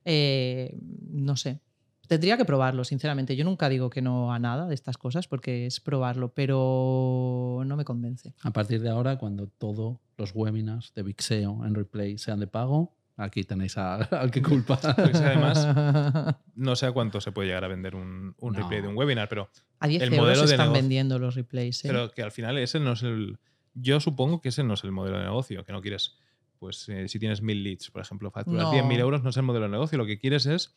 Eh, 0.05 0.78
no 1.11 1.36
sé. 1.36 1.61
Tendría 2.09 2.39
que 2.39 2.47
probarlo, 2.47 2.84
sinceramente. 2.84 3.36
Yo 3.36 3.45
nunca 3.45 3.68
digo 3.68 3.91
que 3.91 4.01
no 4.01 4.32
a 4.32 4.39
nada 4.39 4.66
de 4.66 4.74
estas 4.74 4.97
cosas 4.97 5.28
porque 5.28 5.66
es 5.66 5.78
probarlo, 5.78 6.32
pero 6.32 7.62
no 7.66 7.76
me 7.76 7.84
convence. 7.84 8.32
A 8.43 8.51
partir 8.51 8.80
de 8.80 8.89
ahora, 8.89 9.18
cuando 9.18 9.47
todos 9.47 9.99
los 10.16 10.34
webinars 10.34 10.95
de 10.95 11.03
Big 11.03 11.20
SEO 11.20 11.66
en 11.66 11.74
replay 11.74 12.16
sean 12.16 12.41
de 12.41 12.47
pago, 12.47 12.97
aquí 13.19 13.45
tenéis 13.45 13.77
a- 13.77 13.97
al 14.21 14.31
que 14.31 14.41
culpar. 14.43 14.79
Pues 14.97 15.16
además, 15.16 16.37
no 16.55 16.75
sé 16.77 16.87
a 16.87 16.93
cuánto 16.93 17.21
se 17.21 17.33
puede 17.33 17.49
llegar 17.49 17.64
a 17.64 17.69
vender 17.69 17.95
un, 17.95 18.35
un 18.39 18.53
No. 18.55 18.59
replay 18.61 18.81
de 18.81 18.89
un 18.89 18.97
webinar, 18.97 19.29
pero, 19.29 19.51
a 19.81 19.87
10 19.87 20.03
el 20.03 20.09
euros 20.14 20.21
modelo 20.25 20.47
de 20.47 20.53
están 20.55 20.73
vendiendo 20.73 21.19
los 21.19 21.35
replays. 21.35 21.85
¿eh? 21.85 21.89
pero 21.89 22.11
que 22.11 22.23
al 22.23 22.33
final 22.33 22.57
ese 22.59 22.81
no 22.81 22.93
es 22.93 23.03
el. 23.03 23.39
Yo 23.75 24.01
supongo 24.01 24.41
que 24.41 24.49
ese 24.49 24.64
no 24.64 24.75
es 24.75 24.83
el 24.85 24.93
modelo 24.93 25.19
de 25.19 25.25
negocio, 25.25 25.64
que 25.64 25.73
no 25.73 25.83
quieres. 25.83 26.16
Pues 26.59 26.89
eh, 26.89 27.07
si 27.09 27.19
tienes 27.21 27.41
mil 27.43 27.62
leads, 27.62 27.91
por 27.91 28.03
ejemplo, 28.03 28.31
facturar 28.33 28.62
No. 28.64 28.73
10.000 28.73 28.99
euros 28.99 29.23
no 29.23 29.31
es 29.31 29.37
el 29.37 29.45
modelo 29.45 29.66
de 29.66 29.71
negocio. 29.71 29.97
Lo 29.97 30.07
que 30.07 30.19
quieres 30.19 30.45
es 30.47 30.75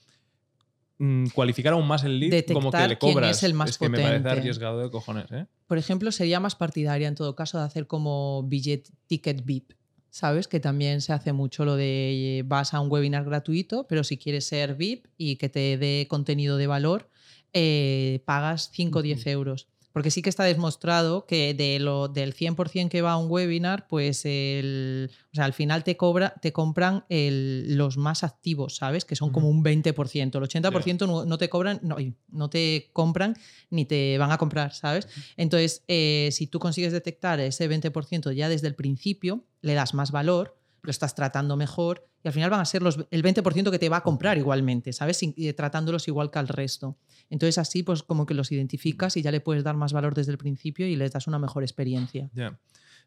mm, 0.99 1.27
cualificar 1.33 1.73
aún 1.73 1.87
más 1.87 2.03
el 2.03 2.19
lead 2.19 2.29
como 2.53 2.69
que 2.71 2.77
Detectar 2.77 2.89
le 2.89 2.97
quién 2.99 3.13
cobras. 3.13 3.37
es 3.37 3.43
el 3.43 3.53
más 3.55 3.77
que 3.79 3.89
me 3.89 3.97
parece 3.97 4.19
potente. 4.19 4.29
arriesgado 4.39 4.79
de 4.79 4.91
cojones, 4.91 5.31
¿eh? 5.31 5.47
Por 5.65 5.79
ejemplo, 5.79 6.11
sería 6.11 6.39
más 6.39 6.55
partidaria 6.55 7.07
en 7.07 7.15
todo 7.15 7.35
caso 7.35 7.57
de 7.57 7.63
hacer 7.63 7.87
como 7.87 8.43
billet 8.43 8.87
ticket 9.07 9.43
VIP. 9.43 9.71
¿Sabes? 10.11 10.49
Que 10.49 10.59
también 10.59 10.99
se 10.99 11.13
hace 11.13 11.31
mucho 11.31 11.63
lo 11.63 11.77
de 11.77 12.39
eh, 12.39 12.43
vas 12.45 12.73
a 12.73 12.81
un 12.81 12.91
webinar 12.91 13.23
gratuito, 13.23 13.87
pero 13.87 14.03
si 14.03 14.17
quieres 14.17 14.45
ser 14.45 14.75
VIP 14.75 15.07
y 15.17 15.37
que 15.37 15.47
te 15.47 15.77
dé 15.77 16.05
contenido 16.09 16.57
de 16.57 16.67
valor, 16.67 17.09
eh, 17.53 18.21
pagas 18.25 18.69
5 18.73 18.99
o 18.99 19.01
10 19.01 19.25
euros. 19.27 19.70
Porque 19.93 20.11
sí 20.11 20.21
que 20.21 20.29
está 20.29 20.43
demostrado 20.45 21.25
que 21.25 21.53
de 21.53 21.79
lo, 21.79 22.07
del 22.07 22.33
100% 22.33 22.89
que 22.89 23.01
va 23.01 23.11
a 23.13 23.17
un 23.17 23.29
webinar, 23.29 23.87
pues 23.87 24.25
el, 24.25 25.09
o 25.31 25.35
sea, 25.35 25.45
al 25.45 25.53
final 25.53 25.83
te, 25.83 25.97
cobra, 25.97 26.33
te 26.41 26.53
compran 26.53 27.03
el- 27.09 27.75
los 27.77 27.97
más 27.97 28.23
activos, 28.23 28.75
¿sabes? 28.75 29.05
Que 29.05 29.15
son 29.15 29.31
como 29.31 29.49
un 29.49 29.63
20%. 29.63 30.37
El 30.37 30.43
80% 30.43 31.07
no, 31.07 31.25
no 31.25 31.37
te 31.37 31.49
cobran, 31.49 31.79
no, 31.83 31.97
no 32.29 32.49
te 32.49 32.89
compran 32.93 33.35
ni 33.69 33.85
te 33.85 34.17
van 34.17 34.31
a 34.31 34.37
comprar, 34.37 34.73
¿sabes? 34.73 35.07
Entonces, 35.37 35.83
eh, 35.87 36.29
si 36.31 36.47
tú 36.47 36.59
consigues 36.59 36.93
detectar 36.93 37.39
ese 37.39 37.67
20% 37.67 38.31
ya 38.31 38.49
desde 38.49 38.67
el 38.67 38.75
principio, 38.75 39.43
le 39.61 39.73
das 39.73 39.93
más 39.93 40.11
valor, 40.11 40.57
lo 40.83 40.89
estás 40.89 41.15
tratando 41.15 41.55
mejor 41.55 42.07
y 42.23 42.27
al 42.27 42.33
final 42.33 42.49
van 42.49 42.59
a 42.59 42.65
ser 42.65 42.81
los, 42.81 43.05
el 43.09 43.23
20% 43.23 43.71
que 43.71 43.79
te 43.79 43.89
va 43.89 43.97
a 43.97 44.03
comprar 44.03 44.37
igualmente, 44.37 44.93
¿sabes? 44.93 45.19
Tratándolos 45.55 46.07
igual 46.07 46.31
que 46.31 46.39
al 46.39 46.47
resto. 46.47 46.97
Entonces, 47.29 47.57
así, 47.57 47.83
pues 47.83 48.03
como 48.03 48.25
que 48.25 48.33
los 48.33 48.51
identificas 48.51 49.17
y 49.17 49.21
ya 49.21 49.31
le 49.31 49.41
puedes 49.41 49.63
dar 49.63 49.75
más 49.75 49.93
valor 49.93 50.13
desde 50.13 50.31
el 50.31 50.37
principio 50.37 50.87
y 50.87 50.95
les 50.95 51.11
das 51.11 51.27
una 51.27 51.39
mejor 51.39 51.63
experiencia. 51.63 52.29
Ya. 52.33 52.59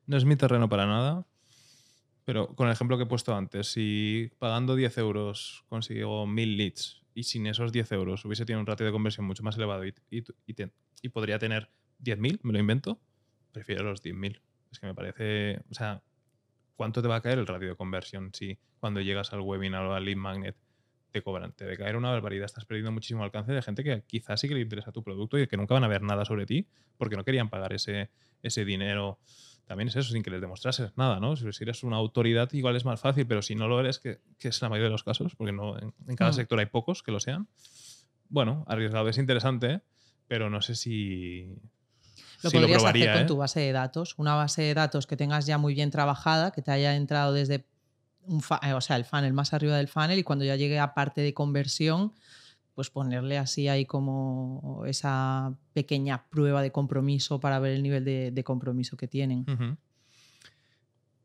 No 0.07 0.17
es 0.17 0.25
mi 0.25 0.37
terreno 0.37 0.69
para 0.69 0.87
nada, 0.87 1.27
pero 2.25 2.55
con 2.55 2.67
el 2.67 2.73
ejemplo 2.73 2.97
que 2.97 3.05
he 3.05 3.07
puesto 3.07 3.35
antes, 3.35 3.73
si 3.73 4.31
pagando 4.39 4.77
10 4.77 4.99
euros 4.99 5.65
consigo 5.69 6.27
1000 6.27 6.57
leads 6.57 7.03
y 7.15 7.23
sin 7.25 7.47
esos 7.47 7.73
10 7.73 7.93
euros 7.93 8.25
hubiese 8.25 8.45
tenido 8.45 8.61
un 8.61 8.67
ratio 8.67 8.85
de 8.85 8.93
conversión 8.93 9.27
mucho 9.27 9.43
más 9.43 9.57
elevado 9.57 9.87
y, 9.87 9.95
y, 10.11 10.19
y 10.47 10.55
y 11.05 11.11
podría 11.11 11.39
tener 11.39 11.69
10.000, 12.03 12.41
me 12.43 12.55
lo 12.55 12.59
invento, 12.59 12.99
prefiero 13.53 13.85
los 13.85 14.03
10.000. 14.03 14.41
Es 14.73 14.81
que 14.81 14.87
me 14.87 14.95
parece, 14.95 15.63
o 15.71 15.75
sea, 15.75 16.03
¿cuánto 16.77 17.03
te 17.03 17.09
va 17.09 17.17
a 17.17 17.21
caer 17.21 17.39
el 17.39 17.47
ratio 17.47 17.69
de 17.69 17.77
conversión 17.77 18.31
si 18.35 18.59
cuando 18.81 19.01
llegas 19.01 19.33
al 19.33 19.41
webinar 19.41 19.85
o 19.87 19.95
al 19.95 20.05
lead 20.05 20.17
magnet 20.17 20.57
te 21.11 21.23
cobran? 21.23 21.53
Te 21.53 21.65
debe 21.65 21.77
caer 21.77 21.97
una 21.97 22.11
barbaridad, 22.11 22.45
estás 22.47 22.65
perdiendo 22.65 22.93
muchísimo 22.93 23.23
alcance 23.25 23.53
de 23.53 23.63
gente 23.63 23.85
que 23.85 24.03
quizás 24.07 24.41
sí 24.41 24.49
que 24.49 24.55
le 24.55 24.61
interesa 24.61 24.93
tu 24.93 25.03
producto 25.03 25.39
y 25.39 25.47
que 25.47 25.57
nunca 25.57 25.75
van 25.75 25.85
a 25.85 25.89
ver 25.89 26.03
nada 26.03 26.25
sobre 26.25 26.47
ti 26.47 26.67
porque 26.97 27.17
no 27.17 27.25
querían 27.25 27.49
pagar 27.51 27.73
ese, 27.73 28.11
ese 28.43 28.65
dinero. 28.65 29.19
También 29.67 29.89
es 29.89 29.97
eso, 29.97 30.13
sin 30.13 30.23
que 30.23 30.31
les 30.31 30.43
demostrases 30.43 30.93
nada, 30.99 31.21
¿no? 31.21 31.37
Si 31.37 31.47
eres 31.63 31.83
una 31.85 31.97
autoridad, 31.97 32.53
igual 32.53 32.77
es 32.77 32.85
más 32.85 33.01
fácil, 33.01 33.27
pero 33.27 33.41
si 33.41 33.55
no 33.55 33.67
lo 33.67 33.81
eres, 33.81 33.99
que, 33.99 34.19
que 34.39 34.49
es 34.49 34.61
la 34.61 34.69
mayoría 34.69 34.89
de 34.89 34.93
los 34.93 35.05
casos, 35.05 35.35
porque 35.37 35.53
no, 35.53 35.79
en, 35.79 35.95
en 36.07 36.17
cada 36.17 36.33
Mm. 36.33 36.35
sector 36.35 36.59
hay 36.59 36.67
pocos 36.67 37.03
que 37.03 37.13
lo 37.13 37.19
sean. 37.19 37.49
Bueno, 38.29 38.65
arriesgado 38.69 39.09
es 39.09 39.17
interesante, 39.17 39.81
pero 40.27 40.51
no 40.51 40.61
sé 40.61 40.75
si. 40.75 41.57
Lo 42.45 42.51
si 42.51 42.57
podrías 42.59 42.79
probaría, 42.79 43.05
hacer 43.05 43.15
con 43.15 43.23
¿eh? 43.23 43.27
tu 43.27 43.37
base 43.37 43.61
de 43.61 43.73
datos, 43.73 44.15
una 44.19 44.35
base 44.35 44.63
de 44.63 44.75
datos 44.75 45.07
que 45.07 45.17
tengas 45.17 45.47
ya 45.47 45.59
muy 45.59 45.75
bien 45.75 45.91
trabajada, 45.91 46.51
que 46.51 46.63
te 46.63 46.71
haya 46.71 46.95
entrado 46.97 47.33
desde 47.33 47.67
un 48.27 48.43
eh, 48.63 48.73
o 48.73 48.81
sea, 48.81 48.97
el 48.97 49.05
funnel 49.05 49.33
más 49.33 49.53
arriba 49.53 49.77
del 49.77 49.89
funnel 49.89 50.19
y 50.19 50.23
cuando 50.23 50.45
ya 50.45 50.57
llegue 50.57 50.79
a 50.79 50.95
parte 50.95 51.21
de 51.21 51.35
conversión, 51.35 52.13
pues 52.75 52.91
ponerle 52.91 53.39
así 53.39 53.69
ahí 53.69 53.87
como 53.87 54.85
esa 54.87 55.55
pequeña 55.73 56.25
prueba 56.31 56.63
de 56.63 56.73
compromiso 56.73 57.41
para 57.41 57.59
ver 57.59 57.73
el 57.73 57.83
nivel 57.83 58.05
de, 58.05 58.31
de 58.31 58.45
compromiso 58.45 58.97
que 58.97 59.09
tienen. 59.09 59.45
Ujú. 59.49 59.77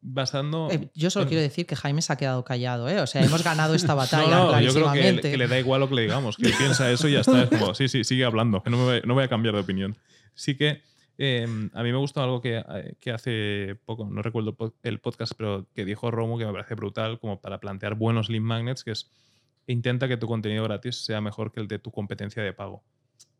Bastando. 0.02 0.70
Eh, 0.72 0.90
yo 0.96 1.10
solo 1.10 1.24
bueno. 1.24 1.30
quiero 1.30 1.42
decir 1.42 1.66
que 1.66 1.76
Jaime 1.76 2.02
se 2.02 2.14
ha 2.14 2.16
quedado 2.16 2.46
callado, 2.46 2.88
¿eh? 2.88 3.02
O 3.02 3.08
sea, 3.08 3.22
hemos 3.22 3.44
ganado 3.44 3.76
esta 3.76 3.94
batalla 3.96 4.30
No, 4.30 4.52
no, 4.52 4.62
yo 4.62 4.74
creo 4.74 4.92
que, 4.94 5.38
le 5.38 5.48
da 5.48 5.60
igual 5.60 5.82
lo 5.82 5.90
que 5.90 5.96
le 5.96 6.02
digamos, 6.04 6.38
que 6.38 6.48
él 6.48 6.54
piensa 6.58 6.90
eso 6.90 7.10
y 7.10 7.14
ya 7.14 7.22
está. 7.22 7.44
Es 7.44 7.50
como, 7.50 7.76
sí, 7.76 7.90
sí, 7.90 8.04
sigue 8.04 8.24
hablando, 8.24 8.64
no, 8.66 8.78
me 8.78 8.84
voy, 8.84 9.02
no 9.06 9.14
voy 9.14 9.24
a 9.24 9.28
cambiar 9.28 9.56
de 9.56 9.62
opinión. 9.62 9.98
Sí 10.36 10.56
que 10.56 10.82
eh, 11.22 11.46
a 11.74 11.84
mí 11.84 11.92
me 11.92 11.98
gustó 11.98 12.22
algo 12.24 12.40
que, 12.42 12.58
eh, 12.58 12.96
que 13.00 13.12
hace 13.12 13.78
poco, 13.86 14.06
no 14.10 14.22
recuerdo 14.22 14.52
el 14.52 14.56
pod- 14.58 14.74
el 14.84 15.00
podcast, 15.00 15.34
pero 15.38 15.68
que 15.76 15.84
dijo 15.84 16.10
Romo 16.12 16.38
que 16.38 16.46
me 16.46 16.52
parece 16.54 16.76
brutal 16.76 17.20
como 17.20 17.42
para 17.42 17.60
plantear 17.60 17.96
buenos 17.96 18.30
lead 18.30 18.42
magnets, 18.42 18.84
que 18.86 18.92
es 18.92 19.12
intenta 19.68 20.08
que 20.08 20.18
tu 20.18 20.28
contenido 20.28 20.64
gratis 20.64 20.96
sea 21.06 21.20
mejor 21.22 21.52
que 21.52 21.60
el 21.60 21.68
de 21.68 21.78
tu 21.78 21.92
competencia 21.92 22.42
de 22.42 22.54
pago. 22.54 22.84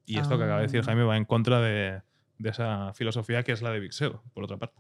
Y 0.06 0.18
esto 0.20 0.38
que 0.38 0.44
acaba 0.44 0.58
de 0.60 0.68
decir 0.68 0.82
Ah. 0.82 0.84
Jaime 0.86 1.04
va 1.04 1.16
en 1.18 1.24
contra 1.26 1.62
de, 1.62 2.02
de 2.38 2.50
esa 2.50 2.94
filosofía 2.94 3.44
que 3.44 3.54
es 3.54 3.62
la 3.62 3.72
de 3.72 3.80
Big 3.80 3.94
SEO, 3.94 4.22
por 4.34 4.44
otra 4.44 4.58
parte. 4.58 4.80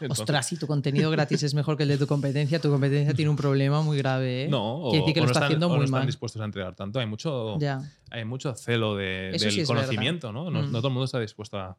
Entonces- 0.00 0.20
Ostras, 0.20 0.46
si 0.46 0.56
tu 0.58 0.66
contenido 0.66 1.10
gratis 1.10 1.42
es 1.42 1.54
mejor 1.54 1.76
que 1.76 1.82
el 1.84 1.88
de 1.90 1.98
tu 1.98 2.06
competencia, 2.06 2.60
tu 2.60 2.70
competencia 2.70 3.14
tiene 3.14 3.30
un 3.30 3.36
problema 3.36 3.82
muy 3.82 3.96
grave. 3.98 4.44
¿eh? 4.44 4.48
No, 4.48 4.78
o, 4.82 4.92
decir 4.92 5.14
que 5.14 5.20
o 5.20 5.22
lo 5.24 5.26
está 5.28 5.38
están, 5.40 5.44
haciendo 5.44 5.66
o 5.66 5.70
no 5.70 5.76
muy 5.76 5.84
están 5.84 6.00
mal. 6.00 6.06
dispuestos 6.06 6.42
a 6.42 6.44
entregar 6.44 6.74
tanto. 6.74 6.98
Hay 7.00 7.06
mucho, 7.06 7.58
Ya. 7.58 7.80
hay 8.10 8.24
mucho 8.24 8.54
celo 8.54 8.94
de- 8.96 9.30
del 9.32 9.40
sí 9.40 9.60
es 9.60 9.68
verdad. 9.68 9.82
conocimiento, 9.84 10.32
¿no? 10.32 10.50
No, 10.50 10.62
Mm. 10.62 10.72
no 10.72 10.78
todo 10.78 10.88
el 10.88 10.94
mundo 10.94 11.04
está 11.04 11.20
dispuesto 11.20 11.58
a- 11.58 11.76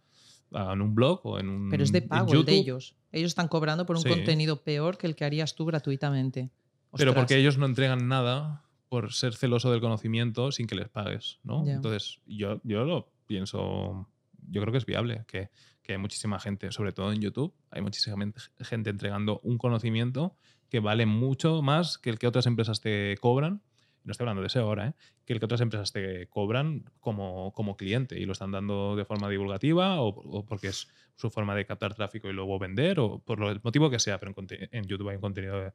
en 0.52 0.82
un 0.82 0.95
blog 0.95 1.22
o 1.26 1.39
en 1.39 1.50
un 1.50 1.70
Pero 1.70 1.84
es 1.84 1.91
de 1.91 2.02
pago 2.02 2.34
el 2.34 2.45
de 2.45 2.54
ellos. 2.56 2.95
Ellos 3.12 3.30
están 3.30 3.48
cobrando 3.48 3.86
por 3.86 3.95
un 3.95 4.02
Sí. 4.04 4.10
contenido 4.10 4.64
peor 4.64 4.98
que 4.98 5.08
el 5.08 5.16
que 5.16 5.26
harías 5.26 5.56
tú 5.56 5.66
gratuitamente. 5.66 6.52
Pero 6.95 7.14
porque 7.14 7.38
ellos 7.38 7.58
no 7.58 7.66
entregan 7.66 8.08
nada 8.08 8.64
por 8.89 9.12
ser 9.14 9.36
celoso 9.36 9.72
del 9.72 9.82
conocimiento 9.82 10.52
sin 10.52 10.66
que 10.68 10.76
les 10.76 10.88
pagues, 10.89 11.39
¿no? 11.43 11.68
Entonces, 11.68 12.20
yo, 12.26 12.62
yo 12.64 12.86
lo 12.86 13.12
pienso, 13.28 14.08
yo 14.50 14.62
creo 14.62 14.72
que 14.72 14.78
es 14.78 14.86
viable, 14.86 15.26
que, 15.28 15.50
que 15.84 15.91
hay 15.93 15.98
muchísima 15.98 16.39
gente, 16.39 16.72
sobre 16.72 16.93
todo 16.93 17.12
en 17.12 17.20
YouTube, 17.22 17.54
hay 17.70 17.82
muchísima 17.82 18.18
gente- 18.18 18.39
gente 18.62 18.89
entregando 18.89 19.39
un 19.43 19.58
conocimiento 19.58 20.36
que 20.70 20.80
vale 20.80 21.06
mucho 21.06 21.62
más 21.62 21.98
que 21.98 22.10
el 22.10 22.18
que 22.20 22.28
otras 22.28 22.45
empresas 22.45 22.80
te 22.82 23.18
cobran. 23.20 23.62
No 24.06 24.12
estoy 24.12 24.24
hablando 24.24 24.41
de 24.41 24.48
ese 24.48 24.60
ahora, 24.60 24.88
¿eh? 24.88 24.93
Que 25.28 25.34
el 25.34 25.39
que 25.39 25.45
otras 25.45 25.59
empresas 25.59 25.91
te 25.91 26.28
cobran 26.28 26.86
como, 27.01 27.51
como 27.53 27.75
cliente 27.75 28.17
y 28.17 28.25
lo 28.25 28.32
están 28.32 28.51
dando 28.51 28.95
de 28.95 29.03
forma 29.03 29.30
divulgativa 29.30 29.99
o, 30.01 30.07
o 30.07 30.45
porque 30.45 30.69
es 30.69 30.88
su 31.17 31.30
forma 31.30 31.53
de 31.53 31.65
captar 31.65 31.93
tráfico 31.93 32.30
y 32.30 32.34
luego 32.34 32.57
vender 32.57 32.97
o 33.01 33.19
por 33.19 33.38
lo- 33.39 33.51
el 33.51 33.59
motivo 33.61 33.89
que 33.89 33.99
sea, 33.99 34.19
pero 34.21 34.34
en, 34.71 34.86
YouTube 34.86 35.09
hay 35.09 35.15
un 35.15 35.21
contenido 35.21 35.59
de, 35.59 35.73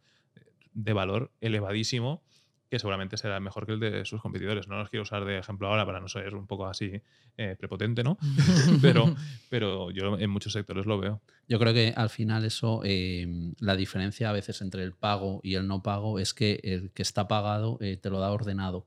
de 0.73 0.93
valor 0.95 1.31
elevadísimo 1.43 2.23
que 2.71 2.79
seguramente 2.79 3.19
será 3.19 3.39
mejor 3.41 3.67
que 3.67 3.73
el 3.73 3.81
de 3.81 4.07
sus 4.07 4.23
competidores. 4.23 4.67
No 4.69 4.79
los 4.79 4.89
quiero 4.89 5.03
usar 5.03 5.27
de 5.27 5.39
ejemplo 5.39 5.69
ahora 5.69 5.85
para 5.85 6.01
no 6.01 6.09
ser 6.09 6.35
un 6.35 6.47
poco 6.47 6.67
así 6.67 7.03
eh, 7.37 7.55
prepotente, 7.59 8.03
¿no? 8.03 8.17
Pero, 8.81 9.15
pero 9.51 9.91
yo 9.91 10.19
en 10.19 10.31
muchos 10.31 10.55
sectores 10.55 10.87
lo 10.87 10.99
veo. 10.99 11.21
Yo 11.47 11.59
creo 11.59 11.75
que 11.75 11.93
al 11.95 12.09
final 12.09 12.47
eso, 12.47 12.81
eh, 12.85 13.53
la 13.61 13.77
diferencia 13.77 14.31
a 14.31 14.33
veces 14.33 14.63
entre 14.63 14.83
el 14.83 14.95
pago 14.95 15.41
y 15.43 15.57
el 15.57 15.69
no 15.69 15.83
pago 15.83 16.19
es 16.19 16.33
que 16.33 16.59
el 16.63 16.91
que 16.93 17.03
está 17.03 17.29
pagado 17.29 17.77
eh, 17.83 17.99
te 17.99 18.09
lo 18.09 18.19
da 18.19 18.33
ordenado. 18.33 18.87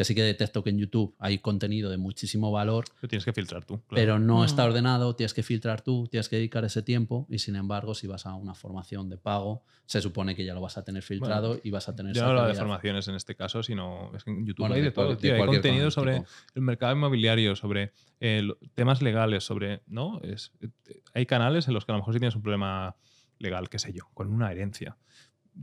Que 0.00 0.04
sí 0.06 0.14
que 0.14 0.22
detecto 0.22 0.64
que 0.64 0.70
en 0.70 0.78
YouTube 0.78 1.14
hay 1.18 1.40
contenido 1.40 1.90
de 1.90 1.98
muchísimo 1.98 2.50
valor, 2.50 2.86
Lo 3.02 3.08
tienes 3.08 3.22
que 3.26 3.34
filtrar 3.34 3.66
tú. 3.66 3.82
claro. 3.82 3.86
pero 3.90 4.18
no 4.18 4.44
está 4.46 4.62
Mm. 4.64 4.68
ordenado, 4.70 5.14
tienes 5.14 5.34
que 5.34 5.42
filtrar 5.42 5.82
tú, 5.82 6.08
tienes 6.10 6.30
que 6.30 6.36
dedicar 6.36 6.64
ese 6.64 6.80
tiempo 6.80 7.26
y 7.28 7.38
sin 7.38 7.54
embargo 7.54 7.94
si 7.94 8.06
vas 8.06 8.24
a 8.24 8.34
una 8.34 8.54
formación 8.54 9.10
de 9.10 9.18
pago, 9.18 9.62
se 9.84 10.00
supone 10.00 10.34
que 10.34 10.42
ya 10.46 10.54
lo 10.54 10.62
vas 10.62 10.78
a 10.78 10.84
tener 10.84 11.02
filtrado 11.02 11.60
y 11.62 11.68
vas 11.70 11.86
a 11.90 11.94
tener... 11.94 12.14
Yo 12.14 12.22
no 12.22 12.28
hablo 12.30 12.46
de 12.46 12.54
formaciones 12.54 13.08
en 13.08 13.14
este 13.14 13.34
caso, 13.34 13.62
sino 13.62 14.10
es 14.16 14.24
que 14.24 14.30
en 14.30 14.46
YouTube 14.46 14.60
Bueno, 14.62 14.76
hay 14.76 14.80
de, 14.80 14.90
todo. 14.90 15.14
de 15.16 15.32
hay 15.32 15.44
contenido 15.46 15.90
sobre 15.90 16.14
tipo. 16.20 16.26
el 16.54 16.62
mercado 16.62 16.94
inmobiliario, 16.94 17.54
sobre 17.54 17.92
eh, 18.20 18.48
temas 18.74 19.02
legales, 19.02 19.44
sobre. 19.44 19.82
¿no? 19.86 20.18
Es, 20.22 20.52
eh, 20.62 20.68
hay 21.12 21.26
canales 21.26 21.68
en 21.68 21.74
los 21.74 21.84
que 21.84 21.92
a 21.92 21.94
lo 21.94 21.98
mejor 21.98 22.14
si 22.14 22.20
tienes 22.20 22.36
un 22.36 22.42
problema 22.42 22.96
legal, 23.38 23.68
qué 23.68 23.78
sé 23.78 23.92
yo, 23.92 24.04
con 24.14 24.32
una 24.32 24.50
herencia. 24.50 24.96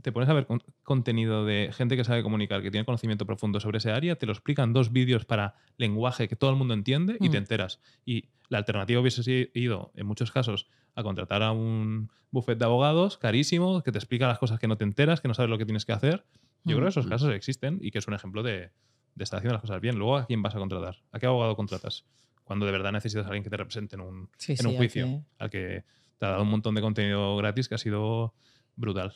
Te 0.02 0.12
pones 0.12 0.28
a 0.28 0.32
ver 0.32 0.46
con- 0.46 0.62
contenido 0.84 1.44
de 1.44 1.70
gente 1.72 1.96
que 1.96 2.04
sabe 2.04 2.22
comunicar, 2.22 2.62
que 2.62 2.70
tiene 2.70 2.84
conocimiento 2.84 3.26
profundo 3.26 3.58
sobre 3.60 3.78
ese 3.78 3.90
área, 3.90 4.16
te 4.16 4.26
lo 4.26 4.32
explican 4.32 4.72
dos 4.72 4.92
vídeos 4.92 5.24
para 5.24 5.54
lenguaje 5.76 6.28
que 6.28 6.36
todo 6.36 6.50
el 6.50 6.56
mundo 6.56 6.74
entiende 6.74 7.16
y 7.20 7.28
te 7.30 7.36
Mm. 7.38 7.42
enteras. 7.42 7.80
Y 8.04 8.28
la 8.48 8.58
alternativa 8.58 9.00
hubiese 9.00 9.22
si- 9.22 9.50
ido, 9.54 9.90
en 9.94 10.06
muchos 10.06 10.30
casos, 10.30 10.68
a 10.94 11.02
contratar 11.02 11.42
a 11.42 11.52
un 11.52 12.10
buffet 12.30 12.58
de 12.58 12.64
abogados 12.64 13.18
carísimo 13.18 13.82
que 13.82 13.90
te 13.92 13.98
explica 13.98 14.28
las 14.28 14.38
cosas 14.38 14.58
que 14.60 14.68
no 14.68 14.76
te 14.76 14.84
enteras, 14.84 15.20
que 15.20 15.28
no 15.28 15.34
sabes 15.34 15.50
lo 15.50 15.58
que 15.58 15.64
tienes 15.64 15.84
que 15.84 15.92
hacer. 15.92 16.24
Yo 16.64 16.76
creo 16.76 16.82
que 16.86 16.90
esos 16.90 17.06
Mm. 17.06 17.10
casos 17.10 17.32
existen 17.34 17.78
y 17.80 17.90
que 17.90 17.98
es 17.98 18.06
un 18.06 18.14
ejemplo 18.14 18.42
de, 18.42 18.70
de 19.14 19.24
estar 19.24 19.38
haciendo 19.38 19.54
las 19.54 19.62
cosas 19.62 19.80
bien. 19.80 19.96
Luego, 19.98 20.16
¿a 20.18 20.26
quién 20.26 20.42
vas 20.42 20.54
a 20.54 20.58
contratar? 20.58 20.98
¿A 21.12 21.18
qué 21.18 21.26
abogado 21.26 21.56
contratas? 21.56 22.04
Cuando 22.44 22.66
de 22.66 22.72
verdad 22.72 22.92
necesitas 22.92 23.24
a 23.24 23.28
alguien 23.28 23.42
que 23.44 23.50
te 23.50 23.56
represente 23.56 23.96
en 23.96 24.02
un, 24.02 24.30
Sí, 24.38 24.52
en 24.52 24.58
sí, 24.58 24.66
un 24.66 24.76
juicio, 24.76 25.06
que- 25.06 25.22
al 25.38 25.50
que 25.50 25.84
te 26.18 26.26
ha 26.26 26.30
dado 26.30 26.42
un 26.42 26.48
montón 26.50 26.74
de 26.74 26.80
contenido 26.80 27.36
gratis 27.36 27.68
que 27.68 27.74
ha 27.74 27.78
sido 27.78 28.34
brutal, 28.76 29.12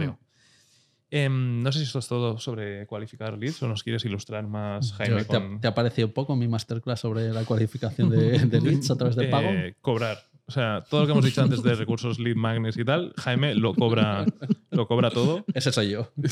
creo. 0.00 0.18
Em, 1.08 1.62
no 1.62 1.70
sé 1.70 1.78
si 1.78 1.84
esto 1.84 2.00
es 2.00 2.08
todo 2.08 2.38
sobre 2.38 2.86
cualificar 2.86 3.38
leads 3.38 3.62
o 3.62 3.68
nos 3.68 3.82
quieres 3.84 4.04
ilustrar 4.04 4.46
más, 4.46 4.92
Jaime. 4.94 5.24
¿Te, 5.24 5.26
con, 5.26 5.60
te 5.60 5.68
ha 5.68 5.74
parecido 5.74 6.12
poco 6.12 6.34
mi 6.34 6.48
masterclass 6.48 7.00
sobre 7.00 7.28
la 7.32 7.44
cualificación 7.44 8.10
de, 8.10 8.38
de 8.38 8.60
leads 8.60 8.90
a 8.90 8.96
través 8.96 9.14
del 9.16 9.30
pago? 9.30 9.48
eh, 9.50 9.74
cobrar. 9.80 10.18
O 10.48 10.52
sea, 10.52 10.84
todo 10.88 11.00
lo 11.00 11.06
que 11.06 11.12
hemos 11.12 11.24
dicho 11.24 11.42
antes 11.42 11.62
de 11.62 11.74
recursos 11.74 12.18
lead 12.20 12.36
magnets 12.36 12.76
y 12.76 12.84
tal, 12.84 13.12
Jaime 13.16 13.54
lo 13.54 13.74
cobra, 13.74 14.24
lo 14.70 14.86
cobra 14.86 15.10
todo. 15.10 15.44
Ese 15.54 15.72
soy 15.72 15.90
yo. 15.90 16.12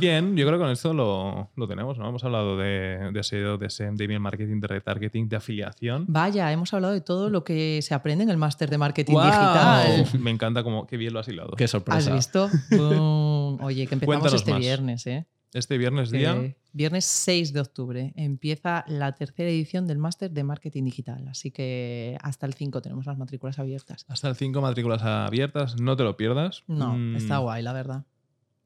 Bien, 0.00 0.36
yo 0.36 0.46
creo 0.46 0.58
que 0.58 0.64
con 0.64 0.70
esto 0.72 0.92
lo, 0.92 1.50
lo 1.54 1.68
tenemos, 1.68 1.96
¿no? 1.98 2.08
Hemos 2.08 2.24
hablado 2.24 2.56
de, 2.56 3.10
de 3.12 3.22
SEO, 3.22 3.56
de 3.58 3.70
SEM, 3.70 3.94
de 3.96 4.04
email 4.04 4.20
marketing, 4.20 4.60
de 4.60 4.66
retargeting, 4.66 5.28
de 5.28 5.36
afiliación. 5.36 6.04
Vaya, 6.08 6.50
hemos 6.52 6.74
hablado 6.74 6.92
de 6.92 7.00
todo 7.00 7.30
lo 7.30 7.44
que 7.44 7.80
se 7.82 7.94
aprende 7.94 8.24
en 8.24 8.30
el 8.30 8.36
máster 8.36 8.68
de 8.68 8.78
marketing 8.78 9.14
digital. 9.14 10.06
Me 10.20 10.30
encanta 10.30 10.62
como 10.64 10.86
qué 10.86 10.96
bien 10.96 11.12
lo 11.12 11.20
has 11.20 11.28
hilado. 11.28 11.52
Qué 11.56 11.64
¿Has 11.64 11.70
sorpresa. 11.70 12.12
visto? 12.14 12.50
Boom. 12.70 13.58
Oye, 13.62 13.86
que 13.86 13.94
empezamos 13.94 14.06
Cuéntanos 14.06 14.34
este 14.34 14.50
más. 14.50 14.60
viernes, 14.60 15.06
¿eh? 15.06 15.26
Este 15.52 15.78
viernes 15.78 16.10
día, 16.10 16.52
Viernes 16.72 17.04
6 17.04 17.52
de 17.52 17.60
octubre 17.60 18.12
empieza 18.16 18.84
la 18.88 19.12
tercera 19.12 19.48
edición 19.48 19.86
del 19.86 19.98
máster 19.98 20.32
de 20.32 20.42
marketing 20.42 20.82
digital. 20.82 21.28
Así 21.28 21.52
que 21.52 22.18
hasta 22.22 22.46
el 22.46 22.54
5 22.54 22.82
tenemos 22.82 23.06
las 23.06 23.16
matrículas 23.16 23.60
abiertas. 23.60 24.04
hasta 24.08 24.28
el 24.28 24.34
5 24.34 24.60
matrículas 24.60 25.02
abiertas, 25.04 25.80
no 25.80 25.96
te 25.96 26.02
lo 26.02 26.16
pierdas. 26.16 26.64
No, 26.66 26.94
Mm, 26.96 27.14
está 27.14 27.38
guay, 27.38 27.62
la 27.62 27.72
verdad. 27.72 28.02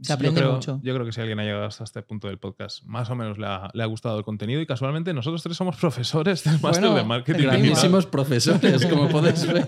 Se 0.01 0.17
yo 0.17 0.33
creo- 0.33 0.53
mucho. 0.53 0.81
Yo 0.83 0.95
creo 0.95 1.05
que 1.05 1.13
si 1.13 1.21
alguien 1.21 1.41
ha 1.41 1.43
llegado 1.45 1.65
hasta 1.65 1.83
este 1.85 2.03
punto 2.03 2.29
del 2.29 2.39
podcast, 2.39 2.85
más 2.85 3.11
o 3.11 3.17
menos 3.17 3.37
le 3.39 3.47
ha, 3.47 3.69
le 3.75 3.83
ha 3.83 3.87
gustado 3.87 4.17
el 4.19 4.25
contenido 4.25 4.61
y 4.61 4.67
casualmente 4.67 5.13
nosotros 5.13 5.43
tres 5.43 5.57
somos 5.57 5.77
profesores 5.77 6.45
del 6.45 6.61
máster 6.61 6.83
Bueno, 6.85 6.95
de 6.97 7.05
marketing 7.05 7.43
grandísimos. 7.43 8.07
profesores, 8.07 8.87
como 8.87 9.09
podéis 9.09 9.45
ver 9.47 9.65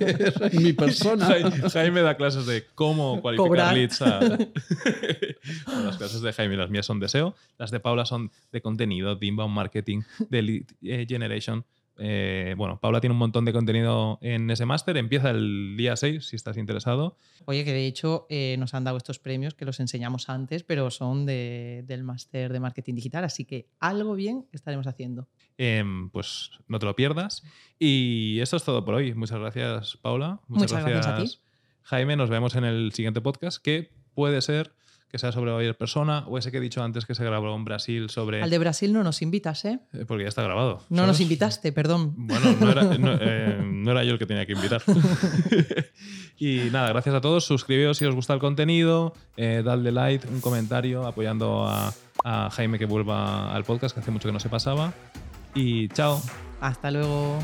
en 0.52 0.62
mi 0.62 0.72
persona. 0.72 1.28
Jai- 1.28 1.70
Jaime 1.72 2.02
da 2.02 2.16
clases 2.16 2.46
de 2.46 2.64
cómo 2.76 3.20
cualificar 3.20 3.48
Cobrar. 3.48 3.74
leads. 3.74 4.02
a- 4.02 4.20
Bueno, 5.66 5.82
las 5.84 5.96
clases 5.96 6.20
de 6.22 6.32
Jaime 6.32 6.56
las 6.56 6.70
mías 6.70 6.86
son 6.86 7.00
de 7.00 7.08
SEO. 7.08 7.34
Las 7.58 7.70
de 7.70 7.80
Paula 7.80 8.04
son 8.06 8.30
de 8.52 8.60
contenido, 8.60 9.16
de 9.16 9.26
inbound 9.26 9.54
marketing, 9.54 10.02
de 10.28 10.42
lead 10.42 10.62
eh, 10.82 11.06
generation. 11.08 11.64
Eh, 12.02 12.54
bueno, 12.56 12.80
Paula 12.80 13.00
tiene 13.00 13.12
un 13.12 13.18
montón 13.18 13.44
de 13.44 13.52
contenido 13.52 14.18
en 14.22 14.50
ese 14.50 14.64
máster. 14.64 14.96
Empieza 14.96 15.30
el 15.30 15.76
día 15.76 15.96
6, 15.96 16.26
si 16.26 16.34
estás 16.36 16.56
interesado. 16.56 17.16
Oye, 17.44 17.64
que 17.64 17.72
de 17.72 17.86
hecho 17.86 18.26
eh, 18.30 18.56
nos 18.58 18.72
han 18.74 18.84
dado 18.84 18.96
estos 18.96 19.18
premios 19.18 19.54
que 19.54 19.64
los 19.66 19.80
enseñamos 19.80 20.28
antes, 20.30 20.62
pero 20.62 20.90
son 20.90 21.26
de- 21.26 21.84
del 21.86 22.02
máster 22.02 22.52
de 22.52 22.60
marketing 22.60 22.94
digital. 22.94 23.24
Así 23.24 23.44
que 23.44 23.68
algo 23.80 24.14
bien 24.14 24.46
estaremos 24.52 24.86
haciendo. 24.86 25.28
Em, 25.58 26.08
pues 26.10 26.52
no 26.68 26.78
te 26.78 26.86
lo 26.86 26.96
pierdas. 26.96 27.42
Y 27.78 28.40
esto 28.40 28.56
es 28.56 28.64
todo 28.64 28.84
por 28.84 28.94
hoy. 28.94 29.12
Muchas 29.14 29.38
gracias, 29.38 29.96
Paula. 29.98 30.40
Muchas 30.48 30.84
gracias 30.84 31.06
a 31.06 31.16
ti. 31.22 31.30
Jaime. 31.82 32.16
Nos 32.16 32.30
vemos 32.30 32.54
en 32.56 32.64
el 32.64 32.92
siguiente 32.92 33.20
podcast, 33.20 33.62
que 33.62 33.90
puede 34.14 34.40
ser 34.40 34.72
que 35.10 35.18
sea 35.18 35.32
sobre 35.32 35.50
Bayer 35.50 35.76
Persona 35.76 36.24
o 36.28 36.38
ese 36.38 36.52
que 36.52 36.58
he 36.58 36.60
dicho 36.60 36.82
antes 36.82 37.04
que 37.04 37.14
se 37.14 37.24
grabó 37.24 37.54
en 37.54 37.64
Brasil 37.64 38.08
sobre... 38.10 38.42
Al 38.42 38.50
de 38.50 38.58
Brasil 38.58 38.92
no 38.92 39.02
nos 39.02 39.22
invitas, 39.22 39.64
¿eh? 39.64 39.80
Eh, 39.92 40.04
Porque 40.06 40.22
ya 40.22 40.28
está 40.28 40.42
grabado. 40.42 40.84
No 40.88 40.98
¿sabes? 40.98 41.08
nos 41.08 41.20
invitaste, 41.20 41.72
perdón. 41.72 42.14
Bueno, 42.16 42.56
no 42.60 42.70
era, 42.70 42.84
no, 42.98 43.18
eh, 43.20 43.58
no 43.64 43.90
era 43.90 44.04
yo 44.04 44.12
el 44.12 44.18
que 44.18 44.26
tenía 44.26 44.46
que 44.46 44.52
invitar. 44.52 44.82
y 46.38 46.68
nada, 46.70 46.90
gracias 46.90 47.14
a 47.14 47.20
todos. 47.20 47.44
Suscribíos 47.44 47.98
si 47.98 48.04
os 48.04 48.14
gusta 48.14 48.34
el 48.34 48.40
contenido. 48.40 49.12
Eh, 49.36 49.62
dadle 49.64 49.90
like, 49.90 50.28
un 50.28 50.40
comentario 50.40 51.06
apoyando 51.06 51.66
a, 51.66 51.92
a 52.24 52.50
Jaime 52.50 52.78
que 52.78 52.86
vuelva 52.86 53.52
al 53.52 53.64
podcast, 53.64 53.94
que 53.94 54.00
hace 54.00 54.12
mucho 54.12 54.28
que 54.28 54.32
no 54.32 54.40
se 54.40 54.48
pasaba. 54.48 54.92
Y 55.54 55.88
chao. 55.88 56.22
Hasta 56.60 56.90
luego. 56.92 57.38